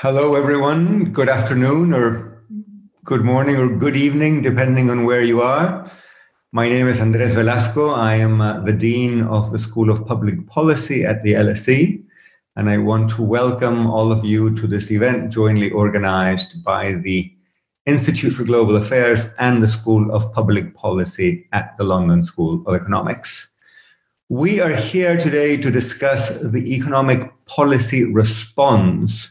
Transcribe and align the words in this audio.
Hello, 0.00 0.34
everyone. 0.34 1.10
Good 1.10 1.30
afternoon, 1.30 1.94
or 1.94 2.42
good 3.02 3.22
morning, 3.22 3.56
or 3.56 3.74
good 3.74 3.96
evening, 3.96 4.42
depending 4.42 4.90
on 4.90 5.06
where 5.06 5.22
you 5.22 5.40
are. 5.40 5.90
My 6.52 6.68
name 6.68 6.86
is 6.86 7.00
Andres 7.00 7.34
Velasco. 7.34 7.94
I 7.94 8.16
am 8.16 8.42
uh, 8.42 8.60
the 8.60 8.74
Dean 8.74 9.22
of 9.22 9.52
the 9.52 9.58
School 9.58 9.90
of 9.90 10.04
Public 10.04 10.46
Policy 10.48 11.06
at 11.06 11.22
the 11.22 11.32
LSE, 11.32 12.04
and 12.56 12.68
I 12.68 12.76
want 12.76 13.08
to 13.12 13.22
welcome 13.22 13.86
all 13.86 14.12
of 14.12 14.22
you 14.22 14.54
to 14.56 14.66
this 14.66 14.90
event 14.90 15.32
jointly 15.32 15.70
organized 15.70 16.62
by 16.62 16.92
the 16.92 17.32
Institute 17.86 18.34
for 18.34 18.44
Global 18.44 18.76
Affairs 18.76 19.24
and 19.38 19.62
the 19.62 19.68
School 19.68 20.12
of 20.12 20.30
Public 20.34 20.74
Policy 20.74 21.48
at 21.54 21.74
the 21.78 21.84
London 21.84 22.22
School 22.26 22.62
of 22.66 22.74
Economics. 22.74 23.48
We 24.28 24.60
are 24.60 24.74
here 24.74 25.16
today 25.16 25.56
to 25.56 25.70
discuss 25.70 26.28
the 26.42 26.74
economic 26.74 27.32
policy 27.46 28.04
response 28.04 29.30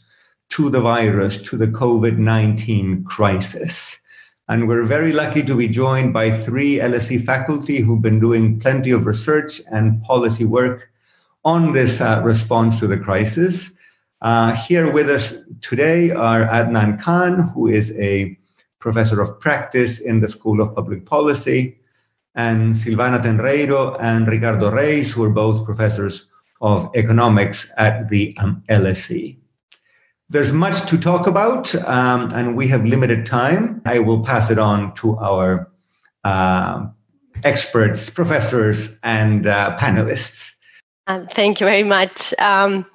to 0.56 0.70
the 0.70 0.80
virus, 0.80 1.38
to 1.38 1.58
the 1.58 1.68
COVID 1.68 2.18
19 2.18 3.04
crisis. 3.04 4.00
And 4.48 4.70
we're 4.70 4.86
very 4.86 5.12
lucky 5.12 5.44
to 5.44 5.54
be 5.54 5.68
joined 5.68 6.14
by 6.14 6.42
three 6.44 6.76
LSE 6.76 7.26
faculty 7.26 7.82
who've 7.82 8.02
been 8.02 8.22
doing 8.22 8.58
plenty 8.62 8.92
of 8.92 9.06
research 9.06 9.60
and 9.70 10.02
policy 10.04 10.46
work 10.46 10.92
on 11.44 11.74
this 11.74 12.00
uh, 12.00 12.22
response 12.24 12.80
to 12.80 12.88
the 12.88 12.98
crisis. 12.98 13.72
Uh, 14.22 14.56
here 14.56 14.90
with 14.90 15.10
us 15.10 15.34
today 15.60 16.12
are 16.12 16.46
Adnan 16.46 17.02
Khan, 17.02 17.50
who 17.50 17.68
is 17.68 17.92
a 17.98 18.40
professor 18.80 19.22
of 19.22 19.38
practice 19.42 20.00
in 20.00 20.22
the 20.22 20.30
School 20.30 20.62
of 20.62 20.74
Public 20.74 21.06
Policy, 21.06 21.78
and 22.36 22.74
Silvana 22.74 23.22
Tenreyro 23.22 23.98
and 24.00 24.26
Ricardo 24.26 24.72
Reis, 24.72 25.12
who 25.12 25.26
are 25.26 25.30
both 25.30 25.66
professors 25.66 26.28
of 26.62 26.90
economics 26.96 27.70
at 27.76 28.08
the 28.08 28.34
um, 28.38 28.64
LSE. 28.70 29.36
There's 30.30 30.52
much 30.52 30.88
to 30.90 30.98
talk 30.98 31.28
about, 31.28 31.76
um, 31.86 32.32
and 32.34 32.56
we 32.56 32.68
have 32.68 32.84
limited 32.84 33.26
time. 33.26 33.82
I 33.86 34.00
will 34.00 34.24
pass 34.24 34.50
it 34.50 34.58
on 34.58 34.94
to 34.96 35.18
our 35.18 35.72
uh, 36.24 36.88
experts, 37.44 38.10
professors, 38.10 38.98
and 39.04 39.46
uh, 39.46 39.78
panelists. 39.80 40.54
Um, 41.08 41.28
thank 41.28 41.60
you 41.60 41.68
very 41.68 41.84
much. 41.84 42.34
Um, 42.40 42.88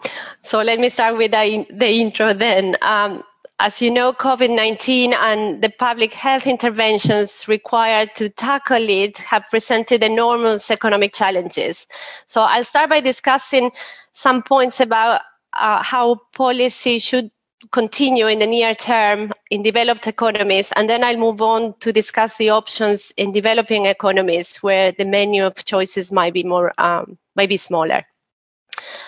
so 0.42 0.60
let 0.60 0.80
me 0.80 0.88
start 0.88 1.16
with 1.16 1.30
the, 1.30 1.64
the 1.72 2.00
intro 2.00 2.32
then. 2.34 2.76
Um, 2.82 3.22
as 3.60 3.80
you 3.80 3.90
know, 3.90 4.12
COVID-19 4.12 5.12
and 5.12 5.62
the 5.62 5.68
public 5.68 6.12
health 6.12 6.46
interventions 6.46 7.46
required 7.46 8.14
to 8.16 8.30
tackle 8.30 8.88
it 8.88 9.18
have 9.18 9.44
presented 9.50 10.02
enormous 10.02 10.70
economic 10.70 11.12
challenges. 11.12 11.86
So 12.26 12.40
I'll 12.40 12.64
start 12.64 12.88
by 12.90 13.00
discussing 13.00 13.70
some 14.12 14.42
points 14.42 14.80
about 14.80 15.20
uh, 15.54 15.82
how 15.82 16.16
policy 16.34 16.98
should 16.98 17.30
continue 17.72 18.26
in 18.26 18.38
the 18.38 18.46
near 18.46 18.74
term 18.74 19.32
in 19.50 19.62
developed 19.62 20.06
economies, 20.06 20.72
and 20.76 20.88
then 20.88 21.04
I'll 21.04 21.18
move 21.18 21.42
on 21.42 21.74
to 21.80 21.92
discuss 21.92 22.38
the 22.38 22.50
options 22.50 23.12
in 23.16 23.32
developing 23.32 23.86
economies 23.86 24.56
where 24.58 24.92
the 24.92 25.04
menu 25.04 25.44
of 25.44 25.64
choices 25.64 26.10
might 26.10 26.32
be 26.32 26.42
more 26.42 26.72
um, 26.80 27.18
might 27.36 27.48
be 27.48 27.56
smaller. 27.56 28.04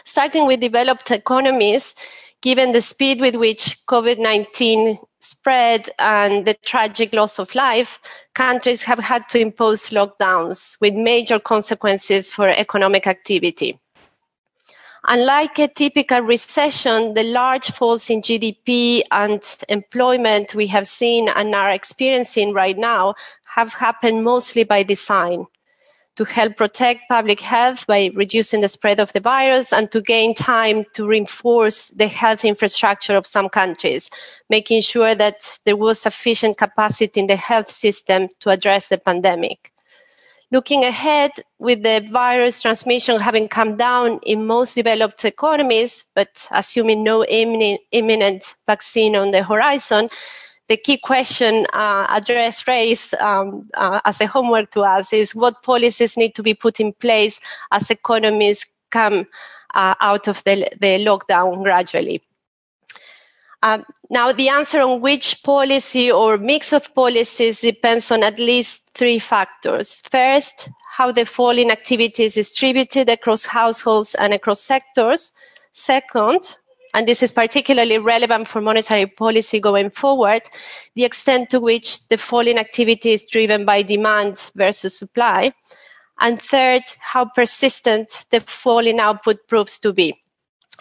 Starting 0.04 0.46
with 0.46 0.60
developed 0.60 1.10
economies, 1.10 1.94
given 2.42 2.72
the 2.72 2.82
speed 2.82 3.20
with 3.20 3.36
which 3.36 3.78
COVID-19 3.86 4.98
spread 5.20 5.88
and 5.98 6.44
the 6.44 6.54
tragic 6.54 7.12
loss 7.14 7.38
of 7.38 7.54
life, 7.54 8.00
countries 8.34 8.82
have 8.82 8.98
had 8.98 9.28
to 9.30 9.38
impose 9.38 9.90
lockdowns 9.90 10.76
with 10.80 10.94
major 10.94 11.38
consequences 11.38 12.30
for 12.30 12.48
economic 12.48 13.06
activity. 13.06 13.78
Unlike 15.08 15.58
a 15.58 15.68
typical 15.68 16.20
recession, 16.20 17.14
the 17.14 17.24
large 17.24 17.72
falls 17.72 18.08
in 18.08 18.22
GDP 18.22 19.02
and 19.10 19.42
employment 19.68 20.54
we 20.54 20.68
have 20.68 20.86
seen 20.86 21.28
and 21.28 21.54
are 21.56 21.70
experiencing 21.70 22.52
right 22.52 22.78
now 22.78 23.14
have 23.44 23.72
happened 23.72 24.22
mostly 24.22 24.62
by 24.62 24.84
design 24.84 25.46
to 26.14 26.24
help 26.24 26.56
protect 26.56 27.08
public 27.08 27.40
health 27.40 27.86
by 27.86 28.10
reducing 28.14 28.60
the 28.60 28.68
spread 28.68 29.00
of 29.00 29.12
the 29.12 29.20
virus 29.20 29.72
and 29.72 29.90
to 29.90 30.00
gain 30.00 30.34
time 30.34 30.84
to 30.94 31.06
reinforce 31.06 31.88
the 31.88 32.06
health 32.06 32.44
infrastructure 32.44 33.16
of 33.16 33.26
some 33.26 33.48
countries, 33.48 34.10
making 34.50 34.82
sure 34.82 35.14
that 35.16 35.58
there 35.64 35.76
was 35.76 36.00
sufficient 36.00 36.58
capacity 36.58 37.18
in 37.18 37.26
the 37.26 37.36
health 37.36 37.70
system 37.70 38.28
to 38.40 38.50
address 38.50 38.90
the 38.90 38.98
pandemic. 38.98 39.71
Looking 40.52 40.84
ahead, 40.84 41.30
with 41.58 41.82
the 41.82 42.06
virus 42.12 42.60
transmission 42.60 43.18
having 43.18 43.48
come 43.48 43.78
down 43.78 44.20
in 44.22 44.46
most 44.46 44.74
developed 44.74 45.24
economies, 45.24 46.04
but 46.14 46.46
assuming 46.50 47.02
no 47.02 47.24
imminent, 47.24 48.54
vaccine 48.66 49.16
on 49.16 49.30
the 49.30 49.42
horizon, 49.42 50.10
the 50.68 50.76
key 50.76 50.98
question 50.98 51.66
uh, 51.72 52.06
addressed 52.10 52.68
raised 52.68 53.14
um, 53.14 53.66
uh, 53.72 54.00
as 54.04 54.20
a 54.20 54.26
homework 54.26 54.70
to 54.72 54.82
us 54.82 55.10
is 55.14 55.34
what 55.34 55.62
policies 55.62 56.18
need 56.18 56.34
to 56.34 56.42
be 56.42 56.52
put 56.52 56.80
in 56.80 56.92
place 56.92 57.40
as 57.70 57.90
economies 57.90 58.66
come 58.90 59.26
uh, 59.74 59.94
out 60.02 60.28
of 60.28 60.44
the, 60.44 60.68
the 60.80 61.02
lockdown 61.02 61.62
gradually. 61.62 62.20
Um, 63.62 63.84
now, 64.10 64.32
the 64.32 64.48
answer 64.48 64.80
on 64.80 65.00
which 65.00 65.42
policy 65.44 66.10
or 66.10 66.36
mix 66.36 66.72
of 66.72 66.92
policies 66.94 67.60
depends 67.60 68.10
on 68.10 68.22
at 68.24 68.38
least 68.38 68.90
three 68.94 69.18
factors. 69.18 70.02
First, 70.10 70.68
how 70.90 71.12
the 71.12 71.24
fall 71.24 71.56
in 71.56 71.70
activity 71.70 72.24
is 72.24 72.34
distributed 72.34 73.08
across 73.08 73.44
households 73.44 74.14
and 74.16 74.34
across 74.34 74.60
sectors. 74.60 75.32
Second, 75.70 76.56
and 76.92 77.08
this 77.08 77.22
is 77.22 77.32
particularly 77.32 77.98
relevant 77.98 78.48
for 78.48 78.60
monetary 78.60 79.06
policy 79.06 79.60
going 79.60 79.90
forward, 79.90 80.42
the 80.94 81.04
extent 81.04 81.48
to 81.50 81.60
which 81.60 82.06
the 82.08 82.18
fall 82.18 82.46
in 82.46 82.58
activity 82.58 83.12
is 83.12 83.24
driven 83.24 83.64
by 83.64 83.80
demand 83.82 84.50
versus 84.56 84.98
supply. 84.98 85.54
And 86.20 86.40
third, 86.42 86.82
how 86.98 87.24
persistent 87.24 88.26
the 88.30 88.40
fall 88.40 88.86
in 88.86 89.00
output 89.00 89.48
proves 89.48 89.78
to 89.78 89.92
be. 89.92 90.21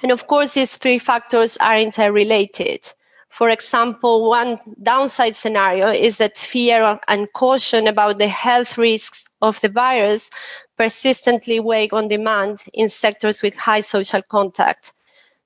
And 0.01 0.11
of 0.11 0.27
course, 0.27 0.55
these 0.55 0.77
three 0.77 0.99
factors 0.99 1.57
are 1.57 1.77
interrelated. 1.77 2.91
For 3.29 3.49
example, 3.49 4.29
one 4.29 4.59
downside 4.83 5.35
scenario 5.35 5.89
is 5.89 6.17
that 6.17 6.37
fear 6.37 6.99
and 7.07 7.31
caution 7.33 7.87
about 7.87 8.17
the 8.17 8.27
health 8.27 8.77
risks 8.77 9.25
of 9.41 9.61
the 9.61 9.69
virus 9.69 10.29
persistently 10.77 11.59
weigh 11.59 11.89
on 11.91 12.07
demand 12.07 12.65
in 12.73 12.89
sectors 12.89 13.41
with 13.41 13.55
high 13.55 13.79
social 13.79 14.21
contact. 14.21 14.93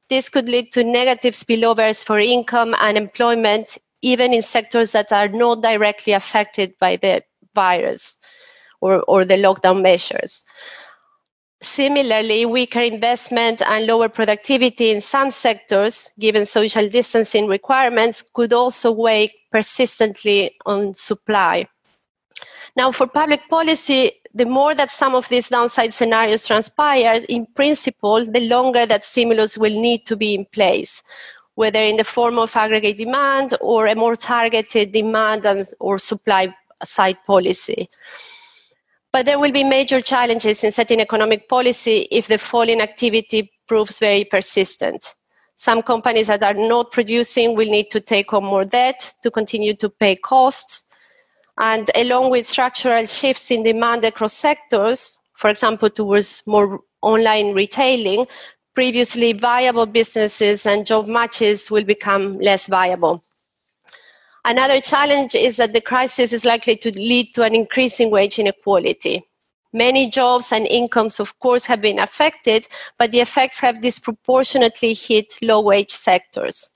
This 0.10 0.30
could 0.30 0.50
lead 0.50 0.72
to 0.72 0.84
negative 0.84 1.34
spillovers 1.34 2.06
for 2.06 2.20
income 2.20 2.76
and 2.80 2.98
employment, 2.98 3.78
even 4.02 4.34
in 4.34 4.42
sectors 4.42 4.92
that 4.94 5.12
are 5.12 5.28
not 5.28 5.62
directly 5.62 6.14
affected 6.14 6.74
by 6.80 6.96
the 6.96 7.24
virus 7.54 8.18
or, 8.82 9.02
or 9.08 9.26
the 9.26 9.36
lockdown 9.36 9.82
measures. 9.82 10.44
Similarly, 11.66 12.46
weaker 12.46 12.80
investment 12.82 13.62
and 13.64 13.88
lower 13.88 14.08
productivity 14.08 14.92
in 14.92 15.02
some 15.02 15.32
sectors, 15.32 16.12
given 16.20 16.46
social 16.46 16.88
distancing 16.88 17.48
requirements, 17.48 18.22
could 18.22 18.54
also 18.54 18.92
weigh 18.92 19.34
persistently 19.52 20.56
on 20.68 20.94
supply. 20.94 21.68
Now, 22.78 22.92
for 22.92 23.08
public 23.08 23.50
policy, 23.50 24.12
the 24.34 24.46
more 24.46 24.76
that 24.76 24.92
some 24.92 25.16
of 25.16 25.28
these 25.30 25.50
downside 25.50 25.92
scenarios 25.94 26.46
transpire, 26.46 27.24
in 27.30 27.48
principle, 27.48 28.24
the 28.24 28.48
longer 28.48 28.86
that 28.86 29.04
stimulus 29.04 29.58
will 29.58 29.82
need 29.82 30.06
to 30.06 30.16
be 30.16 30.36
in 30.36 30.46
place, 30.46 31.02
whether 31.56 31.82
in 31.82 31.98
the 31.98 32.04
form 32.04 32.38
of 32.38 32.56
aggregate 32.56 33.00
demand 33.00 33.56
or 33.60 33.88
a 33.88 33.96
more 33.96 34.16
targeted 34.16 34.92
demand 34.92 35.46
and, 35.46 35.66
or 35.80 35.98
supply 35.98 36.56
side 36.84 37.18
policy. 37.26 37.90
But 39.16 39.26
there 39.26 39.40
will 39.40 39.54
be 39.54 39.64
major 39.64 40.02
challenges 40.02 40.62
in 40.66 40.74
setting 40.74 41.00
economic 41.00 41.48
policy 41.48 42.06
if 42.12 42.28
the 42.28 42.38
fall 42.38 42.68
in 42.68 42.82
activity 42.82 43.50
proves 43.66 43.98
very 43.98 44.26
persistent. 44.26 45.16
Some 45.56 45.84
companies 45.84 46.28
that 46.28 46.44
are 46.44 46.54
not 46.54 46.92
producing 46.92 47.56
will 47.56 47.72
need 47.72 47.90
to 47.92 48.02
take 48.02 48.34
on 48.34 48.44
more 48.44 48.66
debt 48.66 49.14
to 49.24 49.32
continue 49.32 49.74
to 49.76 49.88
pay 49.90 50.18
costs. 50.18 50.84
And 51.58 51.90
along 51.96 52.30
with 52.32 52.46
structural 52.46 53.06
shifts 53.06 53.52
in 53.52 53.64
demand 53.64 54.04
across 54.04 54.34
sectors, 54.34 55.18
for 55.38 55.50
example, 55.50 55.90
towards 55.90 56.44
more 56.46 56.82
online 57.02 57.54
retailing, 57.54 58.28
previously 58.74 59.32
viable 59.32 59.86
businesses 59.86 60.66
and 60.66 60.86
job 60.86 61.08
matches 61.08 61.72
will 61.72 61.86
become 61.86 62.38
less 62.40 62.68
viable. 62.68 63.24
Another 64.48 64.80
challenge 64.80 65.34
is 65.34 65.58
that 65.58 65.74
the 65.74 65.82
crisis 65.82 66.32
is 66.32 66.46
likely 66.46 66.76
to 66.76 66.92
lead 66.92 67.34
to 67.34 67.42
an 67.42 67.56
increasing 67.56 68.12
wage 68.12 68.38
inequality. 68.38 69.24
Many 69.74 70.08
jobs 70.08 70.52
and 70.52 70.68
incomes, 70.68 71.20
of 71.20 71.38
course, 71.40 71.66
have 71.66 71.82
been 71.82 71.98
affected, 71.98 72.68
but 73.00 73.10
the 73.10 73.22
effects 73.22 73.60
have 73.62 73.82
disproportionately 73.82 74.94
hit 74.94 75.34
low 75.42 75.62
wage 75.62 75.90
sectors. 75.90 76.70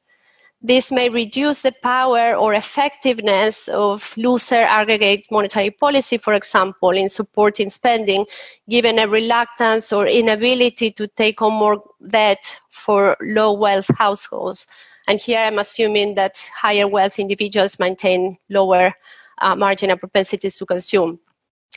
This 0.63 0.91
may 0.91 1.09
reduce 1.09 1.61
the 1.61 1.71
power 1.83 2.35
or 2.35 2.55
effectiveness 2.55 3.67
of 3.67 4.17
looser 4.17 4.63
aggregate 4.63 5.27
monetary 5.29 5.69
policy, 5.69 6.17
for 6.17 6.33
example, 6.33 6.89
in 6.89 7.07
supporting 7.07 7.69
spending, 7.69 8.25
given 8.67 8.97
a 8.97 9.07
reluctance 9.07 9.93
or 9.93 10.07
inability 10.07 10.89
to 10.93 11.07
take 11.07 11.43
on 11.43 11.53
more 11.53 11.83
debt 12.07 12.59
for 12.71 13.15
low 13.21 13.53
wealth 13.53 13.91
households 13.95 14.65
And 15.09 15.19
here 15.19 15.39
I'm 15.39 15.57
assuming 15.57 16.13
that 16.13 16.37
higher 16.55 16.87
wealth 16.87 17.17
individuals 17.17 17.79
maintain 17.79 18.37
lower 18.47 18.93
uh, 19.39 19.55
marginal 19.55 19.97
propensities 19.97 20.55
to 20.59 20.67
consume. 20.67 21.19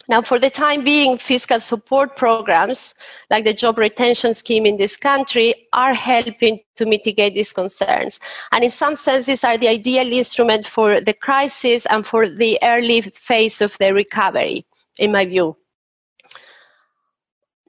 Now, 0.06 0.20
for 0.20 0.38
the 0.38 0.50
time 0.50 0.84
being, 0.84 1.17
fiscal 1.17 1.58
support 1.58 2.14
programs 2.14 2.94
like 3.31 3.46
the 3.46 3.55
job 3.55 3.79
retention 3.79 4.34
scheme 4.34 4.67
in 4.67 4.76
this 4.76 4.96
country 4.96 5.55
are 5.73 5.94
helping 5.94 6.61
to 6.76 6.84
mitigate 6.84 7.34
these 7.34 7.52
concerns. 7.52 8.20
And 8.52 8.64
in 8.64 8.70
some 8.70 8.94
sense, 8.94 9.25
these 9.25 9.44
are 9.44 9.56
the 9.56 9.69
ideal 9.69 10.12
instrument 10.12 10.67
for 10.67 11.00
the 11.00 11.14
crisis 11.14 11.87
and 11.87 12.06
for 12.06 12.28
the 12.28 12.58
early 12.62 13.00
phase 13.00 13.62
of 13.62 13.78
the 13.78 13.94
recovery, 13.94 14.67
in 14.99 15.11
my 15.11 15.25
view. 15.25 15.56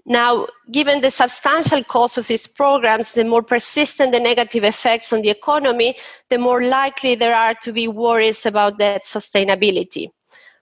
Now, 0.06 0.48
given 0.70 1.00
the 1.00 1.12
substantial 1.12 1.84
cost 1.84 2.18
of 2.18 2.28
these 2.28 2.46
programs, 2.46 3.14
the 3.14 3.24
more 3.24 3.42
persistent 3.42 4.12
the 4.12 4.20
negative 4.20 4.66
effects 4.66 5.14
on 5.14 5.22
the 5.22 5.30
economy, 5.30 5.96
the 6.30 6.38
more 6.38 6.62
likely 6.62 7.16
there 7.16 7.36
are 7.36 7.54
to 7.62 7.72
be 7.72 7.88
worries 7.88 8.46
about 8.46 8.80
that 8.80 9.04
sustainability. 9.04 10.10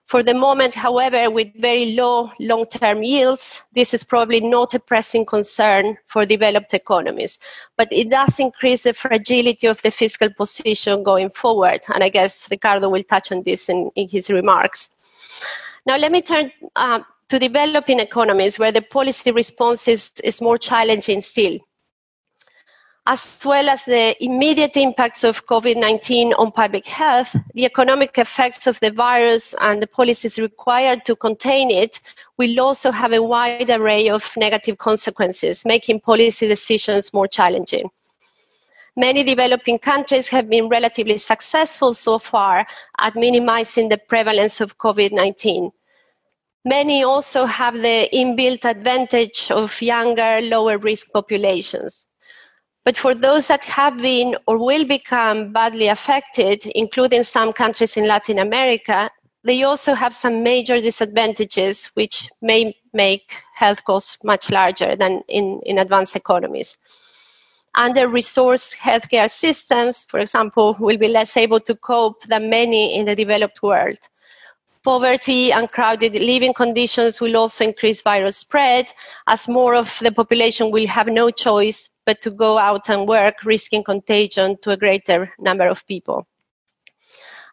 For 0.06 0.22
the 0.22 0.34
moment, 0.34 0.74
however, 0.74 1.30
with 1.30 1.48
very 1.56 1.92
low 1.92 2.30
long 2.38 2.66
term 2.66 3.02
yields, 3.02 3.62
this 3.72 3.94
is 3.94 4.04
probably 4.04 4.40
not 4.40 4.74
a 4.74 4.78
pressing 4.78 5.24
concern 5.24 5.96
for 6.06 6.26
developed 6.26 6.74
economies. 6.74 7.40
But 7.76 7.88
it 7.90 8.10
does 8.10 8.38
increase 8.38 8.82
the 8.82 8.92
fragility 8.92 9.66
of 9.66 9.80
the 9.82 9.90
fiscal 9.90 10.28
position 10.30 11.02
going 11.02 11.30
forward. 11.30 11.80
And 11.94 12.04
I 12.04 12.10
guess 12.10 12.46
Ricardo 12.50 12.90
will 12.90 13.04
touch 13.04 13.32
on 13.32 13.42
this 13.42 13.68
in, 13.68 13.90
in 13.96 14.08
his 14.08 14.28
remarks. 14.28 14.90
Now, 15.86 15.96
let 15.96 16.12
me 16.12 16.20
turn 16.20 16.52
uh, 16.76 17.00
to 17.32 17.38
developing 17.38 17.98
economies 17.98 18.58
where 18.58 18.72
the 18.72 18.82
policy 18.82 19.30
response 19.30 19.88
is, 19.88 20.12
is 20.22 20.42
more 20.42 20.58
challenging 20.58 21.22
still 21.22 21.58
as 23.06 23.40
well 23.46 23.70
as 23.70 23.86
the 23.86 24.14
immediate 24.22 24.76
impacts 24.76 25.24
of 25.24 25.46
COVID 25.46 25.76
19 25.76 26.34
on 26.34 26.52
public 26.52 26.84
health, 26.84 27.34
the 27.54 27.64
economic 27.64 28.18
effects 28.18 28.66
of 28.66 28.78
the 28.80 28.90
virus 28.90 29.54
and 29.62 29.82
the 29.82 29.86
policies 29.86 30.38
required 30.38 31.06
to 31.06 31.16
contain 31.16 31.70
it 31.70 32.00
will 32.36 32.60
also 32.60 32.90
have 32.90 33.14
a 33.14 33.22
wide 33.22 33.70
array 33.70 34.10
of 34.10 34.30
negative 34.36 34.76
consequences, 34.76 35.64
making 35.64 36.00
policy 36.00 36.46
decisions 36.46 37.14
more 37.14 37.26
challenging. 37.26 37.90
Many 38.94 39.24
developing 39.24 39.78
countries 39.78 40.28
have 40.28 40.50
been 40.50 40.68
relatively 40.68 41.16
successful 41.16 41.94
so 41.94 42.18
far 42.18 42.66
at 42.98 43.16
minimizing 43.16 43.88
the 43.88 43.98
prevalence 43.98 44.60
of 44.60 44.76
COVID 44.76 45.12
19. 45.12 45.72
Many 46.64 47.02
also 47.02 47.44
have 47.44 47.74
the 47.74 48.08
inbuilt 48.12 48.64
advantage 48.64 49.50
of 49.50 49.82
younger, 49.82 50.40
lower 50.42 50.78
risk 50.78 51.10
populations. 51.12 52.06
But 52.84 52.96
for 52.96 53.14
those 53.14 53.48
that 53.48 53.64
have 53.64 53.98
been 53.98 54.36
or 54.46 54.58
will 54.58 54.84
become 54.84 55.52
badly 55.52 55.88
affected, 55.88 56.66
including 56.66 57.24
some 57.24 57.52
countries 57.52 57.96
in 57.96 58.06
Latin 58.06 58.38
America, 58.38 59.10
they 59.44 59.64
also 59.64 59.94
have 59.94 60.14
some 60.14 60.44
major 60.44 60.78
disadvantages 60.78 61.86
which 61.94 62.28
may 62.40 62.76
make 62.92 63.34
health 63.54 63.84
costs 63.84 64.18
much 64.22 64.50
larger 64.50 64.94
than 64.94 65.22
in, 65.28 65.60
in 65.64 65.78
advanced 65.78 66.14
economies. 66.14 66.78
Under 67.74 68.06
resourced 68.06 68.76
healthcare 68.76 69.30
systems, 69.30 70.04
for 70.04 70.20
example, 70.20 70.76
will 70.78 70.98
be 70.98 71.08
less 71.08 71.36
able 71.36 71.60
to 71.60 71.74
cope 71.74 72.22
than 72.24 72.50
many 72.50 72.96
in 72.96 73.06
the 73.06 73.16
developed 73.16 73.62
world. 73.62 73.98
Poverty 74.84 75.52
and 75.52 75.70
crowded 75.70 76.14
living 76.14 76.52
conditions 76.52 77.20
will 77.20 77.36
also 77.36 77.62
increase 77.62 78.02
virus 78.02 78.38
spread 78.38 78.92
as 79.28 79.48
more 79.48 79.76
of 79.76 79.96
the 80.00 80.10
population 80.10 80.72
will 80.72 80.88
have 80.88 81.06
no 81.06 81.30
choice 81.30 81.88
but 82.04 82.20
to 82.22 82.30
go 82.30 82.58
out 82.58 82.90
and 82.90 83.06
work, 83.06 83.44
risking 83.44 83.84
contagion 83.84 84.58
to 84.62 84.70
a 84.70 84.76
greater 84.76 85.32
number 85.38 85.68
of 85.68 85.86
people. 85.86 86.26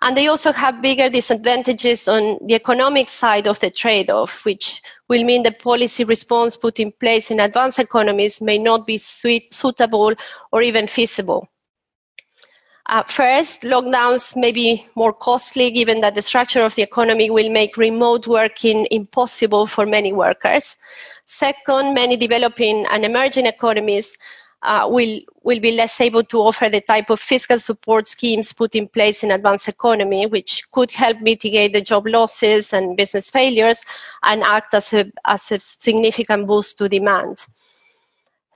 And 0.01 0.17
they 0.17 0.27
also 0.27 0.51
have 0.53 0.81
bigger 0.81 1.09
disadvantages 1.09 2.07
on 2.07 2.39
the 2.47 2.55
economic 2.55 3.09
side 3.09 3.47
of 3.47 3.59
the 3.59 3.69
trade 3.69 4.09
off, 4.09 4.45
which 4.45 4.81
will 5.07 5.23
mean 5.23 5.43
the 5.43 5.51
policy 5.51 6.05
response 6.05 6.57
put 6.57 6.79
in 6.79 6.91
place 6.93 7.29
in 7.29 7.39
advanced 7.39 7.79
economies 7.79 8.41
may 8.41 8.57
not 8.57 8.87
be 8.87 8.97
suitable 8.97 10.15
or 10.51 10.61
even 10.61 10.87
feasible. 10.87 11.47
Uh, 12.89 13.03
first, 13.03 13.61
lockdowns 13.61 14.35
may 14.35 14.51
be 14.51 14.83
more 14.95 15.13
costly 15.13 15.69
given 15.69 16.01
that 16.01 16.15
the 16.15 16.23
structure 16.23 16.63
of 16.63 16.73
the 16.73 16.81
economy 16.81 17.29
will 17.29 17.47
make 17.51 17.77
remote 17.77 18.25
working 18.25 18.87
impossible 18.89 19.67
for 19.67 19.85
many 19.85 20.11
workers. 20.11 20.75
Second, 21.27 21.93
many 21.93 22.17
developing 22.17 22.87
and 22.87 23.05
emerging 23.05 23.45
economies 23.45 24.17
uh, 24.63 24.87
will, 24.89 25.19
will 25.43 25.59
be 25.59 25.73
less 25.73 26.01
able 26.01 26.23
to 26.23 26.39
offer 26.39 26.67
the 26.67 26.81
type 26.81 27.11
of 27.11 27.19
fiscal 27.19 27.59
support 27.59 28.07
schemes 28.07 28.51
put 28.51 28.73
in 28.73 28.87
place 28.87 29.21
in 29.21 29.29
advanced 29.29 29.67
economy, 29.67 30.25
which 30.25 30.63
could 30.71 30.89
help 30.89 31.21
mitigate 31.21 31.73
the 31.73 31.81
job 31.81 32.07
losses 32.07 32.73
and 32.73 32.97
business 32.97 33.29
failures 33.29 33.83
and 34.23 34.41
act 34.41 34.73
as 34.73 34.91
a, 34.93 35.11
as 35.25 35.51
a 35.51 35.59
significant 35.59 36.47
boost 36.47 36.79
to 36.79 36.89
demand. 36.89 37.45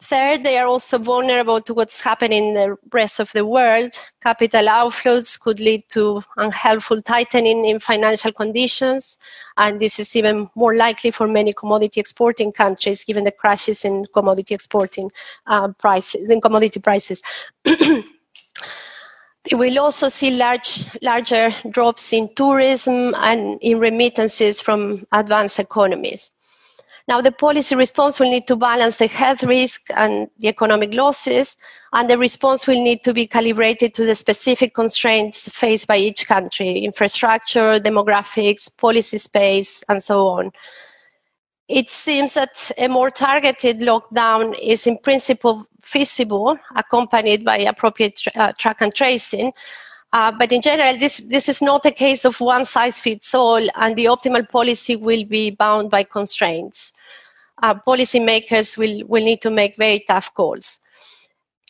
Third, 0.03 0.43
they 0.43 0.57
are 0.57 0.67
also 0.67 0.97
vulnerable 0.97 1.61
to 1.61 1.73
what's 1.73 2.01
happening 2.01 2.49
in 2.49 2.53
the 2.55 2.75
rest 2.91 3.21
of 3.21 3.31
the 3.31 3.45
world. 3.45 3.97
Capital 4.21 4.65
outflows 4.65 5.39
could 5.39 5.61
lead 5.61 5.87
to 5.91 6.21
unhelpful 6.35 7.01
tightening 7.01 7.63
in 7.63 7.79
financial 7.79 8.33
conditions, 8.33 9.17
and 9.55 9.79
this 9.79 9.99
is 9.99 10.13
even 10.17 10.49
more 10.55 10.75
likely 10.75 11.09
for 11.09 11.25
many 11.25 11.53
commodity 11.53 12.01
exporting 12.01 12.51
countries 12.51 13.05
given 13.05 13.23
the 13.23 13.31
crashes 13.31 13.85
in 13.85 14.03
commodity 14.13 14.53
exporting 14.53 15.09
uh, 15.47 15.69
prices, 15.69 16.29
in 16.29 16.41
commodity 16.41 16.81
prices. 16.81 17.23
We 19.51 19.57
will 19.57 19.79
also 19.79 20.09
see 20.09 20.31
large, 20.31 20.85
larger 21.01 21.51
drops 21.69 22.11
in 22.11 22.33
tourism 22.35 23.13
and 23.15 23.57
in 23.61 23.79
remittances 23.79 24.61
from 24.61 25.05
advanced 25.13 25.59
economies. 25.59 26.29
Now, 27.07 27.19
the 27.19 27.33
policy 27.33 27.75
response 27.75 28.17
will 28.19 28.31
need 28.31 28.47
to 28.47 28.55
balance 28.55 28.97
the 28.97 29.07
health 29.07 29.43
risk 29.43 29.87
and 29.93 30.29
the 30.37 30.47
economic 30.47 30.93
losses, 30.93 31.57
and 31.91 32.09
the 32.09 32.17
response 32.17 32.65
will 32.65 32.81
need 32.81 33.03
to 33.03 33.13
be 33.13 33.27
calibrated 33.27 33.93
to 33.95 34.05
the 34.05 34.15
specific 34.15 34.73
constraints 34.73 35.49
faced 35.49 35.85
by 35.85 35.97
each 35.97 36.25
country 36.27 36.79
infrastructure, 36.79 37.77
demographics, 37.77 38.69
policy 38.77 39.17
space, 39.17 39.83
and 39.89 40.01
so 40.01 40.27
on. 40.27 40.51
It 41.67 41.89
seems 41.89 42.35
that 42.35 42.71
a 42.77 42.87
more 42.87 43.09
targeted 43.09 43.79
lockdown 43.79 44.57
is 44.61 44.87
in 44.87 44.97
principle 44.97 45.65
feasible, 45.81 46.57
accompanied 46.75 47.43
by 47.43 47.57
appropriate 47.57 48.21
uh, 48.35 48.53
track 48.57 48.81
and 48.81 48.93
tracing. 48.95 49.51
Uh, 50.13 50.31
but 50.31 50.51
in 50.51 50.61
general, 50.61 50.95
this, 50.97 51.17
this 51.27 51.49
is 51.49 51.59
not 51.59 51.85
a 51.87 51.91
case 51.91 52.23
of 52.23 52.39
one 52.39 52.63
size 52.63 52.99
fits 52.99 53.33
all, 53.33 53.67
and 53.75 53.95
the 53.95 54.05
optimal 54.05 54.47
policy 54.47 54.95
will 54.95 55.25
be 55.25 55.49
bound 55.49 55.89
by 55.89 56.03
constraints. 56.03 56.93
Uh, 57.63 57.73
policymakers 57.73 58.77
will, 58.77 59.01
will 59.07 59.25
need 59.25 59.41
to 59.41 59.49
make 59.49 59.75
very 59.75 60.05
tough 60.07 60.31
calls. 60.35 60.79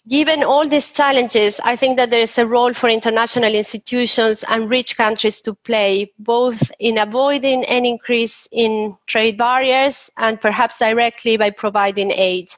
Given 0.09 0.43
all 0.43 0.67
these 0.67 0.91
challenges, 0.91 1.61
I 1.63 1.77
think 1.77 1.95
that 1.95 2.09
there 2.09 2.19
is 2.19 2.37
a 2.37 2.45
role 2.45 2.73
for 2.73 2.89
international 2.89 3.53
institutions 3.55 4.43
and 4.49 4.69
rich 4.69 4.97
countries 4.97 5.39
to 5.41 5.53
play, 5.53 6.11
both 6.19 6.69
in 6.79 6.97
avoiding 6.97 7.63
an 7.65 7.85
increase 7.85 8.45
in 8.51 8.97
trade 9.07 9.37
barriers 9.37 10.11
and 10.17 10.41
perhaps 10.41 10.79
directly 10.79 11.37
by 11.37 11.51
providing 11.51 12.11
aid. 12.11 12.49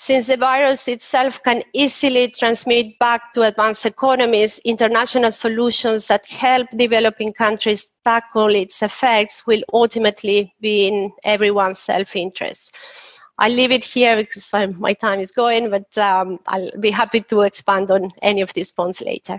Since 0.00 0.28
the 0.28 0.38
virus 0.38 0.88
itself 0.88 1.42
can 1.42 1.62
easily 1.74 2.28
transmit 2.28 2.98
back 2.98 3.34
to 3.34 3.42
advanced 3.42 3.84
economies, 3.84 4.58
international 4.64 5.30
solutions 5.30 6.06
that 6.06 6.24
help 6.24 6.70
developing 6.70 7.34
countries 7.34 7.90
tackle 8.02 8.54
its 8.54 8.80
effects 8.80 9.46
will 9.46 9.62
ultimately 9.74 10.54
be 10.58 10.88
in 10.88 11.12
everyone's 11.24 11.80
self-interest. 11.80 12.74
I'll 13.38 13.52
leave 13.52 13.72
it 13.72 13.84
here 13.84 14.16
because 14.16 14.50
my 14.78 14.94
time 14.94 15.20
is 15.20 15.32
going, 15.32 15.68
but 15.68 15.98
um, 15.98 16.38
I'll 16.46 16.70
be 16.80 16.90
happy 16.90 17.20
to 17.20 17.42
expand 17.42 17.90
on 17.90 18.10
any 18.22 18.40
of 18.40 18.54
these 18.54 18.72
points 18.72 19.02
later. 19.02 19.38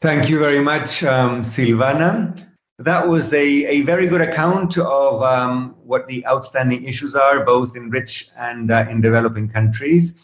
Thank 0.00 0.28
you 0.28 0.40
very 0.40 0.60
much, 0.60 1.04
um, 1.04 1.42
Silvana 1.42 2.51
that 2.84 3.06
was 3.06 3.32
a, 3.32 3.46
a 3.66 3.82
very 3.82 4.06
good 4.06 4.20
account 4.20 4.76
of 4.78 5.22
um, 5.22 5.74
what 5.84 6.06
the 6.08 6.26
outstanding 6.26 6.84
issues 6.84 7.14
are, 7.14 7.44
both 7.44 7.76
in 7.76 7.90
rich 7.90 8.30
and 8.36 8.70
uh, 8.70 8.86
in 8.90 9.00
developing 9.00 9.48
countries. 9.48 10.14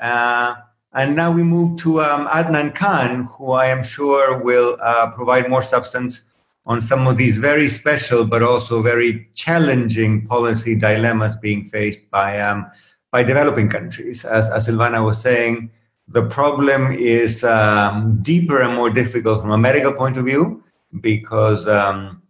Uh, 0.00 0.54
and 0.92 1.14
now 1.14 1.30
we 1.30 1.42
move 1.42 1.78
to 1.80 2.00
um, 2.00 2.26
Adnan 2.26 2.74
Khan, 2.74 3.28
who 3.36 3.52
I 3.52 3.66
am 3.66 3.82
sure 3.82 4.38
will 4.38 4.76
uh, 4.82 5.10
provide 5.12 5.48
more 5.48 5.62
substance 5.62 6.22
on 6.66 6.80
some 6.80 7.06
of 7.06 7.16
these 7.16 7.38
very 7.38 7.68
special 7.68 8.24
but 8.24 8.42
also 8.42 8.82
very 8.82 9.28
challenging 9.34 10.26
policy 10.26 10.74
dilemmas 10.74 11.36
being 11.36 11.68
faced 11.68 12.10
by 12.10 12.40
um, 12.40 12.66
by 13.12 13.22
developing 13.22 13.68
countries. 13.68 14.24
As, 14.24 14.48
as 14.50 14.68
Silvana 14.68 15.04
was 15.04 15.20
saying, 15.20 15.70
the 16.06 16.26
problem 16.26 16.92
is 16.92 17.42
um, 17.44 18.20
deeper 18.22 18.62
and 18.62 18.74
more 18.74 18.90
difficult 18.90 19.40
from 19.40 19.50
a 19.50 19.58
medical 19.58 19.92
point 19.92 20.16
of 20.16 20.24
view 20.24 20.62
because 21.00 21.68
um, 21.68 22.22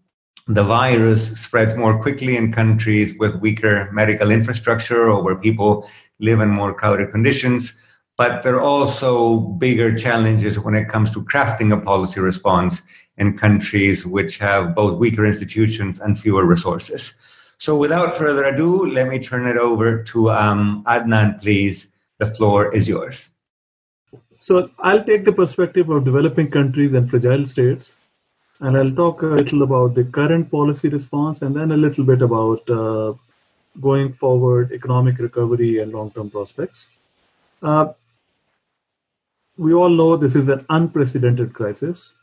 the 0.46 0.64
virus 0.64 1.40
spreads 1.40 1.74
more 1.76 2.00
quickly 2.02 2.36
in 2.36 2.52
countries 2.52 3.14
with 3.18 3.36
weaker 3.36 3.88
medical 3.92 4.30
infrastructure 4.30 5.08
or 5.08 5.22
where 5.22 5.36
people 5.36 5.88
live 6.18 6.40
in 6.40 6.50
more 6.50 6.74
crowded 6.74 7.10
conditions. 7.10 7.72
but 8.20 8.42
there 8.42 8.56
are 8.56 8.68
also 8.76 9.38
bigger 9.64 9.96
challenges 9.96 10.58
when 10.58 10.74
it 10.74 10.90
comes 10.90 11.10
to 11.10 11.24
crafting 11.24 11.72
a 11.72 11.80
policy 11.80 12.20
response 12.20 12.82
in 13.16 13.38
countries 13.38 14.04
which 14.04 14.36
have 14.36 14.74
both 14.74 14.98
weaker 14.98 15.24
institutions 15.24 16.00
and 16.00 16.18
fewer 16.18 16.44
resources. 16.44 17.14
So 17.56 17.76
without 17.76 18.14
further 18.14 18.44
ado, 18.44 18.86
let 18.86 19.08
me 19.08 19.18
turn 19.18 19.46
it 19.46 19.56
over 19.56 20.02
to 20.12 20.30
um, 20.30 20.82
Adnan, 20.86 21.40
please. 21.40 21.88
The 22.18 22.26
floor 22.26 22.74
is 22.74 22.86
yours. 22.86 23.30
So 24.40 24.70
I'll 24.78 25.04
take 25.04 25.24
the 25.24 25.32
perspective 25.32 25.88
of 25.88 26.04
developing 26.04 26.50
countries 26.50 26.92
and 26.92 27.08
fragile 27.08 27.46
states, 27.46 27.96
and 28.60 28.76
I'll 28.76 28.92
talk 28.92 29.22
a 29.22 29.26
little 29.26 29.62
about 29.62 29.94
the 29.94 30.04
current 30.04 30.50
policy 30.50 30.88
response 30.88 31.42
and 31.42 31.56
then 31.56 31.72
a 31.72 31.76
little 31.76 32.04
bit 32.04 32.20
about 32.20 32.68
uh, 32.68 33.14
going 33.80 34.12
forward 34.12 34.72
economic 34.72 35.18
recovery 35.18 35.78
and 35.78 35.92
long-term 35.92 36.30
prospects. 36.30 36.88
Uh, 37.62 37.92
we 39.56 39.72
all 39.72 39.88
know 39.88 40.16
this 40.16 40.34
is 40.34 40.48
an 40.48 40.64
unprecedented 40.70 41.54
crisis, 41.54 42.14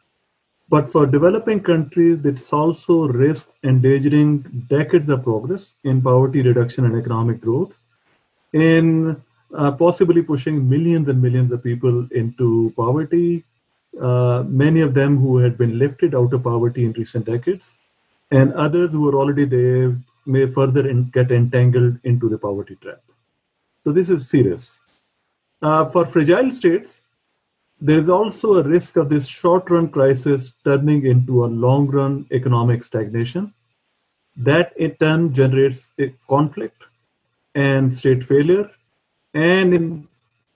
but 0.69 0.87
for 0.87 1.05
developing 1.05 1.59
countries, 1.59 2.23
it's 2.25 2.51
also 2.53 3.07
risks 3.07 3.55
endangering 3.63 4.65
decades 4.69 5.09
of 5.09 5.23
progress 5.23 5.75
in 5.83 6.01
poverty 6.01 6.41
reduction 6.41 6.85
and 6.85 6.95
economic 6.95 7.41
growth, 7.41 7.73
in 8.53 9.21
uh, 9.55 9.71
possibly 9.71 10.21
pushing 10.21 10.67
millions 10.67 11.07
and 11.09 11.21
millions 11.21 11.51
of 11.51 11.63
people 11.63 12.07
into 12.11 12.73
poverty, 12.75 13.43
uh, 14.01 14.43
many 14.47 14.81
of 14.81 14.93
them 14.93 15.17
who 15.17 15.37
had 15.37 15.57
been 15.57 15.79
lifted 15.79 16.15
out 16.15 16.33
of 16.33 16.43
poverty 16.43 16.85
in 16.85 16.93
recent 16.93 17.25
decades, 17.25 17.73
and 18.31 18.53
others 18.53 18.91
who 18.91 19.09
are 19.09 19.15
already 19.15 19.45
there 19.45 19.95
may 20.25 20.47
further 20.47 20.87
in, 20.87 21.05
get 21.09 21.31
entangled 21.31 21.97
into 22.03 22.29
the 22.29 22.37
poverty 22.37 22.77
trap. 22.81 23.01
So 23.83 23.91
this 23.91 24.09
is 24.09 24.29
serious. 24.29 24.81
Uh, 25.61 25.85
for 25.85 26.05
fragile 26.05 26.51
states, 26.51 27.05
there 27.79 27.99
is 27.99 28.09
also 28.09 28.55
a 28.55 28.63
risk 28.63 28.97
of 28.97 29.07
this 29.09 29.27
short-run 29.27 29.89
crisis 29.89 30.53
turning 30.63 31.05
into 31.05 31.45
a 31.45 31.47
long-run 31.47 32.27
economic 32.31 32.83
stagnation. 32.83 33.53
That 34.35 34.75
in 34.77 34.95
turn 34.95 35.33
generates 35.33 35.89
conflict 36.27 36.83
and 37.55 37.95
state 37.95 38.23
failure, 38.23 38.69
and 39.33 39.73
in 39.73 40.07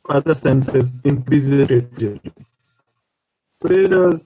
other 0.09 0.35
senses, 0.35 0.89
increases 1.03 1.65
state 1.65 1.89
fragility. 1.89 2.33
There 3.61 3.79
is 3.79 3.91
a 3.91 4.21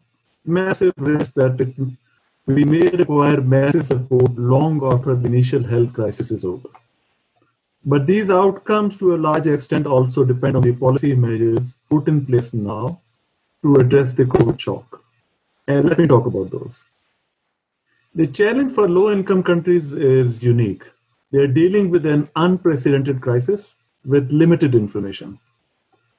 massive 0.46 0.94
risk 0.98 1.34
that 1.34 1.60
it 1.60 1.76
we 2.48 2.64
may 2.64 2.90
require 2.90 3.42
massive 3.42 3.88
support 3.88 4.36
long 4.38 4.84
after 4.84 5.16
the 5.16 5.28
initial 5.28 5.64
health 5.64 5.94
crisis 5.94 6.30
is 6.30 6.46
over. 6.46 6.70
But 7.84 8.06
these 8.06 8.30
outcomes, 8.30 8.96
to 8.98 9.16
a 9.16 9.18
large 9.18 9.48
extent, 9.48 9.88
also 9.88 10.24
depend 10.24 10.56
on 10.56 10.62
the 10.62 10.74
policy 10.74 11.16
measures 11.16 11.76
put 11.90 12.08
in 12.08 12.26
place 12.26 12.54
now 12.54 13.02
to 13.64 13.76
address 13.76 14.12
the 14.12 14.26
COVID 14.26 14.60
shock. 14.60 15.04
And 15.68 15.90
let 15.90 15.98
me 15.98 16.08
talk 16.08 16.28
about 16.28 16.52
those. 16.52 16.84
The 18.14 18.28
challenge 18.28 18.72
for 18.72 18.88
low 18.88 19.12
income 19.12 19.44
countries 19.44 19.94
is 19.94 20.44
unique. 20.44 20.84
They're 21.32 21.48
dealing 21.48 21.90
with 21.90 22.06
an 22.06 22.30
unprecedented 22.36 23.22
crisis 23.22 23.76
with 24.06 24.32
limited 24.32 24.76
information. 24.76 25.40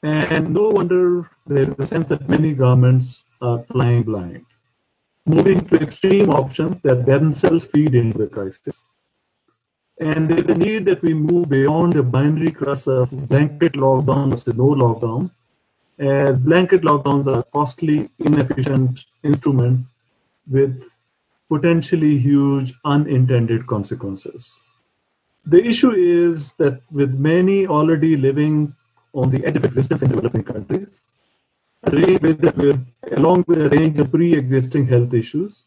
And 0.03 0.55
no 0.55 0.69
wonder 0.71 1.31
there 1.47 1.69
is 1.71 1.75
a 1.79 1.87
sense 1.87 2.09
that 2.09 2.29
many 2.29 2.53
governments 2.55 3.25
are 3.41 3.63
flying 3.65 4.03
blind 4.03 4.47
moving 5.27 5.61
to 5.67 5.77
extreme 5.77 6.31
options 6.31 6.81
that 6.83 7.05
themselves 7.05 7.67
feed 7.67 7.95
into 7.95 8.17
the 8.17 8.29
crisis. 8.29 8.85
And 9.99 10.31
there's 10.31 10.47
a 10.47 10.55
need 10.55 10.85
that 10.85 11.03
we 11.03 11.15
move 11.15 11.49
beyond 11.49 11.95
the 11.95 12.03
binary 12.03 12.53
cross 12.53 12.87
of 12.87 13.11
blanket 13.29 13.73
lockdown 13.73 14.31
versus 14.31 14.55
no 14.55 14.69
lockdown, 14.75 15.31
as 15.99 16.39
blanket 16.39 16.83
lockdowns 16.83 17.27
are 17.27 17.43
costly, 17.43 18.09
inefficient 18.19 19.05
instruments 19.25 19.91
with 20.49 20.85
potentially 21.49 22.19
huge 22.19 22.75
unintended 22.85 23.67
consequences. 23.67 24.53
The 25.45 25.65
issue 25.65 25.93
is 25.93 26.53
that 26.55 26.83
with 26.91 27.15
many 27.19 27.67
already 27.67 28.17
living 28.17 28.75
on 29.17 29.31
the 29.31 29.45
edge 29.45 29.57
of 29.57 29.65
existence 29.65 30.03
in 30.03 30.09
developing 30.09 30.45
countries, 30.45 31.03
uh, 31.85 31.91
along 33.17 33.45
with 33.47 33.63
a 33.63 33.71
range 33.71 33.99
of 33.99 34.11
pre-existing 34.11 34.87
health 34.87 35.15
issues. 35.15 35.65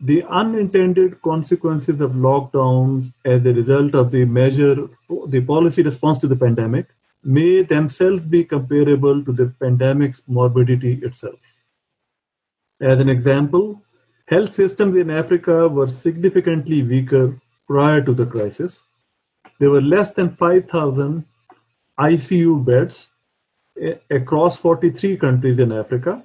The 0.00 0.24
unintended 0.24 1.22
consequences 1.22 2.00
of 2.00 2.12
lockdowns 2.12 3.12
as 3.24 3.46
a 3.46 3.52
result 3.52 3.94
of 3.94 4.10
the 4.10 4.24
measure, 4.24 4.88
the 5.28 5.40
policy 5.40 5.82
response 5.82 6.18
to 6.20 6.26
the 6.26 6.34
pandemic, 6.36 6.88
may 7.22 7.62
themselves 7.62 8.24
be 8.24 8.44
comparable 8.44 9.24
to 9.24 9.32
the 9.32 9.54
pandemic's 9.60 10.22
morbidity 10.26 10.94
itself. 11.04 11.38
As 12.80 12.98
an 12.98 13.08
example, 13.08 13.80
health 14.26 14.52
systems 14.52 14.96
in 14.96 15.08
Africa 15.08 15.68
were 15.68 15.88
significantly 15.88 16.82
weaker 16.82 17.40
prior 17.68 18.02
to 18.02 18.12
the 18.12 18.26
crisis. 18.26 18.82
There 19.60 19.70
were 19.70 19.80
less 19.80 20.10
than 20.10 20.30
5,000 20.30 21.24
ICU 21.98 22.64
beds 22.64 23.10
across 24.10 24.58
43 24.58 25.16
countries 25.16 25.58
in 25.58 25.72
Africa. 25.72 26.22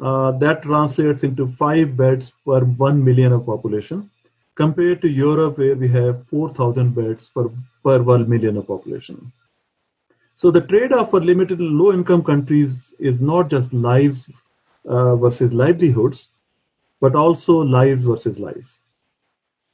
Uh, 0.00 0.30
that 0.32 0.62
translates 0.62 1.24
into 1.24 1.46
five 1.46 1.96
beds 1.96 2.32
per 2.46 2.60
1 2.60 3.04
million 3.04 3.32
of 3.32 3.44
population, 3.44 4.08
compared 4.54 5.02
to 5.02 5.08
Europe, 5.08 5.58
where 5.58 5.74
we 5.74 5.88
have 5.88 6.24
4,000 6.28 6.94
beds 6.94 7.30
per, 7.30 7.50
per 7.82 8.02
1 8.02 8.28
million 8.28 8.56
of 8.56 8.66
population. 8.66 9.32
So 10.36 10.52
the 10.52 10.60
trade-off 10.60 11.10
for 11.10 11.20
limited 11.20 11.60
low-income 11.60 12.22
countries 12.22 12.94
is 13.00 13.20
not 13.20 13.50
just 13.50 13.72
lives 13.72 14.30
uh, 14.88 15.16
versus 15.16 15.52
livelihoods, 15.52 16.28
but 17.00 17.16
also 17.16 17.54
lives 17.64 18.04
versus 18.04 18.38
lives. 18.38 18.80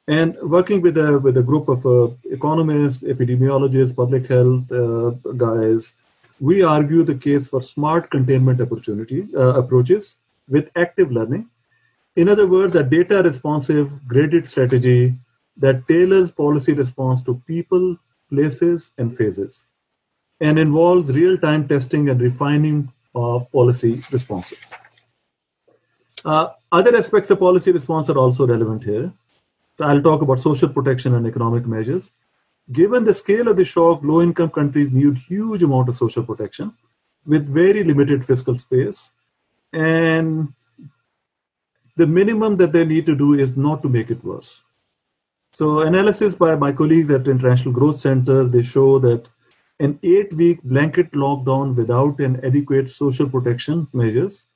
And 0.06 0.36
working 0.42 0.82
with 0.82 0.98
a 0.98 1.18
with 1.18 1.38
a 1.38 1.42
group 1.42 1.68
of 1.68 1.86
uh, 1.86 2.08
economists, 2.24 3.02
epidemiologists, 3.02 3.96
public 3.96 4.26
health 4.26 4.70
uh, 4.70 5.10
guys, 5.36 5.94
we 6.40 6.62
argue 6.62 7.02
the 7.02 7.14
case 7.14 7.48
for 7.48 7.62
smart 7.62 8.10
containment 8.10 8.60
opportunity 8.60 9.26
uh, 9.34 9.54
approaches 9.54 10.16
with 10.48 10.70
active 10.76 11.10
learning. 11.10 11.48
In 12.16 12.28
other 12.28 12.46
words, 12.46 12.76
a 12.76 12.82
data 12.82 13.22
responsive 13.22 14.06
graded 14.06 14.46
strategy 14.46 15.14
that 15.56 15.88
tailors 15.88 16.30
policy 16.30 16.74
response 16.74 17.22
to 17.22 17.40
people, 17.46 17.96
places, 18.28 18.90
and 18.98 19.16
phases, 19.16 19.64
and 20.40 20.58
involves 20.58 21.10
real 21.12 21.38
time 21.38 21.66
testing 21.66 22.10
and 22.10 22.20
refining 22.20 22.92
of 23.14 23.50
policy 23.52 24.02
responses. 24.12 24.74
Uh, 26.24 26.48
other 26.72 26.94
aspects 26.96 27.30
of 27.30 27.38
policy 27.38 27.72
response 27.72 28.10
are 28.10 28.18
also 28.18 28.46
relevant 28.46 28.82
here. 28.82 29.12
I'll 29.80 30.02
talk 30.02 30.22
about 30.22 30.40
social 30.40 30.68
protection 30.68 31.14
and 31.14 31.26
economic 31.26 31.66
measures. 31.66 32.12
Given 32.72 33.04
the 33.04 33.14
scale 33.14 33.48
of 33.48 33.56
the 33.56 33.64
shock, 33.64 34.00
low-income 34.02 34.50
countries 34.50 34.90
need 34.90 35.18
huge 35.18 35.62
amount 35.62 35.88
of 35.88 35.96
social 35.96 36.22
protection 36.22 36.72
with 37.26 37.48
very 37.48 37.84
limited 37.84 38.24
fiscal 38.24 38.56
space. 38.56 39.10
And 39.72 40.52
the 41.96 42.06
minimum 42.06 42.56
that 42.58 42.72
they 42.72 42.84
need 42.84 43.06
to 43.06 43.14
do 43.14 43.34
is 43.34 43.56
not 43.56 43.82
to 43.82 43.88
make 43.88 44.10
it 44.10 44.22
worse. 44.24 44.62
So 45.52 45.82
analysis 45.82 46.34
by 46.34 46.56
my 46.56 46.72
colleagues 46.72 47.10
at 47.10 47.28
International 47.28 47.72
Growth 47.72 47.96
Center, 47.96 48.44
they 48.44 48.62
show 48.62 48.98
that 49.00 49.28
an 49.80 49.98
eight-week 50.02 50.62
blanket 50.62 51.12
lockdown 51.12 51.74
without 51.76 52.18
an 52.20 52.44
adequate 52.44 52.90
social 52.90 53.28
protection 53.28 53.88
measures 53.92 54.46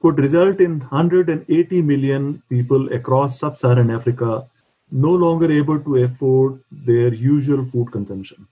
could 0.00 0.18
result 0.18 0.60
in 0.60 0.78
180 0.78 1.82
million 1.82 2.42
people 2.48 2.92
across 2.92 3.38
sub-Saharan 3.38 3.90
Africa 3.90 4.46
no 4.90 5.10
longer 5.10 5.50
able 5.50 5.80
to 5.80 5.96
afford 5.96 6.62
their 6.70 7.12
usual 7.12 7.64
food 7.64 7.90
consumption. 7.92 8.46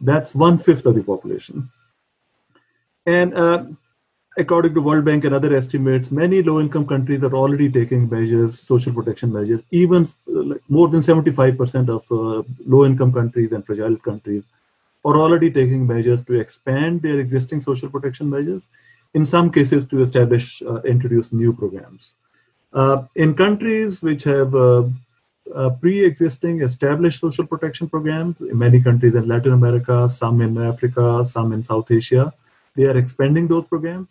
That's 0.00 0.34
one 0.34 0.58
fifth 0.58 0.86
of 0.86 0.94
the 0.94 1.02
population. 1.02 1.70
And 3.06 3.34
uh, 3.36 3.66
according 4.38 4.74
to 4.74 4.82
World 4.82 5.04
Bank 5.04 5.24
and 5.24 5.34
other 5.34 5.54
estimates, 5.54 6.10
many 6.10 6.42
low-income 6.42 6.86
countries 6.86 7.22
are 7.22 7.34
already 7.34 7.70
taking 7.70 8.08
measures, 8.08 8.58
social 8.58 8.92
protection 8.92 9.32
measures. 9.32 9.62
Even 9.70 10.06
uh, 10.34 10.54
more 10.68 10.88
than 10.88 11.00
75% 11.00 11.88
of 11.88 12.10
uh, 12.10 12.42
low-income 12.66 13.12
countries 13.12 13.52
and 13.52 13.64
fragile 13.64 13.96
countries 13.96 14.44
are 15.04 15.16
already 15.18 15.50
taking 15.50 15.86
measures 15.86 16.24
to 16.24 16.40
expand 16.40 17.02
their 17.02 17.18
existing 17.18 17.60
social 17.60 17.90
protection 17.90 18.28
measures. 18.30 18.68
In 19.14 19.24
some 19.24 19.50
cases, 19.50 19.86
to 19.86 20.02
establish, 20.02 20.62
uh, 20.62 20.82
introduce 20.82 21.32
new 21.32 21.52
programs. 21.52 22.16
Uh, 22.72 23.04
in 23.14 23.34
countries 23.34 24.02
which 24.02 24.24
have 24.24 24.54
uh, 24.54 24.82
uh, 25.54 25.70
pre-existing 25.80 26.62
established 26.62 27.20
social 27.20 27.46
protection 27.46 27.88
programs 27.88 28.40
in 28.40 28.58
many 28.58 28.80
countries 28.80 29.14
in 29.14 29.28
Latin 29.28 29.52
America, 29.52 30.08
some 30.10 30.40
in 30.40 30.58
Africa, 30.58 31.24
some 31.24 31.52
in 31.52 31.62
South 31.62 31.90
Asia. 31.90 32.32
They 32.74 32.84
are 32.84 32.96
expanding 32.96 33.46
those 33.46 33.66
programs. 33.66 34.08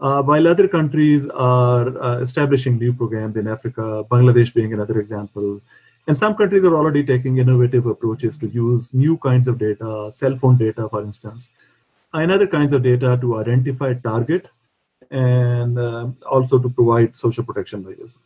Uh, 0.00 0.22
while 0.22 0.48
other 0.48 0.66
countries 0.66 1.28
are 1.28 2.02
uh, 2.02 2.18
establishing 2.20 2.78
new 2.78 2.92
programs 2.92 3.36
in 3.36 3.46
Africa, 3.46 4.04
Bangladesh 4.10 4.54
being 4.54 4.72
another 4.72 4.98
example. 4.98 5.60
And 6.08 6.16
some 6.16 6.34
countries 6.34 6.64
are 6.64 6.74
already 6.74 7.04
taking 7.04 7.38
innovative 7.38 7.86
approaches 7.86 8.36
to 8.38 8.48
use 8.48 8.88
new 8.92 9.16
kinds 9.18 9.46
of 9.46 9.58
data, 9.58 10.10
cell 10.10 10.36
phone 10.36 10.56
data, 10.56 10.88
for 10.88 11.02
instance, 11.02 11.50
and 12.14 12.30
other 12.30 12.46
kinds 12.46 12.72
of 12.72 12.82
data 12.82 13.18
to 13.20 13.38
identify 13.38 13.94
target 13.94 14.48
and 15.10 15.78
uh, 15.78 16.08
also 16.30 16.58
to 16.58 16.68
provide 16.68 17.16
social 17.16 17.44
protection 17.44 17.84
measures. 17.84 18.18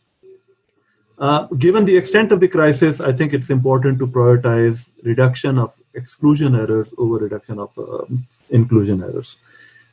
Uh, 1.19 1.47
given 1.57 1.83
the 1.83 1.97
extent 1.97 2.31
of 2.31 2.39
the 2.39 2.47
crisis, 2.47 3.01
I 3.01 3.11
think 3.11 3.33
it's 3.33 3.49
important 3.49 3.97
to 3.99 4.07
prioritize 4.07 4.89
reduction 5.03 5.57
of 5.57 5.79
exclusion 5.95 6.55
errors 6.55 6.93
over 6.97 7.17
reduction 7.17 7.57
of 7.57 7.77
um, 7.79 8.27
inclusion 8.51 9.01
errors. 9.01 9.37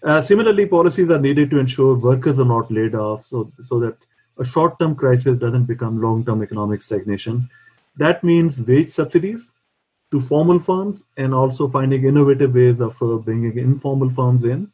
Uh, 0.03 0.21
similarly, 0.21 0.67
policies 0.67 1.11
are 1.11 1.19
needed 1.19 1.51
to 1.51 1.59
ensure 1.59 1.97
workers 1.97 2.39
are 2.39 2.45
not 2.45 2.71
laid 2.71 2.95
off 2.95 3.23
so, 3.23 3.51
so 3.63 3.81
that 3.81 3.97
a 4.39 4.45
short 4.45 4.79
term 4.79 4.95
crisis 4.95 5.39
doesn't 5.39 5.65
become 5.65 6.01
long 6.01 6.25
term 6.27 6.43
economic 6.43 6.83
stagnation. 6.83 7.49
That 7.97 8.23
means 8.23 8.61
wage 8.61 8.91
subsidies 8.91 9.53
to 10.15 10.21
formal 10.21 10.61
firms 10.61 11.03
and 11.17 11.35
also 11.35 11.67
finding 11.67 12.05
innovative 12.05 12.55
ways 12.55 12.81
of 12.81 13.03
uh, 13.03 13.17
bringing 13.17 13.59
informal 13.59 14.09
firms 14.09 14.45
in. 14.45 14.71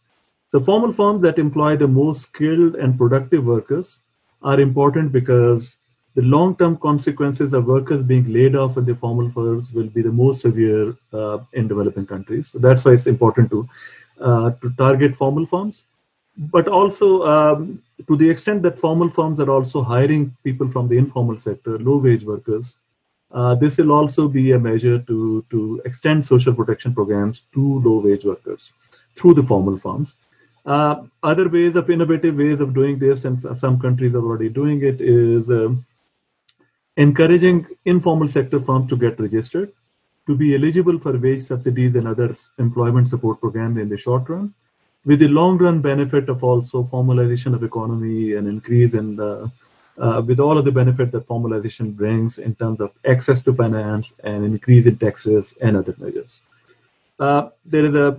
The 0.50 0.60
formal 0.60 0.92
firms 0.92 1.22
that 1.22 1.38
employ 1.38 1.76
the 1.76 1.88
most 1.88 2.22
skilled 2.22 2.74
and 2.74 2.98
productive 2.98 3.44
workers 3.44 4.00
are 4.42 4.60
important 4.60 5.12
because 5.12 5.78
the 6.14 6.22
long-term 6.22 6.76
consequences 6.76 7.54
of 7.54 7.64
workers 7.64 8.02
being 8.02 8.30
laid 8.30 8.54
off 8.54 8.76
in 8.76 8.84
the 8.84 8.94
formal 8.94 9.30
firms 9.30 9.72
will 9.72 9.86
be 9.86 10.02
the 10.02 10.12
most 10.12 10.42
severe 10.42 10.94
uh, 11.14 11.38
in 11.54 11.68
developing 11.68 12.04
countries. 12.04 12.48
So 12.48 12.58
that's 12.58 12.84
why 12.84 12.92
it's 12.92 13.06
important 13.06 13.50
to 13.52 13.68
uh, 14.20 14.50
to 14.60 14.70
target 14.76 15.16
formal 15.16 15.46
firms, 15.46 15.84
but 16.36 16.68
also 16.68 17.22
um, 17.22 17.82
to 18.06 18.16
the 18.16 18.28
extent 18.28 18.62
that 18.64 18.78
formal 18.78 19.08
firms 19.08 19.40
are 19.40 19.50
also 19.50 19.82
hiring 19.82 20.36
people 20.44 20.68
from 20.68 20.88
the 20.88 20.98
informal 20.98 21.38
sector, 21.38 21.78
low-wage 21.78 22.24
workers. 22.24 22.74
Uh, 23.32 23.54
this 23.54 23.78
will 23.78 23.92
also 23.92 24.28
be 24.28 24.52
a 24.52 24.58
measure 24.58 24.98
to 24.98 25.44
to 25.50 25.80
extend 25.84 26.24
social 26.24 26.52
protection 26.52 26.92
programs 26.92 27.42
to 27.52 27.80
low-wage 27.80 28.24
workers 28.24 28.72
through 29.16 29.34
the 29.34 29.42
formal 29.42 29.78
firms. 29.78 30.16
Uh, 30.66 31.02
other 31.22 31.48
ways 31.48 31.76
of 31.76 31.88
innovative 31.88 32.36
ways 32.36 32.60
of 32.60 32.74
doing 32.74 32.98
this, 32.98 33.24
and 33.24 33.40
some 33.56 33.78
countries 33.78 34.14
are 34.14 34.24
already 34.24 34.48
doing 34.48 34.82
it, 34.82 35.00
is 35.00 35.48
um, 35.48 35.84
encouraging 36.96 37.66
informal 37.84 38.28
sector 38.28 38.60
firms 38.60 38.86
to 38.86 38.96
get 38.96 39.18
registered, 39.18 39.72
to 40.26 40.36
be 40.36 40.54
eligible 40.54 40.98
for 40.98 41.16
wage 41.18 41.42
subsidies 41.42 41.94
and 41.94 42.06
other 42.06 42.36
employment 42.58 43.08
support 43.08 43.40
programs 43.40 43.78
in 43.78 43.88
the 43.88 43.96
short 43.96 44.28
run, 44.28 44.52
with 45.04 45.20
the 45.20 45.28
long 45.28 45.56
run 45.56 45.80
benefit 45.80 46.28
of 46.28 46.44
also 46.44 46.82
formalization 46.82 47.54
of 47.54 47.62
economy 47.62 48.34
and 48.34 48.46
increase 48.46 48.92
in 48.92 49.16
the, 49.16 49.50
uh, 50.00 50.22
with 50.26 50.40
all 50.40 50.56
of 50.58 50.64
the 50.64 50.72
benefit 50.72 51.12
that 51.12 51.26
formalization 51.26 51.94
brings 51.94 52.38
in 52.38 52.54
terms 52.54 52.80
of 52.80 52.90
access 53.06 53.42
to 53.42 53.52
finance 53.52 54.12
and 54.24 54.44
increase 54.44 54.86
in 54.86 54.96
taxes 54.96 55.54
and 55.60 55.76
other 55.76 55.94
measures. 55.98 56.40
Uh, 57.18 57.50
there 57.64 57.84
is 57.84 57.94
a 57.94 58.18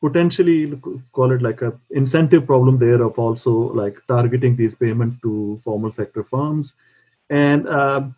potentially 0.00 0.80
call 1.12 1.32
it 1.32 1.42
like 1.42 1.62
a 1.62 1.72
incentive 1.90 2.46
problem 2.46 2.78
there 2.78 3.02
of 3.02 3.18
also 3.18 3.50
like 3.50 3.96
targeting 4.06 4.54
these 4.54 4.74
payments 4.74 5.20
to 5.22 5.58
formal 5.64 5.90
sector 5.90 6.22
firms 6.22 6.74
and 7.30 7.68
um, 7.68 8.14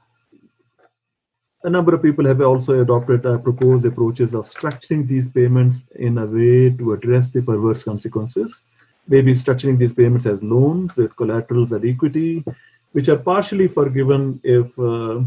a 1.65 1.71
number 1.71 1.95
of 1.95 2.03
people 2.03 2.25
have 2.25 2.41
also 2.41 2.81
adopted 2.83 3.27
uh, 3.27 3.39
proposed 3.39 3.85
approaches 3.85 4.35
of 4.35 4.45
structuring 4.47 5.09
these 5.09 5.29
payments 5.29 5.83
in 5.97 6.19
a 6.19 6.27
way 6.27 6.71
to 6.71 6.93
address 6.93 7.31
the 7.31 7.43
perverse 7.43 7.83
consequences. 7.83 8.63
Maybe 9.09 9.33
structuring 9.33 9.79
these 9.79 9.95
payments 9.95 10.27
as 10.27 10.43
loans 10.43 10.97
with 10.97 11.17
collaterals 11.17 11.73
and 11.73 11.85
equity, 11.85 12.45
which 12.93 13.09
are 13.09 13.19
partially 13.19 13.69
forgiven 13.69 14.41
if 14.43 14.79
uh, 14.79 15.21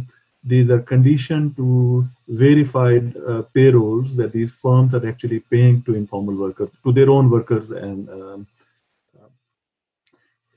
these 0.44 0.70
are 0.70 0.82
conditioned 0.82 1.56
to 1.56 2.08
verified 2.28 3.16
uh, 3.28 3.44
payrolls 3.54 4.16
that 4.16 4.32
these 4.32 4.54
firms 4.54 4.94
are 4.96 5.08
actually 5.08 5.40
paying 5.40 5.84
to 5.84 5.96
informal 5.96 6.36
workers, 6.36 6.70
to 6.84 6.92
their 6.92 7.10
own 7.10 7.30
workers 7.30 7.70
and 7.72 8.10
um, 8.10 8.48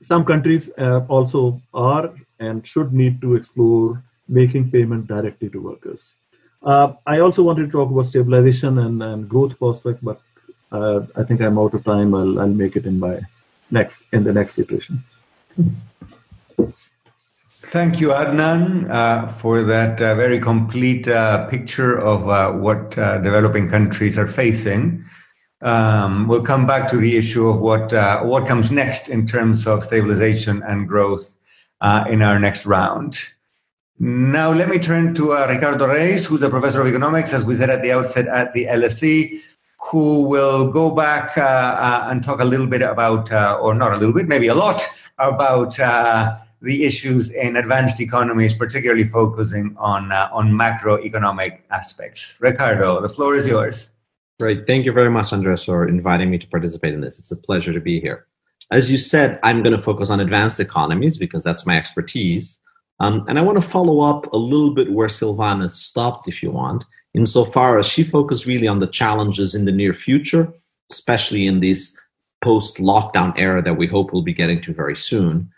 some 0.01 0.25
countries 0.25 0.69
uh, 0.77 1.01
also 1.07 1.61
are 1.73 2.13
and 2.39 2.65
should 2.65 2.93
need 2.93 3.21
to 3.21 3.35
explore 3.35 4.03
making 4.27 4.69
payment 4.69 5.07
directly 5.07 5.49
to 5.49 5.59
workers. 5.61 6.15
Uh, 6.61 6.93
I 7.05 7.19
also 7.19 7.43
wanted 7.43 7.65
to 7.67 7.71
talk 7.71 7.89
about 7.91 8.07
stabilization 8.07 8.79
and, 8.79 9.01
and 9.01 9.29
growth 9.29 9.57
prospects, 9.57 10.01
but 10.01 10.19
uh, 10.71 11.01
I 11.15 11.23
think 11.23 11.41
I'm 11.41 11.59
out 11.59 11.73
of 11.73 11.83
time. 11.83 12.13
I'll, 12.13 12.39
I'll 12.39 12.47
make 12.47 12.75
it 12.75 12.85
in 12.85 12.99
my 12.99 13.21
next 13.71 14.03
in 14.11 14.23
the 14.23 14.33
next 14.33 14.57
iteration. 14.59 15.03
Thank 17.65 17.99
you, 17.99 18.09
Adnan, 18.09 18.89
uh, 18.91 19.27
for 19.27 19.63
that 19.63 19.99
uh, 19.99 20.13
very 20.15 20.39
complete 20.39 21.07
uh, 21.07 21.47
picture 21.47 21.97
of 21.99 22.29
uh, 22.29 22.51
what 22.51 22.91
developing 22.91 23.69
countries 23.69 24.17
are 24.17 24.27
facing. 24.27 25.03
Um, 25.61 26.27
we'll 26.27 26.43
come 26.43 26.67
back 26.67 26.87
to 26.91 26.97
the 26.97 27.17
issue 27.17 27.47
of 27.47 27.59
what 27.59 27.91
uh, 27.91 28.21
what 28.21 28.47
comes 28.47 28.69
next 28.69 29.09
in 29.09 29.25
terms 29.25 29.65
of 29.65 29.83
stabilization 29.83 30.61
and 30.63 30.87
growth 30.87 31.35
uh, 31.81 32.05
in 32.07 32.21
our 32.21 32.37
next 32.39 32.67
round. 32.67 33.17
Now, 33.97 34.51
let 34.51 34.69
me 34.69 34.77
turn 34.77 35.15
to 35.15 35.33
uh, 35.33 35.47
Ricardo 35.49 35.87
Reis, 35.87 36.25
who's 36.25 36.43
a 36.43 36.49
professor 36.49 36.81
of 36.81 36.87
economics, 36.87 37.33
as 37.33 37.45
we 37.45 37.55
said 37.55 37.71
at 37.71 37.81
the 37.81 37.93
outset 37.93 38.27
at 38.27 38.53
the 38.53 38.65
LSE, 38.65 39.41
who 39.79 40.23
will 40.23 40.71
go 40.71 40.91
back 40.91 41.35
uh, 41.37 41.41
uh, 41.41 42.07
and 42.11 42.21
talk 42.23 42.41
a 42.41 42.45
little 42.45 42.67
bit 42.67 42.83
about, 42.83 43.31
uh, 43.31 43.57
or 43.59 43.73
not 43.73 43.93
a 43.93 43.97
little 43.97 44.13
bit, 44.13 44.27
maybe 44.27 44.47
a 44.47 44.55
lot 44.55 44.85
about 45.17 45.79
the 46.65 46.83
issues 46.83 47.31
in 47.31 47.55
advanced 47.55 48.01
economies, 48.01 48.53
particularly 48.53 49.05
focusing 49.05 49.75
on 49.79 50.11
on 50.11 50.51
macroeconomic 50.51 51.61
aspects. 51.71 52.35
Ricardo, 52.39 52.99
the 52.99 53.09
floor 53.09 53.35
is 53.35 53.47
yours. 53.47 53.91
Great. 54.39 54.67
Thank 54.67 54.85
you 54.85 54.91
very 54.91 55.09
much, 55.09 55.31
Andres, 55.31 55.63
for 55.63 55.87
inviting 55.87 56.29
me 56.29 56.37
to 56.37 56.47
participate 56.47 56.93
in 56.93 56.99
this. 56.99 57.19
It's 57.19 57.31
a 57.31 57.37
pleasure 57.37 57.71
to 57.71 57.79
be 57.79 58.01
here. 58.01 58.27
As 58.71 58.91
you 58.91 58.97
said, 58.97 59.39
I'm 59.43 59.61
going 59.61 59.75
to 59.75 59.81
focus 59.81 60.09
on 60.09 60.19
advanced 60.19 60.59
economies 60.59 61.17
because 61.17 61.43
that's 61.43 61.65
my 61.65 61.77
expertise. 61.77 62.59
Um, 62.99 63.25
and 63.29 63.37
I 63.37 63.41
want 63.41 63.57
to 63.61 63.67
follow 63.67 64.01
up 64.01 64.31
a 64.33 64.37
little 64.37 64.73
bit 64.73 64.91
where 64.91 65.07
Silvana 65.07 65.71
stopped, 65.71 66.27
if 66.27 66.41
you 66.43 66.51
want, 66.51 66.83
insofar 67.13 67.77
as 67.77 67.85
she 67.85 68.03
focused 68.03 68.45
really 68.45 68.67
on 68.67 68.79
the 68.79 68.87
challenges 68.87 69.55
in 69.55 69.65
the 69.65 69.71
near 69.71 69.93
future, 69.93 70.51
especially 70.91 71.45
in 71.47 71.59
this 71.59 71.97
post 72.43 72.77
lockdown 72.77 73.33
era 73.37 73.61
that 73.61 73.77
we 73.77 73.87
hope 73.87 74.11
we'll 74.11 74.21
be 74.21 74.33
getting 74.33 74.61
to 74.61 74.73
very 74.73 74.95
soon. 74.95 75.49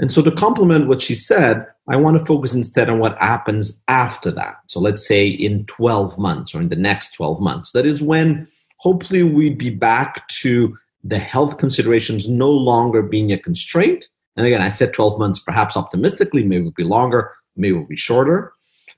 And 0.00 0.12
so, 0.12 0.22
to 0.22 0.32
complement 0.32 0.88
what 0.88 1.02
she 1.02 1.14
said, 1.14 1.66
I 1.86 1.96
want 1.96 2.18
to 2.18 2.24
focus 2.24 2.54
instead 2.54 2.88
on 2.88 3.00
what 3.00 3.18
happens 3.18 3.82
after 3.86 4.30
that. 4.30 4.56
So, 4.66 4.80
let's 4.80 5.06
say 5.06 5.28
in 5.28 5.66
12 5.66 6.18
months 6.18 6.54
or 6.54 6.62
in 6.62 6.70
the 6.70 6.76
next 6.76 7.12
12 7.12 7.38
months. 7.40 7.72
That 7.72 7.84
is 7.84 8.02
when 8.02 8.48
hopefully 8.78 9.22
we'd 9.22 9.58
be 9.58 9.68
back 9.68 10.26
to 10.28 10.76
the 11.04 11.18
health 11.18 11.58
considerations 11.58 12.28
no 12.28 12.50
longer 12.50 13.02
being 13.02 13.30
a 13.30 13.38
constraint. 13.38 14.06
And 14.36 14.46
again, 14.46 14.62
I 14.62 14.70
said 14.70 14.94
12 14.94 15.18
months, 15.18 15.38
perhaps 15.38 15.76
optimistically, 15.76 16.44
maybe 16.44 16.62
it'll 16.62 16.72
be 16.72 16.84
longer, 16.84 17.32
maybe 17.56 17.76
it'll 17.76 17.86
be 17.86 17.96
shorter. 17.96 18.54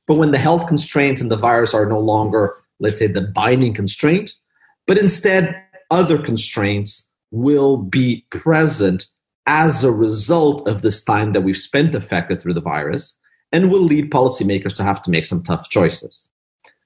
But 0.07 0.19
when 0.19 0.31
the 0.31 0.39
health 0.39 0.69
constraints 0.69 1.21
and 1.21 1.33
the 1.33 1.37
virus 1.37 1.75
are 1.75 1.87
no 1.87 1.99
longer, 1.99 2.57
let's 2.79 2.99
say, 2.99 3.09
the 3.09 3.23
binding 3.23 3.75
constraint, 3.75 4.35
but 4.87 4.99
instead 4.99 5.61
other 5.91 6.19
constraints 6.19 7.09
will 7.33 7.77
be 7.77 8.25
present 8.31 9.07
as 9.47 9.83
a 9.83 9.93
result 9.93 10.69
of 10.69 10.83
this 10.83 11.03
time 11.03 11.33
that 11.33 11.41
we've 11.41 11.57
spent 11.57 11.95
affected 11.95 12.41
through 12.41 12.55
the 12.55 12.61
virus 12.61 13.19
and 13.51 13.71
will 13.71 13.83
lead 13.83 14.11
policymakers 14.11 14.75
to 14.77 14.83
have 14.83 15.03
to 15.03 15.11
make 15.11 15.25
some 15.25 15.43
tough 15.43 15.69
choices. 15.69 16.29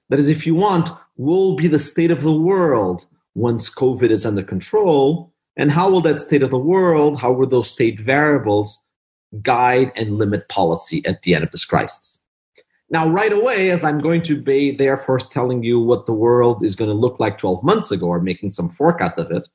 That 0.09 0.19
is, 0.19 0.29
if 0.29 0.47
you 0.47 0.55
want, 0.55 0.89
will 1.17 1.57
be 1.57 1.69
the 1.69 1.79
state 1.79 2.11
of 2.11 2.23
the 2.23 2.33
world 2.33 3.07
once 3.35 3.73
COVID 3.73 4.11
is 4.11 4.25
under 4.25 4.43
control? 4.43 5.33
And 5.57 5.71
how 5.71 5.91
will 5.91 6.01
that 6.03 6.21
state 6.21 6.43
of 6.43 6.51
the 6.51 6.59
world, 6.59 7.21
how 7.21 7.33
will 7.33 7.47
those 7.47 7.71
state 7.71 8.01
variables 8.01 8.83
guide 9.43 9.93
and 9.97 10.19
limit 10.19 10.49
policy 10.49 11.05
at 11.07 11.23
the 11.23 11.35
end 11.35 11.45
of 11.45 11.51
this 11.51 11.65
crisis? 11.65 12.21
Now, 12.89 13.09
right 13.09 13.33
away, 13.33 13.71
as 13.71 13.83
I'm 13.83 14.01
going 14.01 14.23
to 14.23 14.41
be 14.41 14.77
therefore 14.77 15.19
telling 15.19 15.63
you 15.63 15.81
what 15.81 16.07
the 16.07 16.13
world 16.13 16.65
is 16.65 16.77
going 16.77 16.91
to 16.91 16.95
look 16.95 17.19
like 17.19 17.39
12 17.39 17.65
months 17.65 17.91
ago 17.91 18.07
or 18.07 18.21
making 18.21 18.51
some 18.51 18.69
forecast 18.69 19.19
of 19.19 19.31
it, 19.33 19.49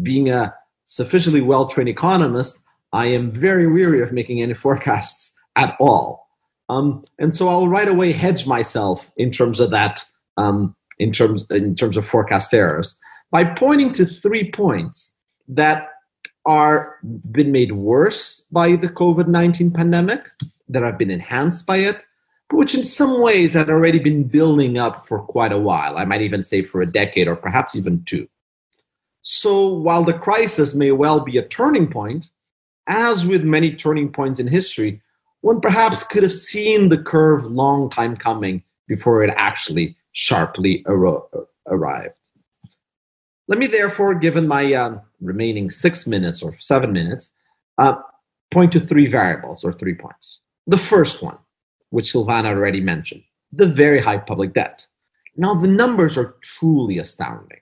being 0.00 0.30
a 0.30 0.54
sufficiently 0.94 1.40
well 1.40 1.66
trained 1.68 1.88
economist, 1.88 2.60
I 2.92 3.06
am 3.06 3.32
very 3.32 3.66
weary 3.66 4.02
of 4.02 4.12
making 4.12 4.42
any 4.42 4.54
forecasts 4.54 5.34
at 5.56 5.74
all. 5.80 6.28
Um, 6.68 7.04
and 7.18 7.36
so 7.36 7.48
I'll 7.48 7.68
right 7.68 7.88
away 7.88 8.12
hedge 8.12 8.46
myself 8.46 9.10
in 9.16 9.30
terms 9.30 9.60
of 9.60 9.70
that, 9.70 10.04
um, 10.36 10.74
in 10.98 11.12
terms 11.12 11.44
in 11.50 11.74
terms 11.74 11.96
of 11.96 12.06
forecast 12.06 12.52
errors, 12.54 12.96
by 13.30 13.44
pointing 13.44 13.92
to 13.92 14.04
three 14.04 14.50
points 14.50 15.14
that 15.48 15.88
are 16.44 16.98
been 17.30 17.52
made 17.52 17.72
worse 17.72 18.44
by 18.50 18.76
the 18.76 18.88
COVID 18.88 19.28
nineteen 19.28 19.70
pandemic, 19.70 20.22
that 20.68 20.82
have 20.82 20.98
been 20.98 21.10
enhanced 21.10 21.66
by 21.66 21.78
it, 21.78 21.98
but 22.48 22.56
which 22.56 22.74
in 22.74 22.84
some 22.84 23.20
ways 23.20 23.54
had 23.54 23.70
already 23.70 23.98
been 23.98 24.24
building 24.24 24.78
up 24.78 25.06
for 25.06 25.18
quite 25.20 25.52
a 25.52 25.58
while. 25.58 25.96
I 25.96 26.04
might 26.04 26.22
even 26.22 26.42
say 26.42 26.62
for 26.62 26.82
a 26.82 26.92
decade 27.00 27.28
or 27.28 27.36
perhaps 27.36 27.74
even 27.74 28.04
two. 28.04 28.28
So 29.22 29.66
while 29.68 30.04
the 30.04 30.12
crisis 30.12 30.74
may 30.74 30.92
well 30.92 31.20
be 31.20 31.38
a 31.38 31.46
turning 31.46 31.88
point, 31.88 32.30
as 32.86 33.26
with 33.26 33.44
many 33.44 33.74
turning 33.74 34.12
points 34.12 34.40
in 34.40 34.48
history, 34.48 35.00
one 35.40 35.60
perhaps 35.60 36.04
could 36.04 36.22
have 36.22 36.32
seen 36.32 36.88
the 36.88 36.98
curve 36.98 37.44
long 37.44 37.88
time 37.90 38.16
coming 38.16 38.62
before 38.88 39.22
it 39.22 39.32
actually 39.36 39.96
sharply 40.12 40.84
arrived. 40.86 42.14
Let 43.48 43.58
me 43.58 43.66
therefore, 43.66 44.14
given 44.14 44.46
my 44.46 44.72
um, 44.74 45.00
remaining 45.20 45.70
six 45.70 46.06
minutes 46.06 46.42
or 46.42 46.56
seven 46.58 46.92
minutes, 46.92 47.32
uh, 47.78 47.96
point 48.50 48.72
to 48.72 48.80
three 48.80 49.06
variables 49.06 49.64
or 49.64 49.72
three 49.72 49.94
points. 49.94 50.40
The 50.66 50.78
first 50.78 51.22
one, 51.22 51.38
which 51.90 52.12
Silvana 52.12 52.46
already 52.46 52.80
mentioned, 52.80 53.24
the 53.52 53.66
very 53.66 54.00
high 54.00 54.18
public 54.18 54.52
debt. 54.54 54.86
Now, 55.36 55.54
the 55.54 55.66
numbers 55.66 56.16
are 56.16 56.36
truly 56.40 56.98
astounding. 56.98 57.61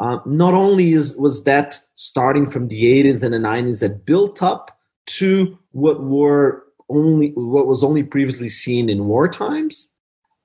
Uh, 0.00 0.18
not 0.26 0.54
only 0.54 0.92
is, 0.92 1.16
was 1.16 1.44
that 1.44 1.78
starting 1.96 2.46
from 2.46 2.68
the 2.68 2.84
80s 2.84 3.22
and 3.22 3.32
the 3.32 3.38
90s 3.38 3.80
that 3.80 4.04
built 4.04 4.42
up 4.42 4.76
to 5.06 5.58
what 5.72 6.02
were 6.02 6.64
only 6.90 7.32
what 7.34 7.66
was 7.66 7.82
only 7.82 8.02
previously 8.02 8.48
seen 8.48 8.90
in 8.90 9.06
war 9.06 9.28
times, 9.28 9.88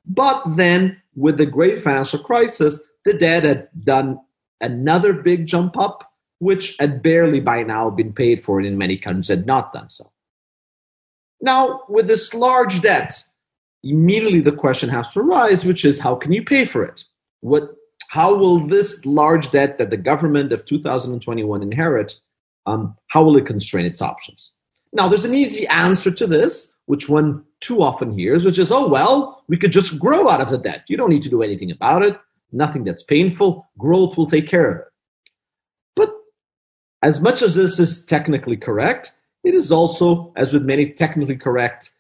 but 0.06 0.42
then 0.56 1.02
with 1.16 1.38
the 1.38 1.46
great 1.46 1.84
financial 1.84 2.20
crisis, 2.20 2.80
the 3.06 3.14
debt 3.14 3.44
had 3.44 3.68
done 3.84 4.20
another 4.62 5.14
big 5.14 5.48
jump 5.48 5.78
up, 5.78 6.14
which 6.40 6.76
had 6.80 7.02
barely 7.02 7.40
by 7.40 7.64
now 7.64 7.90
been 7.90 8.14
paid 8.14 8.44
for, 8.44 8.60
and 8.60 8.68
in 8.68 8.78
many 8.78 8.98
countries 8.98 9.28
had 9.28 9.46
not 9.46 9.74
done 9.74 9.90
so. 9.90 10.12
Now, 11.42 11.82
with 11.88 12.08
this 12.08 12.34
large 12.34 12.82
debt, 12.82 13.24
immediately 13.84 14.42
the 14.42 14.52
question 14.52 14.90
has 14.90 15.14
to 15.14 15.22
arise, 15.22 15.66
which 15.66 15.86
is 15.86 16.00
how 16.00 16.16
can 16.16 16.32
you 16.32 16.44
pay 16.44 16.66
for 16.66 16.84
it? 16.84 17.06
What, 17.42 17.76
how 18.10 18.34
will 18.34 18.60
this 18.60 19.06
large 19.06 19.52
debt 19.52 19.78
that 19.78 19.92
the 19.92 19.98
government 19.98 20.52
of 20.52 20.66
2021 20.66 21.62
inherit, 21.62 22.20
um, 22.66 22.96
how 23.10 23.24
will 23.24 23.38
it 23.38 23.46
constrain 23.46 23.86
its 23.86 24.02
options? 24.02 24.52
Now, 24.92 25.08
there's 25.08 25.26
an 25.26 25.36
easy 25.36 25.68
answer 25.68 26.10
to 26.10 26.26
this, 26.26 26.72
which 26.88 27.08
one 27.08 27.44
too 27.62 27.84
often 27.84 28.12
hears, 28.12 28.46
which 28.46 28.58
is, 28.58 28.72
oh, 28.72 28.88
well, 28.88 29.44
we 29.48 29.58
could 29.58 29.72
just 29.72 30.00
grow 30.00 30.28
out 30.28 30.42
of 30.42 30.50
the 30.50 30.58
debt. 30.58 30.86
You 30.88 30.98
don't 30.98 31.12
need 31.12 31.22
to 31.22 31.30
do 31.30 31.44
anything 31.44 31.70
about 31.70 32.02
it. 32.02 32.20
Nothing 32.52 32.84
that's 32.84 33.04
painful. 33.04 33.70
Growth 33.78 34.18
will 34.18 34.26
take 34.26 34.48
care 34.48 34.72
of 34.72 34.78
it. 34.80 34.88
But 35.96 36.12
as 37.04 37.22
much 37.22 37.44
as 37.44 37.54
this 37.54 37.80
is 37.80 38.04
technically 38.04 38.58
correct, 38.58 39.14
it 39.44 39.54
is 39.54 39.72
also, 39.72 40.34
as 40.36 40.52
with 40.52 40.64
many 40.64 40.94
technically 40.94 41.38
correct 41.38 41.92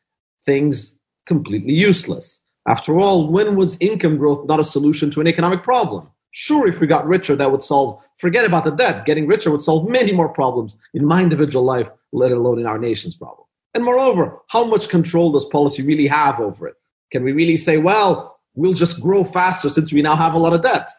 things, 0.43 0.95
completely 1.27 1.73
useless. 1.73 2.41
After 2.67 2.99
all, 2.99 3.31
when 3.31 3.55
was 3.55 3.77
income 3.79 4.17
growth 4.17 4.47
not 4.47 4.59
a 4.59 4.65
solution 4.65 5.09
to 5.11 5.21
an 5.21 5.27
economic 5.27 5.63
problem? 5.63 6.09
Sure, 6.31 6.67
if 6.67 6.79
we 6.79 6.87
got 6.87 7.07
richer, 7.07 7.35
that 7.35 7.51
would 7.51 7.63
solve, 7.63 7.99
forget 8.17 8.45
about 8.45 8.63
the 8.63 8.71
debt. 8.71 9.05
Getting 9.05 9.27
richer 9.27 9.49
would 9.49 9.61
solve 9.61 9.89
many 9.89 10.11
more 10.11 10.29
problems 10.29 10.77
in 10.93 11.05
my 11.05 11.23
individual 11.23 11.65
life, 11.65 11.89
let 12.11 12.31
alone 12.31 12.59
in 12.59 12.67
our 12.67 12.77
nation's 12.77 13.15
problem. 13.15 13.47
And 13.73 13.83
moreover, 13.83 14.37
how 14.47 14.65
much 14.65 14.89
control 14.89 15.31
does 15.31 15.45
policy 15.45 15.83
really 15.83 16.07
have 16.07 16.39
over 16.39 16.67
it? 16.67 16.75
Can 17.11 17.23
we 17.23 17.31
really 17.31 17.57
say, 17.57 17.77
well, 17.77 18.39
we'll 18.53 18.73
just 18.73 19.01
grow 19.01 19.23
faster 19.23 19.69
since 19.69 19.91
we 19.91 20.01
now 20.01 20.15
have 20.15 20.33
a 20.33 20.39
lot 20.39 20.53
of 20.53 20.61
debt? 20.61 20.89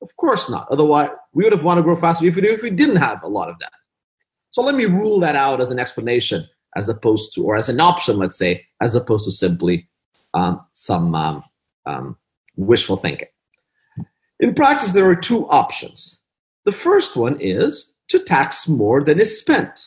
Of 0.00 0.14
course 0.16 0.48
not. 0.48 0.68
Otherwise, 0.70 1.10
we 1.32 1.44
would 1.44 1.52
have 1.52 1.64
wanted 1.64 1.80
to 1.80 1.84
grow 1.84 1.96
faster 1.96 2.26
if 2.26 2.36
we, 2.36 2.48
if 2.48 2.62
we 2.62 2.70
didn't 2.70 2.96
have 2.96 3.22
a 3.22 3.28
lot 3.28 3.50
of 3.50 3.58
debt. 3.58 3.72
So 4.50 4.62
let 4.62 4.74
me 4.74 4.84
rule 4.86 5.20
that 5.20 5.36
out 5.36 5.60
as 5.60 5.70
an 5.70 5.78
explanation 5.78 6.48
as 6.76 6.88
opposed 6.88 7.34
to, 7.34 7.44
or 7.44 7.56
as 7.56 7.68
an 7.68 7.80
option, 7.80 8.18
let's 8.18 8.36
say, 8.36 8.66
as 8.80 8.94
opposed 8.94 9.24
to 9.24 9.32
simply 9.32 9.87
um, 10.34 10.60
some 10.72 11.14
um, 11.14 11.44
um, 11.86 12.16
wishful 12.56 12.96
thinking. 12.96 13.28
In 14.40 14.54
practice, 14.54 14.92
there 14.92 15.08
are 15.08 15.16
two 15.16 15.48
options. 15.48 16.20
The 16.64 16.72
first 16.72 17.16
one 17.16 17.40
is 17.40 17.92
to 18.08 18.18
tax 18.18 18.68
more 18.68 19.02
than 19.02 19.20
is 19.20 19.38
spent. 19.38 19.86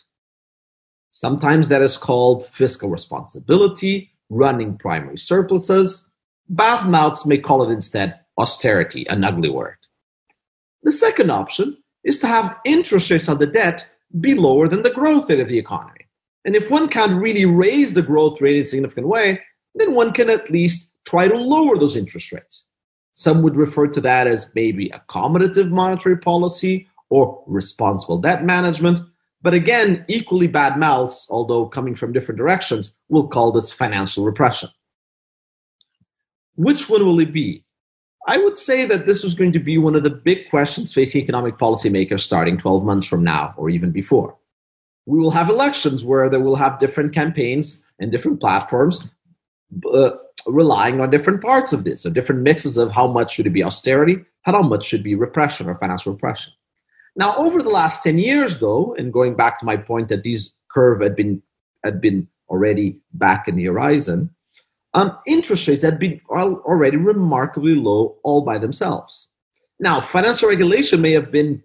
Sometimes 1.11 1.67
that 1.67 1.81
is 1.81 1.97
called 1.97 2.45
fiscal 2.47 2.89
responsibility, 2.89 4.11
running 4.29 4.77
primary 4.77 5.17
surpluses. 5.17 6.07
Bad 6.49 6.89
mouths 6.89 7.25
may 7.25 7.37
call 7.37 7.69
it 7.69 7.73
instead 7.73 8.19
austerity, 8.37 9.07
an 9.07 9.23
ugly 9.23 9.49
word. 9.49 9.77
The 10.83 10.91
second 10.91 11.29
option 11.29 11.77
is 12.03 12.19
to 12.19 12.27
have 12.27 12.57
interest 12.65 13.11
rates 13.11 13.29
on 13.29 13.37
the 13.37 13.45
debt 13.45 13.85
be 14.19 14.33
lower 14.33 14.67
than 14.67 14.83
the 14.83 14.89
growth 14.89 15.29
rate 15.29 15.39
of 15.39 15.47
the 15.47 15.59
economy. 15.59 16.07
And 16.43 16.55
if 16.55 16.71
one 16.71 16.89
can't 16.89 17.21
really 17.21 17.45
raise 17.45 17.93
the 17.93 18.01
growth 18.01 18.41
rate 18.41 18.55
in 18.55 18.61
a 18.61 18.65
significant 18.65 19.07
way, 19.07 19.41
then 19.75 19.93
one 19.93 20.13
can 20.13 20.29
at 20.29 20.51
least 20.51 20.91
try 21.05 21.27
to 21.27 21.35
lower 21.35 21.77
those 21.77 21.95
interest 21.95 22.31
rates. 22.31 22.67
Some 23.13 23.41
would 23.43 23.55
refer 23.55 23.87
to 23.87 24.01
that 24.01 24.27
as 24.27 24.49
maybe 24.55 24.89
accommodative 24.89 25.69
monetary 25.69 26.17
policy 26.17 26.87
or 27.09 27.43
responsible 27.45 28.17
debt 28.17 28.43
management. 28.43 28.99
But 29.41 29.53
again, 29.53 30.05
equally 30.07 30.47
bad 30.47 30.77
mouths, 30.77 31.27
although 31.29 31.65
coming 31.65 31.95
from 31.95 32.13
different 32.13 32.37
directions, 32.37 32.93
will 33.09 33.27
call 33.27 33.51
this 33.51 33.71
financial 33.71 34.23
repression. 34.23 34.69
Which 36.55 36.89
one 36.89 37.05
will 37.05 37.19
it 37.19 37.33
be? 37.33 37.65
I 38.27 38.37
would 38.37 38.59
say 38.59 38.85
that 38.85 39.07
this 39.07 39.23
is 39.23 39.33
going 39.33 39.51
to 39.53 39.59
be 39.59 39.77
one 39.79 39.95
of 39.95 40.03
the 40.03 40.11
big 40.11 40.49
questions 40.49 40.93
facing 40.93 41.21
economic 41.21 41.57
policymakers 41.57 42.21
starting 42.21 42.57
12 42.57 42.83
months 42.83 43.07
from 43.07 43.23
now 43.23 43.53
or 43.57 43.69
even 43.69 43.91
before. 43.91 44.37
We 45.07 45.19
will 45.19 45.31
have 45.31 45.49
elections 45.49 46.05
where 46.05 46.29
they 46.29 46.37
will 46.37 46.55
have 46.55 46.79
different 46.79 47.13
campaigns 47.13 47.81
and 47.99 48.11
different 48.11 48.39
platforms 48.39 49.09
uh, 49.93 50.11
relying 50.47 51.01
on 51.01 51.09
different 51.09 51.41
parts 51.41 51.73
of 51.73 51.83
this, 51.83 52.05
or 52.05 52.09
different 52.09 52.41
mixes 52.41 52.77
of 52.77 52.91
how 52.91 53.07
much 53.07 53.33
should 53.33 53.47
it 53.47 53.51
be 53.51 53.63
austerity, 53.63 54.17
how 54.43 54.61
much 54.61 54.85
should 54.85 55.03
be 55.03 55.15
repression 55.15 55.69
or 55.69 55.75
financial 55.75 56.13
repression. 56.13 56.53
Now, 57.15 57.35
over 57.35 57.61
the 57.61 57.69
last 57.69 58.03
10 58.03 58.17
years, 58.17 58.59
though, 58.59 58.95
and 58.95 59.11
going 59.11 59.35
back 59.35 59.59
to 59.59 59.65
my 59.65 59.77
point 59.77 60.07
that 60.09 60.23
these 60.23 60.53
curve 60.71 61.01
had 61.01 61.15
been 61.15 61.41
had 61.83 61.99
been 61.99 62.27
already 62.47 62.99
back 63.13 63.47
in 63.47 63.55
the 63.55 63.65
horizon, 63.65 64.29
um, 64.93 65.17
interest 65.25 65.67
rates 65.67 65.83
had 65.83 65.99
been 65.99 66.21
already 66.29 66.97
remarkably 66.97 67.75
low 67.75 68.17
all 68.23 68.41
by 68.41 68.57
themselves. 68.57 69.29
Now, 69.79 70.01
financial 70.01 70.47
regulation 70.47 71.01
may 71.01 71.11
have 71.13 71.31
been 71.31 71.63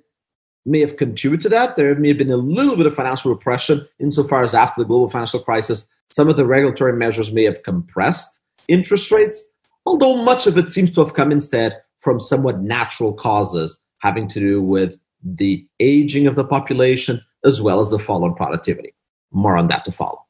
may 0.66 0.81
have 0.81 0.96
contributed 0.96 1.42
to 1.42 1.48
that. 1.50 1.76
There 1.76 1.94
may 1.94 2.09
have 2.09 2.18
been 2.18 2.31
a 2.31 2.37
little 2.37 2.76
bit 2.76 2.87
of 2.87 2.94
financial 2.94 3.31
repression 3.31 3.87
insofar 3.98 4.42
as 4.42 4.55
after 4.55 4.83
the 4.83 4.87
global 4.87 5.09
financial 5.09 5.40
crisis, 5.40 5.87
some 6.11 6.29
of 6.29 6.37
the 6.37 6.46
regulatory 6.46 6.92
measures 6.92 7.33
may 7.33 7.44
have 7.44 7.62
compressed 7.62 8.38
interest 8.68 9.11
rates, 9.11 9.42
although 9.85 10.16
much 10.16 10.46
of 10.46 10.59
it 10.59 10.70
seems 10.70 10.90
to 10.92 11.05
have 11.05 11.14
come 11.14 11.33
instead 11.33 11.81
from 12.00 12.20
somewhat 12.20 12.61
natural 12.61 13.12
causes 13.12 13.79
having 13.98 14.29
to 14.29 14.40
do 14.40 14.62
with 14.62 14.96
the 15.24 15.66
aging 15.81 16.26
of 16.26 16.35
the 16.35 16.44
population 16.44 17.20
as 17.44 17.62
well 17.62 17.81
as 17.81 17.90
the 17.90 17.98
fall 17.98 18.24
in 18.26 18.35
productivity. 18.35 18.94
More 19.33 19.57
on 19.57 19.68
that 19.68 19.85
to 19.85 19.92
follow. 19.92 20.22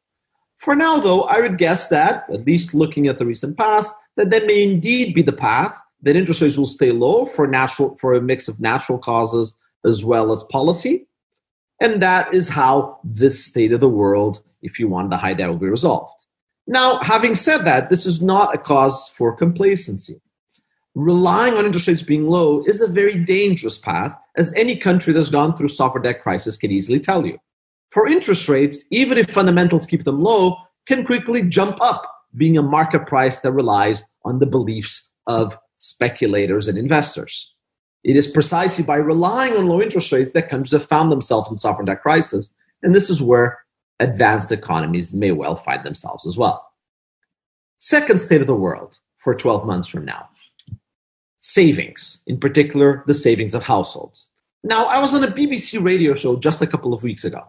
For 0.58 0.74
now, 0.74 0.98
though, 0.98 1.22
I 1.22 1.40
would 1.40 1.58
guess 1.58 1.88
that, 1.88 2.24
at 2.32 2.46
least 2.46 2.74
looking 2.74 3.08
at 3.08 3.18
the 3.18 3.26
recent 3.26 3.58
past, 3.58 3.94
that 4.16 4.30
that 4.30 4.46
may 4.46 4.62
indeed 4.62 5.14
be 5.14 5.22
the 5.22 5.32
path, 5.32 5.78
that 6.02 6.16
interest 6.16 6.40
rates 6.40 6.56
will 6.56 6.66
stay 6.66 6.92
low 6.92 7.26
for 7.26 7.46
natural 7.46 7.96
for 7.98 8.14
a 8.14 8.22
mix 8.22 8.48
of 8.48 8.60
natural 8.60 8.98
causes 8.98 9.54
as 9.86 10.04
well 10.04 10.32
as 10.32 10.42
policy. 10.44 11.06
And 11.80 12.02
that 12.02 12.34
is 12.34 12.48
how 12.48 13.00
this 13.04 13.44
state 13.44 13.72
of 13.72 13.80
the 13.80 13.88
world, 13.88 14.42
if 14.62 14.78
you 14.78 14.88
want, 14.88 15.10
the 15.10 15.16
high 15.16 15.34
debt 15.34 15.48
will 15.48 15.56
be 15.56 15.66
resolved. 15.66 16.12
Now, 16.66 16.98
having 16.98 17.34
said 17.34 17.64
that, 17.64 17.90
this 17.90 18.06
is 18.06 18.20
not 18.20 18.54
a 18.54 18.58
cause 18.58 19.08
for 19.08 19.36
complacency. 19.36 20.20
Relying 20.94 21.54
on 21.54 21.66
interest 21.66 21.86
rates 21.86 22.02
being 22.02 22.26
low 22.26 22.64
is 22.64 22.80
a 22.80 22.88
very 22.88 23.22
dangerous 23.22 23.78
path, 23.78 24.16
as 24.36 24.52
any 24.54 24.76
country 24.76 25.12
that's 25.12 25.30
gone 25.30 25.56
through 25.56 25.68
sovereign 25.68 26.02
debt 26.02 26.22
crisis 26.22 26.56
can 26.56 26.70
easily 26.70 26.98
tell 26.98 27.26
you. 27.26 27.38
For 27.90 28.08
interest 28.08 28.48
rates, 28.48 28.84
even 28.90 29.18
if 29.18 29.30
fundamentals 29.30 29.86
keep 29.86 30.04
them 30.04 30.22
low, 30.22 30.56
can 30.86 31.04
quickly 31.04 31.42
jump 31.42 31.76
up, 31.82 32.10
being 32.36 32.56
a 32.56 32.62
market 32.62 33.06
price 33.06 33.38
that 33.40 33.52
relies 33.52 34.04
on 34.24 34.38
the 34.38 34.46
beliefs 34.46 35.10
of 35.26 35.58
speculators 35.76 36.66
and 36.66 36.78
investors. 36.78 37.54
It 38.06 38.14
is 38.14 38.28
precisely 38.28 38.84
by 38.84 38.98
relying 38.98 39.56
on 39.56 39.66
low 39.66 39.82
interest 39.82 40.12
rates 40.12 40.30
that 40.30 40.48
countries 40.48 40.70
have 40.70 40.86
found 40.86 41.10
themselves 41.10 41.50
in 41.50 41.56
sovereign 41.56 41.86
debt 41.86 42.02
crisis, 42.02 42.52
and 42.80 42.94
this 42.94 43.10
is 43.10 43.20
where 43.20 43.58
advanced 43.98 44.52
economies 44.52 45.12
may 45.12 45.32
well 45.32 45.56
find 45.56 45.84
themselves 45.84 46.24
as 46.24 46.38
well. 46.38 46.70
Second 47.78 48.20
state 48.20 48.40
of 48.40 48.46
the 48.46 48.54
world 48.54 49.00
for 49.16 49.34
12 49.34 49.66
months 49.66 49.88
from 49.88 50.04
now 50.04 50.28
savings, 51.38 52.20
in 52.28 52.38
particular, 52.38 53.02
the 53.08 53.14
savings 53.14 53.54
of 53.54 53.64
households. 53.64 54.28
Now, 54.62 54.86
I 54.86 55.00
was 55.00 55.12
on 55.12 55.24
a 55.24 55.28
BBC 55.28 55.82
radio 55.82 56.14
show 56.14 56.36
just 56.36 56.62
a 56.62 56.66
couple 56.66 56.94
of 56.94 57.02
weeks 57.02 57.24
ago. 57.24 57.42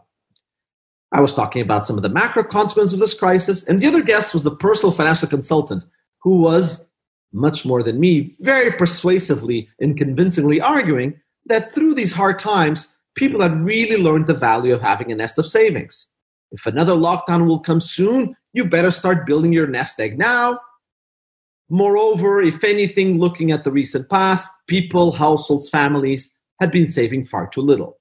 I 1.12 1.22
was 1.22 1.36
talking 1.36 1.62
about 1.62 1.86
some 1.86 1.98
of 1.98 2.02
the 2.02 2.10
macro 2.10 2.43
consequences 2.43 2.96
of 2.96 3.00
this 3.00 3.13
crisis, 3.13 3.63
and 3.63 3.80
the 3.80 3.88
other 3.88 4.02
guest 4.02 4.34
was 4.34 4.43
the 4.43 4.56
personal 4.56 4.91
financial 4.91 5.28
consultant 5.28 5.84
who 6.24 6.39
was, 6.39 6.87
much 7.34 7.66
more 7.66 7.84
than 7.84 8.00
me, 8.00 8.36
very 8.40 8.72
persuasively 8.72 9.70
and 9.80 9.98
convincingly 9.98 10.62
arguing 10.62 11.20
that 11.46 11.72
through 11.72 11.94
these 11.94 12.13
hard 12.13 12.40
times, 12.40 12.94
people 13.16 13.42
had 13.42 13.63
really 13.63 14.02
learned 14.02 14.28
the 14.28 14.34
value 14.34 14.74
of 14.74 14.82
having 14.82 15.12
a 15.12 15.16
nest 15.16 15.38
of 15.38 15.48
savings. 15.48 16.08
If 16.52 16.66
another 16.66 16.94
lockdown 16.94 17.48
will 17.48 17.60
come 17.60 17.82
soon, 17.82 18.36
you 18.54 18.66
better 18.66 18.92
start 18.92 19.26
building 19.26 19.54
your 19.54 19.68
nest 19.68 20.00
egg 20.00 20.18
now. 20.18 20.60
Moreover, 21.70 22.42
if 22.42 22.63
anything, 22.63 23.20
looking 23.20 23.52
at 23.52 23.63
the 23.63 23.72
recent 23.72 24.10
past, 24.10 24.48
people, 24.68 25.12
households, 25.12 25.70
families 25.70 26.32
had 26.62 26.72
been 26.72 26.86
saving 26.86 27.26
far 27.26 27.48
too 27.48 27.62
little. 27.62 28.00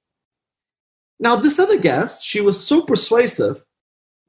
Now, 1.19 1.37
this 1.37 1.59
other 1.59 1.79
guest, 1.79 2.25
she 2.25 2.41
was 2.41 2.65
so 2.65 2.83
persuasive 2.83 3.63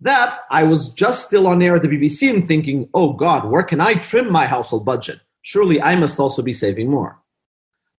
that 0.02 0.42
I 0.52 0.64
was 0.64 0.94
just 0.94 1.26
still 1.26 1.48
on 1.48 1.62
air 1.62 1.76
at 1.76 1.82
the 1.82 1.88
BBC 1.88 2.30
and 2.32 2.48
thinking, 2.48 2.90
oh 2.94 3.14
God, 3.14 3.50
where 3.50 3.64
can 3.64 3.82
I 3.82 3.96
trim 3.96 4.32
my 4.32 4.46
household 4.46 4.86
budget? 4.86 5.22
Surely 5.42 5.82
I 5.82 5.96
must 5.96 6.20
also 6.20 6.42
be 6.42 6.54
saving 6.54 6.90
more. 6.90 7.20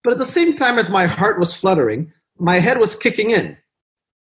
But 0.04 0.12
at 0.12 0.18
the 0.18 0.24
same 0.24 0.54
time 0.54 0.78
as 0.78 0.90
my 0.90 1.06
heart 1.06 1.38
was 1.38 1.54
fluttering, 1.54 2.12
my 2.38 2.60
head 2.60 2.78
was 2.78 2.94
kicking 2.94 3.30
in 3.30 3.56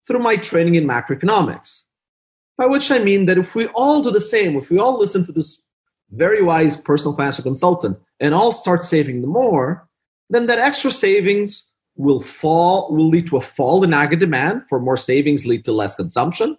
through 0.06 0.20
my 0.20 0.36
training 0.36 0.76
in 0.76 0.86
macroeconomics. 0.86 1.82
By 2.56 2.66
which 2.66 2.90
I 2.90 3.00
mean 3.00 3.26
that 3.26 3.36
if 3.36 3.54
we 3.54 3.66
all 3.68 4.02
do 4.02 4.10
the 4.10 4.20
same, 4.20 4.56
if 4.56 4.70
we 4.70 4.78
all 4.78 4.98
listen 4.98 5.26
to 5.26 5.32
this 5.32 5.60
very 6.10 6.42
wise 6.42 6.76
personal 6.76 7.14
financial 7.14 7.42
consultant 7.42 7.98
and 8.20 8.32
all 8.32 8.52
start 8.52 8.82
saving 8.82 9.20
more, 9.20 9.86
then 10.30 10.46
that 10.46 10.58
extra 10.58 10.90
savings 10.90 11.66
will 11.96 12.20
fall 12.20 12.92
will 12.92 13.08
lead 13.08 13.26
to 13.26 13.36
a 13.36 13.40
fall 13.40 13.82
in 13.82 13.92
aggregate 13.92 14.20
demand 14.20 14.62
for 14.68 14.78
more 14.78 14.96
savings 14.96 15.46
lead 15.46 15.64
to 15.64 15.72
less 15.72 15.96
consumption 15.96 16.56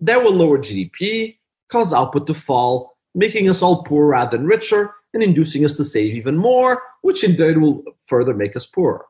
that 0.00 0.22
will 0.22 0.32
lower 0.32 0.58
gdp 0.58 1.36
cause 1.70 1.92
output 1.92 2.26
to 2.26 2.34
fall 2.34 2.96
making 3.14 3.48
us 3.48 3.62
all 3.62 3.82
poorer 3.84 4.08
rather 4.08 4.36
than 4.36 4.46
richer 4.46 4.94
and 5.14 5.22
inducing 5.22 5.64
us 5.64 5.76
to 5.76 5.84
save 5.84 6.14
even 6.14 6.36
more 6.36 6.82
which 7.02 7.24
in 7.24 7.36
turn 7.36 7.60
will 7.60 7.82
further 8.06 8.34
make 8.34 8.56
us 8.56 8.66
poorer. 8.66 9.04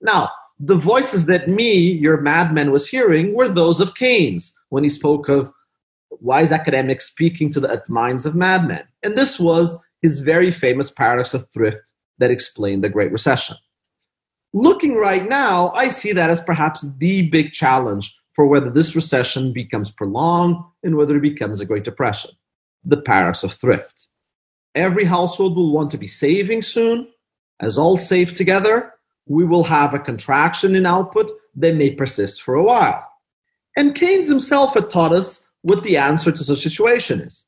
Now 0.00 0.30
the 0.60 0.76
voices 0.76 1.26
that 1.26 1.48
me 1.48 1.74
your 1.74 2.20
madman 2.20 2.72
was 2.72 2.88
hearing 2.88 3.34
were 3.34 3.48
those 3.48 3.80
of 3.80 3.94
keynes 3.94 4.54
when 4.70 4.82
he 4.82 4.88
spoke 4.88 5.28
of 5.28 5.52
wise 6.20 6.50
academics 6.50 7.08
speaking 7.08 7.50
to 7.52 7.60
the 7.60 7.82
minds 7.88 8.26
of 8.26 8.34
madmen. 8.34 8.82
And 9.02 9.16
this 9.16 9.38
was 9.38 9.76
his 10.02 10.20
very 10.20 10.50
famous 10.50 10.90
paradox 10.90 11.34
of 11.34 11.48
thrift 11.50 11.92
that 12.18 12.30
explained 12.30 12.82
the 12.82 12.88
great 12.88 13.12
recession. 13.12 13.56
Looking 14.52 14.96
right 14.96 15.28
now, 15.28 15.70
I 15.70 15.88
see 15.88 16.12
that 16.12 16.30
as 16.30 16.40
perhaps 16.40 16.86
the 16.98 17.28
big 17.28 17.52
challenge 17.52 18.16
for 18.38 18.46
whether 18.46 18.70
this 18.70 18.94
recession 18.94 19.52
becomes 19.52 19.90
prolonged 19.90 20.56
and 20.84 20.94
whether 20.94 21.16
it 21.16 21.22
becomes 21.22 21.58
a 21.58 21.64
Great 21.64 21.82
Depression 21.82 22.30
the 22.84 23.02
paradox 23.02 23.42
of 23.42 23.54
thrift. 23.54 24.06
Every 24.76 25.06
household 25.06 25.56
will 25.56 25.72
want 25.72 25.90
to 25.90 25.98
be 25.98 26.06
saving 26.06 26.62
soon. 26.62 27.08
As 27.58 27.76
all 27.76 27.96
save 27.96 28.34
together, 28.34 28.94
we 29.26 29.44
will 29.44 29.64
have 29.64 29.92
a 29.92 29.98
contraction 29.98 30.76
in 30.76 30.86
output 30.86 31.32
that 31.56 31.74
may 31.74 31.90
persist 31.90 32.40
for 32.40 32.54
a 32.54 32.62
while. 32.62 33.04
And 33.76 33.96
Keynes 33.96 34.28
himself 34.28 34.74
had 34.74 34.88
taught 34.88 35.10
us 35.10 35.44
what 35.62 35.82
the 35.82 35.96
answer 35.96 36.30
to 36.30 36.44
such 36.44 36.58
a 36.58 36.70
situation 36.70 37.20
is. 37.20 37.44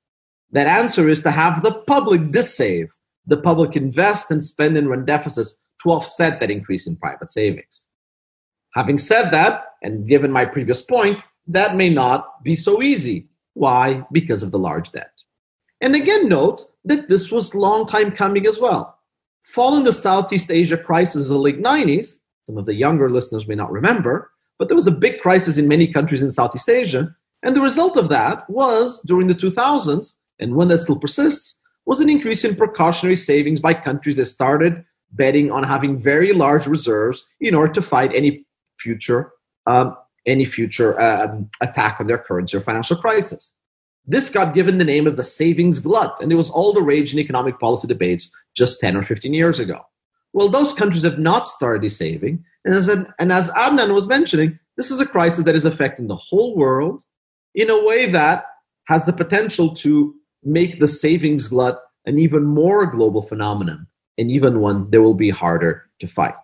That 0.50 0.66
answer 0.66 1.08
is 1.08 1.22
to 1.22 1.30
have 1.30 1.62
the 1.62 1.84
public 1.86 2.32
dissave, 2.32 2.92
the 3.24 3.36
public 3.36 3.76
invest 3.76 4.32
and 4.32 4.44
spend 4.44 4.76
and 4.76 4.90
run 4.90 5.04
deficits 5.04 5.54
to 5.84 5.90
offset 5.90 6.40
that 6.40 6.50
increase 6.50 6.88
in 6.88 6.96
private 6.96 7.30
savings. 7.30 7.86
Having 8.74 8.98
said 8.98 9.30
that, 9.30 9.64
and 9.82 10.08
given 10.08 10.30
my 10.30 10.44
previous 10.44 10.82
point, 10.82 11.18
that 11.46 11.76
may 11.76 11.90
not 11.90 12.42
be 12.44 12.54
so 12.54 12.82
easy. 12.82 13.28
Why? 13.54 14.04
Because 14.12 14.42
of 14.42 14.52
the 14.52 14.58
large 14.58 14.92
debt. 14.92 15.12
And 15.80 15.94
again, 15.94 16.28
note 16.28 16.64
that 16.84 17.08
this 17.08 17.32
was 17.32 17.54
long 17.54 17.86
time 17.86 18.12
coming 18.12 18.46
as 18.46 18.60
well. 18.60 18.98
Following 19.42 19.84
the 19.84 19.92
Southeast 19.92 20.50
Asia 20.50 20.76
crisis 20.76 21.22
of 21.22 21.28
the 21.28 21.38
late 21.38 21.60
90s, 21.60 22.16
some 22.46 22.58
of 22.58 22.66
the 22.66 22.74
younger 22.74 23.10
listeners 23.10 23.48
may 23.48 23.54
not 23.54 23.72
remember, 23.72 24.30
but 24.58 24.68
there 24.68 24.76
was 24.76 24.86
a 24.86 24.92
big 24.92 25.20
crisis 25.20 25.58
in 25.58 25.66
many 25.66 25.86
countries 25.86 26.22
in 26.22 26.30
Southeast 26.30 26.68
Asia. 26.68 27.14
And 27.42 27.56
the 27.56 27.62
result 27.62 27.96
of 27.96 28.08
that 28.10 28.48
was, 28.50 29.00
during 29.06 29.26
the 29.26 29.34
2000s, 29.34 30.16
and 30.38 30.54
one 30.54 30.68
that 30.68 30.82
still 30.82 30.98
persists, 30.98 31.58
was 31.86 32.00
an 32.00 32.10
increase 32.10 32.44
in 32.44 32.54
precautionary 32.54 33.16
savings 33.16 33.58
by 33.58 33.74
countries 33.74 34.16
that 34.16 34.26
started 34.26 34.84
betting 35.12 35.50
on 35.50 35.64
having 35.64 35.98
very 35.98 36.32
large 36.32 36.66
reserves 36.66 37.26
in 37.40 37.54
order 37.54 37.72
to 37.72 37.82
fight 37.82 38.12
any 38.14 38.44
future 38.80 39.32
um, 39.66 39.96
any 40.26 40.44
future 40.44 41.00
um, 41.00 41.50
attack 41.60 41.96
on 42.00 42.06
their 42.06 42.18
currency 42.18 42.56
or 42.56 42.60
financial 42.60 42.96
crisis. 42.96 43.54
This 44.06 44.30
got 44.30 44.54
given 44.54 44.78
the 44.78 44.84
name 44.84 45.06
of 45.06 45.16
the 45.16 45.24
savings 45.24 45.80
glut, 45.80 46.16
and 46.20 46.32
it 46.32 46.36
was 46.36 46.50
all 46.50 46.72
the 46.72 46.82
rage 46.82 47.12
in 47.12 47.18
economic 47.18 47.58
policy 47.58 47.86
debates 47.86 48.30
just 48.56 48.80
10 48.80 48.96
or 48.96 49.02
15 49.02 49.32
years 49.34 49.60
ago. 49.60 49.80
Well, 50.32 50.48
those 50.48 50.72
countries 50.72 51.02
have 51.02 51.18
not 51.18 51.48
started 51.48 51.88
saving, 51.90 52.44
and 52.64 52.74
as, 52.74 52.88
an, 52.88 53.12
and 53.18 53.32
as 53.32 53.50
Adnan 53.50 53.94
was 53.94 54.06
mentioning, 54.06 54.58
this 54.76 54.90
is 54.90 55.00
a 55.00 55.06
crisis 55.06 55.44
that 55.44 55.56
is 55.56 55.64
affecting 55.64 56.06
the 56.06 56.16
whole 56.16 56.56
world 56.56 57.02
in 57.54 57.70
a 57.70 57.84
way 57.84 58.06
that 58.06 58.44
has 58.86 59.06
the 59.06 59.12
potential 59.12 59.74
to 59.76 60.14
make 60.42 60.80
the 60.80 60.88
savings 60.88 61.48
glut 61.48 61.80
an 62.06 62.18
even 62.18 62.44
more 62.44 62.86
global 62.86 63.22
phenomenon 63.22 63.86
and 64.16 64.30
even 64.30 64.60
one 64.60 64.90
that 64.90 65.02
will 65.02 65.14
be 65.14 65.30
harder 65.30 65.84
to 66.00 66.06
fight. 66.06 66.34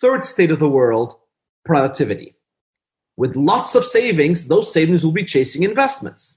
Third 0.00 0.24
state 0.24 0.50
of 0.50 0.58
the 0.58 0.68
world, 0.68 1.16
productivity. 1.64 2.36
With 3.16 3.36
lots 3.36 3.74
of 3.74 3.84
savings, 3.84 4.46
those 4.46 4.72
savings 4.72 5.04
will 5.04 5.12
be 5.12 5.24
chasing 5.24 5.64
investments. 5.64 6.36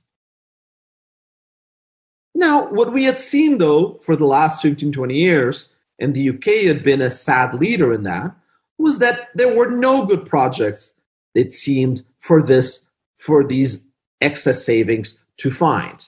Now, 2.34 2.68
what 2.70 2.92
we 2.92 3.04
had 3.04 3.20
seen 3.20 3.60
though 3.60 3.96
for 3.96 4.16
the 4.16 4.26
last 4.26 4.62
15, 4.62 4.92
20 4.92 5.16
years, 5.16 5.70
and 6.00 6.14
the 6.14 6.30
UK 6.30 6.66
had 6.66 6.84
been 6.84 7.02
a 7.02 7.12
sad 7.12 7.54
leader 7.54 7.94
in 7.94 8.04
that, 8.04 8.36
was 8.80 8.98
that 8.98 9.30
there 9.36 9.56
were 9.56 9.70
no 9.70 10.06
good 10.06 10.26
projects, 10.26 10.94
it 11.36 11.54
seemed, 11.54 12.04
for 12.20 12.42
this, 12.42 12.88
for 13.16 13.44
these 13.44 13.86
excess 14.22 14.66
savings 14.66 15.20
to 15.38 15.52
find. 15.52 16.08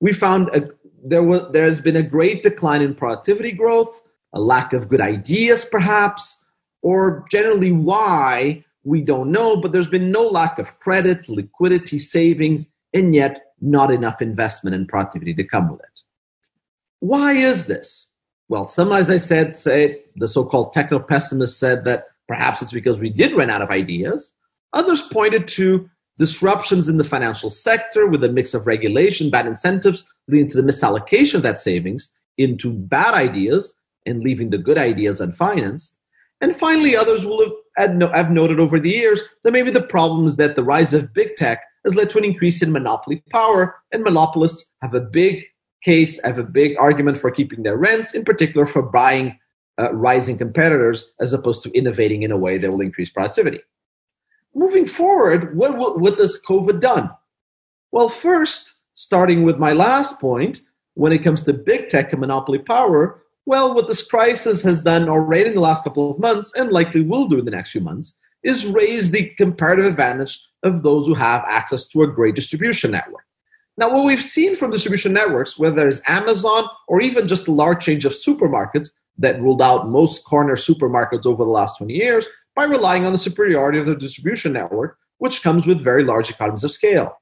We 0.00 0.12
found 0.12 0.48
a 0.54 0.70
there 1.04 1.22
was 1.22 1.52
there 1.52 1.64
has 1.64 1.80
been 1.80 1.96
a 1.96 2.02
great 2.02 2.42
decline 2.42 2.82
in 2.82 2.94
productivity 2.94 3.52
growth, 3.52 4.02
a 4.32 4.40
lack 4.40 4.72
of 4.72 4.88
good 4.88 5.00
ideas, 5.00 5.64
perhaps, 5.64 6.44
or 6.82 7.24
generally 7.30 7.72
why 7.72 8.64
we 8.84 9.00
don't 9.02 9.30
know. 9.30 9.56
But 9.56 9.72
there's 9.72 9.88
been 9.88 10.10
no 10.10 10.22
lack 10.22 10.58
of 10.58 10.78
credit, 10.80 11.28
liquidity, 11.28 11.98
savings, 11.98 12.70
and 12.94 13.14
yet 13.14 13.52
not 13.60 13.90
enough 13.90 14.22
investment 14.22 14.74
and 14.74 14.88
productivity 14.88 15.34
to 15.34 15.44
come 15.44 15.70
with 15.70 15.80
it. 15.80 16.00
Why 17.00 17.32
is 17.34 17.66
this? 17.66 18.06
Well, 18.48 18.66
some, 18.66 18.92
as 18.92 19.10
I 19.10 19.18
said, 19.18 19.54
say 19.54 20.02
the 20.16 20.28
so-called 20.28 20.72
techno 20.72 20.98
pessimists 20.98 21.58
said 21.58 21.84
that 21.84 22.06
perhaps 22.26 22.62
it's 22.62 22.72
because 22.72 22.98
we 22.98 23.10
did 23.10 23.36
run 23.36 23.50
out 23.50 23.62
of 23.62 23.70
ideas. 23.70 24.32
Others 24.72 25.02
pointed 25.02 25.46
to 25.48 25.88
disruptions 26.18 26.88
in 26.88 26.98
the 26.98 27.04
financial 27.04 27.50
sector 27.50 28.06
with 28.06 28.24
a 28.24 28.28
mix 28.28 28.54
of 28.54 28.66
regulation, 28.66 29.30
bad 29.30 29.46
incentives, 29.46 30.04
leading 30.28 30.50
to 30.50 30.60
the 30.60 30.68
misallocation 30.68 31.34
of 31.34 31.42
that 31.42 31.58
savings 31.58 32.10
into 32.38 32.72
bad 32.72 33.14
ideas 33.14 33.74
and 34.06 34.22
leaving 34.22 34.50
the 34.50 34.58
good 34.58 34.78
ideas 34.78 35.20
unfinanced. 35.20 35.97
And 36.40 36.54
finally, 36.54 36.96
others 36.96 37.26
will 37.26 37.56
have, 37.76 38.00
have 38.12 38.30
noted 38.30 38.60
over 38.60 38.78
the 38.78 38.90
years 38.90 39.20
that 39.42 39.52
maybe 39.52 39.70
the 39.70 39.82
problem 39.82 40.26
is 40.26 40.36
that 40.36 40.54
the 40.54 40.62
rise 40.62 40.94
of 40.94 41.12
big 41.12 41.34
tech 41.36 41.62
has 41.84 41.94
led 41.94 42.10
to 42.10 42.18
an 42.18 42.24
increase 42.24 42.62
in 42.62 42.72
monopoly 42.72 43.22
power, 43.30 43.76
and 43.92 44.04
monopolists 44.04 44.70
have 44.82 44.94
a 44.94 45.00
big 45.00 45.44
case, 45.82 46.22
have 46.22 46.38
a 46.38 46.44
big 46.44 46.76
argument 46.78 47.16
for 47.16 47.30
keeping 47.30 47.62
their 47.62 47.76
rents, 47.76 48.14
in 48.14 48.24
particular 48.24 48.66
for 48.66 48.82
buying 48.82 49.38
uh, 49.80 49.92
rising 49.94 50.36
competitors 50.36 51.10
as 51.20 51.32
opposed 51.32 51.62
to 51.62 51.70
innovating 51.70 52.22
in 52.22 52.32
a 52.32 52.36
way 52.36 52.58
that 52.58 52.70
will 52.70 52.80
increase 52.80 53.10
productivity. 53.10 53.60
Moving 54.54 54.86
forward, 54.86 55.56
what, 55.56 55.76
what, 55.76 56.00
what 56.00 56.18
has 56.18 56.42
COVID 56.48 56.80
done? 56.80 57.10
Well, 57.92 58.08
first, 58.08 58.74
starting 58.94 59.44
with 59.44 59.58
my 59.58 59.72
last 59.72 60.20
point, 60.20 60.62
when 60.94 61.12
it 61.12 61.22
comes 61.22 61.44
to 61.44 61.52
big 61.52 61.88
tech 61.88 62.12
and 62.12 62.20
monopoly 62.20 62.58
power, 62.58 63.22
well, 63.48 63.74
what 63.74 63.88
this 63.88 64.06
crisis 64.06 64.60
has 64.60 64.82
done 64.82 65.08
already 65.08 65.48
in 65.48 65.54
the 65.54 65.60
last 65.62 65.82
couple 65.82 66.10
of 66.10 66.18
months, 66.18 66.52
and 66.54 66.70
likely 66.70 67.00
will 67.00 67.26
do 67.26 67.38
in 67.38 67.46
the 67.46 67.50
next 67.50 67.70
few 67.70 67.80
months, 67.80 68.14
is 68.42 68.66
raise 68.66 69.10
the 69.10 69.30
comparative 69.38 69.86
advantage 69.86 70.38
of 70.64 70.82
those 70.82 71.06
who 71.06 71.14
have 71.14 71.42
access 71.48 71.88
to 71.88 72.02
a 72.02 72.06
great 72.06 72.34
distribution 72.34 72.90
network. 72.90 73.24
Now, 73.78 73.90
what 73.90 74.04
we've 74.04 74.20
seen 74.20 74.54
from 74.54 74.70
distribution 74.70 75.14
networks, 75.14 75.58
whether 75.58 75.88
it's 75.88 76.02
Amazon 76.06 76.68
or 76.88 77.00
even 77.00 77.26
just 77.26 77.48
a 77.48 77.52
large 77.52 77.82
change 77.82 78.04
of 78.04 78.12
supermarkets 78.12 78.90
that 79.16 79.40
ruled 79.40 79.62
out 79.62 79.88
most 79.88 80.26
corner 80.26 80.54
supermarkets 80.54 81.24
over 81.24 81.42
the 81.42 81.50
last 81.50 81.78
20 81.78 81.94
years 81.94 82.26
by 82.54 82.64
relying 82.64 83.06
on 83.06 83.12
the 83.12 83.18
superiority 83.18 83.78
of 83.78 83.86
the 83.86 83.96
distribution 83.96 84.52
network, 84.52 84.98
which 85.18 85.42
comes 85.42 85.66
with 85.66 85.80
very 85.80 86.04
large 86.04 86.28
economies 86.28 86.64
of 86.64 86.72
scale. 86.72 87.16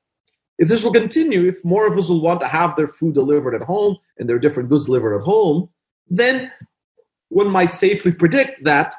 If 0.58 0.66
this 0.66 0.82
will 0.82 0.92
continue, 0.92 1.46
if 1.46 1.64
more 1.64 1.86
of 1.86 1.96
us 1.96 2.08
will 2.08 2.20
want 2.20 2.40
to 2.40 2.48
have 2.48 2.74
their 2.74 2.88
food 2.88 3.14
delivered 3.14 3.54
at 3.54 3.62
home 3.62 3.98
and 4.18 4.28
their 4.28 4.40
different 4.40 4.70
goods 4.70 4.86
delivered 4.86 5.14
at 5.14 5.22
home, 5.22 5.68
then 6.08 6.52
one 7.28 7.50
might 7.50 7.74
safely 7.74 8.12
predict 8.12 8.64
that 8.64 8.94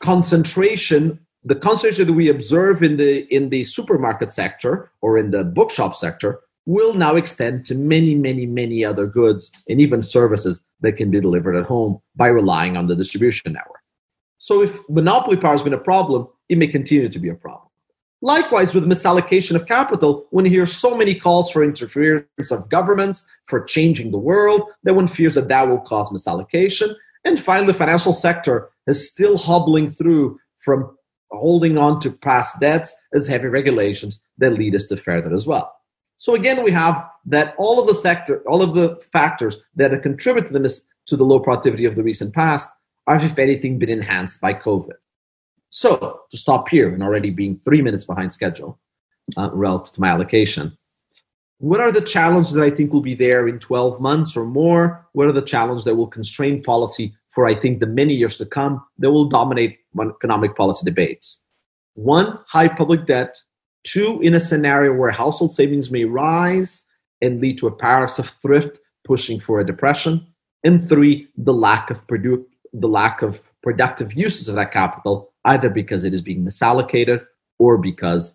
concentration, 0.00 1.18
the 1.44 1.54
concentration 1.54 2.06
that 2.06 2.12
we 2.12 2.28
observe 2.28 2.82
in 2.82 2.96
the 2.96 3.26
in 3.34 3.48
the 3.50 3.64
supermarket 3.64 4.32
sector 4.32 4.90
or 5.00 5.18
in 5.18 5.30
the 5.30 5.44
bookshop 5.44 5.96
sector, 5.96 6.40
will 6.66 6.94
now 6.94 7.16
extend 7.16 7.64
to 7.66 7.74
many, 7.74 8.14
many, 8.14 8.44
many 8.44 8.84
other 8.84 9.06
goods 9.06 9.52
and 9.68 9.80
even 9.80 10.02
services 10.02 10.60
that 10.80 10.92
can 10.92 11.10
be 11.10 11.20
delivered 11.20 11.56
at 11.56 11.64
home 11.64 12.00
by 12.16 12.26
relying 12.26 12.76
on 12.76 12.86
the 12.86 12.96
distribution 12.96 13.52
network. 13.52 13.80
So 14.38 14.62
if 14.62 14.80
monopoly 14.88 15.36
power 15.36 15.52
has 15.52 15.62
been 15.62 15.72
a 15.72 15.78
problem, 15.78 16.28
it 16.48 16.58
may 16.58 16.66
continue 16.66 17.08
to 17.08 17.18
be 17.18 17.28
a 17.28 17.34
problem. 17.34 17.65
Likewise, 18.26 18.74
with 18.74 18.86
misallocation 18.86 19.54
of 19.54 19.66
capital, 19.66 20.26
when 20.30 20.44
you 20.44 20.50
hear 20.50 20.66
so 20.66 20.96
many 20.96 21.14
calls 21.14 21.48
for 21.48 21.62
interference 21.62 22.50
of 22.50 22.68
governments, 22.68 23.24
for 23.44 23.62
changing 23.62 24.10
the 24.10 24.18
world, 24.18 24.62
that 24.82 24.96
one 24.96 25.06
fears 25.06 25.36
that 25.36 25.46
that 25.46 25.68
will 25.68 25.78
cause 25.78 26.10
misallocation. 26.10 26.92
And 27.24 27.38
finally, 27.38 27.68
the 27.68 27.78
financial 27.78 28.12
sector 28.12 28.68
is 28.88 29.08
still 29.08 29.38
hobbling 29.38 29.90
through 29.90 30.40
from 30.58 30.96
holding 31.30 31.78
on 31.78 32.00
to 32.00 32.10
past 32.10 32.58
debts 32.58 32.92
as 33.14 33.28
heavy 33.28 33.46
regulations 33.46 34.20
that 34.38 34.54
lead 34.54 34.74
us 34.74 34.86
to 34.86 34.96
fare 34.96 35.22
that 35.22 35.32
as 35.32 35.46
well. 35.46 35.72
So 36.18 36.34
again, 36.34 36.64
we 36.64 36.72
have 36.72 37.08
that 37.26 37.54
all 37.58 37.78
of 37.78 37.86
the 37.86 37.94
sector, 37.94 38.42
all 38.48 38.60
of 38.60 38.74
the 38.74 39.00
factors 39.12 39.58
that 39.76 39.92
have 39.92 40.02
contributed 40.02 40.52
to, 40.52 40.58
this, 40.58 40.84
to 41.06 41.16
the 41.16 41.24
low 41.24 41.38
productivity 41.38 41.84
of 41.84 41.94
the 41.94 42.02
recent 42.02 42.34
past 42.34 42.68
or 43.06 43.18
if 43.18 43.38
anything 43.38 43.78
been 43.78 43.88
enhanced 43.88 44.40
by 44.40 44.52
COVID. 44.52 44.94
So 45.70 46.20
to 46.30 46.36
stop 46.36 46.68
here 46.68 46.92
and 46.92 47.02
already 47.02 47.30
being 47.30 47.60
three 47.64 47.82
minutes 47.82 48.04
behind 48.04 48.32
schedule 48.32 48.78
uh, 49.36 49.50
relative 49.52 49.94
to 49.94 50.00
my 50.00 50.08
allocation, 50.08 50.76
what 51.58 51.80
are 51.80 51.92
the 51.92 52.02
challenges 52.02 52.52
that 52.52 52.64
I 52.64 52.70
think 52.70 52.92
will 52.92 53.00
be 53.00 53.14
there 53.14 53.48
in 53.48 53.58
12 53.58 54.00
months 54.00 54.36
or 54.36 54.44
more? 54.44 55.06
What 55.12 55.26
are 55.26 55.32
the 55.32 55.42
challenges 55.42 55.84
that 55.84 55.94
will 55.94 56.06
constrain 56.06 56.62
policy 56.62 57.14
for, 57.30 57.46
I 57.46 57.54
think, 57.54 57.80
the 57.80 57.86
many 57.86 58.14
years 58.14 58.36
to 58.38 58.46
come 58.46 58.84
that 58.98 59.10
will 59.10 59.28
dominate 59.28 59.78
economic 59.98 60.54
policy 60.54 60.84
debates? 60.84 61.40
One, 61.94 62.38
high 62.46 62.68
public 62.68 63.06
debt. 63.06 63.38
Two, 63.84 64.20
in 64.20 64.34
a 64.34 64.40
scenario 64.40 64.92
where 64.92 65.10
household 65.10 65.54
savings 65.54 65.90
may 65.90 66.04
rise 66.04 66.82
and 67.22 67.40
lead 67.40 67.56
to 67.58 67.68
a 67.68 67.74
paradox 67.74 68.18
of 68.18 68.28
thrift 68.28 68.78
pushing 69.06 69.40
for 69.40 69.60
a 69.60 69.66
depression. 69.66 70.26
And 70.62 70.86
three, 70.86 71.28
the 71.36 71.54
lack 71.54 71.90
of 71.90 72.06
produ- 72.06 72.44
the 72.72 72.88
lack 72.88 73.22
of 73.22 73.42
productive 73.62 74.12
uses 74.12 74.48
of 74.48 74.56
that 74.56 74.72
capital, 74.72 75.32
either 75.46 75.70
because 75.70 76.04
it 76.04 76.12
is 76.12 76.20
being 76.20 76.44
misallocated 76.44 77.24
or 77.58 77.78
because 77.78 78.34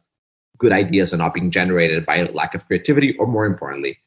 good 0.58 0.72
ideas 0.72 1.14
are 1.14 1.18
not 1.18 1.34
being 1.34 1.52
generated 1.52 2.06
by 2.06 2.24
lack 2.34 2.56
of 2.56 2.66
creativity, 2.68 3.16
or 3.18 3.28
more 3.28 3.46
importantly, 3.46 4.00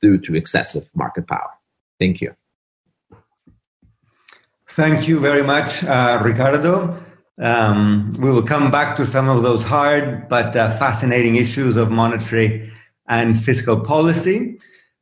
due 0.00 0.18
to 0.18 0.34
excessive 0.34 0.88
market 0.94 1.26
power. 1.26 1.50
Thank 1.98 2.20
you. 2.20 2.34
Thank 4.68 5.08
you 5.08 5.18
very 5.18 5.42
much, 5.42 5.82
uh, 5.82 6.20
Ricardo. 6.22 7.02
Um, 7.38 8.14
we 8.18 8.30
will 8.30 8.42
come 8.42 8.70
back 8.70 8.96
to 8.96 9.06
some 9.06 9.28
of 9.28 9.42
those 9.42 9.64
hard 9.64 10.28
but 10.28 10.54
uh, 10.54 10.76
fascinating 10.76 11.36
issues 11.36 11.76
of 11.76 11.90
monetary 11.90 12.70
and 13.08 13.40
fiscal 13.40 13.80
policy. 13.80 14.58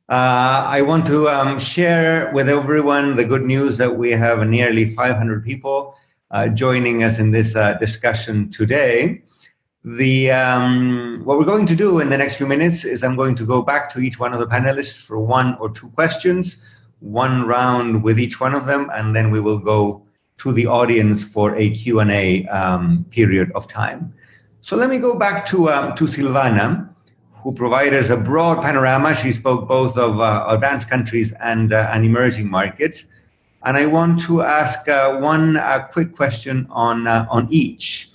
Uh, 0.09 0.63
I 0.65 0.81
want 0.83 1.05
to 1.07 1.27
um, 1.27 1.59
share 1.59 2.31
with 2.33 2.47
everyone 2.47 3.17
the 3.17 3.25
good 3.25 3.43
news 3.43 3.77
that 3.77 3.97
we 3.97 4.11
have 4.11 4.47
nearly 4.47 4.95
500 4.95 5.43
people 5.43 5.97
uh, 6.31 6.49
joining 6.49 7.03
us 7.03 7.19
in 7.19 7.31
this 7.31 7.55
uh, 7.55 7.73
discussion 7.73 8.49
today. 8.49 9.21
The 9.83 10.31
um, 10.31 11.21
what 11.23 11.37
we're 11.37 11.45
going 11.45 11.65
to 11.67 11.75
do 11.75 11.99
in 11.99 12.09
the 12.09 12.17
next 12.17 12.35
few 12.35 12.47
minutes 12.47 12.83
is 12.83 13.03
I'm 13.03 13.15
going 13.15 13.35
to 13.35 13.45
go 13.45 13.61
back 13.61 13.89
to 13.91 13.99
each 13.99 14.19
one 14.19 14.33
of 14.33 14.39
the 14.39 14.47
panelists 14.47 15.03
for 15.05 15.19
one 15.19 15.55
or 15.59 15.69
two 15.69 15.87
questions, 15.89 16.57
one 16.99 17.47
round 17.47 18.03
with 18.03 18.19
each 18.19 18.39
one 18.41 18.53
of 18.53 18.65
them, 18.65 18.89
and 18.93 19.15
then 19.15 19.31
we 19.31 19.39
will 19.39 19.59
go 19.59 20.03
to 20.39 20.51
the 20.51 20.67
audience 20.67 21.23
for 21.25 21.55
a 21.55 21.69
Q&A 21.69 22.45
um, 22.47 23.05
period 23.09 23.51
of 23.55 23.67
time. 23.67 24.13
So 24.61 24.75
let 24.75 24.89
me 24.89 24.99
go 24.99 25.15
back 25.15 25.45
to 25.47 25.69
um, 25.69 25.95
to 25.95 26.03
Silvana, 26.03 26.89
who 27.31 27.53
provided 27.53 27.93
us 27.93 28.09
a 28.09 28.17
broad 28.17 28.61
panorama. 28.61 29.15
She 29.15 29.31
spoke 29.31 29.67
both 29.67 29.97
of 29.97 30.19
uh, 30.19 30.45
advanced 30.49 30.89
countries 30.89 31.31
and 31.39 31.71
uh, 31.71 31.89
and 31.93 32.03
emerging 32.03 32.49
markets, 32.49 33.05
and 33.67 33.75
I 33.75 33.85
want 33.85 34.21
to 34.21 34.43
ask 34.43 34.87
uh, 34.87 35.17
one 35.17 35.57
uh, 35.57 35.89
quick 35.91 36.15
question 36.15 36.67
on 36.69 37.05
uh, 37.05 37.27
on 37.29 37.49
each. 37.51 38.09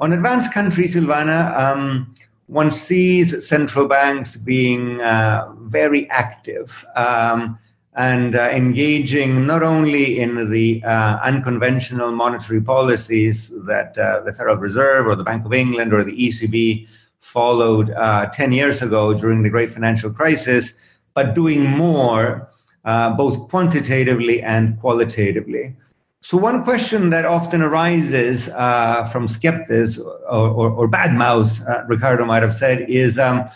On 0.00 0.12
advanced 0.12 0.52
countries, 0.52 0.96
Silvana, 0.96 1.56
um, 1.56 2.12
one 2.48 2.72
sees 2.72 3.46
central 3.46 3.86
banks 3.86 4.36
being 4.36 5.00
uh, 5.00 5.52
very 5.60 6.10
active 6.10 6.84
um, 6.96 7.56
and 7.94 8.34
uh, 8.34 8.48
engaging 8.50 9.46
not 9.46 9.62
only 9.62 10.18
in 10.18 10.50
the 10.50 10.82
uh, 10.84 11.20
unconventional 11.22 12.10
monetary 12.10 12.60
policies 12.60 13.52
that 13.66 13.96
uh, 13.96 14.20
the 14.22 14.32
Federal 14.32 14.56
Reserve 14.56 15.06
or 15.06 15.14
the 15.14 15.22
Bank 15.22 15.46
of 15.46 15.52
England 15.52 15.92
or 15.94 16.02
the 16.02 16.16
ECB 16.26 16.88
followed 17.20 17.90
uh, 17.90 18.26
10 18.30 18.50
years 18.50 18.82
ago 18.82 19.14
during 19.14 19.44
the 19.44 19.50
great 19.50 19.70
financial 19.70 20.10
crisis, 20.10 20.72
but 21.14 21.34
doing 21.34 21.62
more 21.62 22.51
uh, 22.84 23.14
both 23.14 23.48
quantitatively 23.48 24.42
and 24.42 24.78
qualitatively. 24.80 25.74
So 26.20 26.36
one 26.36 26.62
question 26.62 27.10
that 27.10 27.24
often 27.24 27.62
arises 27.62 28.48
uh, 28.48 29.06
from 29.06 29.26
skeptics 29.26 29.98
or, 29.98 30.14
or, 30.28 30.70
or 30.70 30.88
bad 30.88 31.14
mouths, 31.14 31.60
uh, 31.62 31.84
Ricardo 31.88 32.24
might 32.24 32.44
have 32.44 32.52
said, 32.52 32.88
is 32.88 33.18
um, 33.18 33.48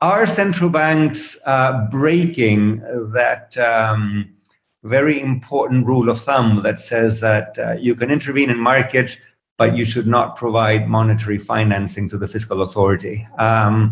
are 0.00 0.26
central 0.26 0.70
banks 0.70 1.36
uh, 1.44 1.88
breaking 1.90 2.78
that 3.12 3.58
um, 3.58 4.32
very 4.84 5.20
important 5.20 5.86
rule 5.86 6.08
of 6.08 6.20
thumb 6.20 6.62
that 6.62 6.78
says 6.78 7.20
that 7.20 7.58
uh, 7.58 7.72
you 7.72 7.96
can 7.96 8.10
intervene 8.10 8.48
in 8.48 8.58
markets, 8.58 9.16
but 9.56 9.76
you 9.76 9.84
should 9.84 10.06
not 10.06 10.36
provide 10.36 10.88
monetary 10.88 11.36
financing 11.36 12.08
to 12.08 12.16
the 12.16 12.28
fiscal 12.28 12.62
authority? 12.62 13.26
Um, 13.38 13.90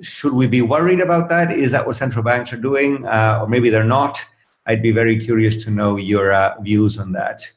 should 0.00 0.32
we 0.32 0.46
be 0.46 0.62
worried 0.62 1.00
about 1.00 1.28
that? 1.28 1.52
Is 1.52 1.72
that 1.72 1.86
what 1.86 1.96
central 1.96 2.24
banks 2.24 2.52
are 2.52 2.56
doing? 2.56 3.06
Uh, 3.06 3.40
or 3.40 3.48
maybe 3.48 3.70
they're 3.70 3.84
not? 3.84 4.18
I'd 4.66 4.82
be 4.82 4.90
very 4.90 5.18
curious 5.18 5.62
to 5.64 5.70
know 5.70 5.96
your 5.96 6.32
uh, 6.32 6.60
views 6.60 6.98
on 6.98 7.12
that. 7.12 7.50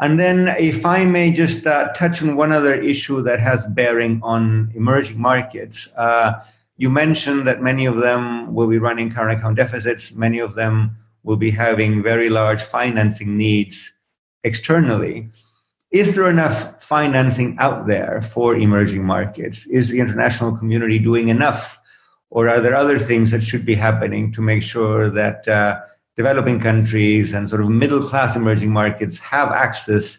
And 0.00 0.18
then, 0.18 0.48
if 0.58 0.84
I 0.84 1.04
may 1.04 1.30
just 1.30 1.66
uh, 1.66 1.92
touch 1.92 2.20
on 2.20 2.36
one 2.36 2.52
other 2.52 2.74
issue 2.74 3.22
that 3.22 3.38
has 3.40 3.66
bearing 3.68 4.20
on 4.22 4.72
emerging 4.74 5.20
markets. 5.20 5.88
Uh, 5.96 6.44
you 6.76 6.90
mentioned 6.90 7.46
that 7.46 7.62
many 7.62 7.86
of 7.86 7.98
them 7.98 8.52
will 8.52 8.66
be 8.66 8.78
running 8.78 9.08
current 9.08 9.38
account 9.38 9.56
deficits, 9.56 10.12
many 10.14 10.40
of 10.40 10.56
them 10.56 10.96
will 11.22 11.36
be 11.36 11.50
having 11.50 12.02
very 12.02 12.28
large 12.28 12.62
financing 12.62 13.36
needs 13.36 13.92
externally. 14.42 15.30
Is 15.94 16.16
there 16.16 16.28
enough 16.28 16.82
financing 16.82 17.56
out 17.60 17.86
there 17.86 18.20
for 18.20 18.56
emerging 18.56 19.04
markets? 19.04 19.64
Is 19.66 19.90
the 19.90 20.00
international 20.00 20.56
community 20.56 20.98
doing 20.98 21.28
enough? 21.28 21.78
Or 22.30 22.48
are 22.48 22.58
there 22.58 22.74
other 22.74 22.98
things 22.98 23.30
that 23.30 23.44
should 23.44 23.64
be 23.64 23.76
happening 23.76 24.32
to 24.32 24.42
make 24.42 24.64
sure 24.64 25.08
that 25.08 25.46
uh, 25.46 25.78
developing 26.16 26.58
countries 26.58 27.32
and 27.32 27.48
sort 27.48 27.60
of 27.60 27.68
middle 27.68 28.02
class 28.02 28.34
emerging 28.34 28.72
markets 28.72 29.20
have 29.20 29.52
access 29.52 30.18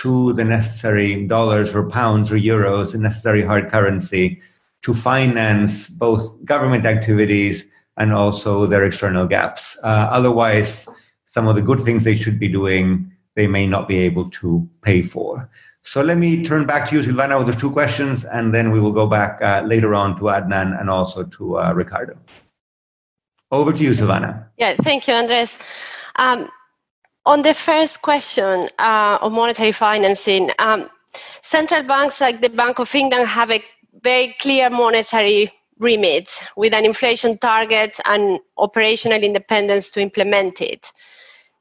to 0.00 0.32
the 0.32 0.44
necessary 0.44 1.26
dollars 1.26 1.74
or 1.74 1.90
pounds 1.90 2.32
or 2.32 2.36
euros, 2.36 2.92
the 2.92 2.98
necessary 2.98 3.42
hard 3.42 3.70
currency 3.70 4.40
to 4.80 4.94
finance 4.94 5.88
both 5.88 6.42
government 6.46 6.86
activities 6.86 7.66
and 7.98 8.14
also 8.14 8.66
their 8.66 8.86
external 8.86 9.26
gaps. 9.26 9.76
Uh, 9.82 10.08
otherwise, 10.10 10.88
some 11.26 11.46
of 11.48 11.54
the 11.54 11.60
good 11.60 11.80
things 11.80 12.02
they 12.02 12.16
should 12.16 12.40
be 12.40 12.48
doing, 12.48 13.11
they 13.34 13.46
may 13.46 13.66
not 13.66 13.88
be 13.88 13.98
able 13.98 14.30
to 14.30 14.68
pay 14.82 15.02
for. 15.02 15.48
So 15.82 16.00
let 16.00 16.16
me 16.16 16.44
turn 16.44 16.64
back 16.64 16.88
to 16.88 16.96
you, 16.96 17.02
Silvana, 17.02 17.38
with 17.38 17.52
the 17.52 17.60
two 17.60 17.70
questions, 17.70 18.24
and 18.24 18.54
then 18.54 18.70
we 18.70 18.80
will 18.80 18.92
go 18.92 19.06
back 19.06 19.40
uh, 19.42 19.62
later 19.66 19.94
on 19.94 20.16
to 20.18 20.24
Adnan 20.24 20.78
and 20.78 20.88
also 20.88 21.24
to 21.24 21.58
uh, 21.58 21.72
Ricardo. 21.72 22.16
Over 23.50 23.72
to 23.72 23.82
you, 23.82 23.90
Silvana. 23.90 24.46
Yeah, 24.58 24.76
thank 24.82 25.08
you, 25.08 25.14
Andres. 25.14 25.58
Um, 26.16 26.48
on 27.26 27.42
the 27.42 27.54
first 27.54 28.02
question 28.02 28.70
uh, 28.78 29.18
of 29.20 29.32
monetary 29.32 29.72
financing, 29.72 30.50
um, 30.58 30.88
central 31.42 31.82
banks 31.82 32.20
like 32.20 32.42
the 32.42 32.48
Bank 32.48 32.78
of 32.78 32.94
England 32.94 33.26
have 33.26 33.50
a 33.50 33.62
very 34.02 34.36
clear 34.40 34.70
monetary 34.70 35.52
remit 35.78 36.32
with 36.56 36.72
an 36.72 36.84
inflation 36.84 37.36
target 37.38 37.98
and 38.04 38.38
operational 38.56 39.20
independence 39.20 39.90
to 39.90 40.00
implement 40.00 40.60
it. 40.60 40.92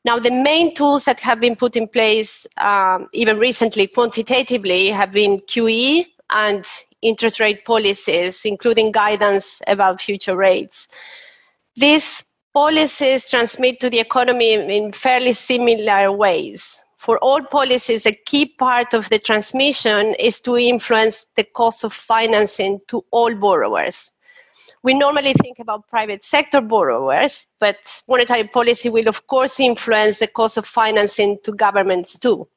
Now, 0.03 0.17
the 0.17 0.31
main 0.31 0.73
tools 0.73 1.05
that 1.05 1.19
have 1.19 1.39
been 1.39 1.55
put 1.55 1.75
in 1.75 1.87
place, 1.87 2.47
um, 2.57 3.07
even 3.13 3.37
recently 3.37 3.87
quantitatively, 3.87 4.89
have 4.89 5.11
been 5.11 5.39
QE 5.41 6.05
and 6.31 6.65
interest 7.01 7.39
rate 7.39 7.65
policies, 7.65 8.43
including 8.45 8.91
guidance 8.91 9.61
about 9.67 10.01
future 10.01 10.35
rates. 10.35 10.87
These 11.75 12.23
policies 12.53 13.29
transmit 13.29 13.79
to 13.79 13.89
the 13.89 13.99
economy 13.99 14.53
in 14.53 14.91
fairly 14.91 15.33
similar 15.33 16.11
ways. 16.11 16.83
For 16.97 17.17
all 17.19 17.41
policies, 17.43 18.05
a 18.05 18.11
key 18.11 18.45
part 18.45 18.93
of 18.93 19.09
the 19.09 19.19
transmission 19.19 20.13
is 20.15 20.39
to 20.41 20.57
influence 20.57 21.25
the 21.35 21.43
cost 21.43 21.83
of 21.83 21.93
financing 21.93 22.79
to 22.87 23.03
all 23.11 23.33
borrowers. 23.33 24.11
We 24.83 24.93
normally 24.93 25.33
think 25.33 25.59
about 25.59 25.87
private 25.87 26.23
sector 26.23 26.59
borrowers, 26.59 27.45
but 27.59 28.01
monetary 28.07 28.47
policy 28.47 28.89
will, 28.89 29.07
of 29.07 29.27
course, 29.27 29.59
influence 29.59 30.17
the 30.17 30.27
cost 30.27 30.57
of 30.57 30.65
financing 30.65 31.37
to 31.43 31.51
governments 31.51 32.17
too. 32.17 32.47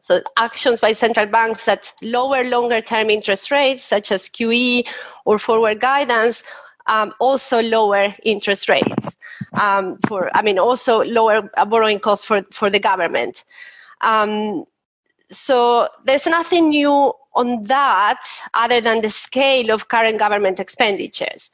So 0.00 0.22
actions 0.36 0.80
by 0.80 0.92
central 0.92 1.26
banks 1.26 1.64
that 1.64 1.92
lower 2.02 2.44
longer 2.44 2.80
term 2.80 3.10
interest 3.10 3.50
rates, 3.50 3.84
such 3.84 4.12
as 4.12 4.28
QE 4.28 4.86
or 5.24 5.38
forward 5.38 5.80
guidance, 5.80 6.44
um, 6.86 7.12
also 7.18 7.60
lower 7.60 8.14
interest 8.22 8.68
rates 8.68 9.16
um, 9.54 9.98
for, 10.06 10.30
I 10.36 10.42
mean, 10.42 10.58
also 10.58 11.04
lower 11.04 11.50
borrowing 11.66 11.98
costs 11.98 12.24
for, 12.24 12.42
for 12.52 12.70
the 12.70 12.78
government. 12.78 13.44
Um, 14.00 14.64
so 15.30 15.88
there's 16.04 16.26
nothing 16.26 16.70
new 16.70 17.12
on 17.38 17.62
that 17.64 18.22
other 18.52 18.80
than 18.80 19.00
the 19.00 19.10
scale 19.10 19.70
of 19.70 19.88
current 19.88 20.18
government 20.18 20.60
expenditures. 20.60 21.50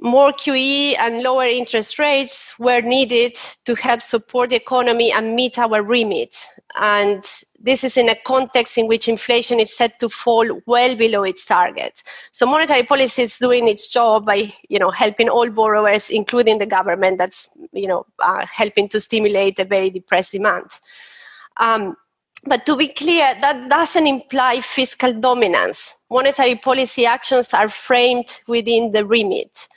more 0.00 0.32
QE 0.32 0.96
and 0.98 1.22
lower 1.22 1.46
interest 1.46 1.98
rates 1.98 2.58
were 2.58 2.80
needed 2.80 3.34
to 3.66 3.74
help 3.74 4.00
support 4.00 4.50
the 4.50 4.56
economy 4.56 5.12
and 5.12 5.36
meet 5.36 5.58
our 5.58 5.82
remit. 5.82 6.34
And 6.76 7.22
this 7.58 7.84
is 7.84 7.96
in 7.98 8.08
a 8.08 8.16
context 8.24 8.78
in 8.78 8.88
which 8.88 9.08
inflation 9.08 9.60
is 9.60 9.76
set 9.76 9.98
to 10.00 10.08
fall 10.08 10.60
well 10.66 10.96
below 10.96 11.22
its 11.24 11.44
target. 11.44 12.02
So 12.32 12.46
monetary 12.46 12.84
policy 12.84 13.22
is 13.24 13.38
doing 13.38 13.68
its 13.68 13.88
job 13.88 14.24
by, 14.24 14.54
you 14.68 14.78
know, 14.78 14.90
helping 14.90 15.28
all 15.28 15.50
borrowers, 15.50 16.08
including 16.08 16.58
the 16.58 16.66
government, 16.66 17.18
that's, 17.18 17.50
you 17.72 17.86
know, 17.86 18.06
uh, 18.20 18.46
helping 18.46 18.88
to 18.90 19.00
stimulate 19.00 19.58
a 19.58 19.64
very 19.64 19.90
depressed 19.90 20.32
demand. 20.32 20.70
Um, 21.58 21.96
but 22.46 22.66
to 22.66 22.76
be 22.76 22.88
clear, 22.88 23.34
that 23.40 23.68
doesn't 23.68 24.06
imply 24.06 24.60
fiscal 24.60 25.12
dominance. 25.12 25.94
Monetary 26.10 26.56
policy 26.56 27.06
actions 27.06 27.52
are 27.54 27.68
framed 27.68 28.40
within 28.46 28.92
the 28.92 29.04
remit. 29.04 29.68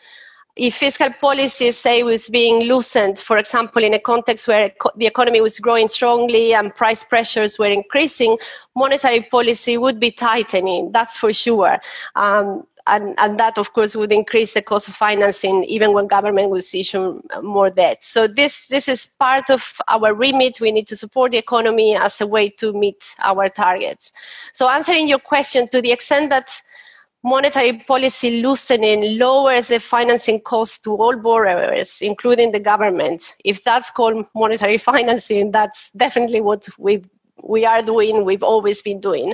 If 0.56 0.76
fiscal 0.76 1.10
policy, 1.20 1.72
say, 1.72 2.04
was 2.04 2.30
being 2.30 2.66
loosened, 2.66 3.18
for 3.18 3.38
example, 3.38 3.84
in 3.84 3.96
a 3.96 4.00
context 4.00 4.48
where 4.48 4.72
the 4.96 5.08
economy 5.08 5.42
was 5.42 5.60
growing 5.60 5.88
strongly 5.88 6.54
and 6.54 6.76
price 6.76 7.04
pressures 7.04 7.58
were 7.58 7.72
increasing, 7.72 8.38
monetary 8.76 9.24
policy 9.24 9.80
would 9.80 10.00
be 10.00 10.12
tightening, 10.12 10.92
that's 10.92 11.18
for 11.18 11.34
sure. 11.34 11.80
Um, 12.16 12.68
and, 12.88 13.16
and 13.18 13.40
that 13.40 13.58
of 13.58 13.74
course 13.74 13.96
would 13.96 14.12
increase 14.12 14.54
the 14.54 14.62
cost 14.62 14.88
of 14.88 14.96
financing 14.96 15.64
even 15.66 15.94
when 15.94 16.08
government 16.08 16.50
would 16.50 16.64
issue 16.74 17.22
more 17.42 17.70
debt. 17.70 18.04
So 18.04 18.28
this 18.28 18.68
this 18.68 18.88
is 18.88 19.08
part 19.20 19.50
of 19.50 19.80
our 19.88 20.14
remit. 20.14 20.60
We 20.60 20.72
need 20.72 20.88
to 20.88 20.96
support 20.96 21.32
the 21.32 21.38
economy 21.38 21.96
as 21.98 22.20
a 22.22 22.28
way 22.28 22.50
to 22.50 22.74
meet 22.74 23.04
our 23.24 23.50
targets. 23.50 24.12
So 24.54 24.70
answering 24.70 25.08
your 25.08 25.20
question 25.20 25.68
to 25.70 25.82
the 25.82 25.92
extent 25.92 26.30
that 26.30 26.52
monetary 27.24 27.80
policy 27.88 28.42
loosening 28.42 29.18
lowers 29.18 29.70
the 29.70 29.80
financing 29.80 30.42
cost 30.42 30.84
to 30.84 30.92
all 30.96 31.16
borrowers, 31.16 32.02
including 32.02 32.52
the 32.52 32.60
government. 32.60 33.36
If 33.46 33.64
that's 33.64 33.90
called 33.90 34.26
monetary 34.36 34.78
financing, 34.90 35.52
that's 35.52 35.90
definitely 35.92 36.42
what 36.42 36.68
we 36.78 37.04
we 37.42 37.66
are 37.66 37.82
doing, 37.82 38.24
we've 38.24 38.44
always 38.44 38.82
been 38.82 39.02
doing. 39.02 39.34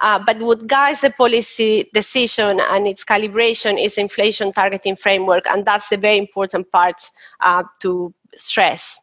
Uh, 0.00 0.18
but 0.24 0.38
what 0.38 0.66
guides 0.66 1.00
the 1.00 1.10
policy 1.10 1.88
decision 1.94 2.60
and 2.60 2.86
its 2.86 3.04
calibration 3.04 3.82
is 3.82 3.96
inflation 3.96 4.52
targeting 4.52 4.96
framework, 4.96 5.46
and 5.46 5.64
that's 5.64 5.88
the 5.88 5.96
very 5.96 6.18
important 6.18 6.70
part 6.72 7.00
uh, 7.40 7.62
to 7.80 8.12
stress. 8.36 9.00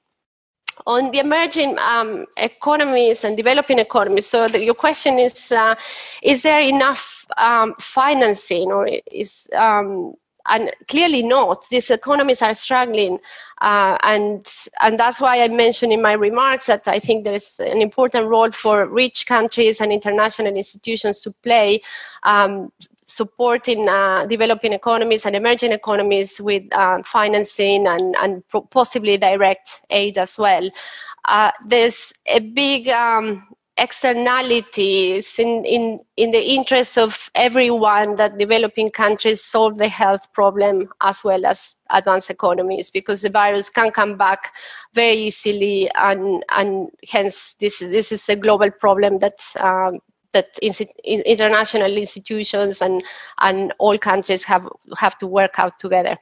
On 0.87 1.11
the 1.11 1.19
emerging 1.19 1.77
um, 1.79 2.25
economies 2.37 3.23
and 3.23 3.37
developing 3.37 3.77
economies, 3.79 4.25
so 4.25 4.47
the, 4.47 4.63
your 4.63 4.73
question 4.73 5.19
is: 5.19 5.51
uh, 5.51 5.75
Is 6.23 6.41
there 6.41 6.61
enough 6.61 7.25
um, 7.37 7.75
financing, 7.79 8.71
or 8.71 8.87
is 9.11 9.47
um, 9.55 10.13
and 10.47 10.71
clearly 10.89 11.23
not. 11.23 11.65
These 11.69 11.91
economies 11.91 12.41
are 12.41 12.53
struggling, 12.53 13.19
uh, 13.61 13.97
and 14.03 14.45
and 14.81 14.99
that's 14.99 15.21
why 15.21 15.43
I 15.43 15.47
mentioned 15.47 15.93
in 15.93 16.01
my 16.01 16.13
remarks 16.13 16.65
that 16.67 16.87
I 16.87 16.99
think 16.99 17.25
there 17.25 17.33
is 17.33 17.59
an 17.59 17.81
important 17.81 18.27
role 18.27 18.51
for 18.51 18.87
rich 18.87 19.27
countries 19.27 19.81
and 19.81 19.91
international 19.91 20.55
institutions 20.55 21.19
to 21.21 21.31
play. 21.43 21.81
Um, 22.23 22.71
supporting 23.05 23.89
uh, 23.89 24.25
developing 24.25 24.71
economies 24.71 25.25
and 25.25 25.35
emerging 25.35 25.73
economies 25.73 26.39
with 26.39 26.63
uh, 26.73 27.01
financing 27.03 27.85
and, 27.85 28.15
and 28.15 28.41
possibly 28.69 29.17
direct 29.17 29.81
aid 29.89 30.17
as 30.17 30.39
well. 30.39 30.69
Uh, 31.25 31.51
there's 31.67 32.13
a 32.27 32.39
big 32.39 32.87
um, 32.87 33.45
externalities 33.81 35.39
in, 35.39 35.65
in, 35.65 35.99
in 36.15 36.29
the 36.29 36.53
interest 36.53 36.99
of 36.99 37.31
everyone 37.33 38.15
that 38.15 38.37
developing 38.37 38.91
countries 38.91 39.43
solve 39.43 39.79
the 39.79 39.87
health 39.87 40.31
problem 40.33 40.87
as 41.01 41.23
well 41.23 41.47
as 41.47 41.75
advanced 41.89 42.29
economies 42.29 42.91
because 42.91 43.23
the 43.23 43.29
virus 43.29 43.71
can 43.71 43.89
come 43.89 44.15
back 44.15 44.53
very 44.93 45.15
easily 45.15 45.89
and, 45.95 46.43
and 46.49 46.89
hence 47.09 47.55
this, 47.59 47.79
this 47.79 48.11
is 48.11 48.29
a 48.29 48.35
global 48.35 48.69
problem 48.69 49.17
that 49.17 49.39
um, 49.59 49.99
that 50.33 50.57
international 51.03 51.91
institutions 51.97 52.81
and, 52.81 53.03
and 53.41 53.73
all 53.79 53.97
countries 53.97 54.45
have, 54.45 54.65
have 54.97 55.17
to 55.17 55.27
work 55.27 55.59
out 55.59 55.77
together. 55.77 56.15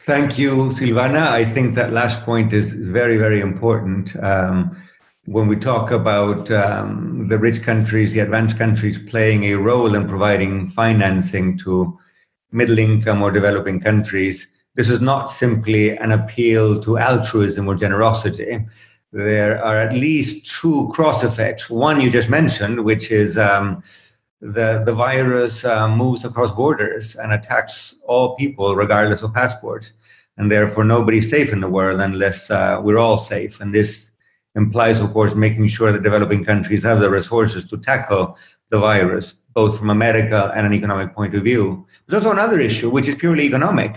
Thank 0.00 0.38
you, 0.38 0.70
Silvana. 0.72 1.28
I 1.28 1.46
think 1.46 1.74
that 1.76 1.90
last 1.90 2.20
point 2.24 2.52
is, 2.52 2.74
is 2.74 2.88
very, 2.88 3.16
very 3.16 3.40
important. 3.40 4.14
Um, 4.22 4.76
when 5.26 5.48
we 5.48 5.56
talk 5.56 5.90
about 5.90 6.50
um, 6.50 7.28
the 7.28 7.38
rich 7.38 7.62
countries, 7.62 8.12
the 8.12 8.20
advanced 8.20 8.58
countries 8.58 8.98
playing 8.98 9.44
a 9.44 9.54
role 9.54 9.94
in 9.94 10.06
providing 10.06 10.68
financing 10.70 11.56
to 11.58 11.98
middle 12.52 12.78
income 12.78 13.22
or 13.22 13.30
developing 13.30 13.80
countries, 13.80 14.48
this 14.74 14.90
is 14.90 15.00
not 15.00 15.30
simply 15.30 15.96
an 15.96 16.12
appeal 16.12 16.80
to 16.82 16.98
altruism 16.98 17.68
or 17.68 17.74
generosity. 17.74 18.64
There 19.12 19.64
are 19.64 19.78
at 19.78 19.92
least 19.92 20.60
two 20.60 20.90
cross 20.92 21.22
effects. 21.22 21.70
One 21.70 22.00
you 22.00 22.10
just 22.10 22.28
mentioned, 22.28 22.84
which 22.84 23.10
is 23.10 23.38
um, 23.38 23.82
the, 24.40 24.82
the 24.84 24.92
virus 24.92 25.64
uh, 25.64 25.88
moves 25.88 26.24
across 26.24 26.52
borders 26.52 27.16
and 27.16 27.32
attacks 27.32 27.94
all 28.02 28.34
people 28.36 28.76
regardless 28.76 29.22
of 29.22 29.32
passport. 29.32 29.90
And 30.36 30.50
therefore, 30.50 30.82
nobody's 30.84 31.30
safe 31.30 31.52
in 31.52 31.60
the 31.60 31.68
world 31.68 32.00
unless 32.00 32.50
uh, 32.50 32.80
we're 32.82 32.98
all 32.98 33.18
safe. 33.18 33.60
And 33.60 33.72
this 33.72 34.10
implies, 34.54 35.00
of 35.00 35.12
course, 35.12 35.34
making 35.34 35.66
sure 35.68 35.92
that 35.92 36.02
developing 36.02 36.44
countries 36.44 36.82
have 36.84 37.00
the 37.00 37.10
resources 37.10 37.64
to 37.66 37.76
tackle 37.78 38.38
the 38.68 38.78
virus, 38.78 39.34
both 39.54 39.78
from 39.78 39.90
a 39.90 39.94
medical 39.94 40.46
and 40.50 40.66
an 40.66 40.72
economic 40.72 41.12
point 41.12 41.34
of 41.34 41.42
view. 41.42 41.86
There's 42.06 42.24
also 42.24 42.32
another 42.32 42.60
issue, 42.60 42.90
which 42.90 43.08
is 43.08 43.14
purely 43.16 43.44
economic. 43.44 43.96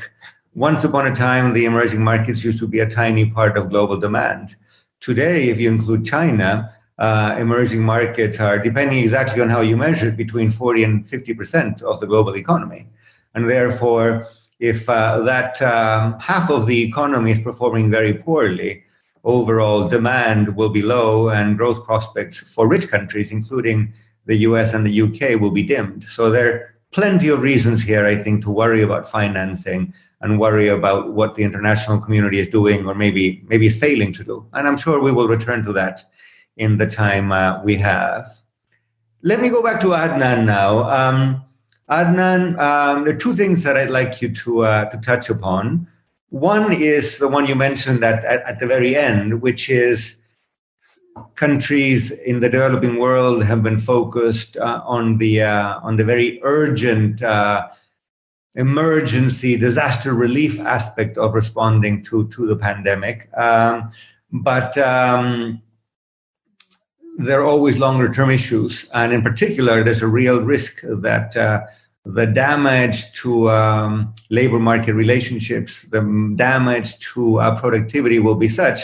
Once 0.56 0.84
upon 0.84 1.06
a 1.06 1.16
time, 1.16 1.54
the 1.54 1.66
emerging 1.66 2.02
markets 2.02 2.44
used 2.44 2.60
to 2.60 2.68
be 2.68 2.80
a 2.80 2.90
tiny 2.90 3.30
part 3.30 3.58
of 3.58 3.70
global 3.70 3.98
demand. 4.00 4.56
Today, 5.00 5.50
if 5.50 5.60
you 5.60 5.70
include 5.70 6.06
China, 6.06 6.74
uh, 6.98 7.36
emerging 7.38 7.84
markets 7.84 8.40
are, 8.40 8.58
depending 8.58 8.98
exactly 8.98 9.42
on 9.42 9.50
how 9.50 9.62
you 9.62 9.78
measure 9.78 10.10
it, 10.10 10.18
between 10.18 10.50
40 10.50 10.84
and 10.84 11.06
50% 11.06 11.84
of 11.84 12.00
the 12.02 12.08
global 12.08 12.36
economy. 12.36 12.88
And 13.36 13.48
therefore, 13.48 14.28
if 14.60 14.90
uh, 14.90 15.20
that 15.22 15.62
um, 15.62 16.20
half 16.20 16.50
of 16.50 16.66
the 16.66 16.82
economy 16.84 17.34
is 17.34 17.40
performing 17.40 17.92
very 17.92 18.16
poorly, 18.16 18.84
overall 19.28 19.88
demand 19.88 20.56
will 20.56 20.70
be 20.70 20.82
low 20.82 21.30
and 21.30 21.58
growth 21.58 21.84
prospects 21.84 22.40
for 22.40 22.68
rich 22.68 22.88
countries, 22.88 23.32
including 23.32 23.94
the 24.26 24.38
US 24.38 24.74
and 24.74 24.86
the 24.86 25.02
UK, 25.02 25.40
will 25.40 25.52
be 25.52 25.64
dimmed. 25.64 26.06
So 26.06 26.32
there 26.32 26.54
are 26.54 26.76
plenty 26.92 27.28
of 27.28 27.42
reasons 27.42 27.84
here, 27.84 28.06
I 28.06 28.16
think, 28.16 28.44
to 28.44 28.50
worry 28.50 28.82
about 28.82 29.12
financing 29.12 29.94
and 30.22 30.40
worry 30.40 30.70
about 30.70 31.14
what 31.14 31.36
the 31.36 31.44
international 31.44 32.00
community 32.00 32.40
is 32.40 32.48
doing 32.48 32.88
or 32.88 32.96
maybe 32.96 33.44
maybe 33.48 33.68
is 33.68 33.78
failing 33.78 34.14
to 34.14 34.24
do. 34.24 34.46
And 34.54 34.68
I'm 34.68 34.78
sure 34.78 35.02
we 35.02 35.12
will 35.12 35.28
return 35.28 35.64
to 35.66 35.74
that 35.74 36.04
in 36.56 36.78
the 36.78 36.88
time 36.88 37.32
uh, 37.32 37.62
we 37.64 37.76
have. 37.76 38.32
Let 39.22 39.42
me 39.42 39.50
go 39.50 39.62
back 39.62 39.82
to 39.82 39.88
Adnan 39.88 40.46
now. 40.46 40.90
Um, 40.90 41.44
Adnan, 41.90 42.58
um, 42.60 43.06
there 43.06 43.14
are 43.14 43.18
two 43.18 43.36
things 43.36 43.64
that 43.64 43.78
I'd 43.78 43.90
like 43.90 44.22
you 44.22 44.34
to 44.34 44.64
uh, 44.64 44.86
to 44.90 44.98
touch 44.98 45.30
upon. 45.30 45.88
One 46.30 46.74
is 46.74 47.20
the 47.20 47.28
one 47.28 47.46
you 47.46 47.56
mentioned 47.56 48.04
at, 48.04 48.24
at, 48.26 48.44
at 48.44 48.60
the 48.60 48.68
very 48.68 48.96
end, 48.96 49.42
which 49.42 49.70
is 49.70 50.20
countries 51.36 52.12
in 52.12 52.40
the 52.40 52.50
developing 52.50 53.00
world 53.00 53.44
have 53.44 53.64
been 53.64 53.80
focused 53.80 54.58
uh, 54.58 54.82
on 54.86 55.18
the 55.18 55.42
uh, 55.42 55.80
on 55.82 55.96
the 55.96 56.04
very 56.04 56.40
urgent 56.44 57.24
uh, 57.24 57.68
emergency 58.56 59.56
disaster 59.56 60.14
relief 60.14 60.60
aspect 60.60 61.18
of 61.18 61.34
responding 61.34 62.04
to 62.04 62.28
to 62.30 62.46
the 62.46 62.56
pandemic, 62.56 63.30
um, 63.38 63.92
but 64.32 64.78
um, 64.78 65.62
there 67.18 67.42
are 67.42 67.46
always 67.46 67.78
longer 67.78 68.12
term 68.12 68.30
issues, 68.30 68.88
and 68.94 69.14
in 69.14 69.22
particular, 69.22 69.84
there's 69.84 70.02
a 70.02 70.08
real 70.08 70.42
risk 70.42 70.82
that 70.84 71.36
uh, 71.38 71.62
the 72.14 72.26
damage 72.26 73.12
to 73.14 73.50
um, 73.50 74.14
labor 74.30 74.60
market 74.60 74.94
relationships, 74.94 75.86
the 75.92 76.02
damage 76.36 77.00
to 77.00 77.40
uh, 77.40 77.60
productivity 77.60 78.20
will 78.20 78.36
be 78.36 78.48
such 78.50 78.82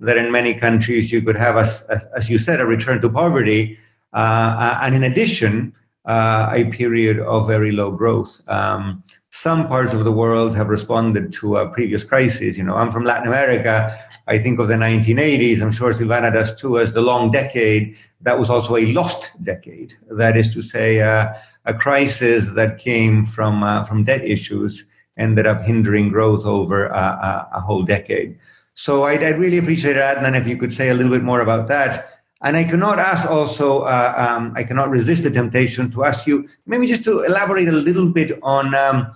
that 0.00 0.18
in 0.18 0.30
many 0.30 0.52
countries 0.52 1.10
you 1.10 1.22
could 1.22 1.36
have, 1.36 1.56
as, 1.56 1.82
as 2.14 2.28
you 2.28 2.38
said, 2.38 2.60
a 2.60 2.66
return 2.66 3.00
to 3.00 3.08
poverty, 3.08 3.78
uh, 4.12 4.78
and 4.82 4.94
in 4.94 5.04
addition, 5.04 5.72
uh, 6.04 6.50
a 6.52 6.66
period 6.66 7.18
of 7.20 7.46
very 7.46 7.72
low 7.72 7.90
growth. 7.90 8.40
Um, 8.48 9.02
some 9.30 9.66
parts 9.68 9.92
of 9.92 10.04
the 10.04 10.12
world 10.12 10.54
have 10.54 10.68
responded 10.68 11.32
to 11.34 11.56
a 11.56 11.68
previous 11.68 12.04
crises. 12.04 12.56
You 12.56 12.64
know, 12.64 12.76
I'm 12.76 12.92
from 12.92 13.04
Latin 13.04 13.26
America. 13.26 13.98
I 14.28 14.38
think 14.38 14.58
of 14.58 14.68
the 14.68 14.74
1980s. 14.74 15.60
I'm 15.62 15.70
sure 15.70 15.92
Silvana 15.92 16.32
does 16.32 16.54
too, 16.54 16.78
as 16.78 16.92
the 16.92 17.02
long 17.02 17.30
decade. 17.30 17.96
That 18.20 18.38
was 18.38 18.50
also 18.50 18.76
a 18.76 18.86
lost 18.92 19.30
decade. 19.42 19.94
That 20.10 20.36
is 20.36 20.52
to 20.54 20.62
say, 20.62 21.00
uh, 21.00 21.32
a 21.66 21.74
crisis 21.74 22.50
that 22.52 22.78
came 22.78 23.24
from 23.24 23.62
uh, 23.62 23.84
from 23.84 24.04
debt 24.04 24.24
issues 24.24 24.84
ended 25.18 25.46
up 25.46 25.62
hindering 25.62 26.08
growth 26.08 26.44
over 26.44 26.86
a, 26.86 27.48
a 27.54 27.60
whole 27.60 27.82
decade. 27.82 28.38
So 28.74 29.04
I'd, 29.04 29.22
I'd, 29.22 29.38
really 29.38 29.56
appreciate 29.56 29.96
it, 29.96 30.00
Adnan, 30.00 30.38
if 30.38 30.46
you 30.46 30.58
could 30.58 30.72
say 30.72 30.90
a 30.90 30.94
little 30.94 31.10
bit 31.10 31.22
more 31.22 31.40
about 31.40 31.66
that. 31.68 32.20
And 32.42 32.54
I 32.56 32.64
cannot 32.64 32.98
ask 32.98 33.28
also, 33.28 33.80
uh, 33.80 34.14
um, 34.16 34.52
I 34.54 34.62
cannot 34.62 34.90
resist 34.90 35.22
the 35.22 35.30
temptation 35.30 35.90
to 35.92 36.04
ask 36.04 36.26
you 36.26 36.46
maybe 36.66 36.86
just 36.86 37.02
to 37.04 37.20
elaborate 37.20 37.68
a 37.68 37.72
little 37.72 38.08
bit 38.08 38.38
on 38.42 38.74
um, 38.74 39.10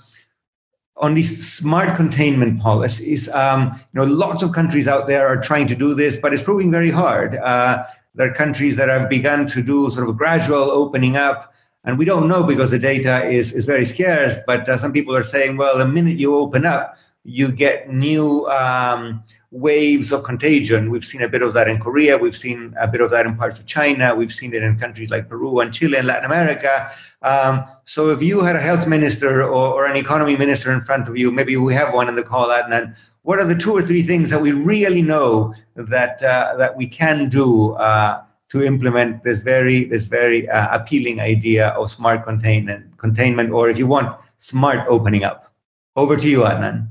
on 0.97 1.15
these 1.15 1.51
smart 1.51 1.95
containment 1.97 2.61
policies. 2.61 3.29
Um, 3.31 3.73
you 3.93 4.01
know, 4.01 4.05
lots 4.05 4.43
of 4.43 4.53
countries 4.53 4.89
out 4.89 5.07
there 5.07 5.27
are 5.27 5.37
trying 5.37 5.67
to 5.69 5.75
do 5.75 5.95
this, 5.95 6.17
but 6.17 6.33
it's 6.33 6.43
proving 6.43 6.71
very 6.71 6.91
hard. 6.91 7.37
Uh, 7.37 7.85
there 8.15 8.31
are 8.31 8.35
countries 8.35 8.77
that 8.77 8.89
have 8.89 9.09
begun 9.09 9.47
to 9.49 9.63
do 9.63 9.91
sort 9.91 10.05
of 10.05 10.11
a 10.11 10.19
gradual 10.19 10.71
opening 10.71 11.17
up, 11.17 11.50
and 11.85 11.99
we 11.99 12.05
don't 12.05 12.29
know 12.29 12.43
because 12.43 12.71
the 12.71 12.79
data 12.79 13.25
is, 13.27 13.53
is 13.53 13.67
very 13.67 13.87
scarce. 13.87 14.37
But 14.47 14.69
uh, 14.69 14.77
some 14.77 14.93
people 14.93 15.17
are 15.17 15.25
saying, 15.25 15.57
well, 15.57 15.79
the 15.79 15.89
minute 15.89 16.19
you 16.19 16.35
open 16.35 16.67
up, 16.67 16.97
you 17.25 17.51
get 17.51 17.91
new 17.91 18.47
um, 18.49 19.23
waves 19.51 20.13
of 20.13 20.23
contagion. 20.23 20.91
We've 20.91 21.05
seen 21.05 21.23
a 21.23 21.29
bit 21.29 21.43
of 21.43 21.53
that 21.55 21.69
in 21.69 21.79
Korea. 21.79 22.17
We've 22.17 22.37
seen 22.37 22.75
a 22.81 22.89
bit 22.89 23.01
of 23.01 23.11
that 23.11 23.27
in 23.27 23.37
parts 23.37 23.59
of 23.59 23.67
China. 23.67 24.15
We've 24.15 24.33
seen 24.33 24.55
it 24.55 24.63
in 24.63 24.79
countries 24.79 25.11
like 25.11 25.29
Peru 25.29 25.61
and 25.61 25.73
Chile 25.73 25.99
and 25.99 26.07
Latin 26.07 26.25
America. 26.25 26.91
Um, 27.23 27.65
so 27.85 28.09
if 28.09 28.23
you 28.23 28.41
had 28.41 28.57
a 28.57 28.61
health 28.61 28.87
minister 28.87 29.43
or, 29.43 29.75
or, 29.75 29.85
an 29.85 29.97
economy 29.97 30.37
minister 30.37 30.73
in 30.73 30.83
front 30.83 31.09
of 31.09 31.19
you, 31.19 31.31
maybe 31.31 31.57
we 31.57 31.75
have 31.75 31.93
one 31.93 32.09
in 32.09 32.15
the 32.15 32.23
call, 32.23 32.49
Adnan. 32.49 32.97
What 33.23 33.39
are 33.39 33.45
the 33.45 33.55
two 33.55 33.73
or 33.73 33.83
three 33.83 34.03
things 34.03 34.31
that 34.31 34.41
we 34.41 34.53
really 34.53 35.03
know 35.03 35.55
that 35.75 36.23
uh, 36.23 36.55
that 36.57 36.75
we 36.75 36.87
can 36.87 37.29
do 37.29 37.73
uh, 37.73 38.23
to 38.51 38.63
implement 38.63 39.23
this 39.25 39.39
very 39.39 39.85
this 39.85 40.05
very 40.05 40.49
uh, 40.49 40.69
appealing 40.77 41.21
idea 41.21 41.69
of 41.69 41.91
smart 41.91 42.25
containment, 42.25 42.97
containment, 42.99 43.53
or 43.53 43.69
if 43.71 43.79
you 43.79 43.87
want, 43.87 44.17
smart 44.39 44.87
opening 44.89 45.25
up? 45.25 45.53
Over 45.97 46.17
to 46.17 46.29
you, 46.29 46.41
Adnan. 46.41 46.89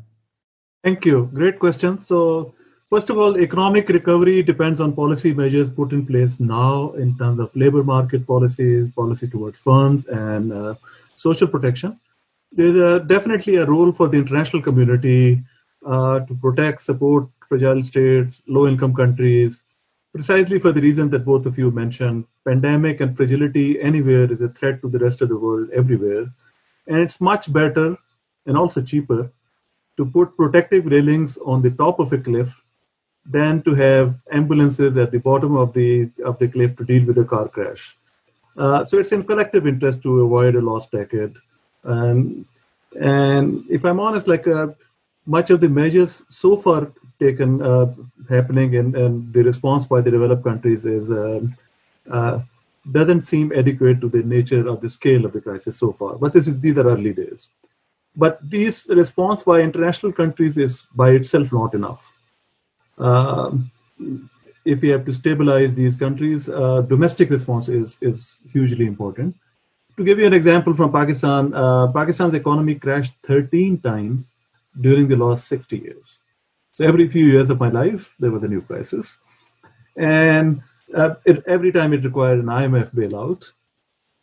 Thank 0.83 1.05
you. 1.05 1.29
Great 1.33 1.59
question. 1.59 1.99
So, 1.99 2.53
first 2.89 3.09
of 3.09 3.17
all, 3.17 3.37
economic 3.37 3.89
recovery 3.89 4.41
depends 4.41 4.79
on 4.79 4.93
policy 4.93 5.33
measures 5.33 5.69
put 5.69 5.91
in 5.91 6.05
place 6.05 6.39
now 6.39 6.91
in 6.91 7.17
terms 7.17 7.39
of 7.39 7.53
labor 7.55 7.83
market 7.83 8.25
policies, 8.25 8.89
policy 8.91 9.27
towards 9.27 9.59
firms 9.59 10.05
and 10.07 10.53
uh, 10.53 10.75
social 11.15 11.47
protection. 11.47 11.99
There's 12.51 12.75
a, 12.75 12.99
definitely 13.05 13.57
a 13.57 13.65
role 13.65 13.91
for 13.91 14.07
the 14.07 14.17
international 14.17 14.61
community 14.61 15.43
uh, 15.85 16.21
to 16.21 16.33
protect, 16.35 16.81
support 16.81 17.27
fragile 17.47 17.83
states, 17.83 18.41
low 18.47 18.67
income 18.67 18.93
countries, 18.93 19.61
precisely 20.13 20.59
for 20.59 20.71
the 20.71 20.81
reason 20.81 21.09
that 21.09 21.25
both 21.25 21.45
of 21.45 21.57
you 21.57 21.71
mentioned. 21.71 22.25
Pandemic 22.45 22.99
and 23.01 23.15
fragility 23.15 23.79
anywhere 23.81 24.31
is 24.31 24.41
a 24.41 24.49
threat 24.49 24.81
to 24.81 24.89
the 24.89 24.99
rest 24.99 25.21
of 25.21 25.29
the 25.29 25.37
world 25.37 25.69
everywhere. 25.71 26.27
And 26.87 26.97
it's 26.97 27.21
much 27.21 27.51
better 27.51 27.97
and 28.45 28.57
also 28.57 28.81
cheaper 28.81 29.31
to 29.97 30.05
put 30.05 30.35
protective 30.35 30.85
railings 30.85 31.37
on 31.45 31.61
the 31.61 31.71
top 31.71 31.99
of 31.99 32.11
a 32.13 32.17
cliff 32.17 32.63
than 33.25 33.61
to 33.61 33.75
have 33.75 34.23
ambulances 34.31 34.97
at 34.97 35.11
the 35.11 35.19
bottom 35.19 35.55
of 35.55 35.73
the 35.73 36.09
of 36.25 36.39
the 36.39 36.47
cliff 36.47 36.75
to 36.77 36.83
deal 36.83 37.05
with 37.05 37.17
a 37.17 37.25
car 37.25 37.47
crash. 37.47 37.97
Uh, 38.57 38.83
so 38.83 38.97
it's 38.97 39.11
in 39.11 39.23
collective 39.23 39.67
interest 39.67 40.01
to 40.01 40.21
avoid 40.21 40.55
a 40.55 40.61
lost 40.61 40.91
decade. 40.91 41.35
Um, 41.83 42.45
and 42.99 43.63
if 43.69 43.85
I'm 43.85 43.99
honest, 43.99 44.27
like 44.27 44.47
uh, 44.47 44.67
much 45.25 45.49
of 45.51 45.61
the 45.61 45.69
measures 45.69 46.23
so 46.27 46.55
far 46.55 46.91
taken 47.19 47.61
uh, 47.61 47.93
happening 48.29 48.75
and, 48.75 49.33
the 49.33 49.43
response 49.43 49.87
by 49.87 50.01
the 50.01 50.11
developed 50.11 50.43
countries 50.43 50.85
is 50.85 51.09
um, 51.11 51.55
uh, 52.09 52.39
doesn't 52.91 53.23
seem 53.23 53.51
adequate 53.53 54.01
to 54.01 54.09
the 54.09 54.23
nature 54.23 54.67
of 54.67 54.81
the 54.81 54.89
scale 54.89 55.25
of 55.25 55.33
the 55.33 55.41
crisis 55.41 55.77
so 55.77 55.91
far. 55.91 56.15
But 56.17 56.35
is, 56.35 56.59
these 56.59 56.77
are 56.77 56.87
early 56.87 57.13
days. 57.13 57.49
But 58.15 58.39
this 58.41 58.87
response 58.89 59.43
by 59.43 59.61
international 59.61 60.11
countries 60.13 60.57
is 60.57 60.87
by 60.95 61.11
itself 61.11 61.51
not 61.53 61.73
enough. 61.73 62.13
Um, 62.97 63.71
if 64.65 64.81
we 64.81 64.89
have 64.89 65.05
to 65.05 65.13
stabilize 65.13 65.73
these 65.73 65.95
countries, 65.95 66.49
uh, 66.49 66.81
domestic 66.81 67.29
response 67.29 67.69
is, 67.69 67.97
is 68.01 68.39
hugely 68.51 68.85
important. 68.85 69.35
To 69.97 70.03
give 70.03 70.19
you 70.19 70.25
an 70.25 70.33
example 70.33 70.73
from 70.73 70.91
Pakistan, 70.91 71.53
uh, 71.53 71.87
Pakistan's 71.87 72.33
economy 72.33 72.75
crashed 72.75 73.15
13 73.23 73.79
times 73.79 74.35
during 74.79 75.07
the 75.07 75.17
last 75.17 75.47
60 75.47 75.77
years. 75.77 76.19
So 76.79 76.85
every 76.85 77.09
few 77.09 77.25
years 77.25 77.49
of 77.49 77.59
my 77.59 77.67
life, 77.67 78.15
there 78.19 78.31
was 78.31 78.41
a 78.41 78.47
new 78.47 78.61
crisis. 78.61 79.19
And 79.97 80.61
uh, 80.95 81.15
it, 81.25 81.43
every 81.45 81.73
time 81.73 81.91
it 81.91 82.05
required 82.05 82.39
an 82.39 82.45
IMF 82.45 82.95
bailout. 82.95 83.51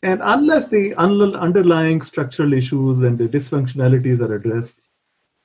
And 0.02 0.22
unless 0.24 0.66
the 0.66 0.94
underlying 0.94 2.00
structural 2.00 2.54
issues 2.54 3.02
and 3.02 3.18
the 3.18 3.28
dysfunctionalities 3.28 4.20
are 4.22 4.36
addressed, 4.36 4.80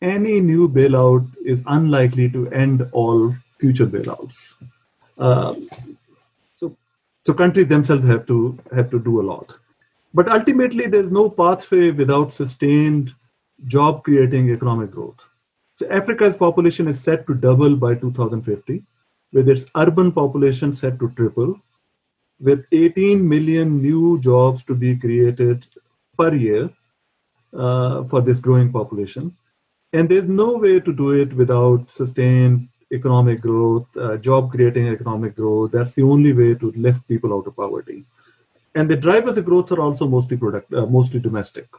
any 0.01 0.39
new 0.39 0.69
bailout 0.69 1.27
is 1.43 1.61
unlikely 1.67 2.29
to 2.29 2.49
end 2.51 2.87
all 2.93 3.35
future 3.59 3.87
bailouts. 3.87 4.55
Uh, 5.17 5.55
so, 6.55 6.77
so 7.25 7.33
countries 7.33 7.67
themselves 7.67 8.05
have 8.05 8.25
to 8.27 8.57
have 8.73 8.89
to 8.89 8.99
do 8.99 9.19
a 9.19 9.27
lot. 9.31 9.53
But 10.13 10.31
ultimately, 10.31 10.87
there's 10.87 11.11
no 11.11 11.29
pathway 11.29 11.91
without 11.91 12.31
sustained 12.31 13.13
job-creating 13.65 14.49
economic 14.49 14.91
growth. 14.91 15.27
So 15.81 15.89
Africa's 15.89 16.37
population 16.37 16.87
is 16.87 16.99
set 16.99 17.25
to 17.25 17.33
double 17.33 17.75
by 17.75 17.95
2050, 17.95 18.83
with 19.33 19.49
its 19.49 19.65
urban 19.75 20.11
population 20.11 20.75
set 20.75 20.99
to 20.99 21.09
triple, 21.15 21.59
with 22.39 22.65
18 22.71 23.27
million 23.27 23.81
new 23.81 24.19
jobs 24.19 24.63
to 24.65 24.75
be 24.75 24.95
created 24.95 25.65
per 26.15 26.35
year 26.35 26.69
uh, 27.57 28.03
for 28.03 28.21
this 28.21 28.37
growing 28.37 28.71
population. 28.71 29.35
And 29.91 30.07
there's 30.07 30.29
no 30.29 30.59
way 30.59 30.79
to 30.79 30.93
do 30.93 31.13
it 31.13 31.33
without 31.33 31.89
sustained 31.89 32.69
economic 32.93 33.41
growth, 33.41 33.87
uh, 33.97 34.17
job 34.17 34.51
creating 34.51 34.87
economic 34.87 35.35
growth. 35.35 35.71
That's 35.71 35.95
the 35.95 36.03
only 36.03 36.31
way 36.31 36.53
to 36.53 36.71
lift 36.73 37.07
people 37.07 37.33
out 37.33 37.47
of 37.47 37.55
poverty. 37.55 38.05
And 38.75 38.87
the 38.87 38.97
drivers 38.97 39.35
of 39.35 39.45
growth 39.45 39.71
are 39.71 39.81
also 39.81 40.07
mostly 40.07 40.37
product, 40.37 40.71
uh, 40.71 40.85
mostly 40.85 41.19
domestic. 41.19 41.69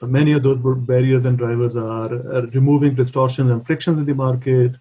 So 0.00 0.06
many 0.06 0.32
of 0.32 0.42
those 0.42 0.56
barriers 0.86 1.26
and 1.26 1.36
drivers 1.36 1.76
are, 1.76 2.14
are 2.34 2.46
removing 2.54 2.94
distortions 2.94 3.50
and 3.50 3.66
frictions 3.66 3.98
in 3.98 4.06
the 4.06 4.14
market, 4.14 4.72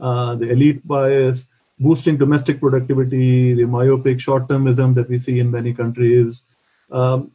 uh, 0.00 0.34
the 0.34 0.50
elite 0.50 0.84
bias, 0.84 1.46
boosting 1.78 2.16
domestic 2.16 2.58
productivity, 2.58 3.54
the 3.54 3.66
myopic 3.66 4.18
short-termism 4.18 4.96
that 4.96 5.08
we 5.08 5.18
see 5.20 5.38
in 5.38 5.48
many 5.48 5.72
countries. 5.72 6.42
Um, 6.90 7.30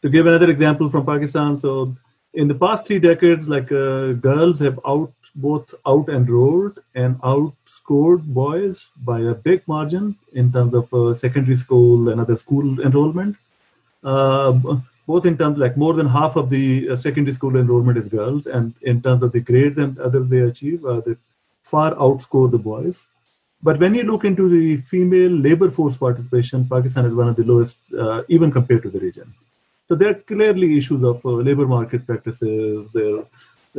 to 0.00 0.08
give 0.08 0.24
another 0.26 0.48
example 0.48 0.88
from 0.88 1.04
Pakistan, 1.04 1.58
so 1.58 1.94
in 2.32 2.48
the 2.48 2.54
past 2.54 2.86
three 2.86 2.98
decades, 2.98 3.50
like 3.50 3.70
uh, 3.70 4.14
girls 4.14 4.58
have 4.60 4.80
out 4.86 5.12
both 5.34 5.74
out 5.86 6.08
enrolled 6.08 6.78
and 6.94 7.20
outscored 7.20 8.22
boys 8.22 8.92
by 8.96 9.20
a 9.20 9.34
big 9.34 9.60
margin 9.68 10.16
in 10.32 10.50
terms 10.50 10.74
of 10.74 10.94
uh, 10.94 11.14
secondary 11.14 11.56
school 11.56 12.08
and 12.08 12.18
other 12.18 12.38
school 12.38 12.80
enrollment. 12.80 13.36
Uh, 14.02 14.78
both 15.08 15.24
in 15.24 15.36
terms 15.38 15.58
like 15.58 15.76
more 15.82 15.94
than 15.94 16.06
half 16.06 16.36
of 16.36 16.50
the 16.50 16.90
uh, 16.90 16.96
secondary 16.96 17.34
school 17.34 17.56
enrollment 17.56 17.96
is 17.96 18.08
girls, 18.08 18.46
and 18.46 18.74
in 18.82 19.00
terms 19.02 19.22
of 19.22 19.32
the 19.32 19.40
grades 19.40 19.78
and 19.78 19.98
others 19.98 20.28
they 20.28 20.40
achieve, 20.40 20.84
uh, 20.84 21.00
they 21.06 21.16
far 21.62 21.94
outscore 21.94 22.50
the 22.50 22.62
boys. 22.72 23.06
But 23.62 23.80
when 23.80 23.94
you 23.94 24.04
look 24.04 24.24
into 24.30 24.48
the 24.48 24.76
female 24.76 25.30
labor 25.30 25.70
force 25.70 25.96
participation, 25.96 26.68
Pakistan 26.74 27.06
is 27.06 27.14
one 27.14 27.28
of 27.28 27.36
the 27.36 27.44
lowest, 27.44 27.76
uh, 27.98 28.22
even 28.28 28.52
compared 28.52 28.82
to 28.84 28.90
the 28.90 29.00
region. 29.00 29.34
So 29.88 29.94
there 29.94 30.10
are 30.10 30.20
clearly 30.32 30.76
issues 30.76 31.02
of 31.02 31.24
labor 31.24 31.66
market 31.66 32.06
practices. 32.06 32.92
There, 32.92 33.24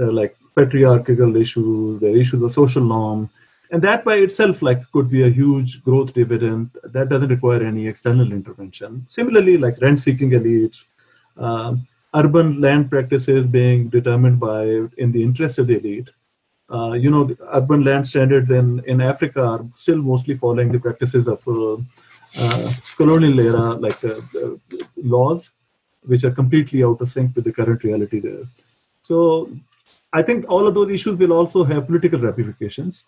are 0.06 0.12
like 0.12 0.36
patriarchal 0.56 1.36
issues. 1.36 2.00
There 2.00 2.12
are 2.12 2.18
issues 2.18 2.42
of 2.42 2.52
social 2.52 2.84
norm, 2.84 3.30
and 3.72 3.82
that 3.84 4.04
by 4.04 4.16
itself 4.28 4.62
like 4.62 4.82
could 4.92 5.10
be 5.16 5.24
a 5.24 5.30
huge 5.30 5.84
growth 5.84 6.14
dividend. 6.14 6.72
That 6.84 7.10
doesn't 7.10 7.30
require 7.30 7.64
any 7.64 7.88
external 7.88 8.32
intervention. 8.32 9.06
Similarly, 9.08 9.58
like 9.58 9.82
rent-seeking 9.82 10.32
elites, 10.32 10.86
um, 11.40 11.88
urban 12.14 12.60
land 12.62 12.90
practices 12.90 13.48
being 13.48 13.90
determined 13.90 14.40
by 14.40 14.64
in 14.98 15.12
the 15.12 15.24
interest 15.24 15.58
of 15.58 15.68
the 15.68 15.78
elite 15.78 16.10
uh, 16.72 16.94
you 16.94 17.10
know, 17.10 17.36
urban 17.52 17.84
land 17.84 18.08
standards 18.08 18.52
in, 18.52 18.84
in 18.86 19.02
Africa 19.02 19.44
are 19.44 19.66
still 19.74 19.98
mostly 19.98 20.36
following 20.36 20.72
the 20.72 20.80
practices 20.80 21.28
of 21.28 21.46
uh, 21.48 21.78
uh, 22.38 22.74
colonial 22.96 23.40
era, 23.40 23.74
like 23.74 24.04
uh, 24.04 24.20
laws, 24.96 25.50
which 26.04 26.24
are 26.24 26.32
completely 26.32 26.84
out 26.84 27.02
of 27.02 27.10
sync 27.10 27.36
with 27.36 27.44
the 27.44 27.52
current 27.52 27.84
reality 27.84 28.20
there. 28.20 28.44
So 29.02 29.50
I 30.14 30.22
think 30.22 30.46
all 30.48 30.68
of 30.68 30.76
those 30.76 30.92
issues 30.92 31.18
will 31.18 31.34
also 31.34 31.64
have 31.64 31.88
political 31.88 32.20
ramifications. 32.20 33.06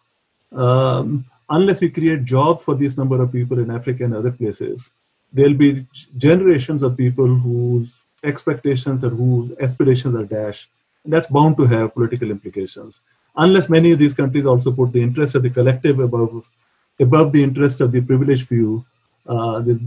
Um, 0.51 1.25
unless 1.49 1.82
we 1.82 1.89
create 1.89 2.25
jobs 2.25 2.63
for 2.63 2.73
this 2.73 2.97
number 2.97 3.21
of 3.21 3.32
people 3.32 3.59
in 3.59 3.69
Africa 3.69 4.05
and 4.05 4.15
other 4.15 4.32
places, 4.32 4.89
there'll 5.32 5.53
be 5.53 5.86
generations 6.17 6.82
of 6.82 6.97
people 6.97 7.27
whose 7.27 8.01
expectations 8.24 9.03
or 9.03 9.09
whose 9.09 9.51
aspirations 9.59 10.15
are 10.15 10.26
dashed. 10.26 10.69
That's 11.03 11.28
bound 11.28 11.57
to 11.57 11.65
have 11.65 11.93
political 11.93 12.30
implications 12.30 13.01
unless 13.36 13.69
many 13.69 13.91
of 13.91 13.99
these 13.99 14.13
countries 14.13 14.45
also 14.45 14.72
put 14.72 14.91
the 14.91 15.01
interest 15.01 15.36
of 15.36 15.43
the 15.43 15.49
collective 15.49 15.99
above 15.99 16.49
above 16.99 17.32
the 17.32 17.43
interest 17.43 17.82
of 17.82 17.91
the 17.91 18.01
privileged 18.01 18.47
few, 18.47 18.86
uh, 19.26 19.59
the 19.59 19.80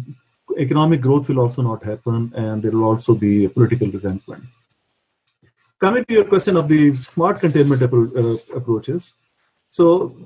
economic 0.58 1.00
growth 1.00 1.28
will 1.28 1.38
also 1.38 1.62
not 1.62 1.82
happen, 1.84 2.32
and 2.34 2.62
there 2.62 2.72
will 2.72 2.84
also 2.84 3.14
be 3.14 3.46
political 3.46 3.88
resentment. 3.88 4.42
Coming 5.78 6.04
to 6.06 6.14
your 6.14 6.24
question 6.24 6.56
of 6.56 6.66
the 6.66 6.94
smart 6.94 7.40
containment 7.40 7.82
uh, 7.82 8.36
approaches, 8.56 9.12
so 9.70 10.16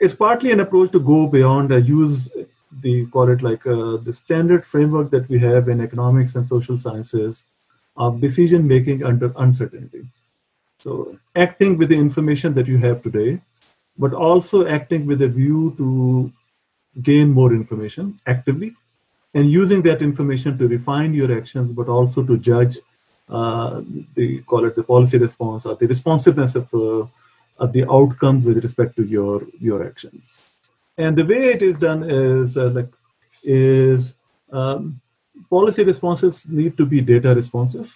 it's 0.00 0.14
partly 0.14 0.52
an 0.52 0.60
approach 0.60 0.90
to 0.92 1.00
go 1.00 1.26
beyond 1.26 1.72
a 1.72 1.80
use 1.80 2.30
the 2.80 3.06
call 3.06 3.28
it 3.30 3.42
like 3.42 3.66
uh, 3.66 3.96
the 3.98 4.12
standard 4.12 4.66
framework 4.66 5.10
that 5.10 5.28
we 5.28 5.38
have 5.38 5.68
in 5.68 5.80
economics 5.80 6.34
and 6.34 6.46
social 6.46 6.78
sciences 6.78 7.44
of 7.96 8.20
decision 8.20 8.66
making 8.66 9.04
under 9.04 9.32
uncertainty. 9.36 10.06
So 10.78 11.18
acting 11.36 11.78
with 11.78 11.88
the 11.90 11.98
information 11.98 12.54
that 12.54 12.66
you 12.66 12.78
have 12.78 13.02
today, 13.02 13.40
but 13.96 14.12
also 14.12 14.66
acting 14.66 15.06
with 15.06 15.22
a 15.22 15.28
view 15.28 15.74
to 15.78 16.32
gain 17.02 17.30
more 17.30 17.52
information 17.52 18.20
actively 18.26 18.74
and 19.34 19.48
using 19.48 19.82
that 19.82 20.02
information 20.02 20.56
to 20.58 20.68
refine 20.68 21.12
your 21.12 21.36
actions, 21.36 21.72
but 21.72 21.88
also 21.88 22.22
to 22.22 22.38
judge 22.38 22.78
uh, 23.28 23.80
the 24.14 24.40
call 24.42 24.64
it 24.64 24.76
the 24.76 24.82
policy 24.82 25.18
response 25.18 25.66
or 25.66 25.74
the 25.74 25.86
responsiveness 25.86 26.54
of, 26.54 26.72
uh, 26.74 27.06
of 27.58 27.72
the 27.72 27.84
outcomes 27.90 28.44
with 28.44 28.62
respect 28.62 28.94
to 28.96 29.04
your 29.04 29.46
your 29.58 29.86
actions. 29.86 30.53
And 30.96 31.16
the 31.16 31.24
way 31.24 31.52
it 31.52 31.62
is 31.62 31.78
done 31.78 32.08
is 32.08 32.56
uh, 32.56 32.70
like 32.70 32.92
is 33.42 34.14
um, 34.52 35.00
policy 35.50 35.84
responses 35.84 36.46
need 36.48 36.76
to 36.78 36.86
be 36.86 37.00
data 37.00 37.34
responsive 37.34 37.92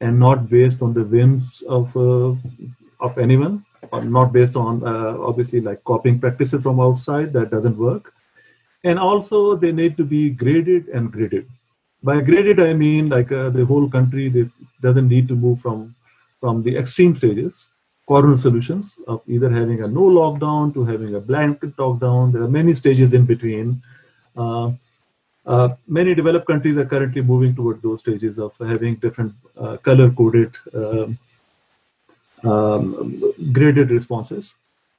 and 0.00 0.18
not 0.18 0.48
based 0.48 0.80
on 0.80 0.94
the 0.94 1.04
whims 1.04 1.62
of 1.68 1.96
uh, 1.96 2.34
of 3.00 3.18
anyone 3.18 3.64
or 3.90 4.02
not 4.04 4.32
based 4.32 4.56
on 4.56 4.86
uh, 4.86 5.16
obviously 5.18 5.60
like 5.60 5.82
copying 5.84 6.20
practices 6.20 6.62
from 6.62 6.80
outside. 6.80 7.32
That 7.32 7.50
doesn't 7.50 7.76
work. 7.76 8.12
And 8.84 8.98
also 8.98 9.56
they 9.56 9.72
need 9.72 9.96
to 9.96 10.04
be 10.04 10.30
graded 10.30 10.88
and 10.88 11.10
graded. 11.10 11.48
By 12.02 12.20
graded 12.20 12.60
i 12.60 12.74
mean 12.74 13.08
like 13.08 13.32
uh, 13.32 13.48
the 13.48 13.64
whole 13.64 13.88
country 13.88 14.28
they, 14.28 14.48
doesn't 14.82 15.08
need 15.08 15.26
to 15.28 15.34
move 15.34 15.60
from 15.60 15.94
from 16.38 16.62
the 16.62 16.76
extreme 16.76 17.16
stages 17.16 17.70
corner 18.06 18.36
solutions 18.36 18.94
of 19.06 19.22
either 19.26 19.50
having 19.50 19.82
a 19.82 19.88
no 19.88 20.02
lockdown 20.02 20.72
to 20.74 20.84
having 20.84 21.14
a 21.14 21.20
blanket 21.20 21.74
lockdown 21.76 22.32
there 22.32 22.42
are 22.42 22.48
many 22.48 22.74
stages 22.74 23.14
in 23.14 23.24
between. 23.24 23.82
Uh, 24.36 24.72
uh, 25.46 25.68
many 25.86 26.14
developed 26.14 26.46
countries 26.46 26.76
are 26.76 26.86
currently 26.86 27.20
moving 27.20 27.54
toward 27.54 27.82
those 27.82 28.00
stages 28.00 28.38
of 28.38 28.56
having 28.58 28.94
different 28.96 29.32
uh, 29.58 29.76
color 29.78 30.10
coded 30.10 30.54
um, 30.74 31.18
um, 32.44 33.34
graded 33.52 33.90
responses. 33.90 34.54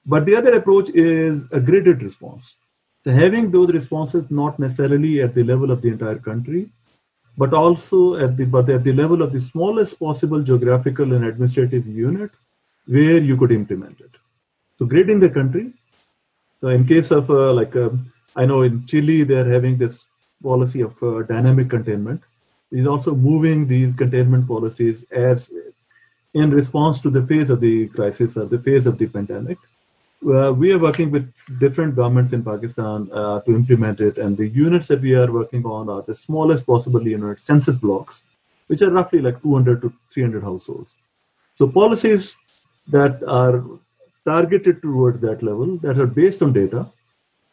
But 0.05 0.25
the 0.25 0.35
other 0.35 0.53
approach 0.53 0.89
is 0.89 1.45
a 1.51 1.59
graded 1.59 2.03
response. 2.03 2.57
So 3.03 3.11
having 3.11 3.51
those 3.51 3.71
responses 3.71 4.29
not 4.29 4.59
necessarily 4.59 5.21
at 5.21 5.33
the 5.35 5.43
level 5.43 5.71
of 5.71 5.81
the 5.81 5.89
entire 5.89 6.17
country, 6.17 6.69
but 7.37 7.53
also 7.53 8.15
at 8.15 8.37
the 8.37 8.45
but 8.45 8.69
at 8.69 8.83
the 8.83 8.93
level 8.93 9.21
of 9.21 9.33
the 9.33 9.41
smallest 9.41 9.99
possible 9.99 10.41
geographical 10.41 11.13
and 11.13 11.25
administrative 11.25 11.85
unit 11.87 12.31
where 12.87 13.21
you 13.21 13.37
could 13.37 13.51
implement 13.51 13.99
it. 13.99 14.11
So 14.77 14.85
grading 14.85 15.19
the 15.19 15.29
country. 15.29 15.73
So 16.59 16.69
in 16.69 16.85
case 16.87 17.11
of 17.11 17.29
uh, 17.29 17.53
like 17.53 17.75
uh, 17.75 17.89
I 18.35 18.45
know 18.45 18.61
in 18.63 18.85
Chile 18.85 19.23
they're 19.23 19.49
having 19.49 19.77
this 19.77 20.07
policy 20.43 20.81
of 20.81 21.01
uh, 21.01 21.23
dynamic 21.23 21.69
containment. 21.69 22.21
Is 22.71 22.87
also 22.87 23.15
moving 23.15 23.67
these 23.67 23.93
containment 23.93 24.47
policies 24.47 25.05
as 25.11 25.49
in 26.33 26.49
response 26.49 26.99
to 27.01 27.09
the 27.09 27.25
phase 27.25 27.49
of 27.49 27.61
the 27.61 27.87
crisis 27.87 28.35
or 28.35 28.45
the 28.45 28.61
phase 28.61 28.85
of 28.85 28.97
the 28.97 29.07
pandemic 29.07 29.57
uh, 30.23 30.51
we 30.51 30.71
are 30.73 30.79
working 30.79 31.11
with 31.11 31.31
different 31.59 31.95
governments 31.95 32.33
in 32.33 32.43
Pakistan 32.43 33.09
uh, 33.11 33.41
to 33.41 33.55
implement 33.55 33.99
it, 33.99 34.17
and 34.17 34.35
the 34.37 34.47
units 34.47 34.87
that 34.87 35.01
we 35.01 35.13
are 35.13 35.31
working 35.31 35.65
on 35.65 35.89
are 35.89 36.01
the 36.01 36.15
smallest 36.15 36.65
possible 36.65 37.05
units, 37.07 37.43
census 37.43 37.77
blocks, 37.77 38.23
which 38.67 38.81
are 38.81 38.91
roughly 38.91 39.21
like 39.21 39.41
200 39.43 39.81
to 39.81 39.93
300 40.11 40.43
households. 40.43 40.95
So 41.53 41.67
policies 41.67 42.35
that 42.87 43.23
are 43.27 43.63
targeted 44.25 44.81
towards 44.81 45.21
that 45.21 45.43
level, 45.43 45.77
that 45.77 45.99
are 45.99 46.07
based 46.07 46.41
on 46.41 46.53
data. 46.53 46.87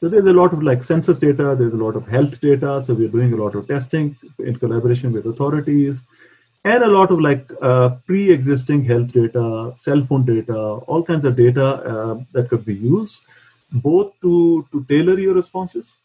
So 0.01 0.09
there's 0.09 0.27
a 0.27 0.33
lot 0.33 0.53
of 0.53 0.63
like 0.63 0.83
census 0.83 1.19
data, 1.19 1.55
there's 1.57 1.73
a 1.75 1.77
lot 1.77 1.97
of 1.97 2.07
health 2.07 2.41
data. 2.41 2.83
So 2.85 2.95
we're 2.95 3.09
doing 3.09 3.33
a 3.33 3.37
lot 3.37 3.55
of 3.55 3.69
testing 3.69 4.17
in 4.39 4.59
collaboration 4.59 5.13
with 5.13 5.27
authorities 5.27 6.03
and 6.65 6.83
a 6.83 6.89
lot 6.89 7.11
of 7.11 7.21
like 7.21 7.51
uh, 7.61 7.91
pre-existing 8.07 8.85
health 8.85 9.13
data, 9.13 9.73
cell 9.77 10.03
phone 10.03 10.25
data, 10.25 10.57
all 10.57 11.03
kinds 11.03 11.25
of 11.25 11.37
data 11.37 11.67
uh, 11.67 12.21
that 12.33 12.49
could 12.49 12.65
be 12.65 12.75
used, 12.75 13.21
both 13.73 14.13
to 14.23 14.67
to 14.71 14.85
tailor 14.85 15.19
your 15.19 15.35
responses, 15.35 15.97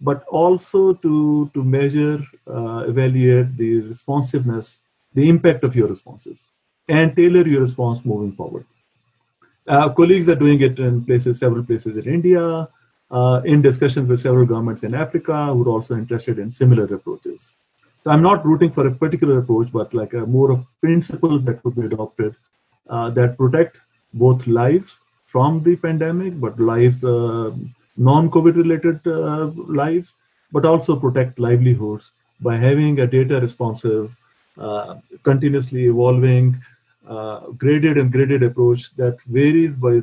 but 0.00 0.24
also 0.28 0.94
to 0.94 1.50
to 1.54 1.64
measure, 1.64 2.24
uh, 2.46 2.84
evaluate 2.86 3.56
the 3.56 3.80
responsiveness, 3.80 4.78
the 5.14 5.28
impact 5.28 5.64
of 5.64 5.74
your 5.74 5.88
responses, 5.88 6.46
and 6.88 7.14
tailor 7.16 7.46
your 7.46 7.60
response 7.60 8.04
moving 8.04 8.32
forward. 8.32 8.64
Uh, 9.66 9.88
colleagues 9.90 10.28
are 10.28 10.34
doing 10.34 10.60
it 10.62 10.78
in 10.78 11.04
places, 11.04 11.38
several 11.38 11.62
places 11.62 11.96
in 11.96 12.12
India, 12.12 12.68
uh, 13.10 13.40
in 13.44 13.60
discussions 13.62 14.08
with 14.08 14.20
several 14.20 14.46
governments 14.46 14.82
in 14.82 14.94
Africa 14.94 15.46
who 15.52 15.62
are 15.64 15.68
also 15.68 15.94
interested 15.94 16.38
in 16.38 16.50
similar 16.50 16.84
approaches. 16.84 17.54
So 18.04 18.10
I'm 18.10 18.22
not 18.22 18.44
rooting 18.46 18.72
for 18.72 18.86
a 18.86 18.94
particular 18.94 19.38
approach, 19.38 19.70
but 19.72 19.92
like 19.92 20.14
a 20.14 20.24
more 20.24 20.52
of 20.52 20.64
principles 20.80 21.44
that 21.44 21.62
could 21.62 21.74
be 21.74 21.82
adopted 21.82 22.34
uh, 22.88 23.10
that 23.10 23.36
protect 23.36 23.78
both 24.14 24.46
lives 24.46 25.02
from 25.26 25.62
the 25.62 25.76
pandemic, 25.76 26.40
but 26.40 26.58
lives 26.58 27.04
uh, 27.04 27.50
non-COVID 27.98 28.56
related 28.56 29.06
uh, 29.06 29.50
lives, 29.66 30.14
but 30.52 30.64
also 30.64 30.96
protect 30.96 31.38
livelihoods 31.38 32.12
by 32.40 32.56
having 32.56 33.00
a 33.00 33.06
data 33.06 33.40
responsive, 33.40 34.16
uh, 34.56 34.94
continuously 35.22 35.86
evolving, 35.86 36.58
uh, 37.08 37.40
graded 37.56 37.98
and 37.98 38.12
graded 38.12 38.42
approach 38.42 38.94
that 38.96 39.20
varies 39.22 39.74
by 39.74 40.02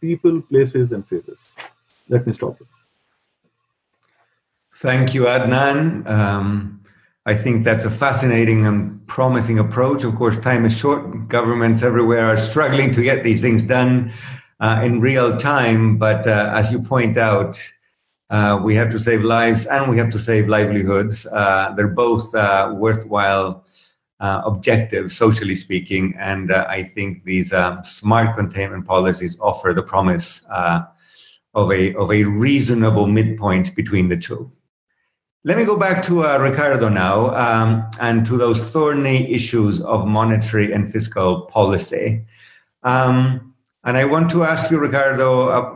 people, 0.00 0.40
places, 0.42 0.92
and 0.92 1.06
phases. 1.06 1.56
Let 2.08 2.26
me 2.26 2.32
stop. 2.32 2.56
Thank 4.76 5.14
you, 5.14 5.22
Adnan. 5.22 6.06
Um, 6.08 6.80
I 7.24 7.34
think 7.34 7.64
that's 7.64 7.84
a 7.84 7.90
fascinating 7.90 8.64
and 8.66 9.04
promising 9.08 9.58
approach. 9.58 10.04
Of 10.04 10.14
course, 10.14 10.36
time 10.38 10.64
is 10.64 10.76
short. 10.76 11.28
Governments 11.28 11.82
everywhere 11.82 12.26
are 12.26 12.36
struggling 12.36 12.92
to 12.92 13.02
get 13.02 13.24
these 13.24 13.40
things 13.40 13.64
done 13.64 14.12
uh, 14.60 14.82
in 14.84 15.00
real 15.00 15.36
time. 15.36 15.98
But 15.98 16.26
uh, 16.26 16.52
as 16.54 16.70
you 16.70 16.80
point 16.80 17.16
out, 17.16 17.58
uh, 18.30 18.60
we 18.62 18.74
have 18.74 18.90
to 18.90 18.98
save 18.98 19.22
lives 19.22 19.66
and 19.66 19.90
we 19.90 19.98
have 19.98 20.10
to 20.10 20.18
save 20.18 20.48
livelihoods. 20.48 21.26
Uh, 21.26 21.74
they're 21.76 21.88
both 21.88 22.34
uh, 22.34 22.72
worthwhile 22.76 23.64
uh, 24.20 24.42
objectives, 24.44 25.16
socially 25.16 25.56
speaking. 25.56 26.14
And 26.18 26.52
I 26.52 26.82
think 26.82 27.24
these 27.24 27.52
smart 27.84 28.36
containment 28.36 28.86
policies 28.86 29.36
offer 29.40 29.72
the 29.72 29.82
promise 29.82 30.42
of 31.56 31.72
a 31.72 31.94
of 31.94 32.12
a 32.12 32.24
reasonable 32.24 33.06
midpoint 33.06 33.74
between 33.74 34.08
the 34.08 34.16
two. 34.16 34.52
Let 35.46 35.56
me 35.56 35.64
go 35.64 35.76
back 35.76 36.02
to 36.06 36.26
uh, 36.26 36.38
Ricardo 36.38 36.88
now 36.88 37.34
um, 37.36 37.88
and 38.00 38.26
to 38.26 38.36
those 38.36 38.68
thorny 38.70 39.32
issues 39.32 39.80
of 39.80 40.04
monetary 40.04 40.72
and 40.72 40.92
fiscal 40.92 41.42
policy. 41.42 42.24
Um, 42.82 43.54
and 43.84 43.96
I 43.96 44.04
want 44.04 44.28
to 44.32 44.42
ask 44.42 44.72
you, 44.72 44.78
Ricardo, 44.78 45.48
uh, 45.48 45.70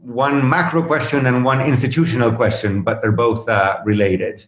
one 0.00 0.48
macro 0.48 0.80
question 0.80 1.26
and 1.26 1.44
one 1.44 1.60
institutional 1.60 2.30
question, 2.30 2.82
but 2.82 3.02
they're 3.02 3.10
both 3.10 3.48
uh, 3.48 3.80
related. 3.84 4.46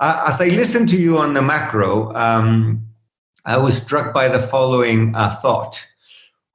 Uh, 0.00 0.24
as 0.26 0.40
I 0.40 0.46
listened 0.46 0.88
to 0.88 0.96
you 0.96 1.18
on 1.18 1.34
the 1.34 1.42
macro, 1.42 2.14
um, 2.14 2.82
I 3.44 3.58
was 3.58 3.76
struck 3.76 4.14
by 4.14 4.28
the 4.28 4.40
following 4.40 5.14
uh, 5.14 5.36
thought. 5.36 5.78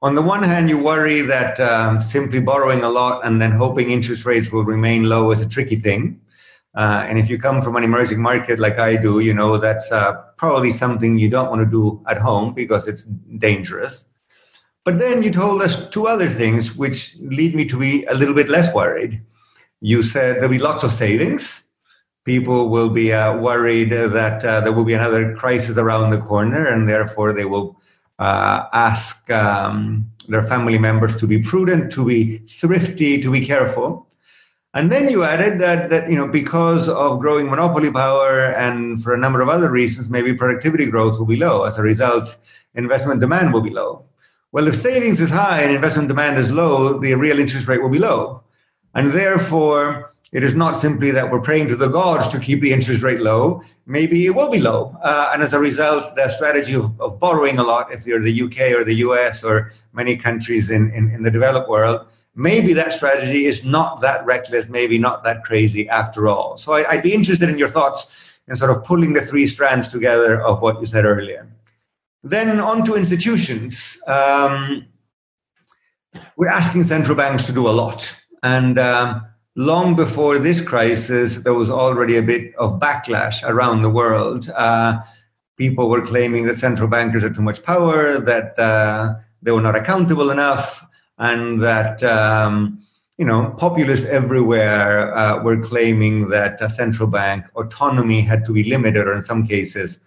On 0.02 0.16
the 0.16 0.22
one 0.22 0.42
hand, 0.42 0.68
you 0.68 0.76
worry 0.78 1.20
that 1.22 1.60
um, 1.60 2.00
simply 2.00 2.40
borrowing 2.40 2.82
a 2.82 2.88
lot 2.88 3.24
and 3.24 3.40
then 3.40 3.52
hoping 3.52 3.90
interest 3.90 4.24
rates 4.24 4.50
will 4.50 4.64
remain 4.64 5.04
low 5.04 5.30
is 5.30 5.40
a 5.40 5.46
tricky 5.48 5.76
thing. 5.76 6.20
Uh, 6.74 7.06
and 7.08 7.20
if 7.20 7.30
you 7.30 7.38
come 7.38 7.62
from 7.62 7.76
an 7.76 7.84
emerging 7.84 8.20
market 8.20 8.58
like 8.58 8.80
I 8.80 8.96
do, 8.96 9.20
you 9.20 9.32
know 9.32 9.58
that's 9.58 9.92
uh, 9.92 10.14
probably 10.36 10.72
something 10.72 11.16
you 11.16 11.30
don't 11.30 11.48
want 11.48 11.60
to 11.60 11.70
do 11.70 12.02
at 12.08 12.18
home 12.18 12.52
because 12.52 12.88
it's 12.88 13.04
dangerous. 13.38 14.06
But 14.84 14.98
then 14.98 15.22
you 15.22 15.30
told 15.30 15.62
us 15.62 15.88
two 15.90 16.08
other 16.08 16.28
things 16.28 16.74
which 16.74 17.16
lead 17.20 17.54
me 17.54 17.64
to 17.66 17.78
be 17.78 18.04
a 18.06 18.14
little 18.14 18.34
bit 18.34 18.48
less 18.48 18.74
worried. 18.74 19.22
You 19.80 20.02
said 20.02 20.36
there'll 20.36 20.48
be 20.48 20.58
lots 20.58 20.82
of 20.82 20.90
savings. 20.90 21.62
People 22.26 22.68
will 22.68 22.90
be 22.90 23.12
uh, 23.12 23.38
worried 23.38 23.90
that 23.90 24.44
uh, 24.44 24.60
there 24.60 24.72
will 24.72 24.84
be 24.84 24.94
another 24.94 25.34
crisis 25.36 25.78
around 25.78 26.10
the 26.10 26.18
corner, 26.18 26.66
and 26.66 26.88
therefore 26.88 27.32
they 27.32 27.44
will 27.44 27.80
uh, 28.18 28.66
ask 28.72 29.30
um, 29.30 30.10
their 30.28 30.42
family 30.42 30.76
members 30.76 31.14
to 31.16 31.26
be 31.28 31.40
prudent, 31.40 31.92
to 31.92 32.04
be 32.04 32.38
thrifty, 32.48 33.20
to 33.22 33.30
be 33.30 33.40
careful. 33.40 34.08
And 34.74 34.90
then 34.90 35.08
you 35.08 35.22
added 35.22 35.60
that, 35.60 35.88
that 35.90 36.10
you 36.10 36.16
know, 36.16 36.26
because 36.26 36.88
of 36.88 37.20
growing 37.20 37.48
monopoly 37.48 37.90
power 37.92 38.52
and 38.54 39.02
for 39.02 39.14
a 39.14 39.18
number 39.18 39.40
of 39.40 39.48
other 39.48 39.70
reasons, 39.70 40.10
maybe 40.10 40.34
productivity 40.34 40.86
growth 40.86 41.18
will 41.18 41.26
be 41.26 41.36
low. 41.36 41.62
As 41.62 41.78
a 41.78 41.82
result, 41.82 42.36
investment 42.74 43.20
demand 43.20 43.54
will 43.54 43.62
be 43.62 43.70
low. 43.70 44.04
Well, 44.52 44.66
if 44.66 44.74
savings 44.74 45.20
is 45.20 45.30
high 45.30 45.62
and 45.62 45.72
investment 45.72 46.08
demand 46.08 46.38
is 46.38 46.50
low, 46.50 46.98
the 46.98 47.14
real 47.14 47.38
interest 47.38 47.68
rate 47.68 47.80
will 47.80 47.88
be 47.88 47.98
low. 47.98 48.42
And 48.94 49.12
therefore, 49.12 50.14
it 50.36 50.44
is 50.44 50.54
not 50.54 50.78
simply 50.78 51.10
that 51.10 51.30
we're 51.30 51.40
praying 51.40 51.66
to 51.66 51.76
the 51.76 51.88
gods 51.88 52.28
to 52.28 52.38
keep 52.38 52.60
the 52.60 52.70
interest 52.70 53.02
rate 53.02 53.20
low. 53.20 53.62
Maybe 53.86 54.26
it 54.26 54.34
will 54.34 54.50
be 54.50 54.58
low. 54.58 54.94
Uh, 55.02 55.30
and 55.32 55.42
as 55.42 55.54
a 55.54 55.58
result, 55.58 56.14
the 56.14 56.28
strategy 56.28 56.74
of, 56.74 57.00
of 57.00 57.18
borrowing 57.18 57.58
a 57.58 57.62
lot, 57.62 57.90
if 57.90 58.06
you're 58.06 58.20
the 58.20 58.42
UK 58.42 58.78
or 58.78 58.84
the 58.84 58.96
US 59.06 59.42
or 59.42 59.72
many 59.94 60.14
countries 60.14 60.68
in, 60.68 60.90
in, 60.90 61.10
in 61.10 61.22
the 61.22 61.30
developed 61.30 61.70
world, 61.70 62.06
maybe 62.34 62.74
that 62.74 62.92
strategy 62.92 63.46
is 63.46 63.64
not 63.64 64.02
that 64.02 64.26
reckless, 64.26 64.68
maybe 64.68 64.98
not 64.98 65.24
that 65.24 65.42
crazy 65.42 65.88
after 65.88 66.28
all. 66.28 66.58
So 66.58 66.74
I, 66.74 66.96
would 66.96 67.02
be 67.02 67.14
interested 67.14 67.48
in 67.48 67.56
your 67.56 67.70
thoughts 67.70 68.38
in 68.46 68.56
sort 68.56 68.70
of 68.70 68.84
pulling 68.84 69.14
the 69.14 69.24
three 69.24 69.46
strands 69.46 69.88
together 69.88 70.42
of 70.42 70.60
what 70.60 70.82
you 70.82 70.86
said 70.86 71.06
earlier. 71.06 71.48
Then 72.22 72.60
on 72.60 72.84
to 72.84 72.94
institutions. 72.94 73.96
Um, 74.06 74.84
we're 76.36 76.48
asking 76.48 76.84
central 76.84 77.16
banks 77.16 77.46
to 77.46 77.52
do 77.52 77.66
a 77.66 77.72
lot. 77.72 78.14
And 78.42 78.78
um, 78.78 79.26
long 79.56 79.96
before 79.96 80.38
this 80.38 80.60
crisis, 80.60 81.36
there 81.36 81.54
was 81.54 81.70
already 81.70 82.16
a 82.16 82.22
bit 82.22 82.54
of 82.56 82.78
backlash 82.78 83.42
around 83.42 83.82
the 83.82 83.90
world. 83.90 84.48
Uh, 84.50 85.00
people 85.56 85.88
were 85.88 86.02
claiming 86.02 86.44
that 86.44 86.56
central 86.56 86.88
bankers 86.88 87.22
had 87.22 87.34
too 87.34 87.42
much 87.42 87.62
power, 87.62 88.18
that 88.18 88.56
uh, 88.58 89.14
they 89.42 89.50
were 89.50 89.62
not 89.62 89.74
accountable 89.74 90.30
enough, 90.30 90.86
and 91.18 91.62
that 91.62 92.02
um, 92.02 92.82
you 93.16 93.24
know 93.24 93.54
populists 93.56 94.04
everywhere 94.04 95.16
uh, 95.16 95.42
were 95.42 95.58
claiming 95.58 96.28
that 96.28 96.70
central 96.70 97.08
bank 97.08 97.46
autonomy 97.56 98.20
had 98.20 98.44
to 98.44 98.52
be 98.52 98.64
limited, 98.64 99.06
or 99.06 99.14
in 99.14 99.22
some 99.22 99.46
cases, 99.46 99.98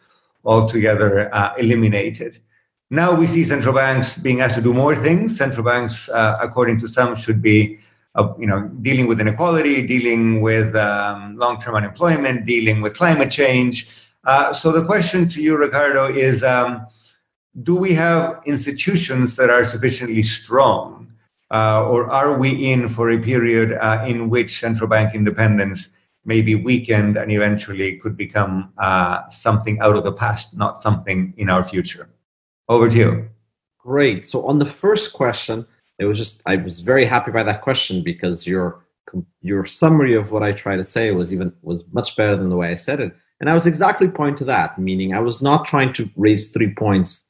altogether 0.45 1.33
uh, 1.33 1.55
eliminated. 1.57 2.39
Now 2.91 3.13
we 3.13 3.27
see 3.27 3.43
central 3.45 3.73
banks 3.73 4.17
being 4.17 4.41
asked 4.41 4.55
to 4.55 4.61
do 4.61 4.73
more 4.73 4.95
things. 4.95 5.37
Central 5.37 5.63
banks, 5.63 6.09
uh, 6.09 6.37
according 6.39 6.79
to 6.81 6.87
some, 6.87 7.15
should 7.15 7.41
be 7.41 7.79
uh, 8.15 8.33
you 8.39 8.47
know, 8.47 8.67
dealing 8.81 9.07
with 9.07 9.21
inequality, 9.21 9.85
dealing 9.85 10.41
with 10.41 10.75
um, 10.75 11.37
long-term 11.37 11.75
unemployment, 11.75 12.45
dealing 12.45 12.81
with 12.81 12.95
climate 12.95 13.31
change. 13.31 13.87
Uh, 14.25 14.53
so 14.53 14.71
the 14.71 14.83
question 14.85 15.29
to 15.29 15.41
you, 15.41 15.57
Ricardo, 15.57 16.11
is: 16.11 16.43
um, 16.43 16.85
Do 17.63 17.75
we 17.75 17.93
have 17.93 18.41
institutions 18.45 19.35
that 19.35 19.49
are 19.49 19.63
sufficiently 19.63 20.23
strong, 20.23 21.11
uh, 21.51 21.87
or 21.87 22.09
are 22.09 22.37
we 22.37 22.71
in 22.71 22.89
for 22.89 23.11
a 23.11 23.19
period 23.19 23.73
uh, 23.73 24.03
in 24.07 24.29
which 24.29 24.59
central 24.59 24.89
bank 24.89 25.15
independence 25.15 25.89
may 26.25 26.41
be 26.41 26.55
weakened 26.55 27.15
and 27.15 27.31
eventually 27.31 27.97
could 27.97 28.17
become 28.17 28.71
uh, 28.77 29.27
something 29.29 29.79
out 29.79 29.95
of 29.95 30.03
the 30.03 30.11
past, 30.11 30.57
not 30.57 30.81
something 30.81 31.33
in 31.37 31.49
our 31.49 31.63
future? 31.63 32.09
Over 32.67 32.89
to 32.89 32.95
you. 32.95 33.29
Great. 33.77 34.27
So 34.27 34.45
on 34.45 34.59
the 34.59 34.65
first 34.65 35.13
question 35.13 35.65
it 35.99 36.05
was 36.05 36.17
just 36.17 36.41
I 36.45 36.55
was 36.55 36.79
very 36.79 37.05
happy 37.05 37.31
by 37.31 37.43
that 37.43 37.61
question 37.61 38.03
because 38.03 38.47
your 38.47 38.83
your 39.41 39.65
summary 39.65 40.15
of 40.15 40.31
what 40.31 40.43
I 40.43 40.51
try 40.51 40.75
to 40.75 40.83
say 40.83 41.11
was 41.11 41.31
even 41.33 41.53
was 41.61 41.83
much 41.91 42.15
better 42.15 42.35
than 42.35 42.49
the 42.49 42.55
way 42.55 42.71
I 42.71 42.75
said 42.75 42.99
it, 42.99 43.13
and 43.39 43.49
I 43.49 43.53
was 43.53 43.67
exactly 43.67 44.07
pointing 44.07 44.37
to 44.37 44.45
that. 44.45 44.79
Meaning, 44.79 45.13
I 45.13 45.19
was 45.19 45.41
not 45.41 45.65
trying 45.65 45.93
to 45.93 46.09
raise 46.15 46.49
three 46.49 46.73
points 46.73 47.23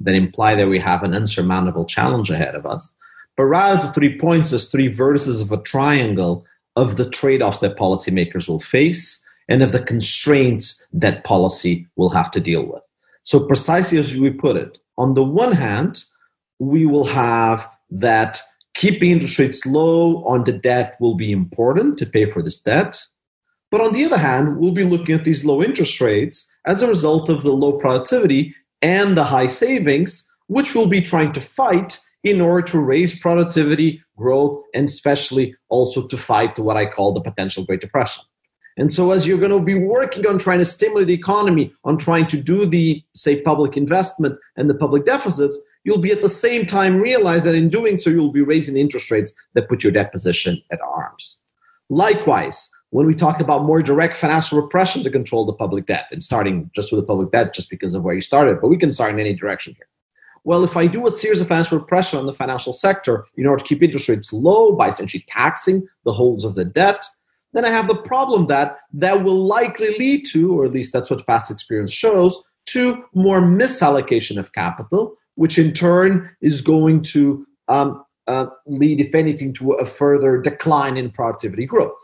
that 0.00 0.14
imply 0.14 0.54
that 0.56 0.68
we 0.68 0.78
have 0.78 1.02
an 1.02 1.14
insurmountable 1.14 1.86
challenge 1.86 2.30
ahead 2.30 2.54
of 2.54 2.66
us, 2.66 2.92
but 3.36 3.44
rather 3.44 3.86
the 3.86 3.92
three 3.92 4.18
points 4.18 4.52
as 4.52 4.70
three 4.70 4.92
vertices 4.92 5.40
of 5.40 5.52
a 5.52 5.62
triangle 5.62 6.44
of 6.74 6.96
the 6.96 7.08
trade-offs 7.08 7.60
that 7.60 7.78
policymakers 7.78 8.46
will 8.46 8.60
face 8.60 9.24
and 9.48 9.62
of 9.62 9.72
the 9.72 9.82
constraints 9.82 10.86
that 10.92 11.24
policy 11.24 11.86
will 11.96 12.10
have 12.10 12.30
to 12.32 12.40
deal 12.40 12.66
with. 12.66 12.82
So 13.24 13.40
precisely 13.40 13.96
as 13.98 14.14
we 14.14 14.28
put 14.30 14.56
it, 14.56 14.76
on 14.98 15.14
the 15.14 15.22
one 15.22 15.52
hand, 15.52 16.04
we 16.58 16.84
will 16.84 17.06
have 17.06 17.66
that 17.90 18.40
keeping 18.74 19.10
interest 19.10 19.38
rates 19.38 19.66
low 19.66 20.24
on 20.24 20.44
the 20.44 20.52
debt 20.52 20.96
will 21.00 21.14
be 21.14 21.32
important 21.32 21.98
to 21.98 22.06
pay 22.06 22.26
for 22.26 22.42
this 22.42 22.60
debt. 22.60 23.02
But 23.70 23.80
on 23.80 23.92
the 23.92 24.04
other 24.04 24.18
hand, 24.18 24.58
we'll 24.58 24.72
be 24.72 24.84
looking 24.84 25.14
at 25.14 25.24
these 25.24 25.44
low 25.44 25.62
interest 25.62 26.00
rates 26.00 26.50
as 26.66 26.82
a 26.82 26.88
result 26.88 27.28
of 27.28 27.42
the 27.42 27.52
low 27.52 27.72
productivity 27.72 28.54
and 28.82 29.16
the 29.16 29.24
high 29.24 29.46
savings, 29.46 30.26
which 30.46 30.74
we'll 30.74 30.86
be 30.86 31.02
trying 31.02 31.32
to 31.32 31.40
fight 31.40 31.98
in 32.22 32.40
order 32.40 32.66
to 32.66 32.78
raise 32.78 33.18
productivity, 33.18 34.02
growth, 34.16 34.62
and 34.74 34.88
especially 34.88 35.54
also 35.68 36.06
to 36.06 36.16
fight 36.16 36.58
what 36.58 36.76
I 36.76 36.86
call 36.86 37.14
the 37.14 37.20
potential 37.20 37.64
Great 37.64 37.80
Depression. 37.80 38.24
And 38.76 38.92
so, 38.92 39.12
as 39.12 39.26
you're 39.26 39.38
going 39.38 39.52
to 39.52 39.60
be 39.60 39.74
working 39.74 40.26
on 40.26 40.38
trying 40.38 40.58
to 40.58 40.64
stimulate 40.64 41.06
the 41.06 41.14
economy, 41.14 41.72
on 41.84 41.96
trying 41.96 42.26
to 42.26 42.36
do 42.36 42.66
the, 42.66 43.02
say, 43.14 43.40
public 43.40 43.76
investment 43.76 44.38
and 44.56 44.68
the 44.68 44.74
public 44.74 45.06
deficits, 45.06 45.58
you'll 45.86 45.98
be 45.98 46.10
at 46.10 46.20
the 46.20 46.28
same 46.28 46.66
time 46.66 47.00
realize 47.00 47.44
that 47.44 47.54
in 47.54 47.68
doing 47.68 47.96
so, 47.96 48.10
you'll 48.10 48.32
be 48.32 48.42
raising 48.42 48.76
interest 48.76 49.08
rates 49.08 49.32
that 49.54 49.68
put 49.68 49.84
your 49.84 49.92
debt 49.92 50.10
position 50.10 50.60
at 50.72 50.80
arms. 50.80 51.38
Likewise, 51.88 52.68
when 52.90 53.06
we 53.06 53.14
talk 53.14 53.38
about 53.38 53.64
more 53.64 53.80
direct 53.82 54.16
financial 54.16 54.60
repression 54.60 55.04
to 55.04 55.10
control 55.10 55.46
the 55.46 55.52
public 55.52 55.86
debt, 55.86 56.06
and 56.10 56.22
starting 56.22 56.70
just 56.74 56.90
with 56.90 57.00
the 57.00 57.06
public 57.06 57.30
debt 57.30 57.54
just 57.54 57.70
because 57.70 57.94
of 57.94 58.02
where 58.02 58.16
you 58.16 58.20
started, 58.20 58.60
but 58.60 58.66
we 58.66 58.76
can 58.76 58.90
start 58.90 59.12
in 59.12 59.20
any 59.20 59.32
direction 59.32 59.74
here. 59.76 59.86
Well, 60.42 60.64
if 60.64 60.76
I 60.76 60.88
do 60.88 61.06
a 61.06 61.12
series 61.12 61.40
of 61.40 61.46
financial 61.46 61.78
repression 61.78 62.18
on 62.18 62.26
the 62.26 62.32
financial 62.32 62.72
sector 62.72 63.24
in 63.36 63.46
order 63.46 63.62
to 63.62 63.68
keep 63.68 63.82
interest 63.82 64.08
rates 64.08 64.32
low 64.32 64.72
by 64.72 64.88
essentially 64.88 65.24
taxing 65.28 65.86
the 66.04 66.12
holders 66.12 66.44
of 66.44 66.56
the 66.56 66.64
debt, 66.64 67.04
then 67.52 67.64
I 67.64 67.70
have 67.70 67.86
the 67.86 68.02
problem 68.02 68.48
that 68.48 68.78
that 68.92 69.22
will 69.22 69.46
likely 69.46 69.96
lead 69.98 70.24
to, 70.32 70.52
or 70.52 70.64
at 70.64 70.72
least 70.72 70.92
that's 70.92 71.10
what 71.10 71.26
past 71.28 71.50
experience 71.50 71.92
shows, 71.92 72.42
to 72.66 73.04
more 73.14 73.40
misallocation 73.40 74.36
of 74.36 74.52
capital, 74.52 75.16
which 75.36 75.58
in 75.58 75.72
turn 75.72 76.30
is 76.40 76.60
going 76.60 77.02
to 77.02 77.46
um, 77.68 78.04
uh, 78.26 78.46
lead, 78.66 79.00
if 79.00 79.14
anything, 79.14 79.52
to 79.54 79.72
a 79.72 79.86
further 79.86 80.40
decline 80.40 80.96
in 80.96 81.10
productivity 81.10 81.64
growth. 81.64 81.96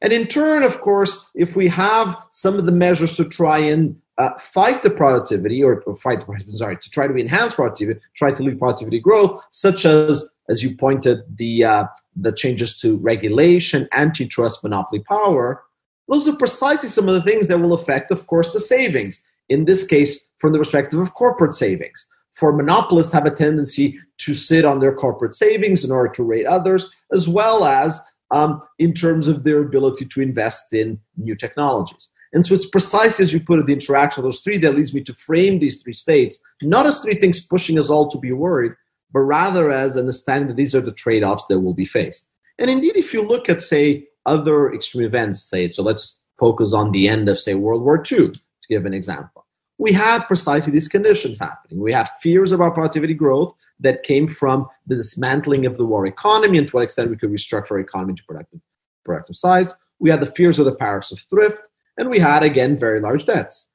And 0.00 0.12
in 0.12 0.26
turn, 0.26 0.62
of 0.62 0.80
course, 0.80 1.30
if 1.34 1.56
we 1.56 1.68
have 1.68 2.16
some 2.30 2.56
of 2.58 2.66
the 2.66 2.72
measures 2.72 3.16
to 3.16 3.24
try 3.24 3.58
and 3.58 3.96
uh, 4.18 4.30
fight 4.38 4.82
the 4.82 4.90
productivity 4.90 5.62
or, 5.62 5.82
or 5.82 5.94
fight, 5.94 6.22
sorry, 6.54 6.76
to 6.76 6.90
try 6.90 7.06
to 7.06 7.16
enhance 7.16 7.54
productivity, 7.54 8.00
try 8.14 8.30
to 8.30 8.42
lead 8.42 8.58
productivity 8.58 9.00
growth, 9.00 9.42
such 9.50 9.84
as, 9.84 10.24
as 10.48 10.62
you 10.62 10.76
pointed, 10.76 11.20
the, 11.36 11.64
uh, 11.64 11.84
the 12.14 12.32
changes 12.32 12.78
to 12.80 12.96
regulation, 12.98 13.88
antitrust, 13.92 14.62
monopoly 14.62 15.02
power, 15.02 15.62
those 16.08 16.28
are 16.28 16.36
precisely 16.36 16.88
some 16.88 17.08
of 17.08 17.14
the 17.14 17.22
things 17.22 17.48
that 17.48 17.58
will 17.58 17.72
affect, 17.72 18.10
of 18.10 18.26
course, 18.26 18.52
the 18.52 18.60
savings. 18.60 19.22
In 19.48 19.64
this 19.64 19.86
case, 19.86 20.26
from 20.38 20.52
the 20.52 20.58
perspective 20.58 21.00
of 21.00 21.14
corporate 21.14 21.52
savings 21.54 22.06
for 22.36 22.52
monopolists 22.52 23.12
have 23.14 23.24
a 23.24 23.30
tendency 23.30 23.98
to 24.18 24.34
sit 24.34 24.64
on 24.64 24.78
their 24.78 24.94
corporate 24.94 25.34
savings 25.34 25.84
in 25.84 25.90
order 25.90 26.12
to 26.12 26.22
rate 26.22 26.46
others, 26.46 26.90
as 27.12 27.28
well 27.28 27.64
as 27.64 28.00
um, 28.30 28.62
in 28.78 28.92
terms 28.92 29.26
of 29.26 29.42
their 29.42 29.60
ability 29.60 30.04
to 30.04 30.20
invest 30.20 30.72
in 30.72 31.00
new 31.16 31.34
technologies. 31.34 32.10
And 32.32 32.46
so 32.46 32.54
it's 32.54 32.68
precisely 32.68 33.22
as 33.22 33.32
you 33.32 33.40
put 33.40 33.58
it, 33.58 33.66
the 33.66 33.72
interaction 33.72 34.20
of 34.20 34.24
those 34.24 34.40
three 34.40 34.58
that 34.58 34.74
leads 34.74 34.92
me 34.92 35.02
to 35.04 35.14
frame 35.14 35.58
these 35.58 35.82
three 35.82 35.94
states, 35.94 36.38
not 36.60 36.86
as 36.86 37.00
three 37.00 37.18
things 37.18 37.46
pushing 37.46 37.78
us 37.78 37.88
all 37.88 38.08
to 38.10 38.18
be 38.18 38.32
worried, 38.32 38.72
but 39.12 39.20
rather 39.20 39.70
as 39.70 39.96
understanding 39.96 40.48
that 40.48 40.56
these 40.56 40.74
are 40.74 40.82
the 40.82 40.92
trade 40.92 41.24
offs 41.24 41.46
that 41.48 41.60
will 41.60 41.74
be 41.74 41.86
faced. 41.86 42.26
And 42.58 42.68
indeed, 42.68 42.96
if 42.96 43.14
you 43.14 43.22
look 43.22 43.48
at, 43.48 43.62
say, 43.62 44.08
other 44.26 44.72
extreme 44.74 45.06
events, 45.06 45.42
say, 45.42 45.68
so 45.68 45.82
let's 45.82 46.20
focus 46.38 46.74
on 46.74 46.90
the 46.90 47.08
end 47.08 47.30
of, 47.30 47.40
say, 47.40 47.54
World 47.54 47.82
War 47.82 47.98
II, 47.98 48.32
to 48.32 48.40
give 48.68 48.84
an 48.84 48.92
example 48.92 49.45
we 49.78 49.92
had 49.92 50.20
precisely 50.26 50.72
these 50.72 50.88
conditions 50.88 51.38
happening. 51.38 51.80
We 51.80 51.92
had 51.92 52.08
fears 52.22 52.52
about 52.52 52.74
productivity 52.74 53.14
growth 53.14 53.54
that 53.80 54.02
came 54.02 54.26
from 54.26 54.66
the 54.86 54.96
dismantling 54.96 55.66
of 55.66 55.76
the 55.76 55.84
war 55.84 56.06
economy 56.06 56.58
and 56.58 56.66
to 56.68 56.76
what 56.76 56.82
extent 56.82 57.10
we 57.10 57.16
could 57.16 57.30
restructure 57.30 57.72
our 57.72 57.80
economy 57.80 58.14
to 58.14 58.24
productive, 58.24 58.60
productive 59.04 59.36
size. 59.36 59.74
We 59.98 60.10
had 60.10 60.20
the 60.20 60.26
fears 60.26 60.58
of 60.58 60.64
the 60.64 60.74
paradox 60.74 61.12
of 61.12 61.20
thrift, 61.30 61.60
and 61.98 62.10
we 62.10 62.18
had, 62.18 62.42
again, 62.42 62.78
very 62.78 63.00
large 63.00 63.26
debts. 63.26 63.68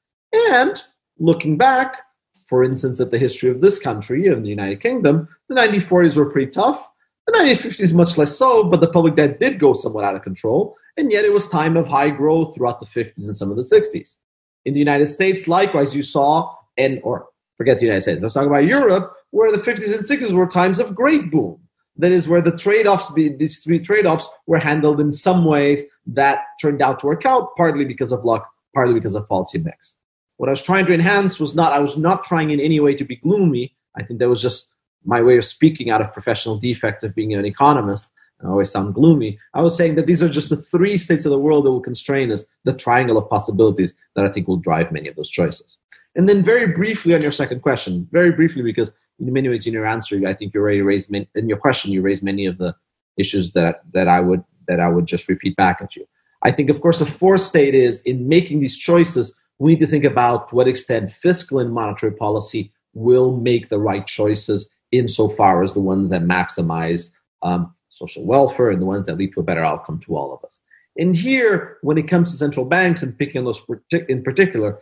And 0.50 0.80
looking 1.18 1.56
back, 1.56 2.02
for 2.48 2.64
instance, 2.64 3.00
at 3.00 3.10
the 3.10 3.18
history 3.18 3.50
of 3.50 3.60
this 3.60 3.78
country 3.78 4.26
and 4.26 4.44
the 4.44 4.50
United 4.50 4.80
Kingdom, 4.80 5.28
the 5.48 5.54
1940s 5.54 6.16
were 6.16 6.30
pretty 6.30 6.50
tough. 6.50 6.88
The 7.26 7.32
1950s, 7.34 7.92
much 7.92 8.18
less 8.18 8.36
so, 8.36 8.64
but 8.64 8.80
the 8.80 8.90
public 8.90 9.14
debt 9.14 9.38
did 9.38 9.60
go 9.60 9.74
somewhat 9.74 10.04
out 10.04 10.16
of 10.16 10.22
control. 10.22 10.76
And 10.96 11.12
yet 11.12 11.24
it 11.24 11.32
was 11.32 11.48
time 11.48 11.76
of 11.76 11.88
high 11.88 12.10
growth 12.10 12.54
throughout 12.54 12.80
the 12.80 12.86
50s 12.86 13.26
and 13.26 13.36
some 13.36 13.50
of 13.50 13.56
the 13.56 13.62
60s. 13.62 14.16
In 14.64 14.74
the 14.74 14.78
United 14.78 15.06
States, 15.06 15.48
likewise, 15.48 15.94
you 15.94 16.02
saw, 16.02 16.54
and 16.76 17.00
or 17.02 17.26
forget 17.56 17.78
the 17.78 17.84
United 17.84 18.02
States, 18.02 18.22
let's 18.22 18.34
talk 18.34 18.46
about 18.46 18.64
Europe, 18.64 19.14
where 19.30 19.50
the 19.50 19.58
50s 19.58 19.94
and 19.94 20.02
60s 20.02 20.32
were 20.32 20.46
times 20.46 20.78
of 20.78 20.94
great 20.94 21.30
boom. 21.30 21.58
That 21.96 22.12
is 22.12 22.28
where 22.28 22.40
the 22.40 22.56
trade-offs, 22.56 23.12
these 23.14 23.62
three 23.62 23.78
trade-offs, 23.78 24.26
were 24.46 24.58
handled 24.58 25.00
in 25.00 25.12
some 25.12 25.44
ways 25.44 25.82
that 26.06 26.40
turned 26.60 26.80
out 26.80 27.00
to 27.00 27.06
work 27.06 27.26
out, 27.26 27.54
partly 27.56 27.84
because 27.84 28.12
of 28.12 28.24
luck, 28.24 28.48
partly 28.74 28.94
because 28.94 29.14
of 29.14 29.28
policy 29.28 29.58
mix. 29.58 29.96
What 30.38 30.48
I 30.48 30.52
was 30.52 30.62
trying 30.62 30.86
to 30.86 30.94
enhance 30.94 31.38
was 31.38 31.54
not, 31.54 31.72
I 31.72 31.78
was 31.78 31.98
not 31.98 32.24
trying 32.24 32.50
in 32.50 32.60
any 32.60 32.80
way 32.80 32.94
to 32.94 33.04
be 33.04 33.16
gloomy. 33.16 33.76
I 33.96 34.02
think 34.02 34.20
that 34.20 34.28
was 34.28 34.40
just 34.40 34.70
my 35.04 35.20
way 35.20 35.36
of 35.36 35.44
speaking 35.44 35.90
out 35.90 36.00
of 36.00 36.12
professional 36.12 36.56
defect 36.56 37.04
of 37.04 37.14
being 37.14 37.34
an 37.34 37.44
economist. 37.44 38.08
I 38.42 38.48
always 38.48 38.70
sound 38.70 38.94
gloomy. 38.94 39.38
I 39.54 39.62
was 39.62 39.76
saying 39.76 39.94
that 39.96 40.06
these 40.06 40.22
are 40.22 40.28
just 40.28 40.50
the 40.50 40.56
three 40.56 40.98
states 40.98 41.24
of 41.24 41.30
the 41.30 41.38
world 41.38 41.64
that 41.64 41.70
will 41.70 41.80
constrain 41.80 42.32
us, 42.32 42.44
the 42.64 42.72
triangle 42.72 43.16
of 43.16 43.30
possibilities 43.30 43.94
that 44.16 44.24
I 44.24 44.30
think 44.30 44.48
will 44.48 44.56
drive 44.56 44.92
many 44.92 45.08
of 45.08 45.16
those 45.16 45.30
choices. 45.30 45.78
And 46.14 46.28
then, 46.28 46.42
very 46.42 46.66
briefly 46.66 47.14
on 47.14 47.22
your 47.22 47.30
second 47.30 47.62
question, 47.62 48.08
very 48.10 48.32
briefly, 48.32 48.62
because 48.62 48.92
in 49.18 49.32
many 49.32 49.48
ways 49.48 49.66
in 49.66 49.72
your 49.72 49.86
answer, 49.86 50.20
I 50.26 50.34
think 50.34 50.52
you 50.52 50.60
already 50.60 50.82
raised 50.82 51.10
many, 51.10 51.28
in 51.34 51.48
your 51.48 51.58
question, 51.58 51.92
you 51.92 52.02
raised 52.02 52.22
many 52.22 52.46
of 52.46 52.58
the 52.58 52.74
issues 53.16 53.52
that 53.52 53.82
that 53.92 54.08
I 54.08 54.20
would 54.20 54.44
that 54.68 54.80
I 54.80 54.88
would 54.88 55.06
just 55.06 55.28
repeat 55.28 55.56
back 55.56 55.80
at 55.80 55.96
you. 55.96 56.06
I 56.42 56.50
think, 56.50 56.70
of 56.70 56.80
course, 56.80 56.98
the 56.98 57.06
fourth 57.06 57.40
state 57.40 57.74
is 57.74 58.00
in 58.00 58.28
making 58.28 58.60
these 58.60 58.76
choices, 58.76 59.32
we 59.58 59.72
need 59.72 59.80
to 59.80 59.86
think 59.86 60.04
about 60.04 60.48
to 60.48 60.56
what 60.56 60.68
extent 60.68 61.12
fiscal 61.12 61.60
and 61.60 61.72
monetary 61.72 62.12
policy 62.12 62.72
will 62.94 63.36
make 63.36 63.68
the 63.68 63.78
right 63.78 64.06
choices 64.06 64.68
insofar 64.90 65.62
as 65.62 65.72
the 65.72 65.80
ones 65.80 66.10
that 66.10 66.22
maximize 66.22 67.10
um, 67.42 67.74
social 68.02 68.24
welfare 68.24 68.70
and 68.70 68.82
the 68.82 68.86
ones 68.86 69.06
that 69.06 69.16
lead 69.16 69.32
to 69.32 69.40
a 69.40 69.44
better 69.44 69.64
outcome 69.64 70.00
to 70.00 70.16
all 70.16 70.34
of 70.34 70.44
us. 70.44 70.58
And 70.96 71.16
here, 71.16 71.78
when 71.82 71.96
it 71.98 72.08
comes 72.08 72.30
to 72.30 72.36
central 72.36 72.66
banks 72.66 73.02
and 73.02 73.16
picking 73.16 73.44
those 73.44 73.62
in 74.08 74.22
particular, 74.22 74.78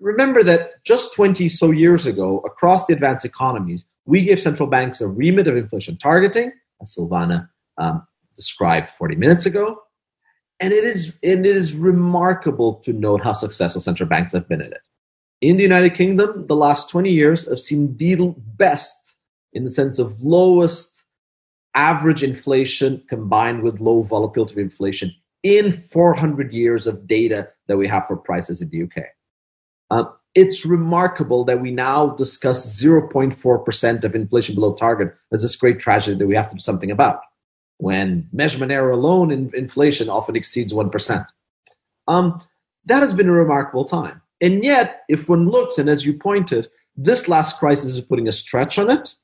remember 0.00 0.42
that 0.42 0.82
just 0.84 1.14
20 1.14 1.48
so 1.48 1.70
years 1.70 2.06
ago, 2.06 2.40
across 2.40 2.86
the 2.86 2.94
advanced 2.94 3.24
economies, 3.24 3.86
we 4.04 4.24
gave 4.24 4.40
central 4.40 4.68
banks 4.68 5.00
a 5.00 5.06
remit 5.06 5.46
of 5.46 5.56
inflation 5.56 5.96
targeting, 5.96 6.52
as 6.82 6.94
Silvana 6.94 7.48
um, 7.78 8.06
described 8.36 8.88
40 8.88 9.16
minutes 9.16 9.46
ago. 9.46 9.80
And 10.58 10.72
it 10.72 10.84
is, 10.84 11.14
it 11.22 11.46
is 11.46 11.74
remarkable 11.74 12.74
to 12.84 12.92
note 12.92 13.22
how 13.22 13.32
successful 13.32 13.80
central 13.80 14.08
banks 14.08 14.32
have 14.32 14.48
been 14.48 14.60
at 14.60 14.72
it. 14.72 14.82
In 15.40 15.56
the 15.56 15.62
United 15.62 15.94
Kingdom, 15.94 16.46
the 16.48 16.56
last 16.56 16.90
20 16.90 17.10
years 17.10 17.48
have 17.48 17.60
seen 17.60 17.96
the 17.96 18.34
best 18.36 19.14
in 19.54 19.64
the 19.64 19.70
sense 19.70 19.98
of 19.98 20.22
lowest 20.22 20.99
average 21.74 22.22
inflation 22.22 23.02
combined 23.08 23.62
with 23.62 23.80
low 23.80 24.02
volatility 24.02 24.54
of 24.54 24.58
inflation 24.58 25.14
in 25.42 25.72
400 25.72 26.52
years 26.52 26.86
of 26.86 27.06
data 27.06 27.48
that 27.68 27.76
we 27.76 27.88
have 27.88 28.06
for 28.06 28.16
prices 28.16 28.60
in 28.60 28.70
the 28.70 28.82
UK. 28.82 29.06
Uh, 29.90 30.04
it's 30.34 30.64
remarkable 30.64 31.44
that 31.44 31.60
we 31.60 31.70
now 31.70 32.10
discuss 32.10 32.80
0.4% 32.80 34.04
of 34.04 34.14
inflation 34.14 34.54
below 34.54 34.74
target 34.74 35.14
as 35.32 35.42
this 35.42 35.56
great 35.56 35.78
tragedy 35.78 36.16
that 36.16 36.26
we 36.26 36.36
have 36.36 36.48
to 36.50 36.56
do 36.56 36.60
something 36.60 36.90
about, 36.90 37.20
when 37.78 38.28
measurement 38.32 38.70
error 38.70 38.90
alone 38.90 39.32
in 39.32 39.50
inflation 39.54 40.08
often 40.08 40.36
exceeds 40.36 40.72
1%. 40.72 41.26
Um, 42.06 42.42
that 42.84 43.00
has 43.00 43.14
been 43.14 43.28
a 43.28 43.32
remarkable 43.32 43.84
time. 43.84 44.22
And 44.40 44.64
yet, 44.64 45.02
if 45.08 45.28
one 45.28 45.48
looks, 45.48 45.78
and 45.78 45.88
as 45.88 46.06
you 46.06 46.14
pointed, 46.14 46.68
this 46.96 47.28
last 47.28 47.58
crisis 47.58 47.94
is 47.94 48.00
putting 48.00 48.28
a 48.28 48.32
stretch 48.32 48.78
on 48.78 48.90
it. 48.90 49.14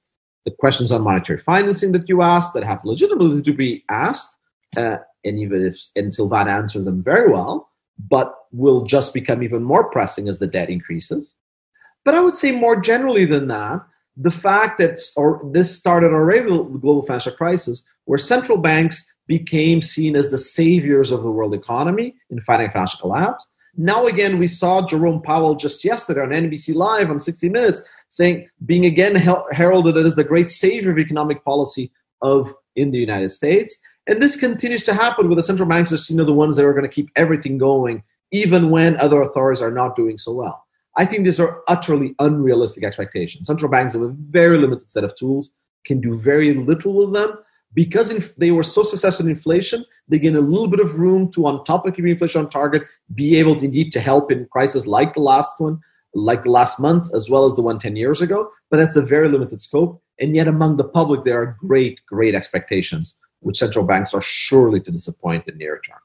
The 0.46 0.52
questions 0.52 0.90
on 0.90 1.02
monetary 1.02 1.38
financing 1.38 1.92
that 1.92 2.08
you 2.08 2.22
asked 2.22 2.54
that 2.54 2.64
have 2.64 2.84
legitimately 2.84 3.42
to 3.42 3.52
be 3.52 3.84
asked, 3.90 4.30
uh, 4.76 4.98
and 5.24 5.38
even 5.38 5.66
if 5.66 5.78
and 5.94 6.10
Silvana 6.10 6.48
answered 6.48 6.86
them 6.86 7.02
very 7.02 7.30
well, 7.30 7.68
but 7.98 8.32
will 8.52 8.84
just 8.84 9.12
become 9.12 9.42
even 9.42 9.62
more 9.62 9.90
pressing 9.90 10.28
as 10.28 10.38
the 10.38 10.46
debt 10.46 10.70
increases. 10.70 11.34
But 12.04 12.14
I 12.14 12.20
would 12.20 12.36
say 12.36 12.52
more 12.52 12.80
generally 12.80 13.26
than 13.26 13.48
that, 13.48 13.84
the 14.16 14.30
fact 14.30 14.78
that 14.78 15.00
or 15.16 15.42
this 15.52 15.76
started 15.76 16.12
already 16.12 16.48
the 16.48 16.62
global 16.62 17.02
financial 17.02 17.32
crisis, 17.32 17.84
where 18.04 18.18
central 18.18 18.56
banks 18.56 19.04
became 19.26 19.82
seen 19.82 20.16
as 20.16 20.30
the 20.30 20.38
saviors 20.38 21.10
of 21.10 21.22
the 21.22 21.30
world 21.30 21.52
economy 21.52 22.14
in 22.30 22.40
fighting 22.40 22.70
financial 22.70 23.00
collapse. 23.00 23.46
Now 23.76 24.06
again, 24.06 24.38
we 24.38 24.48
saw 24.48 24.86
Jerome 24.86 25.20
Powell 25.20 25.54
just 25.54 25.84
yesterday 25.84 26.22
on 26.22 26.28
NBC 26.28 26.74
Live 26.74 27.10
on 27.10 27.20
60 27.20 27.48
Minutes 27.50 27.82
saying, 28.16 28.48
being 28.64 28.86
again 28.86 29.14
heralded 29.14 29.98
as 29.98 30.14
the 30.14 30.24
great 30.24 30.50
savior 30.50 30.90
of 30.90 30.98
economic 30.98 31.44
policy 31.44 31.92
of 32.22 32.50
in 32.74 32.90
the 32.90 32.98
United 32.98 33.30
States. 33.30 33.76
And 34.06 34.22
this 34.22 34.36
continues 34.36 34.84
to 34.84 34.94
happen 34.94 35.28
with 35.28 35.36
the 35.36 35.42
central 35.42 35.68
banks 35.68 35.92
are 35.92 35.98
seen 35.98 36.18
as 36.18 36.24
the 36.24 36.32
ones 36.32 36.56
that 36.56 36.64
are 36.64 36.72
going 36.72 36.88
to 36.88 36.88
keep 36.88 37.10
everything 37.14 37.58
going, 37.58 38.04
even 38.32 38.70
when 38.70 38.96
other 38.96 39.20
authorities 39.20 39.60
are 39.60 39.70
not 39.70 39.96
doing 39.96 40.16
so 40.16 40.32
well. 40.32 40.64
I 40.96 41.04
think 41.04 41.24
these 41.24 41.38
are 41.38 41.60
utterly 41.68 42.14
unrealistic 42.18 42.84
expectations. 42.84 43.48
Central 43.48 43.70
banks 43.70 43.92
have 43.92 44.00
a 44.00 44.08
very 44.08 44.56
limited 44.56 44.90
set 44.90 45.04
of 45.04 45.14
tools, 45.14 45.50
can 45.84 46.00
do 46.00 46.14
very 46.14 46.54
little 46.54 46.94
with 46.94 47.12
them. 47.12 47.38
Because 47.74 48.10
if 48.10 48.34
they 48.36 48.50
were 48.50 48.62
so 48.62 48.82
successful 48.82 49.26
in 49.26 49.32
inflation, 49.32 49.84
they 50.08 50.18
gain 50.18 50.36
a 50.36 50.40
little 50.40 50.68
bit 50.68 50.80
of 50.80 50.98
room 50.98 51.30
to, 51.32 51.46
on 51.46 51.62
top 51.64 51.84
of 51.84 51.94
keeping 51.94 52.12
inflation 52.12 52.40
on 52.40 52.48
target, 52.48 52.84
be 53.14 53.36
able 53.36 53.56
to 53.56 53.66
indeed 53.66 53.92
to 53.92 54.00
help 54.00 54.32
in 54.32 54.46
crises 54.46 54.86
like 54.86 55.12
the 55.12 55.20
last 55.20 55.52
one, 55.58 55.80
like 56.16 56.46
last 56.46 56.80
month, 56.80 57.08
as 57.14 57.28
well 57.28 57.44
as 57.44 57.54
the 57.54 57.62
one 57.62 57.78
10 57.78 57.94
years 57.94 58.22
ago. 58.22 58.50
But 58.70 58.78
that's 58.78 58.96
a 58.96 59.02
very 59.02 59.28
limited 59.28 59.60
scope. 59.60 60.02
And 60.18 60.34
yet 60.34 60.48
among 60.48 60.78
the 60.78 60.84
public, 60.84 61.24
there 61.24 61.40
are 61.40 61.56
great, 61.60 62.00
great 62.06 62.34
expectations 62.34 63.14
which 63.40 63.58
central 63.58 63.84
banks 63.84 64.14
are 64.14 64.22
surely 64.22 64.80
to 64.80 64.90
disappoint 64.90 65.46
in 65.46 65.58
near 65.58 65.80
term. 65.86 65.98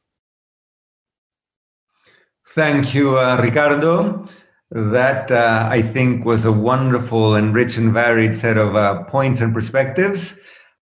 Thank 2.50 2.94
you, 2.94 3.18
uh, 3.18 3.40
Ricardo. 3.42 4.26
That 4.72 5.32
uh, 5.32 5.68
I 5.70 5.82
think 5.82 6.26
was 6.26 6.46
a 6.46 6.52
wonderful 6.52 7.36
and 7.36 7.54
rich 7.54 7.78
and 7.78 7.94
varied 7.94 8.36
set 8.36 8.58
of 8.58 8.76
uh, 8.76 9.04
points 9.04 9.42
and 9.42 9.54
perspectives. 9.54 10.38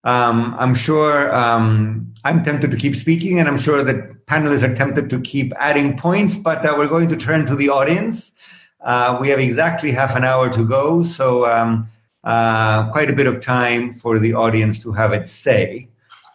Um, 0.03 0.55
I'm 0.57 0.73
sure 0.73 1.34
um, 1.36 2.11
I'm 2.23 2.43
tempted 2.43 2.71
to 2.71 2.78
keep 2.78 2.95
speaking, 2.95 3.39
and 3.39 3.47
I'm 3.47 3.57
sure 3.57 3.84
that 3.84 4.25
panelists 4.25 4.63
are 4.63 4.73
tempted 4.73 5.09
to 5.09 5.19
keep 5.21 5.53
adding 5.57 5.97
points, 5.97 6.36
but 6.36 6.65
uh, 6.65 6.75
we're 6.78 6.88
going 6.88 7.09
to 7.09 7.15
turn 7.15 7.45
to 7.45 7.55
the 7.55 7.69
audience. 7.69 8.34
Uh, 8.88 9.17
we 9.19 9.27
have 9.27 9.39
exactly 9.39 9.91
half 9.91 10.15
an 10.15 10.23
hour 10.23 10.49
to 10.49 10.65
go, 10.65 11.03
so 11.03 11.45
um, 11.45 11.89
uh, 12.23 12.89
quite 12.93 13.09
a 13.09 13.13
bit 13.13 13.27
of 13.27 13.41
time 13.41 13.93
for 13.93 14.17
the 14.17 14.33
audience 14.33 14.79
to 14.79 14.93
have 14.93 15.11
its 15.11 15.29
say. 15.29 15.89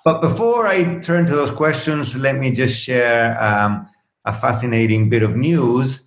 But 0.05 0.21
before 0.21 0.67
I 0.67 0.99
turn 0.99 1.25
to 1.29 1.35
those 1.35 1.51
questions, 1.51 2.15
let 2.15 2.37
me 2.37 2.51
just 2.51 2.79
share 2.79 3.43
um, 3.43 3.89
a 4.27 4.35
fascinating 4.35 5.09
bit 5.09 5.23
of 5.23 5.35
news. 5.35 6.01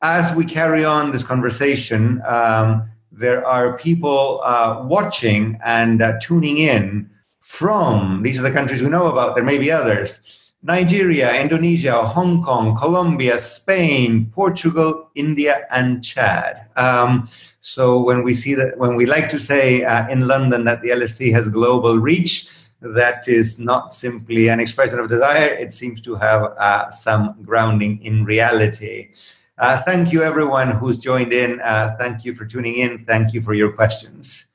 As 0.00 0.34
we 0.34 0.46
carry 0.46 0.82
on 0.82 1.10
this 1.10 1.22
conversation, 1.22 2.22
um, 2.26 2.88
there 3.10 3.46
are 3.46 3.76
people 3.76 4.40
uh, 4.44 4.82
watching 4.86 5.60
and 5.62 6.00
uh, 6.00 6.14
tuning 6.22 6.56
in 6.56 7.10
from 7.40 8.22
these 8.22 8.38
are 8.38 8.42
the 8.42 8.50
countries 8.50 8.82
we 8.82 8.88
know 8.88 9.08
about. 9.08 9.34
There 9.34 9.44
may 9.44 9.58
be 9.58 9.70
others 9.70 10.18
Nigeria, 10.64 11.40
Indonesia, 11.40 12.06
Hong 12.06 12.42
Kong, 12.44 12.76
Colombia, 12.76 13.36
Spain, 13.36 14.30
Portugal, 14.32 15.10
India, 15.16 15.66
and 15.70 16.04
Chad. 16.04 16.68
Um, 16.76 17.28
so 17.60 18.00
when 18.00 18.22
we 18.22 18.32
see 18.32 18.54
that, 18.54 18.78
when 18.78 18.94
we 18.94 19.04
like 19.04 19.28
to 19.30 19.40
say 19.40 19.82
uh, 19.82 20.08
in 20.08 20.28
London 20.28 20.64
that 20.64 20.80
the 20.82 20.90
LSE 20.90 21.32
has 21.32 21.48
global 21.48 21.98
reach, 21.98 22.48
that 22.80 23.26
is 23.26 23.58
not 23.58 23.92
simply 23.92 24.48
an 24.48 24.60
expression 24.60 25.00
of 25.00 25.08
desire, 25.08 25.46
it 25.46 25.72
seems 25.72 26.00
to 26.02 26.14
have 26.14 26.54
uh, 26.58 26.90
some 26.90 27.36
grounding 27.42 28.00
in 28.04 28.24
reality. 28.24 29.10
Uh, 29.58 29.82
thank 29.82 30.12
you, 30.12 30.22
everyone 30.22 30.70
who's 30.72 30.98
joined 30.98 31.32
in. 31.32 31.60
Uh, 31.60 31.94
thank 31.98 32.24
you 32.24 32.34
for 32.34 32.44
tuning 32.44 32.76
in. 32.76 33.04
Thank 33.04 33.32
you 33.32 33.42
for 33.42 33.54
your 33.54 33.72
questions. 33.72 34.46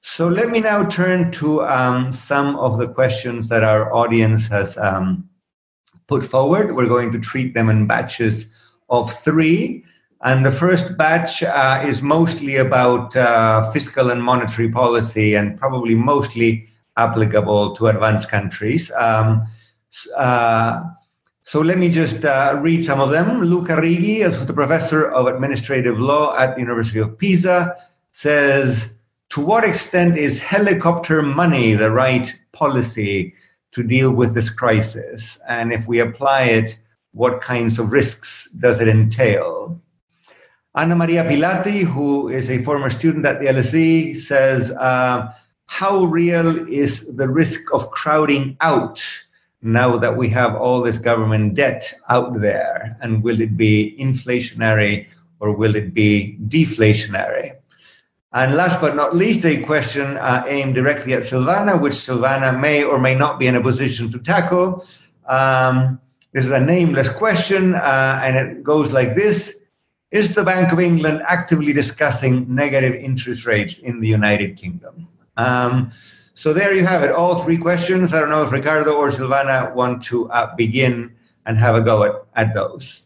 So 0.00 0.28
let 0.28 0.50
me 0.50 0.60
now 0.60 0.84
turn 0.84 1.32
to 1.32 1.62
um, 1.62 2.12
some 2.12 2.56
of 2.56 2.76
the 2.76 2.88
questions 2.88 3.48
that 3.48 3.64
our 3.64 3.92
audience 3.94 4.46
has 4.48 4.76
um, 4.76 5.28
put 6.06 6.24
forward. 6.24 6.74
We're 6.74 6.88
going 6.88 7.12
to 7.12 7.18
treat 7.18 7.54
them 7.54 7.68
in 7.68 7.86
batches 7.86 8.46
of 8.90 9.12
three. 9.12 9.84
And 10.22 10.44
the 10.44 10.52
first 10.52 10.96
batch 10.96 11.42
uh, 11.42 11.84
is 11.86 12.00
mostly 12.00 12.56
about 12.56 13.14
uh, 13.14 13.70
fiscal 13.72 14.10
and 14.10 14.22
monetary 14.22 14.70
policy 14.70 15.34
and 15.34 15.58
probably 15.58 15.94
mostly 15.94 16.66
applicable 16.96 17.76
to 17.76 17.88
advanced 17.88 18.30
countries. 18.30 18.90
Um, 18.92 19.46
uh, 20.16 20.82
so 21.42 21.60
let 21.60 21.76
me 21.76 21.90
just 21.90 22.24
uh, 22.24 22.58
read 22.62 22.84
some 22.84 23.00
of 23.00 23.10
them. 23.10 23.42
Luca 23.42 23.76
Righi, 23.76 24.22
the 24.46 24.52
professor 24.54 25.10
of 25.10 25.26
administrative 25.26 25.98
law 25.98 26.36
at 26.38 26.54
the 26.54 26.60
University 26.60 27.00
of 27.00 27.18
Pisa, 27.18 27.76
says, 28.12 28.94
to 29.28 29.40
what 29.40 29.64
extent 29.64 30.16
is 30.16 30.40
helicopter 30.40 31.20
money 31.20 31.74
the 31.74 31.90
right 31.90 32.32
policy 32.52 33.34
to 33.74 33.82
deal 33.82 34.12
with 34.12 34.34
this 34.34 34.50
crisis? 34.50 35.38
And 35.48 35.72
if 35.72 35.86
we 35.86 36.00
apply 36.00 36.42
it, 36.44 36.78
what 37.12 37.40
kinds 37.42 37.78
of 37.78 37.92
risks 37.92 38.50
does 38.52 38.80
it 38.80 38.88
entail? 38.88 39.80
Anna 40.76 40.96
Maria 40.96 41.24
Pilati, 41.24 41.84
who 41.84 42.28
is 42.28 42.50
a 42.50 42.62
former 42.62 42.90
student 42.90 43.24
at 43.26 43.38
the 43.38 43.46
LSE, 43.46 44.16
says, 44.16 44.72
uh, 44.72 45.32
how 45.66 46.04
real 46.04 46.68
is 46.68 47.06
the 47.16 47.28
risk 47.28 47.72
of 47.72 47.90
crowding 47.90 48.56
out 48.60 49.04
now 49.62 49.96
that 49.96 50.16
we 50.16 50.28
have 50.28 50.56
all 50.56 50.82
this 50.82 50.98
government 50.98 51.54
debt 51.54 51.94
out 52.08 52.40
there? 52.40 52.96
And 53.00 53.22
will 53.22 53.40
it 53.40 53.56
be 53.56 53.96
inflationary 54.00 55.06
or 55.38 55.52
will 55.52 55.76
it 55.76 55.94
be 55.94 56.36
deflationary? 56.48 57.56
And 58.34 58.56
last 58.56 58.80
but 58.80 58.96
not 58.96 59.14
least, 59.14 59.44
a 59.46 59.62
question 59.62 60.16
uh, 60.16 60.42
aimed 60.48 60.74
directly 60.74 61.14
at 61.14 61.22
Silvana, 61.22 61.80
which 61.80 61.92
Silvana 61.94 62.58
may 62.58 62.82
or 62.82 62.98
may 62.98 63.14
not 63.14 63.38
be 63.38 63.46
in 63.46 63.54
a 63.54 63.62
position 63.62 64.10
to 64.10 64.18
tackle. 64.18 64.84
Um, 65.28 66.00
this 66.32 66.44
is 66.44 66.50
a 66.50 66.58
nameless 66.58 67.08
question, 67.08 67.76
uh, 67.76 68.20
and 68.24 68.36
it 68.36 68.64
goes 68.64 68.92
like 68.92 69.14
this 69.14 69.60
Is 70.10 70.34
the 70.34 70.42
Bank 70.42 70.72
of 70.72 70.80
England 70.80 71.22
actively 71.28 71.72
discussing 71.72 72.52
negative 72.52 72.94
interest 72.96 73.46
rates 73.46 73.78
in 73.78 74.00
the 74.00 74.08
United 74.08 74.56
Kingdom? 74.56 75.06
Um, 75.36 75.92
so 76.34 76.52
there 76.52 76.74
you 76.74 76.84
have 76.84 77.04
it, 77.04 77.12
all 77.12 77.36
three 77.36 77.56
questions. 77.56 78.12
I 78.12 78.18
don't 78.18 78.30
know 78.30 78.42
if 78.42 78.50
Ricardo 78.50 78.94
or 78.96 79.10
Silvana 79.10 79.72
want 79.74 80.02
to 80.10 80.28
uh, 80.32 80.56
begin 80.56 81.14
and 81.46 81.56
have 81.56 81.76
a 81.76 81.80
go 81.80 82.02
at, 82.02 82.14
at 82.34 82.52
those. 82.52 83.02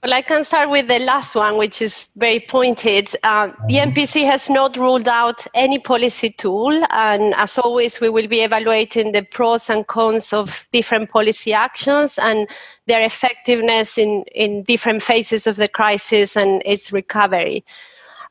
Well, 0.00 0.14
I 0.14 0.22
can 0.22 0.44
start 0.44 0.70
with 0.70 0.86
the 0.86 1.00
last 1.00 1.34
one, 1.34 1.56
which 1.56 1.82
is 1.82 2.08
very 2.14 2.38
pointed. 2.38 3.16
Uh, 3.24 3.48
the 3.66 3.78
MPC 3.78 4.20
mm-hmm. 4.20 4.30
has 4.30 4.48
not 4.48 4.76
ruled 4.76 5.08
out 5.08 5.44
any 5.54 5.80
policy 5.80 6.30
tool, 6.30 6.84
and 6.90 7.34
as 7.34 7.58
always, 7.58 8.00
we 8.00 8.08
will 8.08 8.28
be 8.28 8.42
evaluating 8.42 9.10
the 9.10 9.22
pros 9.22 9.68
and 9.68 9.88
cons 9.88 10.32
of 10.32 10.68
different 10.70 11.10
policy 11.10 11.52
actions 11.52 12.16
and 12.16 12.48
their 12.86 13.04
effectiveness 13.04 13.98
in, 13.98 14.22
in 14.36 14.62
different 14.62 15.02
phases 15.02 15.48
of 15.48 15.56
the 15.56 15.68
crisis 15.68 16.36
and 16.36 16.62
its 16.64 16.92
recovery. 16.92 17.64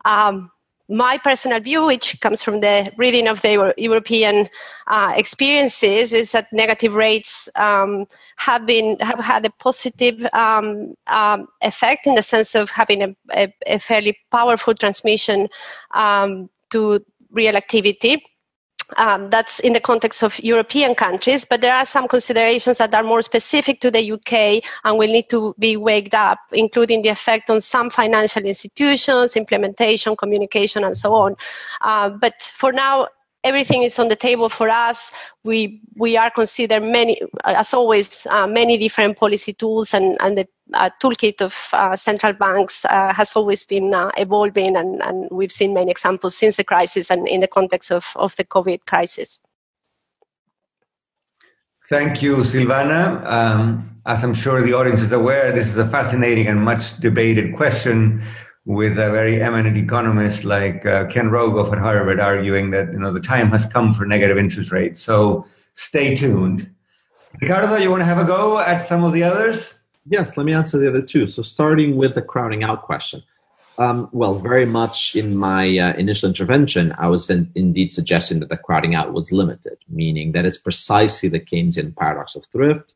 Um, 0.05 0.49
my 0.89 1.17
personal 1.17 1.59
view, 1.59 1.85
which 1.85 2.19
comes 2.21 2.43
from 2.43 2.61
the 2.61 2.91
reading 2.97 3.27
of 3.27 3.41
the 3.41 3.73
European 3.77 4.49
uh, 4.88 5.13
experiences, 5.15 6.13
is 6.13 6.31
that 6.31 6.51
negative 6.53 6.95
rates 6.95 7.49
um, 7.55 8.05
have 8.38 8.65
been 8.65 8.97
have 8.99 9.19
had 9.19 9.45
a 9.45 9.49
positive 9.49 10.25
um, 10.33 10.95
um, 11.07 11.47
effect 11.61 12.07
in 12.07 12.15
the 12.15 12.23
sense 12.23 12.55
of 12.55 12.69
having 12.69 13.01
a, 13.03 13.15
a, 13.35 13.53
a 13.65 13.79
fairly 13.79 14.17
powerful 14.31 14.73
transmission 14.73 15.47
um, 15.93 16.49
to 16.69 17.03
real 17.31 17.55
activity. 17.57 18.23
Um, 18.95 19.29
that's 19.29 19.59
in 19.59 19.73
the 19.73 19.81
context 19.81 20.23
of 20.23 20.39
European 20.39 20.95
countries, 20.95 21.43
but 21.43 21.59
there 21.59 21.73
are 21.73 21.83
some 21.83 22.07
considerations 22.07 22.77
that 22.77 22.93
are 22.93 23.03
more 23.03 23.21
specific 23.21 23.81
to 23.81 23.91
the 23.91 24.13
UK 24.13 24.63
and 24.85 24.97
will 24.97 25.11
need 25.11 25.29
to 25.29 25.53
be 25.59 25.75
waked 25.75 26.13
up, 26.13 26.39
including 26.53 27.01
the 27.01 27.09
effect 27.09 27.49
on 27.49 27.59
some 27.59 27.89
financial 27.89 28.43
institutions, 28.45 29.35
implementation, 29.35 30.15
communication, 30.15 30.85
and 30.85 30.95
so 30.95 31.13
on. 31.13 31.35
Uh, 31.81 32.09
but 32.09 32.41
for 32.55 32.71
now, 32.71 33.07
everything 33.47 33.83
is 33.83 33.97
on 33.99 34.07
the 34.09 34.15
table 34.15 34.49
for 34.49 34.69
us. 34.69 35.11
We 35.43 35.81
we 35.95 36.17
are 36.17 36.29
considered 36.29 36.83
many, 36.83 37.21
as 37.45 37.73
always, 37.73 38.27
uh, 38.29 38.47
many 38.47 38.77
different 38.77 39.17
policy 39.17 39.53
tools, 39.53 39.93
and 39.93 40.17
and 40.19 40.37
the 40.37 40.47
uh, 40.73 40.89
toolkit 41.01 41.41
of 41.41 41.53
uh, 41.73 41.95
central 41.95 42.33
banks 42.33 42.85
uh, 42.85 43.13
has 43.13 43.33
always 43.35 43.65
been 43.65 43.93
uh, 43.93 44.11
evolving, 44.17 44.75
and, 44.75 45.01
and 45.01 45.27
we've 45.31 45.51
seen 45.51 45.73
many 45.73 45.91
examples 45.91 46.35
since 46.35 46.57
the 46.57 46.63
crisis 46.63 47.09
and 47.09 47.27
in 47.27 47.39
the 47.39 47.47
context 47.47 47.91
of 47.91 48.05
of 48.15 48.35
the 48.35 48.43
COVID 48.43 48.79
crisis. 48.85 49.39
Thank 51.89 52.21
you, 52.21 52.37
Silvana. 52.43 53.25
Um, 53.25 53.97
as 54.05 54.23
I'm 54.23 54.33
sure 54.33 54.61
the 54.61 54.73
audience 54.73 55.01
is 55.01 55.13
aware, 55.13 55.53
this 55.53 55.67
is 55.67 55.77
a 55.77 55.87
fascinating 55.87 56.47
and 56.47 56.59
much 56.61 56.99
debated 56.99 57.55
question 57.55 58.21
with 58.68 58.99
a 58.99 59.09
very 59.11 59.41
eminent 59.41 59.78
economist 59.78 60.43
like 60.43 60.86
uh, 60.86 61.05
Ken 61.05 61.30
Rogoff 61.30 61.72
at 61.72 61.80
Harvard 61.80 62.20
arguing 62.20 62.70
that 62.72 62.91
you 62.91 62.99
know 62.99 63.13
the 63.13 63.22
time 63.22 63.49
has 63.51 63.65
come 63.65 63.93
for 63.93 64.05
negative 64.05 64.38
interest 64.38 64.72
rates. 64.72 65.01
So 65.01 65.45
stay 65.74 66.15
tuned. 66.15 66.70
Ricardo, 67.41 67.78
you 67.78 67.89
want 67.89 68.01
to 68.01 68.05
have 68.05 68.18
a 68.18 68.26
go 68.26 68.59
at 68.59 68.80
some 68.80 69.05
of 69.05 69.13
the 69.13 69.24
others? 69.24 69.80
Yes, 70.05 70.36
let 70.36 70.45
me 70.45 70.53
answer 70.53 70.78
the 70.78 70.89
other 70.89 71.01
two. 71.01 71.28
So 71.28 71.41
starting 71.41 71.95
with 71.95 72.13
the 72.13 72.22
crowding 72.22 72.63
out 72.63 72.84
question. 72.84 73.24
Um, 73.78 74.09
well, 74.11 74.39
very 74.39 74.65
much 74.65 75.15
in 75.15 75.38
my 75.38 75.78
uh, 75.78 75.93
initial 75.93 76.28
intervention, 76.28 76.93
I 76.97 77.07
was 77.07 77.30
in, 77.30 77.49
indeed 77.55 77.93
suggesting 77.93 78.39
that 78.41 78.49
the 78.49 78.57
crowding 78.57 78.95
out 78.95 79.13
was 79.13 79.32
limited, 79.32 79.78
meaning 79.88 80.34
that 80.34 80.45
it's 80.45 80.57
precisely 80.57 81.30
the 81.30 81.39
Keynesian 81.39 81.95
paradox 81.95 82.36
of 82.36 82.45
thrift. 82.47 82.95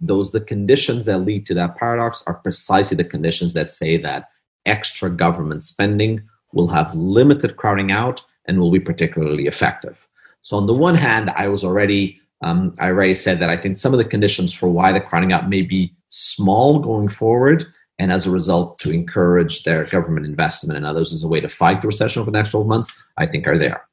Those 0.00 0.30
the 0.30 0.40
conditions 0.40 1.06
that 1.06 1.18
lead 1.18 1.46
to 1.46 1.54
that 1.54 1.76
paradox 1.76 2.22
are 2.26 2.34
precisely 2.34 2.96
the 2.96 3.04
conditions 3.04 3.54
that 3.54 3.72
say 3.72 3.96
that 3.96 4.28
extra 4.66 5.10
government 5.10 5.64
spending 5.64 6.22
will 6.52 6.68
have 6.68 6.94
limited 6.94 7.56
crowding 7.56 7.90
out 7.90 8.22
and 8.46 8.58
will 8.58 8.70
be 8.70 8.80
particularly 8.80 9.46
effective. 9.46 10.06
So 10.42 10.56
on 10.56 10.66
the 10.66 10.74
one 10.74 10.96
hand, 10.96 11.30
I 11.30 11.48
was 11.48 11.64
already 11.64 12.20
um, 12.42 12.74
I 12.80 12.88
already 12.88 13.14
said 13.14 13.38
that 13.38 13.50
I 13.50 13.56
think 13.56 13.76
some 13.76 13.92
of 13.92 13.98
the 13.98 14.04
conditions 14.04 14.52
for 14.52 14.68
why 14.68 14.92
the 14.92 15.00
crowding 15.00 15.32
out 15.32 15.48
may 15.48 15.62
be 15.62 15.94
small 16.08 16.80
going 16.80 17.08
forward, 17.08 17.66
and 17.98 18.10
as 18.10 18.26
a 18.26 18.32
result, 18.32 18.80
to 18.80 18.90
encourage 18.90 19.62
their 19.62 19.84
government 19.84 20.26
investment 20.26 20.76
and 20.76 20.84
others 20.84 21.12
as 21.12 21.22
a 21.22 21.28
way 21.28 21.40
to 21.40 21.48
fight 21.48 21.82
the 21.82 21.86
recession 21.86 22.20
over 22.20 22.30
the 22.30 22.38
next 22.38 22.50
12 22.50 22.66
months, 22.66 22.92
I 23.16 23.26
think 23.26 23.46
are 23.46 23.58
there. 23.58 23.84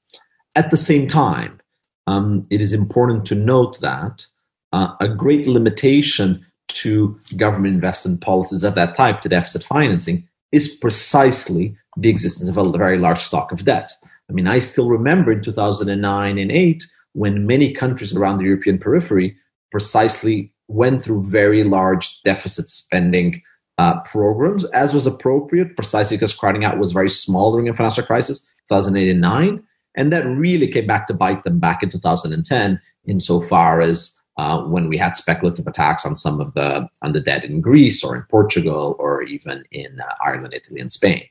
At 0.56 0.72
the 0.72 0.78
same 0.78 1.06
time, 1.06 1.62
um, 2.08 2.44
it 2.50 2.60
is 2.60 2.74
important 2.74 3.26
to 3.28 3.36
note 3.36 3.80
that 3.82 4.26
uh, 4.74 4.96
a 5.00 5.08
great 5.08 5.46
limitation 5.46 6.44
to 6.70 7.20
government 7.38 7.76
investment 7.76 8.22
policies 8.22 8.64
of 8.64 8.76
that 8.76 8.96
type, 8.96 9.22
to 9.22 9.30
deficit 9.30 9.64
financing, 9.64 10.28
is 10.52 10.76
precisely 10.76 11.76
the 11.98 12.10
existence 12.10 12.50
of 12.50 12.58
a 12.58 12.78
very 12.78 12.98
large 12.98 13.22
stock 13.22 13.52
of 13.52 13.66
debt. 13.66 13.92
I 14.30 14.34
mean, 14.34 14.48
I 14.48 14.60
still 14.60 14.90
remember 14.90 15.32
in 15.32 15.44
2009 15.44 16.38
and 16.38 16.52
8 16.52 16.88
when 17.14 17.48
many 17.48 17.74
countries 17.74 18.16
around 18.16 18.38
the 18.38 18.46
European 18.46 18.78
periphery 18.78 19.36
precisely 19.72 20.54
went 20.68 21.02
through 21.02 21.24
very 21.24 21.64
large 21.64 22.22
deficit 22.22 22.70
spending 22.70 23.42
uh, 23.80 24.00
programs, 24.02 24.66
as 24.66 24.94
was 24.94 25.08
appropriate, 25.08 25.76
precisely 25.76 26.18
because 26.18 26.36
crowding 26.36 26.66
out 26.66 26.78
was 26.78 26.92
very 26.92 27.10
small 27.10 27.52
during 27.52 27.66
the 27.66 27.74
financial 27.74 28.04
crisis, 28.04 28.42
2008 28.70 29.10
and 29.10 29.22
9. 29.22 29.64
And 29.96 30.14
that 30.14 30.26
really 30.26 30.68
came 30.68 30.86
back 30.86 31.08
to 31.08 31.14
bite 31.14 31.44
them 31.44 31.60
back 31.60 31.82
in 31.82 31.90
2010, 31.90 32.80
insofar 33.08 33.82
as 33.82 34.19
uh, 34.40 34.62
when 34.62 34.88
we 34.88 34.98
had 34.98 35.18
speculative 35.18 35.68
attacks 35.68 36.06
on 36.06 36.16
some 36.16 36.40
of 36.40 36.54
the 36.54 36.88
on 37.02 37.12
the 37.12 37.20
debt 37.20 37.44
in 37.44 37.60
Greece 37.60 38.06
or 38.06 38.16
in 38.16 38.24
Portugal 38.30 38.96
or 38.98 39.22
even 39.24 39.66
in 39.72 40.00
uh, 40.00 40.14
Ireland, 40.26 40.54
Italy, 40.54 40.80
and 40.80 40.92
Spain. 40.92 41.24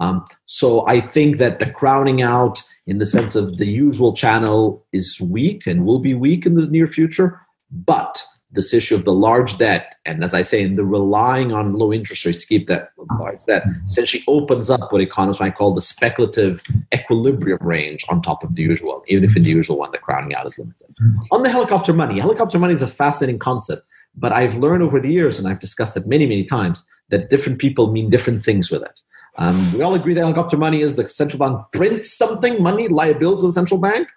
Um, 0.00 0.24
so 0.46 0.86
I 0.86 1.00
think 1.00 1.36
that 1.36 1.58
the 1.58 1.70
crowding 1.70 2.22
out, 2.22 2.62
in 2.86 2.96
the 2.98 3.04
sense 3.04 3.34
of 3.34 3.58
the 3.58 3.66
usual 3.66 4.14
channel, 4.14 4.86
is 4.92 5.20
weak 5.20 5.66
and 5.66 5.84
will 5.84 5.98
be 5.98 6.14
weak 6.14 6.46
in 6.46 6.54
the 6.54 6.66
near 6.66 6.86
future. 6.86 7.40
But 7.70 8.24
this 8.56 8.74
issue 8.74 8.94
of 8.94 9.04
the 9.04 9.12
large 9.12 9.58
debt, 9.58 9.94
and 10.04 10.24
as 10.24 10.34
I 10.34 10.42
say, 10.42 10.62
in 10.62 10.76
the 10.76 10.84
relying 10.84 11.52
on 11.52 11.74
low 11.74 11.92
interest 11.92 12.24
rates 12.24 12.38
to 12.38 12.46
keep 12.46 12.66
that 12.66 12.90
large 13.18 13.44
debt, 13.46 13.64
essentially 13.86 14.24
opens 14.26 14.68
up 14.70 14.92
what 14.92 15.00
economists 15.00 15.40
might 15.40 15.54
call 15.54 15.74
the 15.74 15.80
speculative 15.80 16.64
equilibrium 16.92 17.58
range 17.60 18.04
on 18.08 18.22
top 18.22 18.42
of 18.42 18.56
the 18.56 18.62
usual, 18.62 19.04
even 19.06 19.24
if 19.24 19.36
in 19.36 19.42
the 19.42 19.50
usual 19.50 19.78
one 19.78 19.92
the 19.92 19.98
crowding 19.98 20.34
out 20.34 20.46
is 20.46 20.58
limited. 20.58 20.86
On 21.30 21.42
the 21.42 21.50
helicopter 21.50 21.92
money, 21.92 22.18
helicopter 22.18 22.58
money 22.58 22.74
is 22.74 22.82
a 22.82 22.86
fascinating 22.86 23.38
concept, 23.38 23.86
but 24.16 24.32
I've 24.32 24.56
learned 24.56 24.82
over 24.82 24.98
the 24.98 25.10
years, 25.10 25.38
and 25.38 25.46
I've 25.46 25.60
discussed 25.60 25.96
it 25.96 26.06
many, 26.06 26.26
many 26.26 26.44
times, 26.44 26.84
that 27.10 27.30
different 27.30 27.58
people 27.58 27.92
mean 27.92 28.10
different 28.10 28.44
things 28.44 28.70
with 28.70 28.82
it. 28.82 29.02
Um, 29.38 29.72
we 29.74 29.82
all 29.82 29.94
agree 29.94 30.14
that 30.14 30.20
helicopter 30.20 30.56
money 30.56 30.80
is 30.80 30.96
the 30.96 31.08
central 31.08 31.38
bank 31.38 31.66
prints 31.72 32.10
something, 32.10 32.62
money, 32.62 32.88
liabilities 32.88 33.44
of 33.44 33.50
the 33.50 33.52
central 33.52 33.80
bank, 33.80 34.08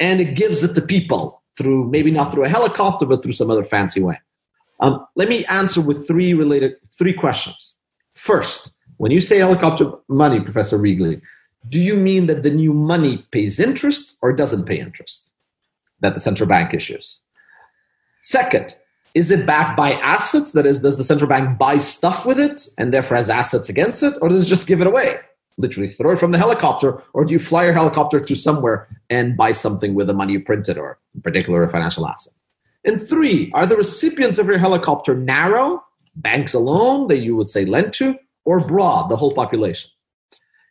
and 0.00 0.20
it 0.20 0.34
gives 0.34 0.64
it 0.64 0.74
to 0.74 0.80
people 0.80 1.43
through 1.56 1.90
maybe 1.90 2.10
not 2.10 2.32
through 2.32 2.44
a 2.44 2.48
helicopter, 2.48 3.06
but 3.06 3.22
through 3.22 3.32
some 3.32 3.50
other 3.50 3.64
fancy 3.64 4.02
way. 4.02 4.20
Um, 4.80 5.06
let 5.14 5.28
me 5.28 5.44
answer 5.46 5.80
with 5.80 6.06
three 6.06 6.34
related 6.34 6.76
three 6.96 7.12
questions. 7.12 7.76
First, 8.12 8.70
when 8.96 9.10
you 9.10 9.20
say 9.20 9.38
helicopter 9.38 9.92
money, 10.08 10.40
Professor 10.40 10.78
Rigli, 10.78 11.20
do 11.68 11.80
you 11.80 11.96
mean 11.96 12.26
that 12.26 12.42
the 12.42 12.50
new 12.50 12.72
money 12.72 13.26
pays 13.30 13.58
interest 13.58 14.16
or 14.22 14.32
doesn't 14.32 14.64
pay 14.64 14.78
interest 14.78 15.32
that 16.00 16.14
the 16.14 16.20
central 16.20 16.48
bank 16.48 16.74
issues? 16.74 17.20
Second, 18.22 18.76
is 19.14 19.30
it 19.30 19.46
backed 19.46 19.76
by 19.76 19.92
assets? 19.94 20.52
That 20.52 20.66
is, 20.66 20.82
does 20.82 20.98
the 20.98 21.04
central 21.04 21.28
bank 21.28 21.58
buy 21.58 21.78
stuff 21.78 22.26
with 22.26 22.38
it 22.38 22.68
and 22.78 22.92
therefore 22.92 23.16
has 23.16 23.30
assets 23.30 23.68
against 23.68 24.02
it, 24.02 24.14
or 24.20 24.28
does 24.28 24.46
it 24.46 24.48
just 24.48 24.66
give 24.66 24.80
it 24.80 24.86
away? 24.86 25.20
Literally 25.56 25.88
throw 25.88 26.12
it 26.12 26.18
from 26.18 26.32
the 26.32 26.38
helicopter, 26.38 27.02
or 27.12 27.24
do 27.24 27.32
you 27.32 27.38
fly 27.38 27.64
your 27.64 27.72
helicopter 27.72 28.20
to 28.20 28.34
somewhere 28.34 28.88
and 29.10 29.36
buy 29.36 29.52
something 29.52 29.94
with 29.94 30.06
the 30.06 30.12
money 30.14 30.34
you 30.34 30.40
printed, 30.40 30.78
or 30.78 30.98
in 31.14 31.22
particular 31.22 31.62
a 31.62 31.70
financial 31.70 32.06
asset? 32.06 32.34
And 32.84 33.00
three, 33.00 33.50
are 33.54 33.66
the 33.66 33.76
recipients 33.76 34.38
of 34.38 34.46
your 34.46 34.58
helicopter 34.58 35.14
narrow, 35.14 35.84
banks 36.16 36.54
alone 36.54 37.08
that 37.08 37.18
you 37.18 37.34
would 37.36 37.48
say 37.48 37.64
lend 37.64 37.92
to, 37.94 38.16
or 38.44 38.60
broad, 38.60 39.08
the 39.08 39.16
whole 39.16 39.32
population? 39.32 39.90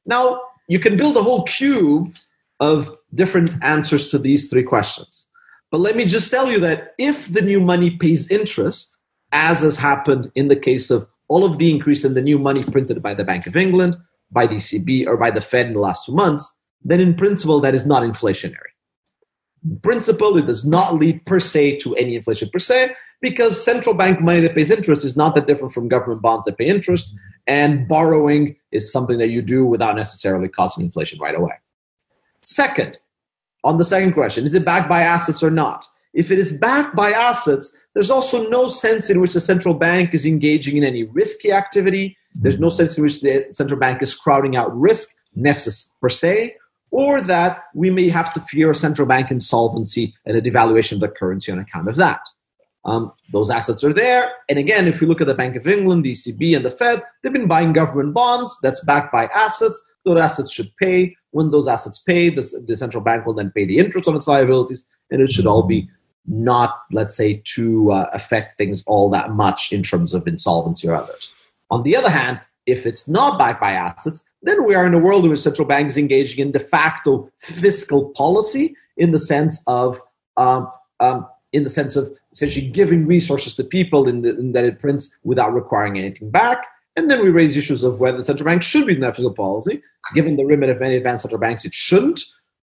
Now, 0.05 0.41
you 0.67 0.79
can 0.79 0.97
build 0.97 1.17
a 1.17 1.23
whole 1.23 1.43
cube 1.43 2.15
of 2.59 2.95
different 3.13 3.51
answers 3.63 4.09
to 4.11 4.19
these 4.19 4.49
three 4.49 4.63
questions. 4.63 5.27
But 5.71 5.79
let 5.79 5.95
me 5.95 6.05
just 6.05 6.29
tell 6.29 6.51
you 6.51 6.59
that 6.59 6.93
if 6.97 7.33
the 7.33 7.41
new 7.41 7.59
money 7.59 7.91
pays 7.91 8.29
interest, 8.29 8.95
as 9.31 9.61
has 9.61 9.77
happened 9.77 10.31
in 10.35 10.47
the 10.47 10.55
case 10.55 10.91
of 10.91 11.07
all 11.27 11.43
of 11.43 11.57
the 11.57 11.71
increase 11.71 12.05
in 12.05 12.13
the 12.13 12.21
new 12.21 12.37
money 12.37 12.63
printed 12.63 13.01
by 13.01 13.13
the 13.15 13.23
Bank 13.23 13.47
of 13.47 13.55
England, 13.55 13.97
by 14.33 14.47
the 14.47 14.55
ECB 14.55 15.07
or 15.07 15.17
by 15.17 15.31
the 15.31 15.41
Fed 15.41 15.67
in 15.67 15.73
the 15.73 15.79
last 15.79 16.05
two 16.05 16.13
months, 16.13 16.53
then 16.83 16.99
in 16.99 17.15
principle, 17.15 17.61
that 17.61 17.75
is 17.75 17.85
not 17.85 18.03
inflationary. 18.03 18.73
In 19.63 19.79
principle, 19.79 20.37
it 20.37 20.47
does 20.47 20.65
not 20.65 20.95
lead 20.95 21.25
per 21.25 21.39
se 21.39 21.77
to 21.79 21.95
any 21.95 22.15
inflation 22.15 22.49
per 22.49 22.59
se, 22.59 22.95
because 23.21 23.63
central 23.63 23.95
bank 23.95 24.19
money 24.19 24.41
that 24.41 24.55
pays 24.55 24.69
interest 24.69 25.05
is 25.05 25.15
not 25.15 25.33
that 25.35 25.47
different 25.47 25.73
from 25.73 25.87
government 25.87 26.21
bonds 26.21 26.45
that 26.45 26.57
pay 26.57 26.67
interest, 26.67 27.15
and 27.47 27.87
borrowing 27.87 28.55
is 28.71 28.91
something 28.91 29.17
that 29.17 29.29
you 29.29 29.41
do 29.41 29.65
without 29.65 29.95
necessarily 29.95 30.49
causing 30.49 30.83
inflation 30.83 31.19
right 31.19 31.35
away. 31.35 31.53
Second, 32.41 32.99
on 33.63 33.77
the 33.77 33.85
second 33.85 34.11
question, 34.11 34.43
is 34.43 34.53
it 34.53 34.65
backed 34.65 34.89
by 34.89 35.01
assets 35.03 35.41
or 35.41 35.51
not? 35.51 35.85
If 36.13 36.31
it 36.31 36.37
is 36.37 36.57
backed 36.57 36.95
by 36.95 37.11
assets, 37.11 37.73
there's 37.93 38.11
also 38.11 38.47
no 38.49 38.67
sense 38.67 39.09
in 39.09 39.21
which 39.21 39.33
the 39.33 39.41
central 39.41 39.73
bank 39.73 40.13
is 40.13 40.25
engaging 40.25 40.77
in 40.77 40.83
any 40.83 41.03
risky 41.03 41.51
activity. 41.51 42.17
There's 42.35 42.59
no 42.59 42.69
sense 42.69 42.97
in 42.97 43.03
which 43.03 43.21
the 43.21 43.47
central 43.51 43.79
bank 43.79 44.01
is 44.01 44.15
crowding 44.15 44.55
out 44.55 44.75
risk 44.77 45.09
necess- 45.37 45.91
per 46.01 46.09
se, 46.09 46.55
or 46.91 47.21
that 47.21 47.63
we 47.73 47.89
may 47.89 48.09
have 48.09 48.33
to 48.33 48.39
fear 48.41 48.71
a 48.71 48.75
central 48.75 49.07
bank 49.07 49.31
insolvency 49.31 50.13
and 50.25 50.37
a 50.37 50.41
devaluation 50.41 50.93
of 50.93 50.99
the 50.99 51.07
currency 51.07 51.51
on 51.51 51.59
account 51.59 51.89
of 51.89 51.95
that. 51.95 52.21
Um, 52.85 53.13
those 53.31 53.49
assets 53.49 53.83
are 53.83 53.93
there. 53.93 54.31
And 54.49 54.59
again, 54.59 54.87
if 54.87 54.99
we 54.99 55.07
look 55.07 55.21
at 55.21 55.27
the 55.27 55.33
Bank 55.33 55.55
of 55.55 55.67
England, 55.67 56.03
the 56.03 56.11
ECB, 56.11 56.55
and 56.55 56.65
the 56.65 56.71
Fed, 56.71 57.01
they've 57.21 57.31
been 57.31 57.47
buying 57.47 57.73
government 57.73 58.13
bonds 58.13 58.57
that's 58.61 58.83
backed 58.83 59.11
by 59.11 59.25
assets. 59.27 59.81
Those 60.03 60.19
assets 60.19 60.51
should 60.51 60.75
pay. 60.77 61.15
When 61.31 61.51
those 61.51 61.67
assets 61.67 61.99
pay, 61.99 62.29
the, 62.29 62.63
the 62.67 62.75
central 62.75 63.01
bank 63.01 63.25
will 63.25 63.33
then 63.33 63.51
pay 63.51 63.65
the 63.65 63.79
interest 63.79 64.07
on 64.07 64.15
its 64.15 64.27
liabilities, 64.27 64.85
and 65.09 65.21
it 65.21 65.31
should 65.31 65.47
all 65.47 65.63
be 65.63 65.89
not, 66.25 66.81
let's 66.91 67.15
say, 67.15 67.41
to 67.55 67.91
uh, 67.91 68.09
affect 68.13 68.57
things 68.57 68.83
all 68.85 69.09
that 69.09 69.31
much 69.31 69.71
in 69.71 69.81
terms 69.81 70.13
of 70.13 70.27
insolvency 70.27 70.87
or 70.87 70.95
others. 70.95 71.31
On 71.69 71.83
the 71.83 71.95
other 71.95 72.09
hand, 72.09 72.41
if 72.65 72.85
it's 72.85 73.07
not 73.07 73.37
backed 73.37 73.59
by 73.59 73.71
assets, 73.71 74.23
then 74.41 74.65
we 74.65 74.75
are 74.75 74.85
in 74.85 74.93
a 74.93 74.99
world 74.99 75.25
where 75.25 75.35
central 75.35 75.67
banks 75.67 75.97
engaging 75.97 76.39
in 76.39 76.51
de 76.51 76.59
facto 76.59 77.29
fiscal 77.39 78.09
policy 78.11 78.75
in 78.97 79.11
the 79.11 79.19
sense 79.19 79.63
of 79.67 79.99
um, 80.37 80.71
um, 80.99 81.27
in 81.51 81.63
the 81.63 81.69
sense 81.69 81.95
of 81.95 82.11
essentially 82.31 82.67
giving 82.67 83.05
resources 83.05 83.55
to 83.55 83.63
people 83.63 84.07
in, 84.07 84.21
the, 84.21 84.37
in, 84.37 84.53
that 84.53 84.65
it 84.65 84.79
prints 84.79 85.15
without 85.23 85.53
requiring 85.53 85.97
anything 85.99 86.29
back. 86.31 86.65
And 86.95 87.09
then 87.09 87.21
we 87.21 87.29
raise 87.29 87.55
issues 87.55 87.83
of 87.83 87.99
whether 87.99 88.17
the 88.17 88.23
central 88.23 88.45
bank 88.45 88.63
should 88.63 88.87
be 88.87 88.93
in 88.93 88.99
that 89.01 89.15
fiscal 89.15 89.33
policy. 89.33 89.81
Given 90.13 90.35
the 90.35 90.45
remit 90.45 90.69
of 90.69 90.79
many 90.79 90.95
advanced 90.95 91.23
central 91.23 91.39
banks, 91.39 91.63
it 91.63 91.73
shouldn't. 91.73 92.21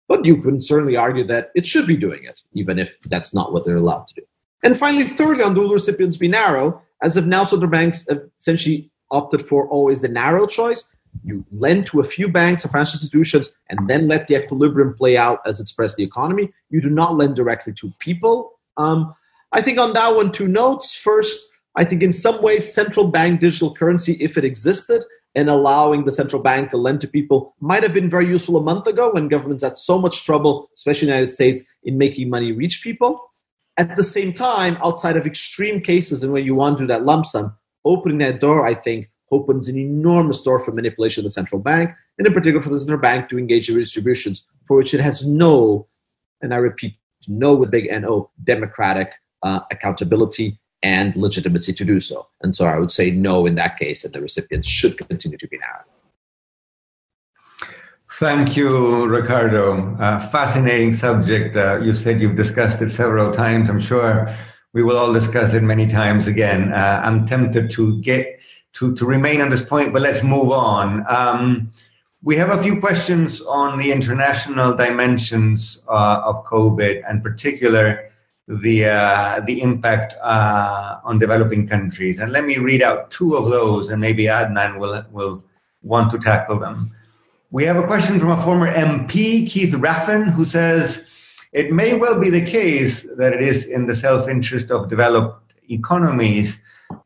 But 0.07 0.23
you 0.23 0.41
can 0.41 0.61
certainly 0.61 0.95
argue 0.95 1.27
that 1.27 1.51
it 1.53 1.65
should 1.65 1.85
be 1.85 1.97
doing 1.97 2.23
it, 2.23 2.39
even 2.53 2.79
if 2.79 2.97
that's 3.03 3.33
not 3.33 3.51
what 3.51 3.65
they're 3.65 3.75
allowed 3.75 4.07
to 4.07 4.15
do. 4.15 4.21
And 4.63 4.77
finally, 4.77 5.03
thirdly, 5.03 5.43
on 5.43 5.53
dual 5.53 5.71
recipients 5.71 6.17
be 6.17 6.29
narrow, 6.29 6.81
as 7.01 7.17
of 7.17 7.27
now, 7.27 7.43
central 7.43 7.69
banks 7.69 8.05
have 8.09 8.21
essentially 8.39 8.91
opted 9.11 9.41
for 9.41 9.67
always 9.69 10.01
the 10.01 10.07
narrow 10.07 10.47
choice. 10.47 10.87
You 11.23 11.45
lend 11.51 11.85
to 11.87 11.99
a 11.99 12.03
few 12.03 12.27
banks 12.27 12.65
or 12.65 12.69
financial 12.69 12.95
institutions 12.95 13.51
and 13.69 13.87
then 13.87 14.07
let 14.07 14.27
the 14.27 14.35
equilibrium 14.35 14.93
play 14.93 15.17
out 15.17 15.39
as 15.45 15.59
it 15.59 15.67
spreads 15.67 15.95
the 15.95 16.03
economy. 16.03 16.51
You 16.69 16.81
do 16.81 16.89
not 16.89 17.15
lend 17.15 17.35
directly 17.35 17.73
to 17.73 17.93
people. 17.99 18.53
Um, 18.77 19.15
I 19.51 19.61
think 19.61 19.79
on 19.79 19.93
that 19.93 20.15
one, 20.15 20.31
two 20.31 20.47
notes. 20.47 20.95
First, 20.95 21.47
I 21.75 21.85
think 21.85 22.03
in 22.03 22.13
some 22.13 22.41
ways, 22.41 22.71
central 22.71 23.07
bank 23.07 23.39
digital 23.39 23.73
currency, 23.73 24.13
if 24.19 24.37
it 24.37 24.43
existed, 24.43 25.03
and 25.35 25.49
allowing 25.49 26.03
the 26.03 26.11
central 26.11 26.41
bank 26.41 26.71
to 26.71 26.77
lend 26.77 26.99
to 27.01 27.07
people 27.07 27.53
might 27.59 27.83
have 27.83 27.93
been 27.93 28.09
very 28.09 28.27
useful 28.27 28.57
a 28.57 28.61
month 28.61 28.87
ago 28.87 29.11
when 29.13 29.27
governments 29.27 29.63
had 29.63 29.77
so 29.77 29.99
much 29.99 30.25
trouble, 30.25 30.69
especially 30.75 31.07
in 31.07 31.11
the 31.11 31.15
United 31.15 31.31
States, 31.31 31.63
in 31.83 31.97
making 31.97 32.29
money 32.29 32.51
reach 32.51 32.81
people. 32.81 33.26
At 33.77 33.95
the 33.95 34.03
same 34.03 34.33
time, 34.33 34.77
outside 34.83 35.17
of 35.17 35.27
extreme 35.27 35.81
cases 35.81 36.23
and 36.23 36.33
when 36.33 36.43
you 36.43 36.55
want 36.55 36.77
to 36.77 36.83
do 36.83 36.87
that 36.87 37.05
lump 37.05 37.27
sum, 37.27 37.55
opening 37.85 38.17
that 38.19 38.39
door, 38.39 38.65
I 38.65 38.73
think, 38.73 39.09
opens 39.31 39.67
an 39.67 39.77
enormous 39.77 40.41
door 40.41 40.59
for 40.59 40.71
manipulation 40.71 41.21
of 41.21 41.25
the 41.25 41.31
central 41.31 41.61
bank, 41.61 41.91
and 42.17 42.25
in 42.25 42.33
particular 42.33 42.61
for 42.61 42.69
the 42.69 42.79
central 42.79 42.99
bank 42.99 43.29
to 43.29 43.37
engage 43.37 43.69
in 43.69 43.75
redistributions 43.75 44.43
for 44.65 44.77
which 44.77 44.93
it 44.93 44.99
has 44.99 45.25
no, 45.25 45.87
and 46.41 46.53
I 46.53 46.57
repeat, 46.57 46.95
no 47.27 47.55
with 47.55 47.69
big 47.69 47.87
N-O, 47.89 48.31
democratic 48.43 49.11
uh, 49.43 49.59
accountability 49.69 50.59
and 50.81 51.15
legitimacy 51.15 51.73
to 51.73 51.85
do 51.85 51.99
so. 51.99 52.27
And 52.41 52.55
so 52.55 52.65
I 52.65 52.79
would 52.79 52.91
say 52.91 53.11
no 53.11 53.45
in 53.45 53.55
that 53.55 53.77
case, 53.77 54.05
and 54.05 54.13
the 54.13 54.21
recipients 54.21 54.67
should 54.67 54.97
continue 54.97 55.37
to 55.37 55.47
be 55.47 55.57
narrow. 55.57 55.83
Thank 58.09 58.55
you, 58.55 59.05
Ricardo. 59.05 59.95
Uh, 59.97 60.19
fascinating 60.29 60.93
subject. 60.93 61.57
Uh, 61.57 61.79
you 61.81 61.93
said 61.93 62.21
you've 62.21 62.37
discussed 62.37 62.81
it 62.81 62.89
several 62.89 63.31
times. 63.31 63.69
I'm 63.69 63.81
sure 63.81 64.33
we 64.71 64.81
will 64.81 64.97
all 64.97 65.11
discuss 65.11 65.53
it 65.53 65.61
many 65.61 65.87
times 65.87 66.25
again. 66.25 66.73
Uh, 66.73 67.01
I'm 67.03 67.25
tempted 67.25 67.69
to 67.71 67.99
get 68.01 68.39
to, 68.73 68.95
to 68.95 69.05
remain 69.05 69.41
on 69.41 69.49
this 69.49 69.61
point, 69.61 69.91
but 69.91 70.01
let's 70.01 70.23
move 70.23 70.51
on. 70.51 71.05
Um, 71.09 71.71
we 72.23 72.37
have 72.37 72.49
a 72.49 72.63
few 72.63 72.79
questions 72.79 73.41
on 73.41 73.77
the 73.77 73.91
international 73.91 74.73
dimensions 74.73 75.83
uh, 75.89 76.21
of 76.23 76.45
COVID, 76.45 77.03
and 77.07 77.21
particular 77.21 78.09
the 78.47 78.85
uh, 78.85 79.41
the 79.45 79.61
impact 79.61 80.15
uh, 80.21 80.99
on 81.03 81.19
developing 81.19 81.67
countries. 81.67 82.19
And 82.19 82.31
let 82.31 82.45
me 82.45 82.57
read 82.57 82.81
out 82.81 83.11
two 83.11 83.35
of 83.35 83.49
those, 83.49 83.89
and 83.89 83.99
maybe 83.99 84.23
Adnan 84.23 84.79
will 84.79 85.05
will 85.11 85.43
want 85.83 86.11
to 86.11 86.17
tackle 86.19 86.57
them. 86.59 86.93
We 87.49 87.63
have 87.63 87.77
a 87.77 87.87
question 87.87 88.19
from 88.19 88.31
a 88.31 88.41
former 88.41 88.69
MP, 88.73 89.47
Keith 89.47 89.73
Raffan, 89.73 90.33
who 90.33 90.43
says, 90.43 91.07
"It 91.53 91.71
may 91.71 91.93
well 91.93 92.19
be 92.19 92.29
the 92.29 92.41
case 92.41 93.07
that 93.17 93.31
it 93.31 93.41
is 93.41 93.65
in 93.65 93.87
the 93.87 93.95
self-interest 93.95 94.69
of 94.69 94.89
developed 94.89 95.53
economies 95.69 96.57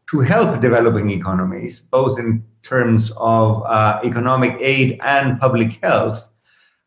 to 0.10 0.20
help 0.22 0.60
developing 0.60 1.12
economies, 1.12 1.82
both 1.82 2.18
in 2.18 2.44
terms 2.64 3.12
of 3.18 3.62
uh, 3.68 4.00
economic 4.04 4.58
aid 4.60 4.98
and 5.04 5.40
public 5.40 5.74
health." 5.84 6.28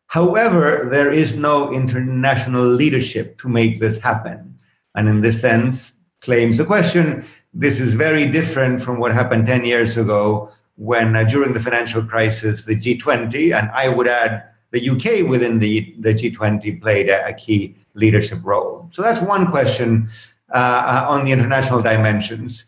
However, 0.07 0.89
there 0.91 1.11
is 1.11 1.37
no 1.37 1.71
international 1.71 2.65
leadership 2.65 3.37
to 3.37 3.47
make 3.47 3.79
this 3.79 3.97
happen. 3.99 4.55
And 4.95 5.07
in 5.07 5.21
this 5.21 5.39
sense, 5.39 5.95
claims 6.19 6.57
the 6.57 6.65
question, 6.65 7.23
this 7.53 7.79
is 7.79 7.93
very 7.93 8.27
different 8.27 8.81
from 8.81 8.99
what 8.99 9.13
happened 9.13 9.47
10 9.47 9.63
years 9.63 9.95
ago 9.95 10.51
when 10.77 11.15
uh, 11.15 11.23
during 11.23 11.53
the 11.53 11.59
financial 11.59 12.03
crisis, 12.03 12.65
the 12.65 12.75
G20, 12.75 13.57
and 13.57 13.69
I 13.71 13.89
would 13.89 14.07
add 14.07 14.43
the 14.71 14.89
UK 14.89 15.27
within 15.29 15.59
the, 15.59 15.95
the 15.99 16.13
G20 16.13 16.81
played 16.81 17.09
a, 17.09 17.27
a 17.27 17.33
key 17.33 17.75
leadership 17.93 18.39
role. 18.43 18.89
So 18.91 19.01
that's 19.01 19.21
one 19.21 19.49
question 19.51 20.09
uh, 20.53 20.57
uh 20.57 21.05
on 21.09 21.25
the 21.25 21.31
international 21.31 21.81
dimensions. 21.81 22.65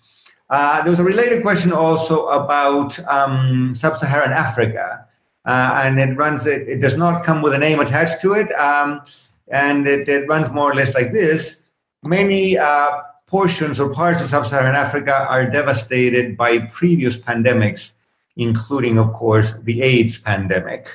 Uh, 0.50 0.82
there 0.82 0.90
was 0.90 1.00
a 1.00 1.04
related 1.04 1.42
question 1.42 1.74
also 1.74 2.28
about 2.28 2.98
um, 3.08 3.76
sub-Saharan 3.76 4.32
Africa 4.32 5.06
uh, 5.48 5.82
and 5.84 6.00
it 6.00 6.16
runs. 6.18 6.46
It, 6.46 6.68
it, 6.68 6.82
does 6.82 6.96
not 6.96 7.24
come 7.24 7.42
with 7.42 7.54
a 7.54 7.58
name 7.58 7.80
attached 7.80 8.22
to 8.22 8.34
it, 8.34 8.52
um, 8.60 9.02
and 9.48 9.88
it, 9.88 10.08
it, 10.10 10.28
runs 10.28 10.52
more 10.52 10.72
or 10.72 10.76
less 10.76 10.94
like 10.94 11.14
this. 11.14 11.62
Many 12.04 12.58
uh, 12.58 13.02
portions 13.28 13.80
or 13.80 13.90
parts 13.90 14.22
of 14.22 14.30
sub-Saharan 14.30 14.76
Africa 14.76 15.26
are 15.30 15.50
devastated 15.50 16.36
by 16.36 16.60
previous 16.60 17.18
pandemics, 17.18 17.94
including, 18.38 18.98
of 18.98 19.12
course, 19.14 19.54
the 19.64 19.82
AIDS 19.82 20.18
pandemic. 20.18 20.88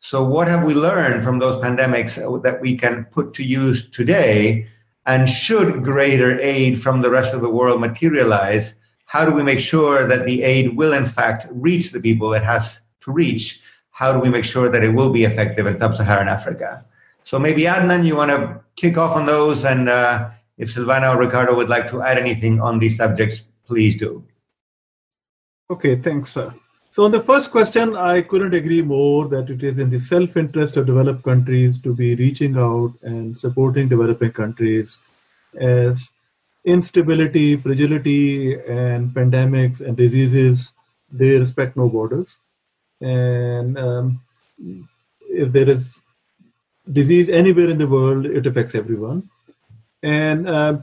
So, 0.00 0.22
what 0.22 0.48
have 0.48 0.64
we 0.64 0.74
learned 0.74 1.24
from 1.24 1.38
those 1.38 1.62
pandemics 1.64 2.16
that 2.42 2.60
we 2.60 2.76
can 2.76 3.06
put 3.10 3.34
to 3.34 3.42
use 3.42 3.88
today? 3.90 4.66
And 5.06 5.28
should 5.28 5.84
greater 5.84 6.38
aid 6.38 6.82
from 6.82 7.00
the 7.00 7.10
rest 7.10 7.32
of 7.32 7.40
the 7.40 7.48
world 7.48 7.80
materialize, 7.80 8.74
how 9.06 9.24
do 9.24 9.32
we 9.32 9.42
make 9.42 9.58
sure 9.58 10.06
that 10.06 10.26
the 10.26 10.42
aid 10.42 10.76
will, 10.76 10.92
in 10.92 11.06
fact, 11.06 11.46
reach 11.50 11.92
the 11.92 12.00
people 12.00 12.34
it 12.34 12.44
has 12.44 12.80
to 13.00 13.10
reach? 13.10 13.62
how 13.98 14.12
do 14.12 14.20
we 14.20 14.28
make 14.28 14.44
sure 14.44 14.68
that 14.68 14.84
it 14.84 14.90
will 14.90 15.10
be 15.10 15.24
effective 15.24 15.66
in 15.66 15.76
sub-Saharan 15.76 16.28
Africa? 16.28 16.84
So 17.24 17.36
maybe 17.36 17.62
Adnan, 17.62 18.06
you 18.06 18.14
want 18.14 18.30
to 18.30 18.60
kick 18.76 18.96
off 18.96 19.16
on 19.16 19.26
those, 19.26 19.64
and 19.64 19.88
uh, 19.88 20.30
if 20.56 20.72
Silvana 20.72 21.12
or 21.12 21.18
Ricardo 21.18 21.56
would 21.56 21.68
like 21.68 21.90
to 21.90 22.00
add 22.02 22.16
anything 22.16 22.60
on 22.60 22.78
these 22.78 22.96
subjects, 22.96 23.42
please 23.66 23.96
do. 23.96 24.24
Okay, 25.68 25.96
thanks, 25.96 26.30
sir. 26.30 26.54
So 26.90 27.04
on 27.04 27.12
the 27.12 27.20
first 27.20 27.50
question, 27.50 27.96
I 27.96 28.22
couldn't 28.22 28.54
agree 28.54 28.82
more 28.82 29.28
that 29.28 29.50
it 29.50 29.62
is 29.62 29.78
in 29.78 29.90
the 29.90 30.00
self-interest 30.00 30.76
of 30.76 30.86
developed 30.86 31.22
countries 31.22 31.80
to 31.82 31.94
be 31.94 32.14
reaching 32.16 32.56
out 32.56 32.94
and 33.02 33.36
supporting 33.36 33.88
developing 33.88 34.32
countries 34.32 34.98
as 35.60 36.12
instability, 36.64 37.56
fragility, 37.56 38.54
and 38.54 39.10
pandemics 39.10 39.80
and 39.80 39.96
diseases, 39.96 40.72
they 41.10 41.38
respect 41.38 41.76
no 41.76 41.88
borders 41.88 42.38
and 43.00 43.78
um, 43.78 44.20
if 45.20 45.52
there 45.52 45.68
is 45.68 46.00
disease 46.92 47.28
anywhere 47.28 47.68
in 47.68 47.78
the 47.78 47.86
world, 47.86 48.26
it 48.26 48.46
affects 48.46 48.74
everyone. 48.74 49.28
And 50.02 50.48
uh, 50.48 50.78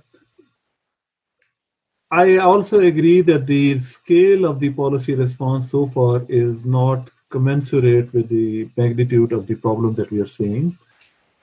I 2.16 2.38
also 2.38 2.80
agree 2.80 3.20
that 3.22 3.46
the 3.46 3.78
scale 3.80 4.46
of 4.46 4.62
the 4.62 4.70
policy 4.70 5.16
response 5.16 5.70
so 5.70 5.86
far 5.86 6.26
is 6.30 6.64
not 6.64 7.10
commensurate 7.30 8.14
with 8.14 8.30
the 8.30 8.70
magnitude 8.78 9.34
of 9.34 9.48
the 9.48 9.56
problem 9.56 9.96
that 9.96 10.12
we 10.12 10.22
are 10.22 10.28
seeing. 10.28 10.78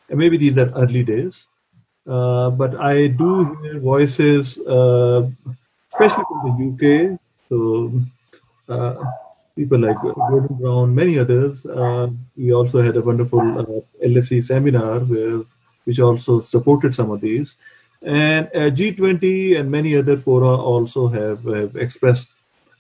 And 0.09 0.19
maybe 0.19 0.39
these 0.39 0.57
are 0.57 0.71
early 0.71 1.03
days, 1.05 1.47
uh, 2.07 2.49
but 2.51 2.81
I 2.81 3.09
do 3.09 3.55
hear 3.61 3.81
voices, 3.81 4.57
uh, 4.61 5.29
especially 5.93 6.25
from 6.31 6.41
the 6.47 6.55
UK. 6.71 7.21
So 7.51 7.93
uh, 8.69 9.05
people 9.55 9.79
like 9.79 10.01
Gordon 10.01 10.57
Brown, 10.57 10.95
many 10.95 11.19
others. 11.19 11.67
Uh, 11.67 12.09
we 12.35 12.55
also 12.55 12.81
had 12.81 12.97
a 12.97 13.03
wonderful 13.03 13.41
uh, 13.59 14.07
LSE 14.07 14.43
seminar 14.43 15.01
where, 15.01 15.43
which 15.85 16.01
also 16.01 16.41
supported 16.41 16.95
some 16.95 17.11
of 17.11 17.21
these. 17.21 17.57
And 18.05 18.49
uh, 18.55 18.71
G20 18.71 19.59
and 19.59 19.71
many 19.71 19.97
other 19.97 20.17
fora 20.17 20.57
also 20.57 21.09
have, 21.09 21.45
have 21.45 21.77
expressed 21.77 22.31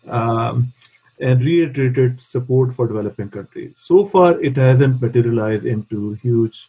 um, 0.09 0.73
and 1.20 1.40
reiterated 1.40 2.20
support 2.20 2.73
for 2.74 2.89
developing 2.89 3.28
countries. 3.31 3.74
So 3.77 4.05
far, 4.05 4.40
it 4.40 4.57
hasn't 4.57 5.01
materialized 5.01 5.65
into 5.65 6.15
huge 6.15 6.69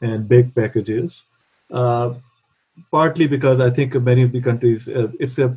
and 0.00 0.28
big 0.28 0.54
packages. 0.54 1.24
Uh, 1.70 2.14
partly 2.90 3.26
because 3.26 3.60
I 3.60 3.70
think 3.70 3.94
many 3.94 4.22
of 4.22 4.32
the 4.32 4.40
countries, 4.40 4.88
uh, 4.88 5.08
it's 5.20 5.38
a 5.38 5.56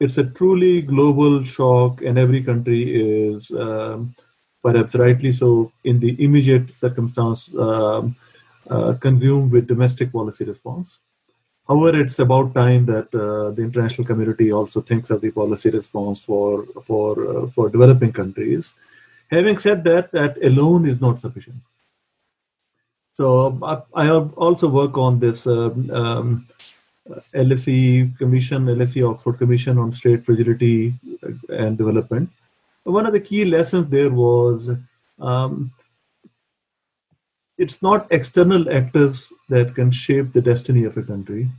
it's 0.00 0.16
a 0.16 0.24
truly 0.24 0.80
global 0.80 1.42
shock, 1.42 2.02
and 2.02 2.18
every 2.18 2.42
country 2.42 3.28
is 3.28 3.50
um, 3.50 4.14
perhaps 4.62 4.94
rightly 4.94 5.32
so 5.32 5.72
in 5.84 5.98
the 5.98 6.22
immediate 6.22 6.72
circumstance 6.72 7.52
um, 7.58 8.14
uh, 8.70 8.94
consumed 8.94 9.50
with 9.50 9.66
domestic 9.66 10.12
policy 10.12 10.44
response. 10.44 11.00
However, 11.68 12.00
it's 12.00 12.18
about 12.18 12.54
time 12.54 12.86
that 12.86 13.14
uh, 13.14 13.50
the 13.50 13.62
international 13.62 14.06
community 14.06 14.50
also 14.52 14.80
thinks 14.80 15.10
of 15.10 15.20
the 15.20 15.30
policy 15.30 15.70
response 15.70 16.24
for 16.24 16.64
for 16.82 17.10
uh, 17.30 17.46
for 17.48 17.68
developing 17.68 18.12
countries. 18.12 18.72
Having 19.30 19.58
said 19.58 19.84
that, 19.84 20.10
that 20.12 20.42
alone 20.42 20.86
is 20.88 21.00
not 21.00 21.20
sufficient. 21.20 21.60
So 23.12 23.58
I, 23.62 24.06
I 24.06 24.10
also 24.10 24.68
work 24.68 24.96
on 24.96 25.18
this 25.18 25.46
um, 25.46 25.90
um, 25.90 26.46
LSE 27.34 28.16
Commission, 28.16 28.66
LSE 28.66 29.10
Oxford 29.10 29.38
Commission 29.38 29.76
on 29.76 29.92
State 29.92 30.24
Fragility 30.24 30.94
and 31.48 31.76
Development. 31.76 32.30
one 32.84 33.06
of 33.06 33.12
the 33.12 33.20
key 33.20 33.44
lessons 33.44 33.88
there 33.88 34.10
was 34.10 34.70
um, 35.20 35.70
it's 37.58 37.82
not 37.82 38.06
external 38.10 38.70
actors 38.72 39.32
that 39.48 39.74
can 39.74 39.90
shape 39.90 40.32
the 40.32 40.40
destiny 40.40 40.84
of 40.84 40.96
a 40.96 41.02
country. 41.02 41.50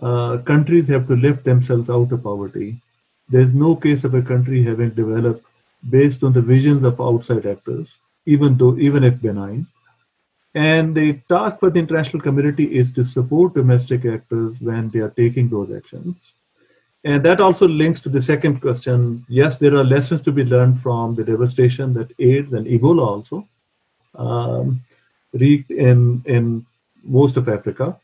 Uh, 0.00 0.38
countries 0.38 0.88
have 0.88 1.06
to 1.08 1.16
lift 1.16 1.44
themselves 1.44 1.90
out 1.90 2.12
of 2.12 2.22
poverty. 2.22 2.80
There's 3.28 3.52
no 3.52 3.74
case 3.74 4.04
of 4.04 4.14
a 4.14 4.22
country 4.22 4.62
having 4.62 4.90
developed 4.90 5.44
based 5.88 6.22
on 6.22 6.32
the 6.32 6.42
visions 6.42 6.84
of 6.84 7.00
outside 7.00 7.44
actors, 7.44 7.98
even 8.24 8.56
though 8.56 8.78
even 8.78 9.02
if 9.02 9.20
benign. 9.20 9.66
And 10.54 10.94
the 10.94 11.20
task 11.28 11.58
for 11.58 11.70
the 11.70 11.80
international 11.80 12.22
community 12.22 12.64
is 12.64 12.92
to 12.92 13.04
support 13.04 13.54
domestic 13.54 14.04
actors 14.04 14.60
when 14.60 14.90
they 14.90 15.00
are 15.00 15.10
taking 15.10 15.48
those 15.48 15.70
actions. 15.72 16.34
And 17.04 17.22
that 17.24 17.40
also 17.40 17.68
links 17.68 18.00
to 18.02 18.08
the 18.08 18.22
second 18.22 18.60
question. 18.60 19.24
Yes, 19.28 19.58
there 19.58 19.76
are 19.76 19.84
lessons 19.84 20.22
to 20.22 20.32
be 20.32 20.44
learned 20.44 20.80
from 20.80 21.14
the 21.14 21.24
devastation 21.24 21.92
that 21.94 22.12
AIDS 22.18 22.52
and 22.52 22.66
Ebola 22.66 23.06
also 23.06 23.48
um, 24.14 24.80
wreaked 25.32 25.70
in, 25.70 26.22
in 26.26 26.66
most 27.02 27.36
of 27.36 27.48
Africa. 27.48 27.98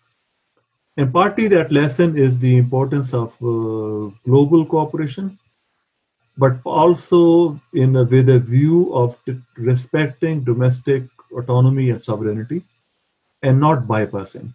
And 0.97 1.13
partly 1.13 1.49
that 1.49 1.73
lesson 1.73 2.17
is 2.17 2.39
the 2.39 2.57
importance 2.57 3.15
of 3.15 3.35
uh, 3.43 4.15
global 4.25 4.67
cooperation, 4.67 5.39
but 6.37 6.59
also 6.65 7.61
in 7.73 7.97
a, 7.97 8.05
with 8.05 8.29
a 8.29 8.39
view 8.39 8.93
of 8.95 9.17
respecting 9.57 10.45
domestic 10.45 11.05
autonomy 11.33 11.91
and 11.91 12.03
sovereignty 12.03 12.63
and 13.43 13.59
not 13.59 13.87
bypassing 13.87 14.53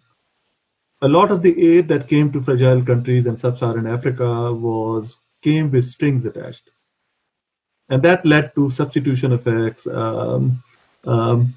a 1.00 1.08
lot 1.08 1.30
of 1.30 1.42
the 1.42 1.76
aid 1.76 1.88
that 1.88 2.08
came 2.08 2.32
to 2.32 2.40
fragile 2.40 2.84
countries 2.84 3.26
in 3.26 3.36
sub-Saharan 3.36 3.86
Africa 3.86 4.52
was 4.52 5.16
came 5.42 5.70
with 5.70 5.86
strings 5.86 6.24
attached, 6.24 6.70
and 7.88 8.02
that 8.02 8.26
led 8.26 8.52
to 8.56 8.70
substitution 8.70 9.32
effects. 9.32 9.86
Um, 9.86 10.62
um, 11.04 11.54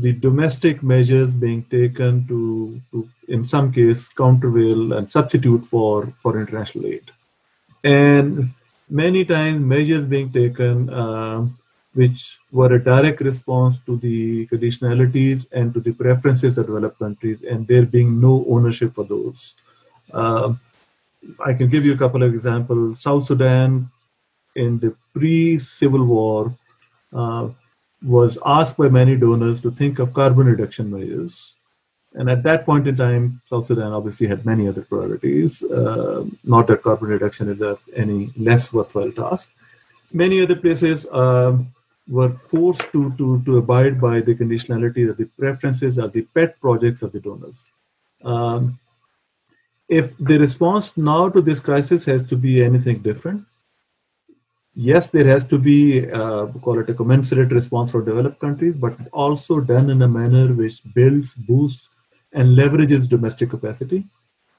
the 0.00 0.12
domestic 0.12 0.82
measures 0.82 1.34
being 1.34 1.64
taken 1.64 2.26
to, 2.28 2.80
to, 2.90 3.08
in 3.28 3.44
some 3.44 3.72
case, 3.72 4.08
countervail 4.08 4.92
and 4.92 5.10
substitute 5.10 5.64
for 5.64 6.12
for 6.20 6.38
international 6.40 6.86
aid, 6.86 7.10
and 7.82 8.50
many 8.88 9.24
times 9.24 9.60
measures 9.60 10.06
being 10.06 10.32
taken. 10.32 10.92
Um, 10.92 11.58
which 11.94 12.40
were 12.50 12.72
a 12.74 12.82
direct 12.82 13.20
response 13.20 13.78
to 13.86 13.96
the 13.98 14.46
conditionalities 14.48 15.46
and 15.52 15.72
to 15.72 15.80
the 15.80 15.92
preferences 15.92 16.58
of 16.58 16.66
developed 16.66 16.98
countries, 16.98 17.38
and 17.48 17.68
there 17.68 17.86
being 17.86 18.20
no 18.20 18.44
ownership 18.48 18.92
for 18.94 19.04
those. 19.04 19.54
Uh, 20.12 20.54
I 21.38 21.54
can 21.54 21.68
give 21.68 21.84
you 21.84 21.94
a 21.94 21.96
couple 21.96 22.22
of 22.22 22.34
examples. 22.34 23.00
South 23.00 23.26
Sudan, 23.26 23.90
in 24.56 24.78
the 24.80 24.96
pre-civil 25.12 26.04
war, 26.04 26.56
uh, 27.12 27.48
was 28.04 28.38
asked 28.44 28.76
by 28.76 28.88
many 28.88 29.16
donors 29.16 29.60
to 29.62 29.70
think 29.70 29.98
of 29.98 30.12
carbon 30.12 30.46
reduction 30.46 30.90
measures. 30.90 31.56
And 32.12 32.30
at 32.30 32.42
that 32.44 32.64
point 32.64 32.86
in 32.86 32.96
time, 32.96 33.40
South 33.46 33.66
Sudan 33.66 33.92
obviously 33.92 34.26
had 34.26 34.46
many 34.46 34.68
other 34.68 34.82
priorities. 34.82 35.62
Uh, 35.64 36.24
not 36.44 36.66
that 36.68 36.82
carbon 36.82 37.08
reduction 37.08 37.48
is 37.48 37.78
any 37.96 38.30
less 38.36 38.72
worthwhile 38.72 39.10
task. 39.10 39.50
Many 40.12 40.40
other 40.42 40.54
places, 40.54 41.06
um, 41.10 41.74
were 42.06 42.30
forced 42.30 42.92
to, 42.92 43.12
to, 43.16 43.42
to 43.44 43.58
abide 43.58 44.00
by 44.00 44.20
the 44.20 44.34
conditionality 44.34 45.06
that 45.06 45.16
the 45.16 45.24
preferences 45.38 45.98
are 45.98 46.08
the 46.08 46.22
pet 46.22 46.60
projects 46.60 47.02
of 47.02 47.12
the 47.12 47.20
donors. 47.20 47.70
Um, 48.22 48.78
if 49.88 50.16
the 50.18 50.38
response 50.38 50.96
now 50.96 51.28
to 51.28 51.40
this 51.40 51.60
crisis 51.60 52.04
has 52.06 52.26
to 52.28 52.36
be 52.36 52.62
anything 52.62 53.00
different, 53.00 53.44
yes, 54.74 55.08
there 55.10 55.26
has 55.26 55.46
to 55.48 55.58
be, 55.58 56.10
uh, 56.10 56.46
call 56.62 56.78
it 56.78 56.90
a 56.90 56.94
commensurate 56.94 57.52
response 57.52 57.90
for 57.90 58.02
developed 58.02 58.40
countries, 58.40 58.74
but 58.74 58.96
also 59.12 59.60
done 59.60 59.90
in 59.90 60.02
a 60.02 60.08
manner 60.08 60.52
which 60.52 60.80
builds, 60.94 61.34
boosts, 61.34 61.88
and 62.32 62.56
leverages 62.58 63.08
domestic 63.08 63.50
capacity 63.50 64.04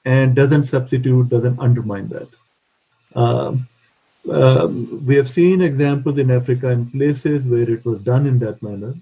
and 0.04 0.34
doesn't 0.34 0.64
substitute, 0.64 1.28
doesn't 1.28 1.58
undermine 1.58 2.08
that. 2.08 2.28
Um, 3.14 3.68
um, 4.30 5.04
we 5.06 5.14
have 5.16 5.30
seen 5.30 5.60
examples 5.60 6.18
in 6.18 6.30
Africa 6.30 6.70
in 6.70 6.90
places 6.90 7.46
where 7.46 7.68
it 7.68 7.84
was 7.84 8.00
done 8.00 8.26
in 8.26 8.38
that 8.40 8.62
manner. 8.62 8.94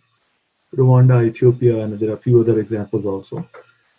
Rwanda, 0.74 1.24
Ethiopia, 1.24 1.78
and 1.82 1.98
there 1.98 2.10
are 2.10 2.16
a 2.16 2.20
few 2.20 2.40
other 2.40 2.58
examples 2.58 3.06
also. 3.06 3.48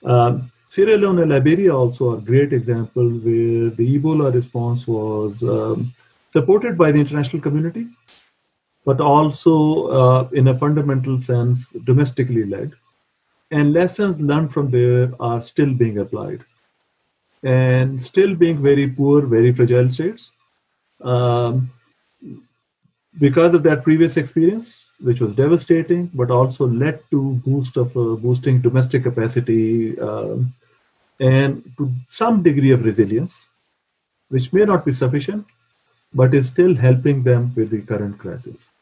Um, 0.04 0.52
Sierra 0.70 0.98
Leone 0.98 1.20
and 1.20 1.32
Liberia 1.32 1.74
also 1.74 2.14
are 2.14 2.18
great 2.18 2.52
examples 2.52 3.24
where 3.24 3.70
the 3.70 3.98
Ebola 3.98 4.34
response 4.34 4.86
was 4.88 5.42
um, 5.44 5.94
supported 6.36 6.78
by 6.78 6.92
the 6.92 7.00
international 7.00 7.42
community, 7.42 7.88
but 8.86 9.00
also 9.00 9.54
uh, 10.00 10.30
in 10.40 10.50
a 10.50 10.56
fundamental 10.64 11.22
sense, 11.22 11.70
domestically 11.86 12.44
led. 12.56 12.74
And 13.52 13.72
lessons 13.72 14.20
learned 14.20 14.52
from 14.52 14.70
there 14.72 15.14
are 15.20 15.42
still 15.42 15.74
being 15.74 16.00
applied 16.00 16.44
and 17.44 18.02
still 18.02 18.36
being 18.36 18.62
very 18.62 18.90
poor, 18.90 19.22
very 19.22 19.54
fragile 19.54 19.90
states 19.90 20.32
um, 21.02 21.72
because 23.18 23.54
of 23.54 23.64
that 23.64 23.84
previous 23.84 24.18
experience, 24.18 24.92
which 25.00 25.22
was 25.22 25.36
devastating, 25.36 26.08
but 26.14 26.32
also 26.32 26.68
led 26.68 27.00
to 27.12 27.20
boost 27.46 27.78
of 27.78 27.96
uh, 27.96 28.16
boosting 28.28 28.62
domestic 28.62 29.04
capacity 29.04 29.98
um, 30.00 30.54
and 31.20 31.64
to 31.78 31.92
some 32.08 32.44
degree 32.44 32.72
of 32.72 32.84
resilience, 32.84 33.48
which 34.28 34.52
may 34.52 34.66
not 34.66 34.86
be 34.86 34.94
sufficient, 34.94 35.46
but 36.16 36.34
is 36.34 36.48
still 36.48 36.74
helping 36.74 37.22
them 37.24 37.54
with 37.56 37.70
the 37.70 37.82
current 37.82 38.18
crisis. 38.18 38.74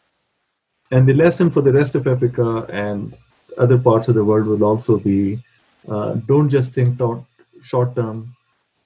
And 0.92 1.10
the 1.10 1.14
lesson 1.14 1.50
for 1.50 1.62
the 1.62 1.74
rest 1.74 1.96
of 1.96 2.08
Africa 2.08 2.66
and 2.70 3.18
other 3.58 3.78
parts 3.78 4.08
of 4.08 4.16
the 4.16 4.24
world 4.24 4.46
will 4.46 4.64
also 4.64 5.00
be 5.00 5.44
uh, 5.90 6.14
don't 6.32 6.50
just 6.50 6.72
think 6.74 7.00
short 7.62 7.96
term, 7.96 8.36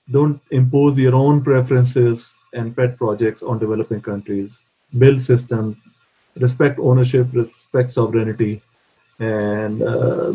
don't 0.09 0.41
impose 0.51 0.97
your 0.97 1.15
own 1.15 1.43
preferences 1.43 2.31
and 2.53 2.75
pet 2.75 2.97
projects 2.97 3.43
on 3.43 3.59
developing 3.59 4.01
countries, 4.01 4.63
build 4.97 5.21
systems, 5.21 5.75
respect 6.37 6.79
ownership, 6.79 7.27
respect 7.33 7.91
sovereignty, 7.91 8.61
and 9.19 9.81
uh, 9.81 10.33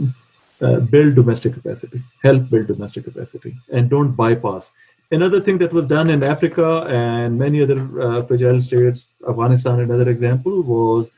uh, 0.60 0.80
build 0.80 1.14
domestic 1.14 1.54
capacity, 1.54 2.02
help 2.22 2.48
build 2.50 2.66
domestic 2.66 3.04
capacity, 3.04 3.56
and 3.72 3.88
don't 3.88 4.12
bypass. 4.12 4.72
Another 5.12 5.40
thing 5.42 5.58
that 5.58 5.74
was 5.74 5.86
done 5.86 6.08
in 6.08 6.22
Africa 6.24 6.86
and 6.88 7.38
many 7.38 7.62
other 7.62 8.00
uh, 8.00 8.22
fragile 8.24 8.60
states, 8.62 9.08
Afghanistan, 9.28 9.80
another 9.80 10.08
example, 10.08 10.62
was 10.62 11.10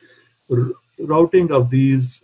r- 0.50 0.72
routing 0.98 1.52
of 1.52 1.70
these 1.70 2.20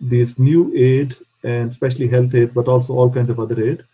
these 0.00 0.38
new 0.38 0.72
aid 0.74 1.16
and 1.42 1.70
especially 1.70 2.06
health 2.08 2.32
aid, 2.34 2.54
but 2.54 2.68
also 2.68 2.94
all 2.94 3.10
kinds 3.10 3.28
of 3.28 3.40
other 3.40 3.60
aid 3.62 3.84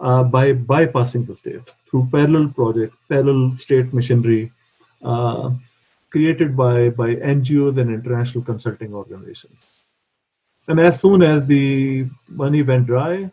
uh, 0.00 0.24
by 0.24 0.52
bypassing 0.52 1.26
the 1.26 1.36
state 1.36 1.60
through 1.88 2.08
parallel 2.10 2.48
projects, 2.48 2.96
parallel 3.08 3.54
state 3.54 3.92
machinery 3.92 4.50
uh, 5.04 5.50
created 6.10 6.56
by, 6.56 6.88
by 6.88 7.16
NGOs 7.16 7.78
and 7.78 7.90
international 7.90 8.44
consulting 8.44 8.94
organizations. 8.94 9.76
And 10.68 10.80
as 10.80 11.00
soon 11.00 11.22
as 11.22 11.46
the 11.46 12.06
money 12.28 12.62
went 12.62 12.86
dry, 12.86 13.30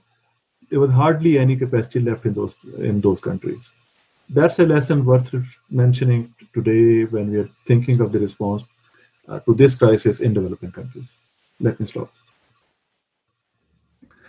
there 0.69 0.79
was 0.79 0.91
hardly 0.91 1.37
any 1.37 1.55
capacity 1.55 1.99
left 1.99 2.25
in 2.25 2.33
those 2.33 2.55
in 2.77 3.01
those 3.01 3.19
countries. 3.19 3.71
That's 4.29 4.59
a 4.59 4.65
lesson 4.65 5.05
worth 5.05 5.33
mentioning 5.69 6.33
today 6.53 7.05
when 7.05 7.31
we 7.31 7.39
are 7.39 7.49
thinking 7.65 7.99
of 8.01 8.11
the 8.11 8.19
response 8.19 8.63
uh, 9.27 9.39
to 9.41 9.55
this 9.55 9.75
crisis 9.75 10.19
in 10.19 10.33
developing 10.33 10.71
countries. 10.71 11.17
Let 11.59 11.79
me 11.79 11.85
stop. 11.85 12.11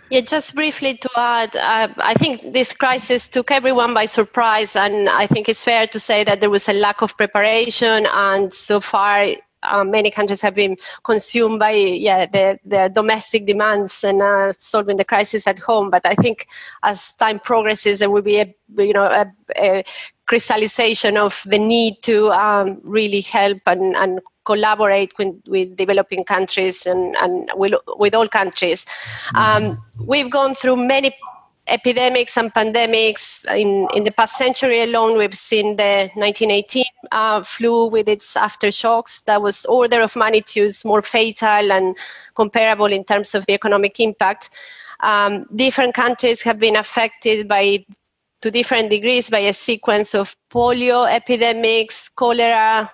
Yeah, 0.09 0.19
just 0.21 0.55
briefly 0.55 0.97
to 0.97 1.09
add, 1.15 1.55
uh, 1.55 1.87
I 1.97 2.15
think 2.15 2.51
this 2.51 2.73
crisis 2.73 3.29
took 3.29 3.49
everyone 3.49 3.93
by 3.93 4.05
surprise, 4.05 4.75
and 4.75 5.07
I 5.07 5.25
think 5.25 5.47
it's 5.47 5.63
fair 5.63 5.87
to 5.87 5.99
say 5.99 6.25
that 6.25 6.41
there 6.41 6.49
was 6.49 6.67
a 6.67 6.73
lack 6.73 7.01
of 7.01 7.15
preparation, 7.15 8.05
and 8.11 8.53
so 8.53 8.81
far 8.81 9.25
uh, 9.63 9.83
many 9.83 10.11
countries 10.11 10.41
have 10.41 10.55
been 10.55 10.75
consumed 11.03 11.59
by 11.59 11.71
yeah 11.71 12.25
their, 12.25 12.59
their 12.65 12.89
domestic 12.89 13.45
demands 13.45 14.03
and 14.03 14.21
uh, 14.21 14.53
solving 14.53 14.97
the 14.97 15.05
crisis 15.05 15.47
at 15.47 15.59
home. 15.59 15.89
But 15.89 16.05
I 16.05 16.15
think 16.15 16.47
as 16.83 17.13
time 17.13 17.39
progresses, 17.39 17.99
there 17.99 18.09
will 18.09 18.21
be 18.21 18.39
a 18.39 18.53
you 18.77 18.93
know 18.93 19.05
a, 19.05 19.31
a 19.57 19.83
crystallization 20.27 21.17
of 21.17 21.41
the 21.45 21.59
need 21.59 22.01
to 22.03 22.31
um, 22.31 22.79
really 22.83 23.21
help 23.21 23.59
and, 23.65 23.95
and 23.97 24.21
collaborate 24.45 25.11
with, 25.17 25.35
with 25.47 25.75
developing 25.75 26.23
countries 26.23 26.85
and, 26.85 27.15
and 27.17 27.49
with, 27.53 27.73
with 27.97 28.15
all 28.15 28.27
countries. 28.27 28.85
Um, 29.35 29.83
we've 29.99 30.29
gone 30.29 30.55
through 30.55 30.77
many 30.77 31.13
epidemics 31.67 32.37
and 32.37 32.53
pandemics. 32.53 33.45
In, 33.55 33.87
in 33.93 34.03
the 34.03 34.11
past 34.11 34.37
century 34.37 34.81
alone, 34.83 35.17
we've 35.17 35.37
seen 35.37 35.75
the 35.75 36.09
1918 36.15 36.83
uh, 37.11 37.43
flu 37.43 37.87
with 37.87 38.09
its 38.09 38.35
aftershocks 38.35 39.23
that 39.25 39.41
was 39.41 39.65
order 39.65 40.01
of 40.01 40.15
magnitudes 40.15 40.83
more 40.83 41.01
fatal 41.01 41.71
and 41.71 41.97
comparable 42.35 42.87
in 42.87 43.03
terms 43.03 43.35
of 43.35 43.45
the 43.45 43.53
economic 43.53 43.99
impact. 43.99 44.49
Um, 45.01 45.45
different 45.55 45.95
countries 45.95 46.41
have 46.41 46.59
been 46.59 46.75
affected 46.75 47.47
by 47.47 47.85
to 48.41 48.49
different 48.49 48.89
degrees 48.89 49.29
by 49.29 49.39
a 49.39 49.53
sequence 49.53 50.15
of 50.15 50.35
polio 50.51 51.07
epidemics, 51.11 52.09
cholera, 52.09 52.91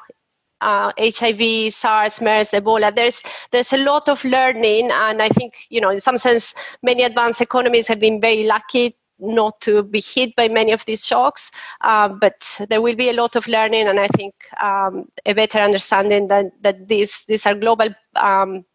uh, 0.62 0.92
HIV, 1.00 1.74
SARS, 1.74 2.22
MERS, 2.22 2.52
Ebola. 2.52 2.96
There's 2.96 3.22
there's 3.52 3.74
a 3.74 3.78
lot 3.78 4.10
of 4.10 4.24
learning, 4.24 4.92
and 4.92 5.22
I 5.22 5.30
think 5.30 5.56
you 5.70 5.82
know, 5.82 5.90
in 5.90 6.00
some 6.00 6.18
sense, 6.18 6.54
many 6.84 7.04
advanced 7.04 7.42
economies 7.42 7.88
have 7.88 8.00
been 8.00 8.20
very 8.22 8.44
lucky 8.46 8.94
not 9.20 9.60
to 9.62 9.82
be 9.84 10.00
hit 10.00 10.36
by 10.36 10.48
many 10.48 10.72
of 10.72 10.86
these 10.86 11.06
shocks. 11.06 11.52
Uh, 11.82 12.08
but 12.08 12.60
there 12.70 12.82
will 12.82 12.96
be 12.96 13.10
a 13.10 13.14
lot 13.14 13.36
of 13.36 13.48
learning, 13.48 13.88
and 13.88 14.00
I 14.00 14.08
think 14.10 14.34
um, 14.62 15.06
a 15.26 15.34
better 15.34 15.60
understanding 15.60 16.28
that 16.30 16.46
that 16.62 16.88
these 16.88 17.26
these 17.26 17.46
are 17.46 17.56
global. 17.56 17.90
Um, 18.16 18.66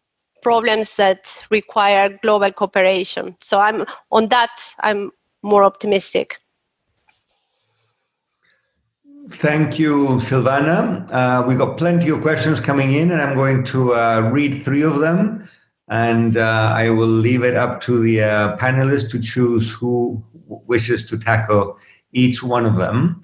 problems 0.41 0.97
that 0.97 1.39
require 1.51 2.19
global 2.21 2.51
cooperation 2.51 3.33
so 3.39 3.61
i'm 3.61 3.85
on 4.11 4.27
that 4.27 4.75
i'm 4.81 5.09
more 5.41 5.63
optimistic 5.63 6.37
Thank 9.29 9.79
you, 9.79 10.19
Silvana. 10.19 11.09
Uh, 11.09 11.45
we've 11.47 11.57
got 11.57 11.77
plenty 11.77 12.09
of 12.09 12.19
questions 12.19 12.59
coming 12.59 12.91
in, 12.91 13.09
and 13.09 13.21
I'm 13.21 13.35
going 13.35 13.63
to 13.65 13.95
uh, 13.95 14.29
read 14.33 14.65
three 14.65 14.81
of 14.81 14.99
them. 14.99 15.47
And 15.87 16.35
uh, 16.35 16.73
I 16.75 16.89
will 16.89 17.07
leave 17.07 17.43
it 17.43 17.55
up 17.55 17.79
to 17.81 18.01
the 18.01 18.21
uh, 18.21 18.57
panelists 18.57 19.09
to 19.11 19.21
choose 19.21 19.71
who 19.71 20.21
wishes 20.67 21.05
to 21.05 21.17
tackle 21.17 21.77
each 22.11 22.43
one 22.43 22.65
of 22.65 22.75
them. 22.75 23.21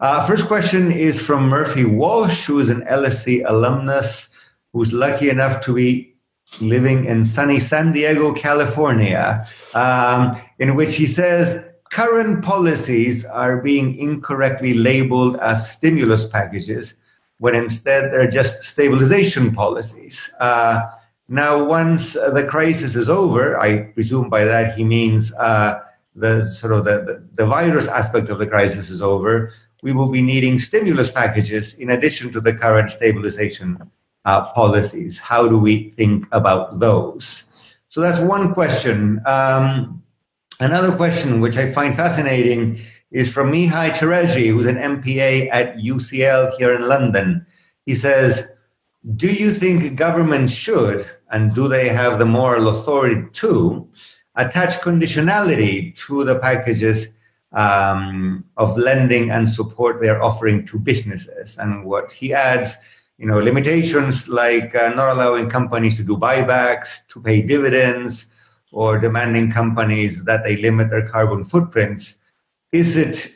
Uh, 0.00 0.26
first 0.26 0.46
question 0.46 0.92
is 0.92 1.20
from 1.20 1.48
Murphy 1.48 1.84
Walsh, 1.84 2.44
who 2.44 2.60
is 2.60 2.68
an 2.68 2.82
LSE 2.82 3.42
alumnus 3.48 4.28
who's 4.74 4.92
lucky 4.92 5.30
enough 5.30 5.64
to 5.64 5.72
be 5.72 6.14
living 6.60 7.06
in 7.06 7.24
sunny 7.24 7.58
San 7.58 7.92
Diego, 7.92 8.34
California, 8.34 9.46
um, 9.74 10.40
in 10.58 10.76
which 10.76 10.94
he 10.94 11.06
says, 11.06 11.64
current 11.90 12.44
policies 12.44 13.24
are 13.24 13.60
being 13.60 13.98
incorrectly 13.98 14.74
labeled 14.74 15.36
as 15.36 15.70
stimulus 15.70 16.26
packages 16.26 16.94
when 17.38 17.54
instead 17.54 18.12
they're 18.12 18.30
just 18.30 18.62
stabilization 18.62 19.52
policies. 19.52 20.30
Uh, 20.40 20.80
now, 21.28 21.62
once 21.62 22.14
the 22.14 22.46
crisis 22.48 22.96
is 22.96 23.08
over, 23.08 23.60
I 23.60 23.78
presume 23.92 24.30
by 24.30 24.44
that 24.44 24.74
he 24.74 24.84
means 24.84 25.32
uh, 25.34 25.80
the 26.16 26.42
sort 26.48 26.72
of 26.72 26.84
the, 26.84 27.22
the, 27.34 27.46
virus 27.46 27.86
aspect 27.86 28.28
of 28.30 28.38
the 28.38 28.46
crisis 28.46 28.90
is 28.90 29.00
over, 29.00 29.52
we 29.82 29.92
will 29.92 30.08
be 30.08 30.22
needing 30.22 30.58
stimulus 30.58 31.10
packages 31.10 31.74
in 31.74 31.90
addition 31.90 32.32
to 32.32 32.40
the 32.40 32.52
current 32.52 32.90
stabilization 32.90 33.78
uh, 34.24 34.52
policies. 34.52 35.18
How 35.18 35.46
do 35.46 35.58
we 35.58 35.90
think 35.90 36.26
about 36.32 36.80
those? 36.80 37.44
So 37.88 38.00
that's 38.00 38.18
one 38.18 38.54
question. 38.54 39.20
Um, 39.26 39.97
Another 40.60 40.90
question, 40.90 41.40
which 41.40 41.56
I 41.56 41.70
find 41.70 41.94
fascinating, 41.94 42.80
is 43.12 43.32
from 43.32 43.52
Mihai 43.52 43.90
Tereji, 43.90 44.48
who's 44.48 44.66
an 44.66 44.76
MPA 44.76 45.48
at 45.52 45.76
UCL 45.76 46.56
here 46.58 46.72
in 46.74 46.88
London. 46.88 47.46
He 47.86 47.94
says, 47.94 48.48
Do 49.14 49.28
you 49.28 49.54
think 49.54 49.94
governments 49.94 50.52
should, 50.52 51.08
and 51.30 51.54
do 51.54 51.68
they 51.68 51.88
have 51.88 52.18
the 52.18 52.26
moral 52.26 52.68
authority 52.68 53.22
to, 53.34 53.88
attach 54.34 54.80
conditionality 54.80 55.94
to 56.06 56.24
the 56.24 56.38
packages 56.40 57.08
um, 57.52 58.44
of 58.56 58.76
lending 58.76 59.30
and 59.30 59.48
support 59.48 60.00
they're 60.00 60.22
offering 60.22 60.66
to 60.66 60.78
businesses? 60.78 61.56
And 61.58 61.84
what 61.84 62.12
he 62.12 62.34
adds, 62.34 62.76
you 63.16 63.26
know, 63.26 63.38
limitations 63.38 64.28
like 64.28 64.74
uh, 64.74 64.88
not 64.88 65.12
allowing 65.12 65.48
companies 65.48 65.96
to 65.98 66.02
do 66.02 66.16
buybacks, 66.16 67.06
to 67.08 67.20
pay 67.20 67.42
dividends, 67.42 68.26
or 68.72 68.98
demanding 68.98 69.50
companies 69.50 70.24
that 70.24 70.44
they 70.44 70.56
limit 70.56 70.90
their 70.90 71.08
carbon 71.08 71.44
footprints. 71.44 72.14
Is 72.72 72.96
it 72.96 73.32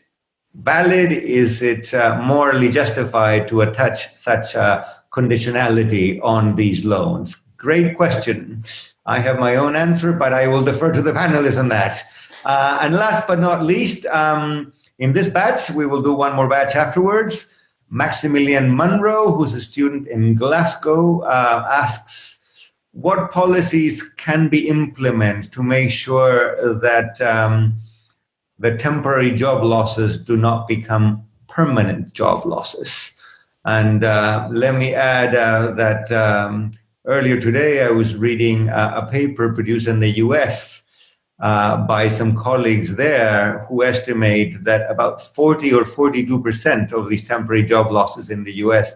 valid? 0.55 1.13
Is 1.13 1.63
it 1.63 1.93
uh, 1.95 2.21
morally 2.23 2.69
justified 2.69 3.49
to 3.49 3.63
attach 3.63 4.15
such 4.15 4.55
a 4.55 4.87
conditionality 5.13 6.21
on 6.23 6.57
these 6.57 6.85
loans? 6.85 7.37
Great 7.57 7.97
question. 7.97 8.65
I 9.07 9.21
have 9.21 9.39
my 9.39 9.57
own 9.57 9.77
answer, 9.77 10.13
but 10.13 10.33
I 10.33 10.49
will 10.49 10.65
defer 10.65 10.93
to 10.93 11.03
the 11.03 11.13
panelists 11.13 11.59
on 11.59 11.69
that. 11.69 12.03
Uh, 12.45 12.79
and 12.83 12.95
last 12.95 13.27
but 13.27 13.39
not 13.39 13.63
least, 13.63 14.05
um, 14.07 14.73
in 14.99 15.13
this 15.13 15.29
batch, 15.29 15.71
we 15.71 15.87
will 15.87 16.03
do 16.03 16.13
one 16.13 16.35
more 16.35 16.49
batch 16.49 16.75
afterwards. 16.75 17.47
Maximilian 17.91 18.75
Munro, 18.75 19.33
who's 19.33 19.55
a 19.55 19.61
student 19.61 20.09
in 20.09 20.35
Glasgow, 20.35 21.21
uh, 21.21 21.69
asks 21.71 22.41
what 22.93 23.33
policies 23.33 24.03
can 24.03 24.49
be 24.49 24.69
implemented 24.69 25.51
to 25.53 25.63
make 25.63 25.91
sure 25.91 26.55
that 26.81 27.21
um, 27.21 27.75
the 28.59 28.77
temporary 28.77 29.33
job 29.33 29.65
losses 29.65 30.19
do 30.19 30.37
not 30.37 30.69
become 30.69 31.25
permanent 31.49 32.13
job 32.13 32.45
losses? 32.45 33.13
And 33.65 34.05
uh, 34.05 34.49
let 34.53 34.75
me 34.75 34.95
add 34.95 35.35
uh, 35.35 35.73
that 35.73 36.13
um, 36.13 36.73
earlier 37.07 37.41
today 37.41 37.85
I 37.85 37.91
was 37.91 38.15
reading 38.15 38.69
a, 38.69 38.95
a 38.97 39.09
paper 39.11 39.53
produced 39.53 39.89
in 39.89 40.01
the 40.01 40.11
US 40.19 40.83
uh, 41.41 41.79
by 41.87 42.09
some 42.09 42.37
colleagues 42.37 42.97
there 42.97 43.65
who 43.69 43.83
estimate 43.83 44.63
that 44.65 44.91
about 44.91 45.23
40 45.23 45.73
or 45.73 45.85
42% 45.85 46.93
of 46.93 47.09
these 47.09 47.27
temporary 47.27 47.63
job 47.63 47.91
losses 47.91 48.31
in 48.31 48.45
the 48.45 48.55
US 48.57 48.93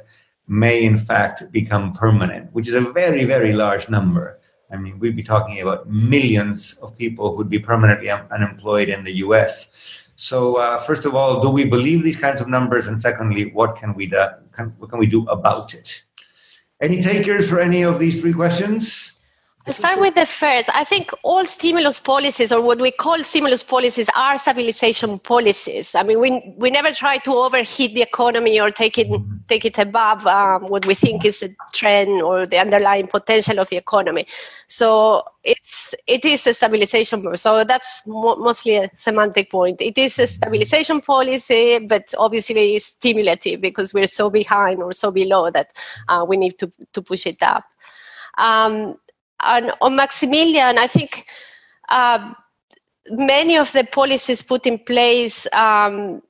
may 0.48 0.84
in 0.84 0.98
fact 0.98 1.50
become 1.52 1.92
permanent, 1.92 2.52
which 2.52 2.68
is 2.68 2.74
a 2.74 2.80
very, 2.80 3.24
very 3.24 3.52
large 3.52 3.88
number. 3.88 4.38
I 4.70 4.76
mean, 4.76 4.98
we'd 4.98 5.16
be 5.16 5.22
talking 5.22 5.60
about 5.60 5.88
millions 5.88 6.74
of 6.82 6.96
people 6.96 7.36
who'd 7.36 7.48
be 7.48 7.58
permanently 7.58 8.10
un- 8.10 8.26
unemployed 8.30 8.88
in 8.88 9.04
the 9.04 9.16
US. 9.26 10.06
So, 10.16 10.56
uh, 10.56 10.78
first 10.78 11.04
of 11.04 11.14
all, 11.14 11.42
do 11.42 11.50
we 11.50 11.64
believe 11.64 12.02
these 12.02 12.16
kinds 12.16 12.40
of 12.40 12.48
numbers? 12.48 12.86
And 12.86 12.98
secondly, 12.98 13.50
what 13.52 13.76
can 13.76 13.94
we 13.94 14.08
can, 14.08 14.72
what 14.78 14.90
can 14.90 14.98
we 14.98 15.06
do 15.06 15.26
about 15.28 15.74
it? 15.74 16.02
Any 16.80 17.00
takers 17.00 17.48
for 17.48 17.60
any 17.60 17.82
of 17.82 17.98
these 17.98 18.20
three 18.20 18.32
questions? 18.32 19.15
I'll 19.66 19.72
start 19.72 19.98
with 20.00 20.14
the 20.14 20.26
first. 20.26 20.68
I 20.72 20.84
think 20.84 21.10
all 21.24 21.44
stimulus 21.44 21.98
policies, 21.98 22.52
or 22.52 22.60
what 22.60 22.78
we 22.80 22.92
call 22.92 23.24
stimulus 23.24 23.64
policies, 23.64 24.08
are 24.14 24.38
stabilization 24.38 25.18
policies. 25.18 25.92
I 25.96 26.04
mean, 26.04 26.20
we 26.20 26.54
we 26.56 26.70
never 26.70 26.92
try 26.92 27.18
to 27.18 27.32
overheat 27.34 27.92
the 27.94 28.02
economy 28.02 28.60
or 28.60 28.70
take 28.70 28.96
it 28.96 29.08
take 29.48 29.64
it 29.64 29.76
above 29.78 30.24
um, 30.26 30.68
what 30.68 30.86
we 30.86 30.94
think 30.94 31.24
is 31.24 31.40
the 31.40 31.52
trend 31.72 32.22
or 32.22 32.46
the 32.46 32.58
underlying 32.58 33.08
potential 33.08 33.58
of 33.58 33.68
the 33.68 33.76
economy. 33.76 34.28
So 34.68 35.24
it's 35.42 35.96
it 36.06 36.24
is 36.24 36.46
a 36.46 36.54
stabilization. 36.54 37.36
So 37.36 37.64
that's 37.64 38.02
mo- 38.06 38.36
mostly 38.36 38.76
a 38.76 38.90
semantic 38.94 39.50
point. 39.50 39.80
It 39.80 39.98
is 39.98 40.16
a 40.20 40.28
stabilization 40.28 41.00
policy, 41.00 41.80
but 41.80 42.14
obviously 42.18 42.76
it's 42.76 42.86
stimulative 42.86 43.60
because 43.62 43.92
we're 43.92 44.06
so 44.06 44.30
behind 44.30 44.80
or 44.80 44.92
so 44.92 45.10
below 45.10 45.50
that 45.50 45.72
uh, 46.08 46.24
we 46.28 46.36
need 46.36 46.56
to 46.60 46.70
to 46.92 47.02
push 47.02 47.26
it 47.26 47.42
up. 47.42 47.64
Um, 48.38 48.96
and 49.44 49.72
on 49.80 49.96
Maximilian, 49.96 50.78
I 50.78 50.86
think 50.86 51.26
uh, 51.88 52.32
many 53.10 53.56
of 53.56 53.72
the 53.72 53.84
policies 53.84 54.42
put 54.42 54.66
in 54.66 54.78
place, 54.78 55.46
um, 55.52 56.22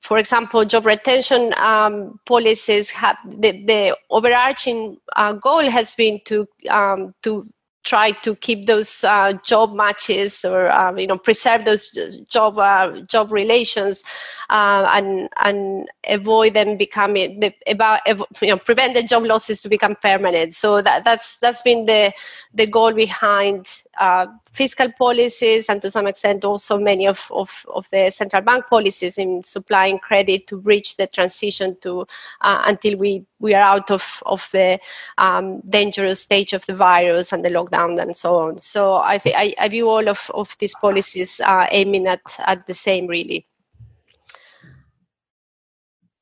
for 0.00 0.18
example, 0.18 0.64
job 0.64 0.86
retention 0.86 1.52
um, 1.56 2.20
policies, 2.26 2.90
have 2.90 3.16
the, 3.26 3.64
the 3.64 3.96
overarching 4.10 4.98
uh, 5.16 5.32
goal 5.32 5.68
has 5.68 5.94
been 5.94 6.20
to 6.26 6.46
um, 6.70 7.14
to 7.22 7.46
try 7.86 8.10
to 8.10 8.34
keep 8.36 8.66
those 8.66 9.04
uh, 9.04 9.32
job 9.44 9.72
matches 9.72 10.44
or 10.44 10.66
uh, 10.70 10.92
you 10.96 11.06
know 11.06 11.16
preserve 11.16 11.64
those 11.64 11.88
job 12.28 12.58
uh, 12.58 13.00
job 13.02 13.32
relations 13.32 14.02
uh, 14.50 14.90
and 14.94 15.28
and 15.44 15.88
avoid 16.08 16.52
them 16.54 16.76
becoming 16.76 17.40
the, 17.40 17.52
about 17.68 18.00
you 18.06 18.48
know 18.48 18.56
prevent 18.58 18.94
the 18.94 19.02
job 19.02 19.24
losses 19.24 19.60
to 19.60 19.68
become 19.68 19.94
permanent. 19.96 20.54
So 20.54 20.82
that 20.82 21.04
that's 21.04 21.38
that's 21.38 21.62
been 21.62 21.86
the 21.86 22.12
the 22.52 22.66
goal 22.66 22.92
behind 22.92 23.70
uh, 24.00 24.26
fiscal 24.52 24.90
policies 24.92 25.68
and 25.68 25.82
to 25.82 25.90
some 25.90 26.06
extent 26.06 26.44
also 26.44 26.78
many 26.78 27.06
of, 27.06 27.30
of, 27.30 27.64
of 27.74 27.88
the 27.90 28.10
central 28.10 28.40
bank 28.42 28.66
policies 28.68 29.18
in 29.18 29.42
supplying 29.44 29.98
credit 29.98 30.46
to 30.46 30.56
bridge 30.56 30.96
the 30.96 31.06
transition 31.06 31.76
to 31.82 32.06
uh, 32.40 32.62
until 32.66 32.96
we, 32.96 33.24
we 33.38 33.54
are 33.54 33.62
out 33.62 33.90
of, 33.90 34.22
of 34.24 34.48
the 34.52 34.78
um, 35.18 35.60
dangerous 35.68 36.22
stage 36.22 36.54
of 36.54 36.64
the 36.66 36.74
virus 36.74 37.32
and 37.32 37.44
the 37.44 37.50
lockdown 37.50 37.75
and 37.76 38.16
so 38.16 38.38
on. 38.38 38.58
So 38.58 38.94
I, 38.94 39.20
I, 39.24 39.54
I 39.58 39.68
view 39.68 39.88
all 39.88 40.08
of, 40.08 40.30
of 40.34 40.56
these 40.58 40.74
policies 40.74 41.40
uh, 41.40 41.66
aiming 41.70 42.06
at, 42.06 42.20
at 42.46 42.66
the 42.66 42.74
same 42.74 43.06
really 43.06 43.46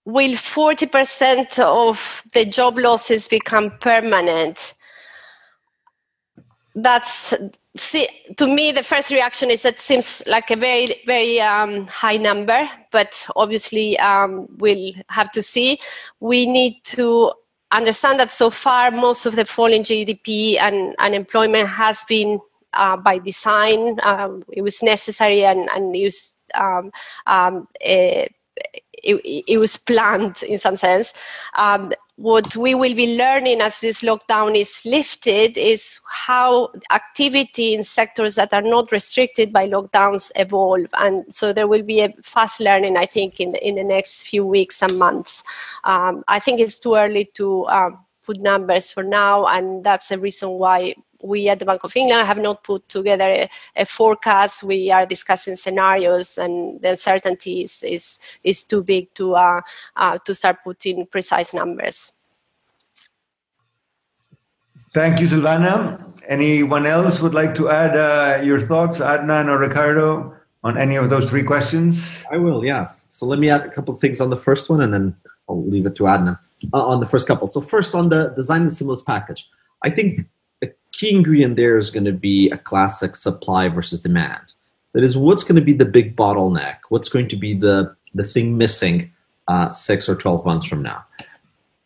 will 0.04 0.34
40% 0.34 1.58
of 1.60 2.22
the 2.32 2.44
job 2.44 2.78
losses 2.78 3.28
become 3.28 3.70
permanent? 3.78 4.74
That's 6.74 7.32
see, 7.76 8.08
to 8.36 8.46
me, 8.46 8.72
the 8.72 8.82
first 8.82 9.10
reaction 9.12 9.50
is 9.50 9.62
that 9.62 9.78
seems 9.78 10.22
like 10.26 10.50
a 10.50 10.56
very, 10.56 11.02
very 11.06 11.40
um, 11.40 11.86
high 11.86 12.16
number, 12.16 12.68
but 12.90 13.26
obviously 13.36 13.98
um, 13.98 14.48
we'll 14.58 14.92
have 15.08 15.30
to 15.32 15.42
see. 15.42 15.78
We 16.20 16.46
need 16.46 16.82
to 16.84 17.32
understand 17.72 18.20
that 18.20 18.32
so 18.32 18.50
far 18.50 18.90
most 18.90 19.26
of 19.26 19.36
the 19.36 19.44
fall 19.44 19.72
in 19.72 19.82
GDP 19.82 20.58
and 20.60 20.94
unemployment 20.98 21.68
has 21.68 22.04
been 22.04 22.40
uh, 22.72 22.96
by 22.96 23.18
design. 23.18 23.98
Um, 24.02 24.44
it 24.52 24.62
was 24.62 24.82
necessary 24.82 25.44
and, 25.44 25.68
and 25.70 25.96
used 25.96 26.32
um, 26.54 26.92
um, 27.26 27.68
a, 27.82 28.28
it, 29.04 29.44
it 29.46 29.58
was 29.58 29.76
planned 29.76 30.42
in 30.42 30.58
some 30.58 30.76
sense. 30.76 31.12
Um, 31.56 31.92
what 32.16 32.56
we 32.56 32.76
will 32.76 32.94
be 32.94 33.16
learning 33.16 33.60
as 33.60 33.80
this 33.80 34.02
lockdown 34.02 34.56
is 34.56 34.82
lifted 34.84 35.58
is 35.58 35.98
how 36.08 36.70
activity 36.92 37.74
in 37.74 37.82
sectors 37.82 38.36
that 38.36 38.52
are 38.52 38.62
not 38.62 38.92
restricted 38.92 39.52
by 39.52 39.68
lockdowns 39.68 40.30
evolve. 40.36 40.86
And 40.94 41.24
so 41.34 41.52
there 41.52 41.66
will 41.66 41.82
be 41.82 42.00
a 42.00 42.12
fast 42.22 42.60
learning, 42.60 42.96
I 42.96 43.06
think, 43.06 43.40
in, 43.40 43.56
in 43.56 43.74
the 43.74 43.82
next 43.82 44.22
few 44.22 44.46
weeks 44.46 44.80
and 44.80 44.96
months. 44.96 45.42
Um, 45.82 46.22
I 46.28 46.38
think 46.38 46.60
it's 46.60 46.78
too 46.78 46.94
early 46.94 47.24
to 47.34 47.66
um, 47.66 48.03
put 48.24 48.40
numbers 48.40 48.90
for 48.90 49.02
now, 49.02 49.46
and 49.46 49.84
that's 49.84 50.08
the 50.08 50.18
reason 50.18 50.50
why 50.50 50.94
we 51.22 51.48
at 51.48 51.58
the 51.58 51.64
Bank 51.64 51.84
of 51.84 51.96
England 51.96 52.26
have 52.26 52.38
not 52.38 52.62
put 52.64 52.86
together 52.88 53.24
a, 53.24 53.50
a 53.76 53.86
forecast. 53.86 54.62
We 54.62 54.90
are 54.90 55.06
discussing 55.06 55.56
scenarios, 55.56 56.38
and 56.38 56.80
the 56.82 56.90
uncertainty 56.90 57.62
is 57.62 57.82
is, 57.82 58.18
is 58.44 58.62
too 58.62 58.82
big 58.82 59.12
to 59.14 59.34
uh, 59.34 59.60
uh, 59.96 60.18
to 60.18 60.34
start 60.34 60.58
putting 60.64 61.06
precise 61.06 61.54
numbers. 61.54 62.12
Thank 64.92 65.20
you, 65.20 65.26
Silvana. 65.26 66.00
Anyone 66.28 66.86
else 66.86 67.20
would 67.20 67.34
like 67.34 67.54
to 67.56 67.68
add 67.68 67.96
uh, 67.96 68.42
your 68.42 68.60
thoughts, 68.60 69.00
Adnan 69.00 69.48
or 69.48 69.58
Ricardo, 69.58 70.34
on 70.62 70.78
any 70.78 70.96
of 70.96 71.10
those 71.10 71.28
three 71.28 71.42
questions? 71.42 72.24
I 72.30 72.38
will, 72.38 72.64
yes. 72.64 73.04
So 73.10 73.26
let 73.26 73.38
me 73.38 73.50
add 73.50 73.66
a 73.66 73.70
couple 73.70 73.92
of 73.92 74.00
things 74.00 74.20
on 74.20 74.30
the 74.30 74.36
first 74.36 74.70
one, 74.70 74.80
and 74.80 74.94
then 74.94 75.16
I'll 75.48 75.66
leave 75.66 75.84
it 75.84 75.96
to 75.96 76.04
Adnan 76.04 76.38
uh, 76.72 76.84
on 76.84 77.00
the 77.00 77.06
first 77.06 77.26
couple. 77.26 77.48
So 77.48 77.60
first, 77.60 77.94
on 77.94 78.08
the 78.08 78.28
design 78.28 78.64
the 78.64 78.70
stimulus 78.70 79.02
package, 79.02 79.48
I 79.82 79.90
think 79.90 80.26
a 80.62 80.68
key 80.92 81.10
ingredient 81.10 81.56
there 81.56 81.76
is 81.76 81.90
going 81.90 82.04
to 82.04 82.12
be 82.12 82.50
a 82.50 82.58
classic 82.58 83.16
supply 83.16 83.68
versus 83.68 84.00
demand. 84.00 84.52
That 84.92 85.02
is, 85.02 85.16
what's 85.16 85.44
going 85.44 85.56
to 85.56 85.62
be 85.62 85.72
the 85.72 85.84
big 85.84 86.16
bottleneck? 86.16 86.76
What's 86.88 87.08
going 87.08 87.28
to 87.28 87.36
be 87.36 87.54
the, 87.54 87.94
the 88.14 88.24
thing 88.24 88.56
missing 88.56 89.12
uh, 89.48 89.72
six 89.72 90.08
or 90.08 90.14
12 90.14 90.46
months 90.46 90.66
from 90.66 90.82
now 90.82 91.04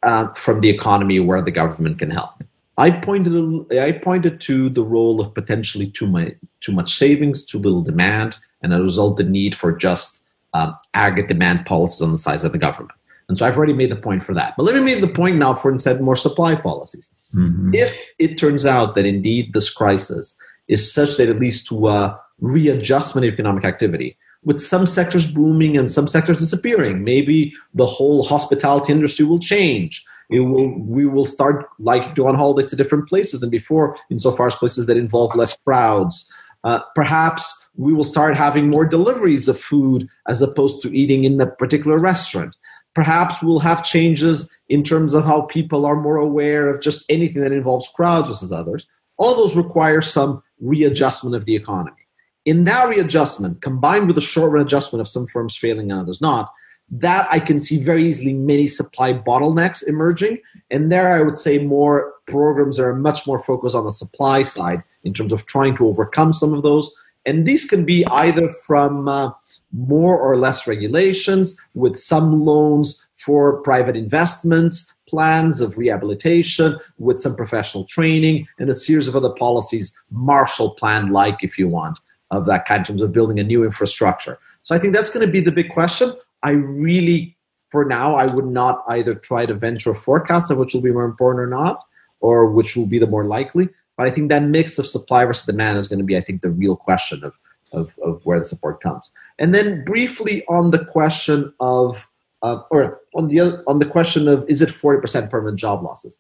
uh, 0.03 0.29
from 0.35 0.61
the 0.61 0.69
economy 0.69 1.19
where 1.19 1.43
the 1.43 1.51
government 1.51 1.99
can 1.99 2.11
help? 2.11 2.43
I 2.77 2.93
pointed, 2.93 3.73
I 3.77 3.93
pointed 3.93 4.41
to 4.43 4.69
the 4.69 4.85
role 4.85 5.21
of 5.21 5.35
potentially 5.35 5.89
too 5.89 6.07
much, 6.07 6.35
too 6.61 6.73
much 6.73 6.95
savings, 6.95 7.45
too 7.45 7.59
little 7.59 7.83
demand, 7.83 8.39
and 8.63 8.73
as 8.73 8.81
a 8.81 8.85
result, 8.85 9.17
the 9.17 9.25
need 9.25 9.57
for 9.57 9.73
just 9.73 10.23
um, 10.55 10.77
aggregate 10.95 11.29
demand 11.29 11.67
policies 11.67 12.03
on 12.03 12.13
the 12.13 12.19
size 12.19 12.45
of 12.45 12.53
the 12.53 12.59
government. 12.59 12.98
And 13.29 13.39
so 13.39 13.47
I've 13.47 13.57
already 13.57 13.75
made 13.75 13.91
the 13.91 13.97
point 13.97 14.25
for 14.25 14.35
that. 14.35 14.55
But 14.57 14.63
let 14.65 14.75
me 14.75 14.81
make 14.81 15.01
the 15.01 15.09
point 15.09 15.37
now 15.37 15.55
for 15.55 15.71
instead 15.71 16.01
more 16.01 16.17
supply 16.17 16.55
policies. 16.55 17.09
Mm-hmm. 17.35 17.75
If 17.75 18.15
it 18.19 18.39
turns 18.39 18.65
out 18.65 18.95
that 18.95 19.05
indeed 19.05 19.53
this 19.53 19.71
crisis 19.71 20.37
is 20.67 20.91
such 20.93 21.17
that 21.19 21.29
it 21.29 21.39
leads 21.39 21.63
to 21.65 21.89
a 21.89 22.21
readjustment 22.41 23.27
of 23.27 23.33
economic 23.33 23.65
activity, 23.65 24.17
with 24.45 24.61
some 24.61 24.87
sectors 24.87 25.31
booming 25.31 25.77
and 25.77 25.91
some 25.91 26.07
sectors 26.07 26.39
disappearing, 26.39 27.05
maybe 27.05 27.53
the 27.75 27.87
whole 27.87 28.25
hospitality 28.25 28.93
industry 28.93 29.27
will 29.27 29.39
change. 29.39 30.05
It 30.31 30.41
will, 30.41 30.79
we 30.81 31.07
will 31.07 31.27
start 31.27 31.67
like 31.79 32.15
go 32.15 32.29
on 32.29 32.35
holidays 32.35 32.71
to 32.71 32.77
different 32.77 33.09
places 33.09 33.41
than 33.41 33.51
before, 33.51 33.97
insofar 34.11 34.47
as 34.47 34.55
places 34.55 34.87
that 34.87 34.97
involve 34.97 35.35
less 35.35 35.57
crowds. 35.65 36.31
Uh, 36.65 36.81
perhaps 36.95 37.67
we 37.77 37.93
will 37.93 38.05
start 38.05 38.37
having 38.37 38.69
more 38.69 38.85
deliveries 38.85 39.49
of 39.49 39.59
food 39.59 40.09
as 40.27 40.43
opposed 40.43 40.83
to 40.83 40.97
eating 40.97 41.25
in 41.25 41.41
a 41.41 41.47
particular 41.47 41.99
restaurant. 41.99 42.57
Perhaps 42.99 43.41
we'll 43.45 43.61
have 43.61 43.85
changes 43.85 44.49
in 44.69 44.83
terms 44.83 45.15
of 45.15 45.25
how 45.25 45.43
people 45.43 45.87
are 45.87 45.95
more 45.95 46.17
aware 46.17 46.69
of 46.69 46.83
just 46.83 47.05
anything 47.09 47.43
that 47.43 47.53
involves 47.53 47.89
crowds 47.95 48.27
versus 48.27 48.51
others. 48.51 48.89
All 49.19 49.37
those 49.37 49.55
require 49.55 50.01
some 50.01 50.43
readjustment 50.61 51.37
of 51.37 51.45
the 51.45 51.55
economy. 51.55 52.09
In 52.45 52.65
that 52.65 52.89
readjustment, 52.89 53.63
combined 53.63 54.09
with 54.09 54.19
a 54.19 54.21
short 54.21 54.51
run 54.51 54.67
adjustment 54.67 55.01
of 55.01 55.07
some 55.07 55.29
firms 55.29 55.57
failing 55.57 55.93
and 55.93 56.01
others 56.01 56.21
not, 56.21 56.53
that 56.91 57.29
I 57.31 57.39
can 57.39 57.61
see 57.61 57.81
very 57.81 58.09
easily 58.09 58.33
many 58.33 58.67
supply 58.67 59.13
bottlenecks 59.13 59.87
emerging. 59.87 60.39
And 60.73 60.91
there 60.91 61.17
I 61.17 61.23
would 61.23 61.39
say 61.39 61.59
more 61.59 62.15
programs 62.27 62.81
are 62.81 62.97
much 62.97 63.29
more 63.29 63.39
focused 63.39 63.77
on 63.77 63.85
the 63.85 63.93
supply 63.93 64.43
side 64.43 64.83
in 65.05 65.15
terms 65.15 65.33
of 65.33 65.47
trying 65.47 65.77
to 65.77 65.87
overcome 65.87 66.33
some 66.33 66.53
of 66.53 66.65
those. 66.65 66.93
And 67.25 67.47
these 67.47 67.65
can 67.65 67.85
be 67.85 68.05
either 68.09 68.49
from 68.67 69.07
uh, 69.07 69.31
more 69.73 70.19
or 70.19 70.37
less 70.37 70.67
regulations 70.67 71.57
with 71.75 71.97
some 71.97 72.45
loans 72.45 73.07
for 73.15 73.61
private 73.63 73.97
investments, 73.97 74.93
plans 75.09 75.61
of 75.61 75.77
rehabilitation 75.77 76.79
with 76.99 77.19
some 77.19 77.35
professional 77.35 77.85
training, 77.85 78.47
and 78.59 78.71
a 78.71 78.75
series 78.75 79.09
of 79.09 79.17
other 79.17 79.31
policies, 79.31 79.95
Marshall 80.11 80.71
Plan 80.71 81.11
like, 81.11 81.43
if 81.43 81.59
you 81.59 81.69
want, 81.69 81.99
of 82.31 82.47
that 82.47 82.67
kind 82.67 82.81
in 82.81 82.85
terms 82.87 83.03
of 83.03 83.13
building 83.13 83.39
a 83.39 83.45
new 83.45 83.65
infrastructure. 83.65 84.39
So 84.63 84.75
I 84.75 84.79
think 84.79 84.95
that's 84.95 85.11
going 85.11 85.27
to 85.27 85.33
be 85.33 85.41
the 85.41 85.53
big 85.53 85.71
question. 85.71 86.15
I 86.43 86.51
really, 86.51 87.37
for 87.69 87.85
now, 87.85 88.15
I 88.15 88.27
would 88.27 88.47
not 88.47 88.85
either 88.89 89.15
try 89.15 89.47
to 89.47 89.55
venture 89.55 89.91
a 89.91 89.95
forecast 89.95 90.51
of 90.51 90.59
which 90.59 90.75
will 90.75 90.81
be 90.81 90.93
more 90.93 91.05
important 91.05 91.43
or 91.43 91.49
not, 91.49 91.85
or 92.21 92.51
which 92.51 92.77
will 92.77 92.87
be 92.87 92.99
the 92.99 93.07
more 93.07 93.25
likely. 93.25 93.69
But 93.97 94.07
I 94.07 94.11
think 94.13 94.29
that 94.29 94.45
mix 94.45 94.79
of 94.79 94.87
supply 94.87 95.25
versus 95.25 95.47
demand 95.47 95.79
is 95.79 95.89
going 95.89 95.99
to 95.99 96.05
be, 96.05 96.17
I 96.17 96.21
think, 96.21 96.43
the 96.43 96.51
real 96.51 96.77
question 96.77 97.25
of 97.25 97.39
of, 97.73 97.99
of 98.03 98.25
where 98.25 98.39
the 98.39 98.45
support 98.45 98.81
comes. 98.81 99.11
And 99.39 99.55
then 99.55 99.85
briefly 99.85 100.45
on 100.47 100.71
the 100.71 100.85
question 100.85 101.53
of, 101.61 102.09
uh, 102.43 102.63
or 102.71 103.01
on 103.15 103.29
the 103.29 103.41
other, 103.41 103.65
on 103.67 103.79
the 103.79 103.87
question 103.87 104.29
of 104.29 104.45
is 104.49 104.63
it 104.63 104.69
40% 104.69 105.31
permanent 105.31 105.59
job 105.59 105.83
losses? 105.83 106.19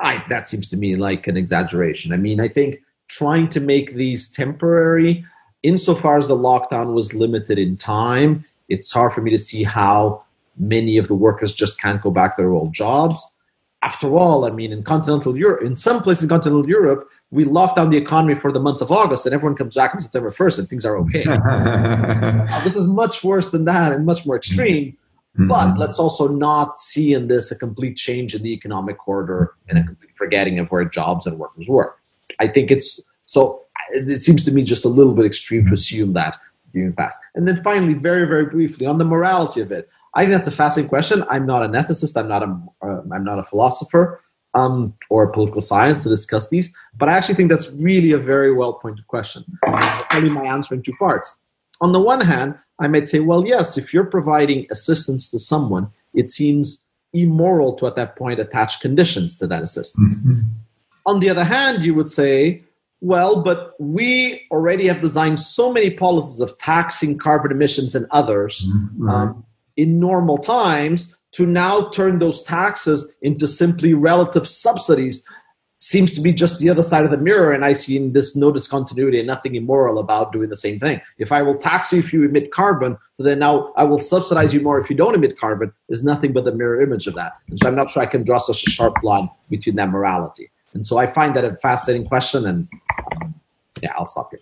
I, 0.00 0.24
that 0.28 0.48
seems 0.48 0.68
to 0.70 0.76
me 0.76 0.96
like 0.96 1.26
an 1.26 1.36
exaggeration. 1.36 2.12
I 2.12 2.16
mean, 2.16 2.40
I 2.40 2.48
think 2.48 2.80
trying 3.08 3.48
to 3.50 3.60
make 3.60 3.94
these 3.94 4.30
temporary, 4.30 5.24
insofar 5.62 6.18
as 6.18 6.28
the 6.28 6.36
lockdown 6.36 6.94
was 6.94 7.14
limited 7.14 7.58
in 7.58 7.76
time, 7.76 8.44
it's 8.68 8.92
hard 8.92 9.12
for 9.12 9.22
me 9.22 9.30
to 9.30 9.38
see 9.38 9.64
how 9.64 10.22
many 10.58 10.98
of 10.98 11.08
the 11.08 11.14
workers 11.14 11.54
just 11.54 11.80
can't 11.80 12.02
go 12.02 12.10
back 12.10 12.36
to 12.36 12.42
their 12.42 12.52
old 12.52 12.72
jobs. 12.72 13.24
After 13.82 14.16
all, 14.16 14.44
I 14.44 14.50
mean, 14.50 14.72
in 14.72 14.82
continental 14.82 15.36
Europe, 15.36 15.64
in 15.64 15.76
some 15.76 16.02
places 16.02 16.24
in 16.24 16.28
continental 16.28 16.68
Europe, 16.68 17.08
we 17.30 17.44
lock 17.44 17.76
down 17.76 17.90
the 17.90 17.96
economy 17.96 18.34
for 18.34 18.50
the 18.50 18.60
month 18.60 18.80
of 18.80 18.90
August 18.90 19.26
and 19.26 19.34
everyone 19.34 19.56
comes 19.56 19.74
back 19.74 19.94
on 19.94 20.00
September 20.00 20.30
1st 20.30 20.60
and 20.60 20.68
things 20.68 20.86
are 20.86 20.96
okay. 20.96 21.24
this 22.64 22.74
is 22.74 22.86
much 22.86 23.22
worse 23.22 23.50
than 23.50 23.64
that 23.66 23.92
and 23.92 24.06
much 24.06 24.24
more 24.24 24.36
extreme. 24.36 24.96
Mm-hmm. 25.34 25.48
But 25.48 25.78
let's 25.78 25.98
also 25.98 26.26
not 26.26 26.80
see 26.80 27.12
in 27.12 27.28
this 27.28 27.50
a 27.50 27.58
complete 27.58 27.96
change 27.96 28.34
in 28.34 28.42
the 28.42 28.52
economic 28.52 28.98
corridor 28.98 29.54
and 29.68 29.78
a 29.78 29.84
complete 29.84 30.16
forgetting 30.16 30.58
of 30.58 30.70
where 30.72 30.84
jobs 30.84 31.26
and 31.26 31.38
workers 31.38 31.68
were. 31.68 31.94
I 32.40 32.48
think 32.48 32.70
it's 32.70 33.00
so, 33.26 33.66
it 33.90 34.22
seems 34.22 34.44
to 34.46 34.52
me 34.52 34.62
just 34.62 34.86
a 34.86 34.88
little 34.88 35.12
bit 35.12 35.26
extreme 35.26 35.66
to 35.66 35.74
assume 35.74 36.14
that 36.14 36.36
during 36.72 36.94
past. 36.94 37.18
And 37.34 37.46
then 37.46 37.62
finally, 37.62 37.94
very, 37.94 38.26
very 38.26 38.46
briefly, 38.46 38.86
on 38.86 38.98
the 38.98 39.04
morality 39.04 39.60
of 39.60 39.70
it, 39.70 39.88
I 40.14 40.22
think 40.22 40.32
that's 40.32 40.48
a 40.48 40.52
fascinating 40.52 40.88
question. 40.88 41.24
I'm 41.28 41.44
not 41.44 41.62
an 41.62 41.72
ethicist, 41.72 42.16
I'm 42.16 42.28
not 42.28 42.42
a, 42.42 42.60
uh, 42.82 43.02
I'm 43.12 43.24
not 43.24 43.38
a 43.38 43.44
philosopher 43.44 44.22
um, 44.58 44.94
or 45.10 45.26
political 45.28 45.60
science 45.60 46.02
to 46.02 46.08
discuss 46.08 46.48
these. 46.48 46.72
But 46.96 47.08
I 47.08 47.12
actually 47.12 47.36
think 47.36 47.50
that's 47.50 47.70
really 47.72 48.12
a 48.12 48.18
very 48.18 48.52
well 48.52 48.74
pointed 48.74 49.06
question. 49.06 49.44
I'll 49.66 50.04
tell 50.04 50.24
you 50.24 50.30
my 50.30 50.44
answer 50.44 50.74
in 50.74 50.82
two 50.82 50.92
parts. 50.98 51.38
On 51.80 51.92
the 51.92 52.00
one 52.00 52.20
hand, 52.20 52.58
I 52.78 52.88
might 52.88 53.08
say, 53.08 53.20
well, 53.20 53.46
yes, 53.46 53.78
if 53.78 53.94
you're 53.94 54.04
providing 54.04 54.66
assistance 54.70 55.30
to 55.30 55.38
someone, 55.38 55.90
it 56.14 56.30
seems 56.30 56.82
immoral 57.12 57.74
to 57.76 57.86
at 57.86 57.96
that 57.96 58.16
point 58.16 58.40
attach 58.40 58.80
conditions 58.80 59.36
to 59.38 59.46
that 59.46 59.62
assistance. 59.62 60.18
Mm-hmm. 60.20 60.40
On 61.06 61.20
the 61.20 61.30
other 61.30 61.44
hand, 61.44 61.82
you 61.82 61.94
would 61.94 62.08
say, 62.08 62.62
well, 63.00 63.42
but 63.42 63.74
we 63.78 64.42
already 64.50 64.88
have 64.88 65.00
designed 65.00 65.38
so 65.40 65.72
many 65.72 65.90
policies 65.90 66.40
of 66.40 66.58
taxing 66.58 67.16
carbon 67.16 67.52
emissions 67.52 67.94
and 67.94 68.06
others 68.10 68.66
mm-hmm. 68.66 69.08
um, 69.08 69.44
in 69.76 70.00
normal 70.00 70.36
times 70.36 71.14
to 71.32 71.46
now 71.46 71.90
turn 71.90 72.18
those 72.18 72.42
taxes 72.42 73.10
into 73.22 73.46
simply 73.46 73.94
relative 73.94 74.48
subsidies 74.48 75.24
seems 75.80 76.12
to 76.14 76.20
be 76.20 76.32
just 76.32 76.58
the 76.58 76.68
other 76.68 76.82
side 76.82 77.04
of 77.04 77.10
the 77.10 77.16
mirror 77.16 77.52
and 77.52 77.64
i 77.64 77.72
see 77.72 77.96
in 77.96 78.12
this 78.12 78.34
no 78.34 78.50
discontinuity 78.50 79.18
and 79.18 79.26
nothing 79.26 79.54
immoral 79.54 79.98
about 79.98 80.32
doing 80.32 80.48
the 80.48 80.56
same 80.56 80.78
thing. 80.78 81.00
If 81.18 81.30
i 81.30 81.40
will 81.40 81.56
tax 81.56 81.92
you 81.92 82.00
if 82.00 82.12
you 82.12 82.24
emit 82.24 82.50
carbon 82.50 82.98
then 83.18 83.38
now 83.38 83.72
i 83.76 83.84
will 83.84 84.00
subsidize 84.00 84.52
you 84.52 84.60
more 84.60 84.80
if 84.80 84.90
you 84.90 84.96
don't 84.96 85.14
emit 85.14 85.38
carbon 85.38 85.72
is 85.88 86.02
nothing 86.02 86.32
but 86.32 86.44
the 86.44 86.52
mirror 86.52 86.82
image 86.82 87.06
of 87.06 87.14
that. 87.14 87.34
And 87.48 87.60
so 87.60 87.68
i'm 87.68 87.76
not 87.76 87.92
sure 87.92 88.02
i 88.02 88.06
can 88.06 88.24
draw 88.24 88.38
such 88.38 88.66
a 88.66 88.70
sharp 88.70 88.94
line 89.04 89.30
between 89.50 89.76
that 89.76 89.90
morality. 89.90 90.50
And 90.74 90.84
so 90.84 90.98
i 90.98 91.06
find 91.06 91.36
that 91.36 91.44
a 91.44 91.54
fascinating 91.56 92.08
question 92.08 92.46
and 92.46 92.68
yeah 93.80 93.92
i'll 93.96 94.08
stop 94.08 94.32
here. 94.32 94.40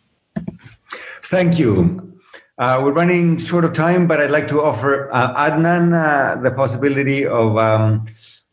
Thank 1.24 1.58
you 1.58 2.15
uh, 2.58 2.80
we're 2.82 2.92
running 2.92 3.36
short 3.36 3.64
of 3.64 3.74
time, 3.74 4.06
but 4.06 4.20
I'd 4.20 4.30
like 4.30 4.48
to 4.48 4.62
offer 4.62 5.12
uh, 5.12 5.34
Adnan 5.34 5.92
uh, 5.92 6.40
the 6.40 6.50
possibility 6.50 7.26
of 7.26 7.58
um, 7.58 8.06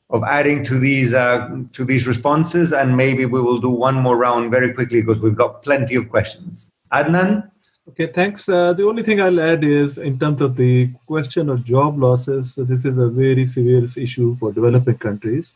of 0.09 0.23
adding 0.23 0.63
to 0.65 0.77
these 0.77 1.13
uh, 1.13 1.49
to 1.71 1.85
these 1.85 2.05
responses, 2.05 2.73
and 2.73 2.97
maybe 2.97 3.25
we 3.25 3.39
will 3.41 3.59
do 3.59 3.69
one 3.69 3.95
more 3.95 4.17
round 4.17 4.51
very 4.51 4.73
quickly 4.73 5.01
because 5.01 5.19
we've 5.21 5.35
got 5.35 5.63
plenty 5.63 5.95
of 5.95 6.09
questions. 6.09 6.69
Adnan. 6.91 7.49
Okay, 7.89 8.07
thanks. 8.07 8.47
Uh, 8.47 8.71
the 8.71 8.83
only 8.83 9.03
thing 9.03 9.19
I'll 9.19 9.41
add 9.41 9.63
is 9.63 9.97
in 9.97 10.17
terms 10.17 10.41
of 10.41 10.55
the 10.55 10.89
question 11.05 11.49
of 11.49 11.65
job 11.65 11.99
losses, 11.99 12.53
so 12.53 12.63
this 12.63 12.85
is 12.85 12.97
a 12.97 13.09
very 13.09 13.45
severe 13.45 13.85
issue 13.97 14.35
for 14.35 14.53
developing 14.53 14.97
countries 14.97 15.55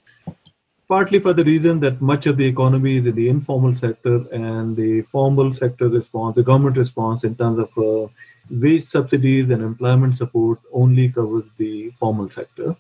partly 0.88 1.19
for 1.19 1.34
the 1.34 1.44
reason 1.44 1.80
that 1.82 2.02
much 2.02 2.26
of 2.28 2.38
the 2.38 2.45
economy 2.45 2.98
is 2.98 3.06
in 3.06 3.15
the 3.15 3.28
informal 3.28 3.74
sector 3.74 4.26
and 4.32 4.76
the 4.78 5.02
formal 5.02 5.52
sector 5.53 5.90
response, 5.90 6.36
the 6.36 6.44
government 6.44 6.78
response 6.78 7.24
in 7.24 7.36
terms 7.36 7.60
of 7.60 7.78
uh, 7.78 8.07
wage 8.49 8.84
subsidies 8.86 9.49
and 9.49 9.61
employment 9.61 10.15
support 10.15 10.60
only 10.72 11.10
covers 11.10 11.49
the 11.57 11.90
formal 11.91 12.30
sector. 12.30 12.76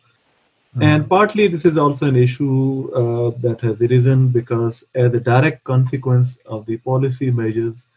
Mm-hmm. 0.77 0.83
And 0.83 1.09
partly 1.09 1.47
this 1.47 1.65
is 1.65 1.77
also 1.77 2.05
an 2.05 2.15
issue 2.15 2.91
uh, 2.93 3.31
that 3.39 3.61
has 3.61 3.81
arisen 3.81 4.29
because 4.29 4.83
as 4.95 5.13
a 5.13 5.19
direct 5.19 5.63
consequence 5.63 6.37
of 6.45 6.65
the 6.65 6.77
policy 6.77 7.31
measures 7.31 7.87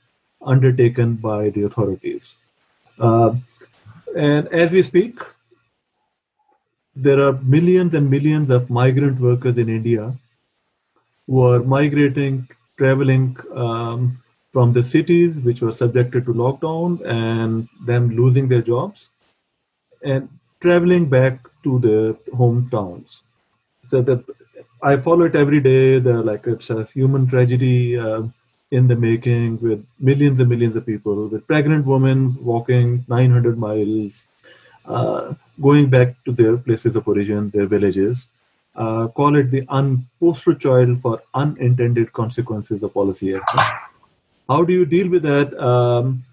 undertaken 0.43 1.17
by 1.17 1.51
the 1.51 1.65
authorities. 1.65 2.37
Uh, 2.99 3.35
and 4.17 4.49
as 4.49 4.71
we 4.71 4.83
speak, 4.83 5.19
there 6.97 7.21
are 7.21 7.35
millions 7.43 7.95
and 7.95 8.11
millions 8.11 8.51
of 8.51 8.69
migrant 8.71 9.21
workers 9.21 9.59
in 9.59 9.69
India 9.69 10.15
who 11.27 11.47
are 11.47 11.63
migrating, 11.63 12.49
traveling 12.77 13.37
um, 13.55 14.21
from 14.53 14.73
the 14.73 14.83
cities 14.83 15.37
which 15.45 15.63
were 15.63 15.73
subjected 15.73 16.25
to 16.27 16.33
lockdown 16.33 17.01
and 17.07 17.69
them 17.87 18.11
losing 18.11 18.49
their 18.49 18.63
jobs 18.63 19.11
and 20.03 20.29
traveling 20.61 21.09
back 21.09 21.41
to 21.63 21.79
their 21.79 22.15
hometowns. 22.39 23.23
So 23.85 24.03
that 24.03 24.25
I 24.83 24.97
follow 24.97 25.25
it 25.25 25.35
every 25.37 25.61
day. 25.61 25.99
The 25.99 26.23
like 26.23 26.47
it's 26.47 26.71
a 26.71 26.85
human 26.85 27.27
tragedy 27.27 27.99
uh, 27.99 28.25
in 28.71 28.89
the 28.89 28.97
making 28.97 29.61
with 29.61 29.85
millions 29.99 30.41
and 30.41 30.49
millions 30.49 30.77
of 30.77 30.87
people, 30.87 31.29
with 31.29 31.47
pregnant 31.47 31.87
women 31.87 32.37
walking 32.43 33.05
900 33.09 33.59
miles, 33.59 34.27
uh, 34.87 35.35
going 35.61 35.91
back 35.91 36.23
to 36.25 36.33
their 36.33 36.57
places 36.57 36.97
of 36.97 37.09
origin, 37.09 37.51
their 37.51 37.67
villages. 37.67 38.29
Uh, 38.77 39.09
call 39.09 39.35
it 39.37 39.51
the 39.51 39.65
un- 39.69 40.07
poster 40.21 40.55
child 40.55 41.01
for 41.01 41.21
unintended 41.35 42.13
consequences 42.13 42.83
of 42.83 42.95
policy 42.95 43.35
action. 43.35 43.90
How 44.51 44.65
do 44.65 44.73
you 44.73 44.85
deal 44.85 45.09
with 45.09 45.23
that? 45.23 45.57
Um, 45.73 46.25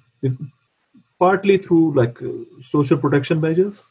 partly 1.20 1.58
through 1.58 1.94
like 1.94 2.18
social 2.62 2.98
protection 2.98 3.40
measures 3.42 3.84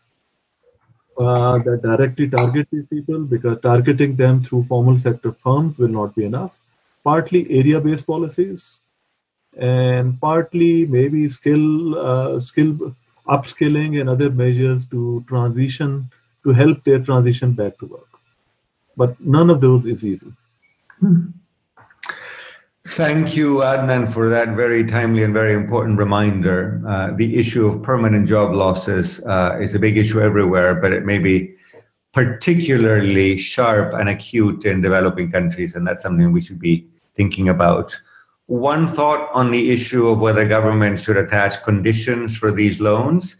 uh, 1.19 1.59
that 1.59 1.82
directly 1.82 2.28
target 2.28 2.69
these 2.73 2.86
people 2.86 3.20
because 3.20 3.61
targeting 3.61 4.16
them 4.16 4.43
through 4.43 4.65
formal 4.65 4.98
sector 4.98 5.32
firms 5.32 5.78
will 5.78 5.94
not 6.01 6.15
be 6.15 6.24
enough. 6.24 6.59
Partly 7.05 7.47
area-based 7.59 8.07
policies, 8.07 8.81
and 9.57 10.20
partly 10.20 10.86
maybe 10.86 11.28
skill 11.28 11.97
uh, 11.97 12.40
skill 12.40 12.94
upskilling 13.28 14.01
and 14.01 14.11
other 14.11 14.31
measures 14.31 14.86
to 14.86 15.24
transition 15.28 16.11
to 16.43 16.53
help 16.53 16.82
their 16.82 16.98
transition 16.98 17.53
back 17.53 17.78
to 17.78 17.86
work. 17.86 18.09
But 18.97 19.20
none 19.20 19.51
of 19.51 19.61
those 19.61 19.86
is 19.86 20.05
easy. 20.05 20.32
Hmm. 20.98 21.27
Thank 22.87 23.35
you, 23.35 23.57
Adnan, 23.57 24.13
for 24.13 24.29
that 24.29 24.51
very 24.51 24.85
timely 24.85 25.25
and 25.25 25.35
very 25.35 25.55
important 25.55 25.99
reminder. 25.99 26.81
Uh, 26.87 27.11
the 27.17 27.37
issue 27.37 27.67
of 27.67 27.83
permanent 27.83 28.29
job 28.29 28.55
losses 28.55 29.19
uh, 29.25 29.59
is 29.61 29.75
a 29.75 29.79
big 29.81 29.99
issue 29.99 30.21
everywhere, 30.21 30.77
but 30.77 30.93
it 30.93 31.05
may 31.05 31.19
be 31.19 31.57
particularly 32.13 33.39
sharp 33.39 33.93
and 33.95 34.09
acute 34.09 34.65
in 34.65 34.83
developing 34.83 35.33
countries, 35.33 35.75
and 35.75 35.85
that's 35.85 36.01
something 36.01 36.31
we 36.31 36.41
should 36.41 36.61
be 36.61 36.87
thinking 37.17 37.49
about. 37.49 37.99
One 38.47 38.87
thought 38.87 39.31
on 39.35 39.51
the 39.51 39.73
issue 39.73 40.07
of 40.07 40.21
whether 40.21 40.47
government 40.47 41.01
should 41.01 41.17
attach 41.17 41.65
conditions 41.65 42.39
for 42.39 42.53
these 42.53 42.79
loans, 42.79 43.35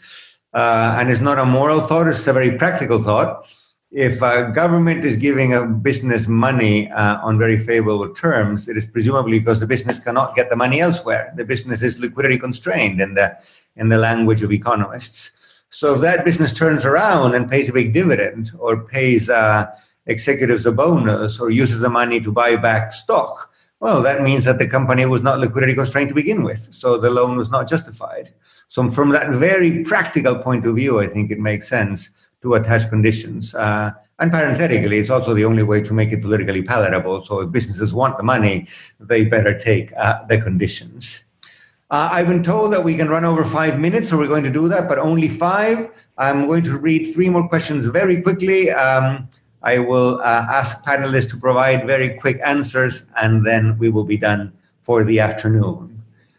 uh, 0.55 0.97
and 0.99 1.09
it's 1.09 1.21
not 1.21 1.39
a 1.39 1.45
moral 1.45 1.81
thought, 1.81 2.09
it's 2.09 2.27
a 2.27 2.33
very 2.33 2.59
practical 2.59 3.01
thought 3.01 3.47
if 3.93 4.21
a 4.21 4.51
government 4.53 5.05
is 5.05 5.17
giving 5.17 5.55
a 5.55 5.65
business 5.65 6.27
money 6.27 6.91
uh, 6.91 7.19
on 7.23 7.39
very 7.39 7.59
favorable 7.59 8.13
terms, 8.15 8.69
it 8.69 8.77
is 8.77 8.85
presumably 8.85 9.39
because 9.39 9.61
the 9.61 9.67
business 9.67 10.01
cannot 10.01 10.35
get 10.35 10.51
the 10.51 10.57
money 10.57 10.81
elsewhere. 10.81 11.33
The 11.37 11.45
business 11.45 11.83
is 11.83 12.01
liquidity 12.01 12.39
constrained 12.39 13.01
in 13.01 13.15
the 13.15 13.37
in 13.77 13.89
the 13.89 13.99
language 13.99 14.43
of 14.43 14.53
economists. 14.53 15.33
So 15.71 15.95
if 15.95 16.01
that 16.01 16.25
business 16.25 16.53
turns 16.53 16.85
around 16.85 17.35
and 17.35 17.51
pays 17.51 17.69
a 17.69 17.73
big 17.73 17.93
dividend 17.93 18.51
or 18.59 18.85
pays 18.85 19.29
uh, 19.29 19.67
executives 20.07 20.65
a 20.67 20.73
bonus 20.73 21.39
or 21.39 21.51
uses 21.51 21.81
the 21.81 21.91
money 21.91 22.21
to 22.21 22.33
buy 22.33 22.57
back 22.57 22.93
stock, 22.93 23.53
well, 23.81 24.03
that 24.03 24.23
means 24.23 24.45
that 24.47 24.59
the 24.59 24.67
company 24.67 25.05
was 25.07 25.23
not 25.23 25.39
liquidity 25.39 25.75
constrained 25.75 26.09
to 26.09 26.15
begin 26.15 26.43
with. 26.43 26.73
So 26.73 26.97
the 26.97 27.11
loan 27.11 27.37
was 27.37 27.51
not 27.51 27.69
justified. 27.69 28.33
So 28.69 28.89
from 28.89 29.11
that 29.11 29.31
very 29.31 29.85
practical 29.85 30.37
point 30.37 30.67
of 30.67 30.77
view, 30.77 30.99
I 30.99 31.07
think 31.07 31.31
it 31.31 31.39
makes 31.39 31.69
sense 31.69 32.11
to 32.47 32.55
attach 32.55 32.89
conditions. 32.89 33.55
Uh, 33.55 33.91
and 34.21 34.31
parenthetically, 34.31 34.99
it's 34.99 35.11
also 35.11 35.35
the 35.35 35.45
only 35.45 35.63
way 35.63 35.81
to 35.83 35.93
make 35.93 36.11
it 36.13 36.23
politically 36.23 36.63
palatable. 36.63 37.25
So 37.25 37.41
if 37.41 37.51
businesses 37.51 37.93
want 37.93 38.17
the 38.17 38.23
money, 38.23 38.69
they 39.01 39.25
better 39.25 39.59
take 39.59 39.93
uh, 39.97 40.25
the 40.31 40.41
conditions. 40.41 41.25
Uh, 41.91 42.09
I've 42.11 42.29
been 42.29 42.43
told 42.43 42.73
that 42.73 42.83
we 42.83 42.97
can 42.97 43.09
run 43.09 43.25
over 43.25 43.45
five 43.45 43.79
minutes, 43.79 44.09
so 44.09 44.17
we're 44.17 44.33
going 44.35 44.45
to 44.45 44.51
do 44.51 44.69
that, 44.69 44.89
but 44.89 44.99
only 44.99 45.29
five. 45.29 45.91
I'm 46.19 46.47
going 46.47 46.65
to 46.65 46.79
read 46.79 47.13
three 47.13 47.29
more 47.29 47.49
questions 47.49 47.87
very 47.87 48.23
quickly. 48.23 48.71
Um, 48.71 49.29
I 49.63 49.79
will 49.79 50.21
uh, 50.21 50.47
ask 50.51 50.85
panelists 50.85 51.31
to 51.31 51.37
provide 51.37 51.87
very 51.87 52.11
quick 52.23 52.41
answers, 52.45 53.07
and 53.17 53.45
then 53.45 53.77
we 53.79 53.89
will 53.89 54.05
be 54.05 54.17
done 54.17 54.53
for 54.81 55.05
the 55.05 55.21
afternoon. 55.21 55.96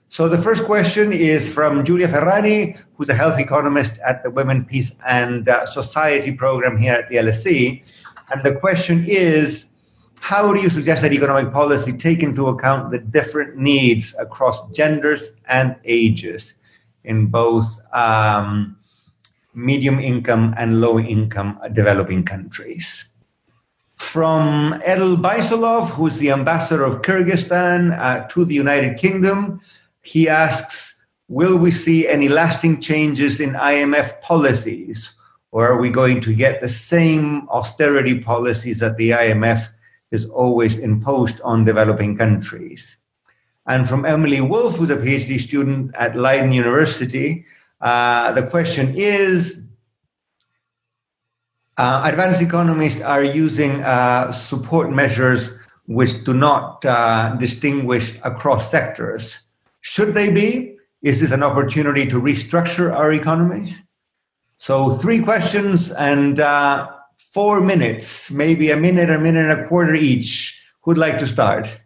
So 0.10 0.30
the 0.30 0.38
first 0.38 0.64
question 0.64 1.12
is 1.12 1.52
from 1.52 1.84
Julia 1.84 2.08
Ferrani, 2.08 2.78
who's 2.96 3.10
a 3.10 3.14
health 3.14 3.40
economist 3.40 3.98
at 4.00 4.24
the 4.24 4.32
Women, 4.32 4.64
Peace 4.64 4.94
and 5.06 5.48
uh, 5.50 5.66
Society 5.66 6.32
program 6.32 6.78
here 6.78 6.94
at 6.94 7.10
the 7.10 7.18
LSE. 7.18 7.84
And 8.32 8.44
the 8.44 8.56
question 8.56 9.04
is, 9.06 9.66
how 10.22 10.54
do 10.54 10.62
you 10.62 10.70
suggest 10.70 11.02
that 11.02 11.14
economic 11.14 11.52
policy 11.52 11.92
take 11.92 12.24
into 12.24 12.48
account 12.48 12.92
the 12.92 13.00
different 13.00 13.58
needs 13.58 14.16
across 14.18 14.60
genders 14.72 15.32
and 15.48 15.76
ages 15.84 16.54
in 17.04 17.28
both 17.28 17.80
um, 17.94 18.78
medium 19.54 20.00
income 20.00 20.56
and 20.58 20.80
low 20.80 21.00
income 21.00 21.60
developing 21.74 22.24
countries? 22.24 23.06
From 23.98 24.80
Edil 24.86 25.18
Baisalov, 25.22 25.90
who's 25.90 26.18
the 26.18 26.32
ambassador 26.32 26.84
of 26.84 27.02
Kyrgyzstan 27.02 27.98
uh, 28.00 28.28
to 28.28 28.46
the 28.46 28.54
United 28.54 28.98
Kingdom, 28.98 29.60
he 30.08 30.30
asks, 30.30 30.96
will 31.28 31.58
we 31.58 31.72
see 31.72 32.08
any 32.08 32.30
lasting 32.30 32.80
changes 32.80 33.40
in 33.40 33.54
IMF 33.54 34.22
policies? 34.22 35.12
Or 35.52 35.68
are 35.68 35.80
we 35.82 35.90
going 35.90 36.22
to 36.22 36.34
get 36.34 36.62
the 36.62 36.70
same 36.70 37.48
austerity 37.50 38.20
policies 38.20 38.80
that 38.80 38.98
the 38.98 39.12
IMF 39.12 39.68
is 40.12 40.26
always 40.26 40.78
imposed 40.78 41.42
on 41.42 41.66
developing 41.66 42.18
countries? 42.18 42.98
And 43.66 43.88
from 43.88 44.06
Emily 44.06 44.40
Wolf, 44.40 44.78
who's 44.78 44.90
a 44.92 44.98
PhD 44.98 45.40
student 45.42 45.94
at 45.96 46.16
Leiden 46.16 46.54
University, 46.54 47.46
uh, 47.82 48.32
the 48.32 48.48
question 48.48 48.96
is 48.96 49.62
uh, 51.78 52.02
advanced 52.06 52.42
economists 52.42 53.02
are 53.02 53.24
using 53.24 53.84
uh, 53.84 54.32
support 54.32 54.92
measures 54.92 55.52
which 55.86 56.24
do 56.24 56.34
not 56.34 56.84
uh, 56.86 57.36
distinguish 57.40 58.16
across 58.24 58.72
sectors. 58.72 59.40
Should 59.94 60.14
they 60.14 60.30
be? 60.30 60.76
Is 61.02 61.22
this 61.22 61.32
an 61.32 61.44
opportunity 61.44 62.06
to 62.08 62.20
restructure 62.20 62.94
our 62.94 63.14
economies? 63.14 63.84
So, 64.58 64.92
three 64.92 65.20
questions 65.22 65.92
and 65.92 66.42
uh, 66.42 66.90
four 67.34 67.62
minutes, 67.62 68.30
maybe 68.30 68.72
a 68.72 68.76
minute, 68.76 69.10
a 69.10 69.18
minute 69.18 69.50
and 69.50 69.62
a 69.62 69.68
quarter 69.70 69.96
each. 69.96 70.60
Who'd 70.82 70.98
like 70.98 71.18
to 71.20 71.28
start? 71.28 71.78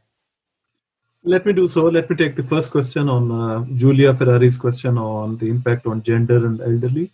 Let 1.24 1.46
me 1.46 1.54
do 1.54 1.70
so. 1.70 1.84
Let 1.86 2.10
me 2.10 2.16
take 2.16 2.36
the 2.36 2.44
first 2.44 2.72
question 2.72 3.08
on 3.08 3.32
uh, 3.32 3.66
Julia 3.76 4.16
Ferrari's 4.16 4.58
question 4.58 4.98
on 4.98 5.38
the 5.38 5.50
impact 5.50 5.86
on 5.86 6.02
gender 6.02 6.44
and 6.48 6.60
elderly. 6.60 7.12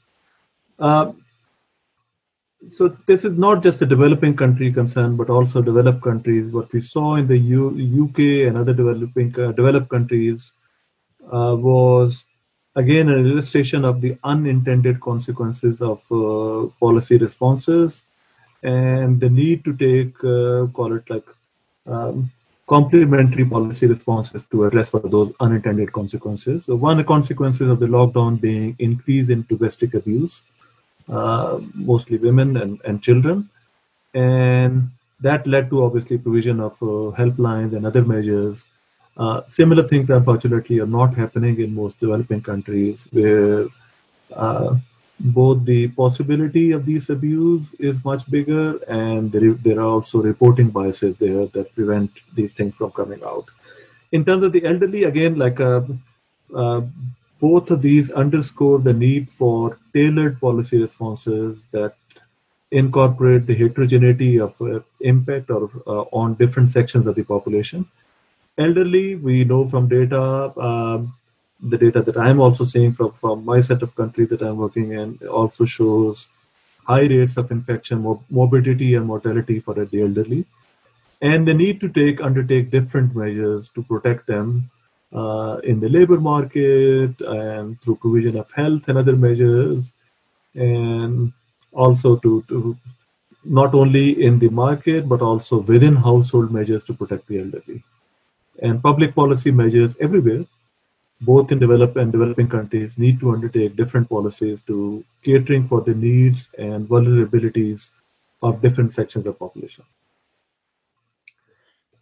Uh, 0.80 1.12
so 2.78 2.96
this 3.08 3.26
is 3.26 3.34
not 3.34 3.62
just 3.62 3.82
a 3.82 3.86
developing 3.86 4.38
country 4.38 4.72
concern, 4.72 5.18
but 5.18 5.30
also 5.30 5.62
developed 5.62 6.02
countries. 6.02 6.54
What 6.54 6.72
we 6.72 6.80
saw 6.80 7.16
in 7.16 7.28
the 7.28 7.38
U- 7.38 8.06
UK 8.06 8.48
and 8.48 8.58
other 8.58 8.74
developing 8.74 9.38
uh, 9.38 9.52
developed 9.52 9.90
countries 9.90 10.54
was 11.32 12.26
again 12.76 13.10
an 13.10 13.26
illustration 13.26 13.84
of 13.84 14.02
the 14.02 14.18
unintended 14.24 15.00
consequences 15.02 15.82
of 15.82 16.00
uh, 16.12 16.68
policy 16.80 17.18
responses 17.18 18.04
and 18.64 19.20
the 19.20 19.30
need 19.30 19.64
to 19.66 19.76
take, 19.76 20.16
uh, 20.24 20.68
call 20.74 20.96
it 20.96 21.10
like, 21.10 21.26
um, 21.88 22.32
complementary 22.68 23.46
policy 23.46 23.88
responses 23.88 24.46
to 24.46 24.66
address 24.66 24.90
for 24.90 25.00
those 25.00 25.32
unintended 25.40 25.92
consequences. 25.92 26.66
So 26.66 26.76
one 26.76 26.94
of 26.94 26.98
the 26.98 27.04
consequences 27.04 27.70
of 27.72 27.80
the 27.80 27.88
lockdown 27.88 28.42
being 28.42 28.76
increase 28.78 29.30
in 29.30 29.46
domestic 29.48 29.94
abuse, 29.94 30.44
uh, 31.10 31.60
mostly 31.74 32.18
women 32.18 32.58
and, 32.58 32.80
and 32.84 33.02
children. 33.02 33.50
And 34.14 34.90
that 35.22 35.48
led 35.48 35.70
to 35.70 35.84
obviously 35.84 36.18
provision 36.18 36.60
of 36.60 36.74
uh, 36.82 37.16
helplines 37.18 37.76
and 37.76 37.86
other 37.86 38.04
measures 38.04 38.68
uh, 39.18 39.42
similar 39.48 39.84
things, 39.84 40.10
unfortunately, 40.10 40.80
are 40.80 40.86
not 40.86 41.16
happening 41.16 41.60
in 41.60 41.74
most 41.74 42.00
developing 42.00 42.42
countries 42.42 43.08
where 43.12 43.66
uh, 44.36 44.76
both 45.20 45.66
the 45.66 45.88
possibility 45.90 46.72
of 46.72 46.86
these 46.86 47.10
abuse 47.10 47.74
is 47.76 48.04
much 48.06 48.30
bigger 48.30 48.78
and 48.84 49.32
there, 49.32 49.54
there 49.54 49.80
are 49.80 49.88
also 49.88 50.22
reporting 50.22 50.70
biases 50.70 51.18
there 51.18 51.48
that 51.48 51.74
prevent 51.74 52.12
these 52.36 52.54
things 52.54 52.76
from 52.76 52.92
coming 52.92 53.22
out. 53.24 53.46
In 54.12 54.24
terms 54.24 54.44
of 54.44 54.52
the 54.52 54.64
elderly, 54.64 55.06
again, 55.06 55.38
like 55.38 55.60
uh, 55.60 55.82
uh 56.56 56.82
both 57.40 57.70
of 57.70 57.82
these 57.82 58.10
underscore 58.12 58.80
the 58.80 58.94
need 58.94 59.30
for 59.30 59.78
tailored 59.94 60.40
policy 60.40 60.82
responses 60.82 61.68
that 61.72 61.94
incorporate 62.72 63.46
the 63.46 63.54
heterogeneity 63.54 64.40
of 64.40 64.60
uh, 64.62 64.80
impact 65.02 65.52
or 65.52 65.70
on 66.12 66.34
different 66.36 66.70
sections 66.70 67.06
of 67.06 67.16
the 67.16 67.24
population. 67.24 67.88
Elderly, 68.58 69.16
we 69.16 69.44
know 69.44 69.66
from 69.68 69.88
data, 69.88 70.52
um, 70.60 71.14
the 71.62 71.78
data 71.78 72.02
that 72.02 72.18
I'm 72.18 72.40
also 72.40 72.64
seeing 72.64 72.92
from, 72.92 73.12
from 73.12 73.46
my 73.46 73.60
set 73.62 73.84
of 73.84 73.96
countries 73.96 74.30
that 74.30 74.42
I'm 74.42 74.58
working 74.58 74.94
in 74.94 75.20
also 75.28 75.66
shows 75.66 76.28
high 76.84 77.06
rates 77.06 77.38
of 77.38 77.52
infection, 77.52 78.20
morbidity, 78.30 78.96
and 78.96 79.06
mortality 79.06 79.60
for 79.60 79.76
the 79.76 80.02
elderly, 80.02 80.46
and 81.22 81.48
the 81.48 81.54
need 81.54 81.80
to 81.82 81.90
take 81.90 82.22
undertake 82.22 82.72
different 82.72 83.16
measures 83.16 83.70
to 83.70 83.84
protect 83.84 84.26
them 84.26 84.70
uh, 85.14 85.60
in 85.64 85.80
the 85.80 85.90
labor 85.90 86.20
market 86.20 87.20
and 87.22 87.80
through 87.82 87.98
provision 87.98 88.38
of 88.38 88.52
health 88.52 88.88
and 88.88 88.98
other 88.98 89.16
measures, 89.16 89.94
and 90.56 91.32
also 91.74 92.16
to, 92.18 92.44
to 92.48 92.76
not 93.44 93.76
only 93.76 94.24
in 94.24 94.40
the 94.40 94.50
market 94.50 95.08
but 95.08 95.22
also 95.22 95.60
within 95.60 95.96
household 95.96 96.52
measures 96.52 96.84
to 96.84 96.94
protect 96.94 97.28
the 97.28 97.40
elderly 97.40 97.84
and 98.62 98.82
public 98.82 99.16
policy 99.16 99.52
measures 99.52 99.96
everywhere 100.00 100.44
both 101.22 101.52
in 101.52 101.60
developed 101.60 101.98
and 101.98 102.12
developing 102.12 102.48
countries 102.48 102.98
need 102.98 103.20
to 103.20 103.32
undertake 103.32 103.76
different 103.76 104.08
policies 104.10 104.62
to 104.64 105.04
catering 105.24 105.66
for 105.66 105.82
the 105.82 105.94
needs 105.94 106.50
and 106.58 106.88
vulnerabilities 106.88 107.90
of 108.44 108.62
different 108.62 108.94
sections 108.94 109.26
of 109.26 109.40
population. 109.40 109.84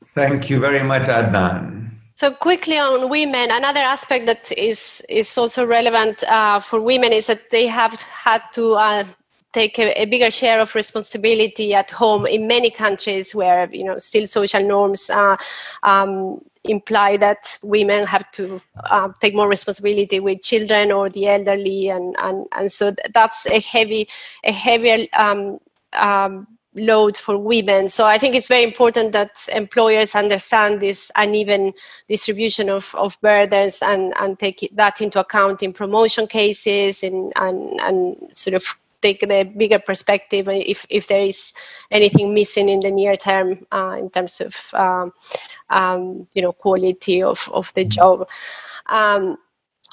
Thank 0.07 0.49
you 0.49 0.59
very 0.59 0.83
much 0.83 1.03
adnan. 1.03 1.91
So 2.15 2.31
quickly 2.31 2.77
on 2.77 3.09
women, 3.09 3.51
another 3.51 3.81
aspect 3.81 4.25
that 4.27 4.51
is 4.57 5.01
is 5.09 5.37
also 5.37 5.65
relevant 5.65 6.23
uh, 6.23 6.59
for 6.59 6.79
women 6.79 7.11
is 7.11 7.27
that 7.27 7.49
they 7.51 7.67
have 7.67 8.01
had 8.01 8.41
to 8.53 8.73
uh, 8.75 9.03
take 9.55 9.79
a, 9.79 9.87
a, 10.01 10.05
bigger 10.05 10.29
share 10.29 10.59
of 10.59 10.75
responsibility 10.75 11.73
at 11.73 11.89
home 11.89 12.27
in 12.27 12.45
many 12.45 12.69
countries 12.69 13.33
where 13.33 13.69
you 13.71 13.83
know 13.83 13.97
still 13.97 14.27
social 14.27 14.63
norms 14.63 15.09
uh, 15.09 15.37
um, 15.83 16.41
imply 16.65 17.15
that 17.15 17.57
women 17.63 18.05
have 18.05 18.29
to 18.31 18.61
uh, 18.91 19.09
take 19.21 19.33
more 19.33 19.47
responsibility 19.47 20.19
with 20.19 20.41
children 20.41 20.91
or 20.91 21.09
the 21.09 21.27
elderly 21.27 21.89
and 21.89 22.15
and, 22.19 22.45
and 22.51 22.71
so 22.71 22.93
that's 23.13 23.45
a 23.47 23.61
heavy 23.61 24.07
a 24.43 24.51
heavier 24.51 25.05
um, 25.13 25.59
um, 25.93 26.45
load 26.75 27.15
for 27.15 27.37
women. 27.37 27.87
So 27.87 28.05
I 28.05 28.17
think 28.17 28.35
it's 28.35 28.49
very 28.49 28.63
important 28.63 29.13
that 29.13 29.47
employers 29.53 30.13
understand 30.13 30.81
this 30.81 31.09
uneven 31.15 31.71
distribution 32.09 32.69
of, 32.69 32.93
of 32.95 33.17
burdens 33.21 33.81
and, 33.81 34.13
and 34.19 34.37
take 34.37 34.69
that 34.73 34.99
into 34.99 35.19
account 35.19 35.63
in 35.63 35.71
promotion 35.71 36.27
cases 36.27 37.01
and, 37.01 37.31
and, 37.37 37.79
and 37.79 38.29
sort 38.33 38.55
of 38.55 38.75
take 39.05 39.19
the 39.19 39.43
bigger 39.61 39.79
perspective 39.79 40.49
if, 40.49 40.85
if 40.89 41.07
there 41.07 41.21
is 41.21 41.53
anything 41.91 42.33
missing 42.33 42.69
in 42.69 42.79
the 42.79 42.91
near 42.91 43.15
term 43.15 43.65
uh, 43.71 43.95
in 43.99 44.09
terms 44.09 44.41
of 44.41 44.55
um, 44.73 45.13
um, 45.69 46.27
you 46.33 46.41
know 46.41 46.51
quality 46.51 47.21
of, 47.21 47.49
of 47.53 47.71
the 47.75 47.85
job. 47.85 48.27
Um, 48.87 49.37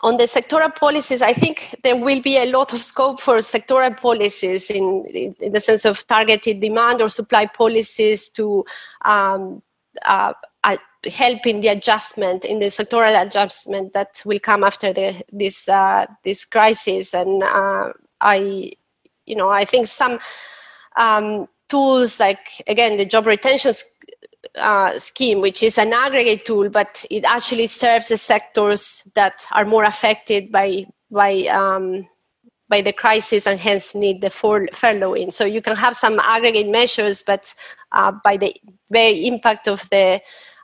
on 0.02 0.16
the 0.16 0.24
sectoral 0.24 0.74
policies, 0.74 1.22
I 1.22 1.32
think 1.32 1.76
there 1.84 1.94
will 1.96 2.20
be 2.20 2.36
a 2.38 2.50
lot 2.50 2.72
of 2.72 2.82
scope 2.82 3.20
for 3.20 3.36
sectoral 3.36 3.96
policies 3.96 4.68
in, 4.68 5.04
in, 5.14 5.36
in 5.38 5.52
the 5.52 5.60
sense 5.60 5.84
of 5.84 6.04
targeted 6.08 6.60
demand 6.60 7.00
or 7.00 7.08
supply 7.08 7.46
policies 7.46 8.28
to 8.30 8.64
um, 9.04 9.62
uh, 10.04 10.32
uh, 10.64 10.76
help 11.12 11.46
in 11.46 11.60
the 11.60 11.68
adjustment, 11.68 12.44
in 12.44 12.58
the 12.58 12.66
sectoral 12.66 13.14
adjustment 13.24 13.92
that 13.92 14.20
will 14.24 14.40
come 14.40 14.64
after 14.64 14.92
the, 14.92 15.22
this 15.32 15.68
uh, 15.68 16.06
this 16.24 16.44
crisis. 16.44 17.14
And 17.14 17.42
uh, 17.44 17.92
I 18.20 18.72
you 19.26 19.36
know, 19.36 19.48
I 19.48 19.64
think 19.64 19.86
some 19.86 20.18
um, 20.96 21.48
tools 21.68 22.20
like 22.20 22.62
again 22.66 22.96
the 22.96 23.04
job 23.04 23.26
retention 23.26 23.72
uh, 24.56 24.98
scheme, 24.98 25.40
which 25.40 25.62
is 25.62 25.78
an 25.78 25.92
aggregate 25.92 26.44
tool, 26.44 26.68
but 26.68 27.04
it 27.10 27.24
actually 27.24 27.66
serves 27.66 28.08
the 28.08 28.16
sectors 28.16 29.02
that 29.14 29.46
are 29.52 29.64
more 29.64 29.84
affected 29.84 30.52
by 30.52 30.86
by 31.10 31.42
um, 31.46 32.06
by 32.68 32.80
the 32.80 32.92
crisis 32.92 33.46
and 33.46 33.60
hence 33.60 33.94
need 33.94 34.20
the 34.20 34.28
furloughing. 34.28 35.32
So 35.32 35.44
you 35.44 35.60
can 35.62 35.76
have 35.76 35.96
some 35.96 36.18
aggregate 36.20 36.68
measures, 36.68 37.22
but 37.22 37.54
uh, 37.92 38.12
by 38.24 38.36
the 38.36 38.54
very 38.90 39.26
impact 39.26 39.68
of 39.68 39.88
the 39.90 40.20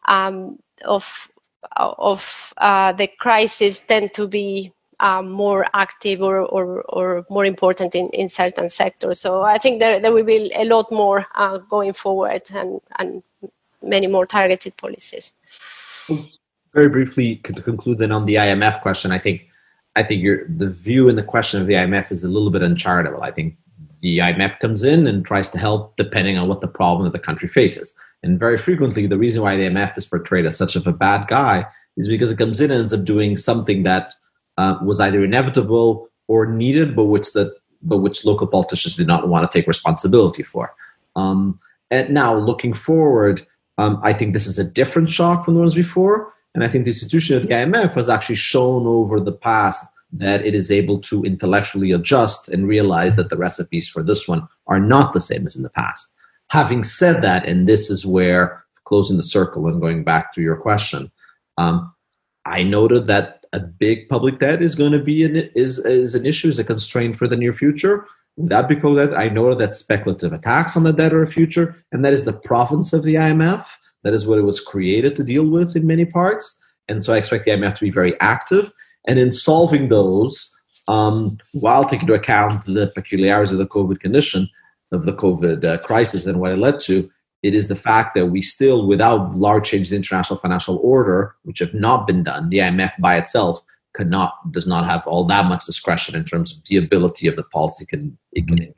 um, 0.07 0.59
of 0.85 1.29
of 1.77 2.53
uh, 2.59 2.93
the 2.93 3.09
crisis 3.19 3.79
tend 3.79 4.15
to 4.15 4.27
be 4.27 4.73
um, 5.01 5.31
more 5.31 5.67
active 5.75 6.23
or, 6.23 6.41
or, 6.41 6.83
or, 6.89 7.25
more 7.31 7.45
important 7.45 7.95
in, 7.95 8.09
in 8.11 8.29
certain 8.29 8.69
sectors. 8.69 9.21
So 9.21 9.43
I 9.43 9.59
think 9.59 9.79
there, 9.79 10.01
there 10.01 10.13
will 10.13 10.25
be 10.25 10.53
a 10.57 10.65
lot 10.65 10.91
more 10.91 11.27
uh, 11.37 11.59
going 11.59 11.93
forward 11.93 12.43
and, 12.55 12.81
and 12.99 13.23
many 13.83 14.07
more 14.07 14.27
targeted 14.27 14.77
policies. 14.77 15.35
Very 16.75 16.89
briefly, 16.89 17.37
to 17.45 17.63
conclude 17.63 17.99
then 17.99 18.13
on 18.13 18.27
the 18.27 18.35
IMF 18.35 18.83
question, 18.83 19.13
I 19.13 19.19
think 19.19 19.43
I 19.97 20.03
think 20.05 20.25
the 20.59 20.69
view 20.69 21.09
and 21.09 21.19
the 21.19 21.25
question 21.25 21.61
of 21.61 21.67
the 21.67 21.75
IMF 21.75 22.13
is 22.13 22.23
a 22.23 22.29
little 22.29 22.51
bit 22.51 22.63
uncharitable. 22.63 23.23
I 23.23 23.33
think 23.33 23.57
the 24.01 24.19
IMF 24.19 24.61
comes 24.61 24.85
in 24.85 25.09
and 25.09 25.25
tries 25.25 25.51
to 25.51 25.59
help 25.59 25.97
depending 25.97 26.39
on 26.39 26.49
what 26.49 26.61
the 26.61 26.69
problem 26.69 27.05
that 27.05 27.13
the 27.13 27.25
country 27.25 27.49
faces. 27.49 27.95
And 28.23 28.39
very 28.39 28.59
frequently, 28.59 29.09
the 29.09 29.19
reason 29.19 29.43
why 29.43 29.57
the 29.57 29.65
IMF 29.65 29.99
is 29.99 30.07
portrayed 30.07 30.47
as 30.47 30.57
such 30.57 30.77
of 30.77 30.87
a 30.87 30.93
bad 30.93 31.27
guy 31.27 31.67
is 31.97 32.07
because 32.07 32.31
it 32.31 32.39
comes 32.39 32.61
in 32.61 32.71
and 32.71 32.79
ends 32.79 32.93
up 32.93 33.05
doing 33.05 33.37
something 33.37 33.83
that 33.83 34.15
uh, 34.59 34.77
was 34.83 35.01
either 35.01 35.25
inevitable 35.25 36.11
or 36.27 36.45
needed, 36.45 36.95
but 36.95 37.05
which 37.05 37.33
the 37.33 37.55
but 37.81 37.99
which 37.99 38.25
local 38.25 38.49
politicians 38.49 38.97
did 38.97 39.07
not 39.07 39.29
want 39.29 39.49
to 39.49 39.59
take 39.59 39.69
responsibility 39.69 40.43
for. 40.43 40.75
Um, 41.15 41.61
and 41.93 42.11
now, 42.11 42.37
looking 42.37 42.73
forward, 42.73 43.47
um, 43.79 44.01
I 44.03 44.13
think 44.13 44.33
this 44.33 44.49
is 44.49 44.59
a 44.59 44.65
different 44.65 45.11
shock 45.11 45.45
from 45.45 45.55
the 45.55 45.61
ones 45.61 45.77
before, 45.77 46.35
and 46.55 46.65
I 46.65 46.69
think 46.69 46.85
the 46.85 46.91
institution 46.91 47.37
of 47.37 47.45
the 47.45 47.55
IMF 47.55 47.95
has 47.95 48.11
actually 48.11 48.35
shown 48.35 48.85
over 48.87 49.21
the 49.21 49.33
past 49.33 49.87
that 50.13 50.45
it 50.45 50.55
is 50.55 50.73
able 50.73 51.01
to 51.03 51.23
intellectually 51.23 51.93
adjust 51.93 52.49
and 52.49 52.67
realize 52.67 53.15
that 53.15 53.31
the 53.31 53.37
recipes 53.37 53.89
for 53.89 54.03
this 54.03 54.27
one 54.27 54.49
are 54.67 54.81
not 54.81 55.13
the 55.13 55.21
same 55.21 55.47
as 55.47 55.55
in 55.55 55.63
the 55.63 55.71
past. 55.71 56.13
Having 56.49 56.83
said 56.83 57.23
that, 57.23 57.47
and 57.47 57.69
this 57.69 57.91
is 57.91 58.05
where 58.05 58.65
closing 58.85 59.19
the 59.19 59.23
circle 59.23 59.69
and 59.69 59.81
going 59.81 60.03
back 60.03 60.35
to 60.35 60.41
your 60.41 60.57
question, 60.57 61.13
um, 61.59 61.95
I 62.45 62.63
noted 62.63 63.07
that 63.07 63.38
a 63.53 63.61
big 63.61 64.09
public 64.09 64.39
debt 64.39 64.63
is 64.63 64.75
going 64.75 64.93
to 64.93 64.99
be 64.99 65.25
an, 65.25 65.37
is, 65.55 65.79
is 65.81 66.15
an 66.15 66.27
issue, 66.27 66.49
is 66.49 66.59
a 66.59 66.65
constraint 66.65 67.17
for 67.17 67.29
the 67.29 67.37
near 67.37 67.53
future. 67.53 68.07
Would 68.37 68.51
that 68.51 68.69
because 68.69 68.97
that 68.97 69.19
I 69.19 69.29
know 69.29 69.55
that 69.55 69.75
speculative 69.75 70.33
attacks 70.33 70.77
on 70.77 70.85
the 70.85 70.93
debt 70.93 71.13
are 71.13 71.23
a 71.23 71.27
future, 71.27 71.77
and 71.91 72.05
that 72.05 72.13
is 72.13 72.25
the 72.25 72.33
province 72.33 72.93
of 72.93 73.03
the 73.03 73.17
IMF. 73.17 73.67
That 74.05 74.15
is 74.15 74.27
what 74.27 74.39
it 74.39 74.43
was 74.43 74.61
created 74.61 75.17
to 75.17 75.25
deal 75.25 75.45
with 75.45 75.75
in 75.77 75.87
many 75.87 76.05
parts. 76.05 76.59
And 76.89 77.05
so 77.05 77.13
I 77.13 77.19
expect 77.19 77.45
the 77.45 77.51
IMF 77.51 77.75
to 77.77 77.85
be 77.85 77.91
very 77.91 78.19
active. 78.21 78.73
And 79.07 79.19
in 79.19 79.35
solving 79.35 79.89
those, 79.89 80.55
um, 80.87 81.37
while 81.53 81.85
taking 81.85 82.03
into 82.03 82.15
account 82.15 82.65
the 82.65 82.91
peculiarities 82.95 83.53
of 83.53 83.59
the 83.59 83.67
COVID 83.67 84.01
condition, 84.01 84.49
of 84.93 85.05
the 85.05 85.13
COVID 85.13 85.65
uh, 85.65 85.79
crisis 85.79 86.27
and 86.27 86.41
what 86.41 86.53
it 86.53 86.59
led 86.59 86.79
to, 86.81 87.11
it 87.43 87.55
is 87.55 87.69
the 87.69 87.77
fact 87.77 88.15
that 88.15 88.27
we 88.27 88.43
still, 88.43 88.87
without 88.87 89.37
large 89.37 89.69
changes 89.69 89.93
in 89.93 89.99
international 89.99 90.39
financial 90.39 90.77
order, 90.83 91.35
which 91.43 91.61
have 91.61 91.75
not 91.75 92.07
been 92.07 92.25
done, 92.25 92.49
the 92.49 92.59
IMF 92.59 92.93
by 92.99 93.17
itself 93.17 93.63
could 93.95 94.11
not 94.11 94.35
does 94.53 94.67
not 94.67 94.85
have 94.85 95.07
all 95.07 95.25
that 95.25 95.47
much 95.47 95.65
discretion 95.65 96.15
in 96.15 96.25
terms 96.25 96.53
of 96.53 96.59
the 96.69 96.77
ability 96.77 97.27
of 97.27 97.37
the 97.37 97.43
policy 97.45 97.87
can 97.87 98.19
it 98.33 98.47
can 98.47 98.59
engage. 98.59 98.75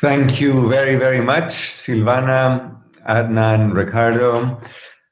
Thank 0.00 0.40
you 0.40 0.68
very 0.68 0.96
very 0.96 1.20
much, 1.20 1.52
Silvana, 1.84 2.76
Adnan, 3.08 3.74
Ricardo. 3.74 4.60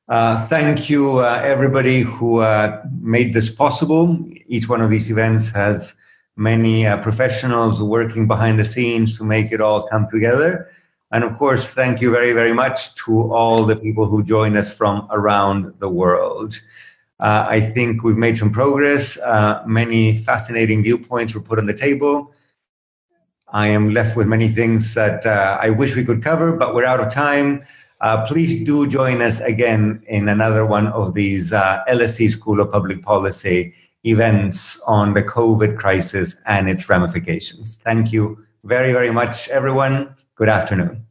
Uh, 0.09 0.45
thank 0.49 0.91
you, 0.91 1.19
uh, 1.19 1.41
everybody 1.45 2.01
who 2.01 2.41
uh, 2.41 2.83
made 3.01 3.33
this 3.33 3.49
possible. 3.49 4.19
Each 4.49 4.69
one 4.69 4.81
of 4.81 4.91
these 4.91 5.09
events 5.09 5.51
has 5.51 5.95
many 6.41 6.87
uh, 6.87 6.97
professionals 7.03 7.83
working 7.83 8.27
behind 8.27 8.59
the 8.59 8.65
scenes 8.65 9.17
to 9.19 9.25
make 9.25 9.53
it 9.53 9.61
all 9.61 9.87
come 9.89 10.09
together. 10.09 10.71
And 11.13 11.23
of 11.23 11.37
course, 11.37 11.73
thank 11.75 12.01
you 12.01 12.11
very, 12.11 12.33
very 12.33 12.55
much 12.55 12.95
to 13.05 13.33
all 13.33 13.67
the 13.67 13.77
people 13.77 14.07
who 14.07 14.23
join 14.23 14.57
us 14.57 14.73
from 14.73 15.07
around 15.11 15.75
the 15.79 15.89
world. 15.89 16.59
Uh, 17.19 17.47
I 17.49 17.61
think 17.61 18.03
we've 18.03 18.17
made 18.17 18.39
some 18.39 18.51
progress. 18.51 19.19
Uh, 19.19 19.63
many 19.67 20.19
fascinating 20.19 20.83
viewpoints 20.83 21.35
were 21.35 21.43
put 21.43 21.59
on 21.59 21.67
the 21.67 21.75
table. 21.75 22.33
I 23.53 23.67
am 23.67 23.91
left 23.91 24.17
with 24.17 24.27
many 24.27 24.49
things 24.49 24.95
that 24.95 25.27
uh, 25.27 25.59
I 25.61 25.71
wish 25.71 25.95
we 25.95 26.05
could 26.05 26.23
cover, 26.23 26.53
but 26.53 26.75
we're 26.75 26.87
out 26.87 27.01
of 27.01 27.13
time. 27.13 27.65
Uh, 28.01 28.25
please 28.27 28.65
do 28.65 28.87
join 28.87 29.21
us 29.21 29.41
again 29.41 30.03
in 30.09 30.29
another 30.31 30.65
one 30.65 30.87
of 30.87 31.13
these 31.13 31.53
uh, 31.53 31.83
LSE 31.87 32.31
School 32.31 32.61
of 32.61 32.73
Public 32.73 33.03
Policy 33.03 33.75
events 34.05 34.81
on 34.87 35.15
the 35.15 35.23
COVID 35.23 35.77
crisis 35.77 36.37
and 36.47 36.69
its 36.69 36.89
ramifications. 36.89 37.79
Thank 37.85 38.13
you 38.13 38.45
very, 38.65 38.93
very 38.93 39.11
much, 39.11 39.49
everyone. 39.49 40.15
Good 40.37 40.49
afternoon. 40.49 41.07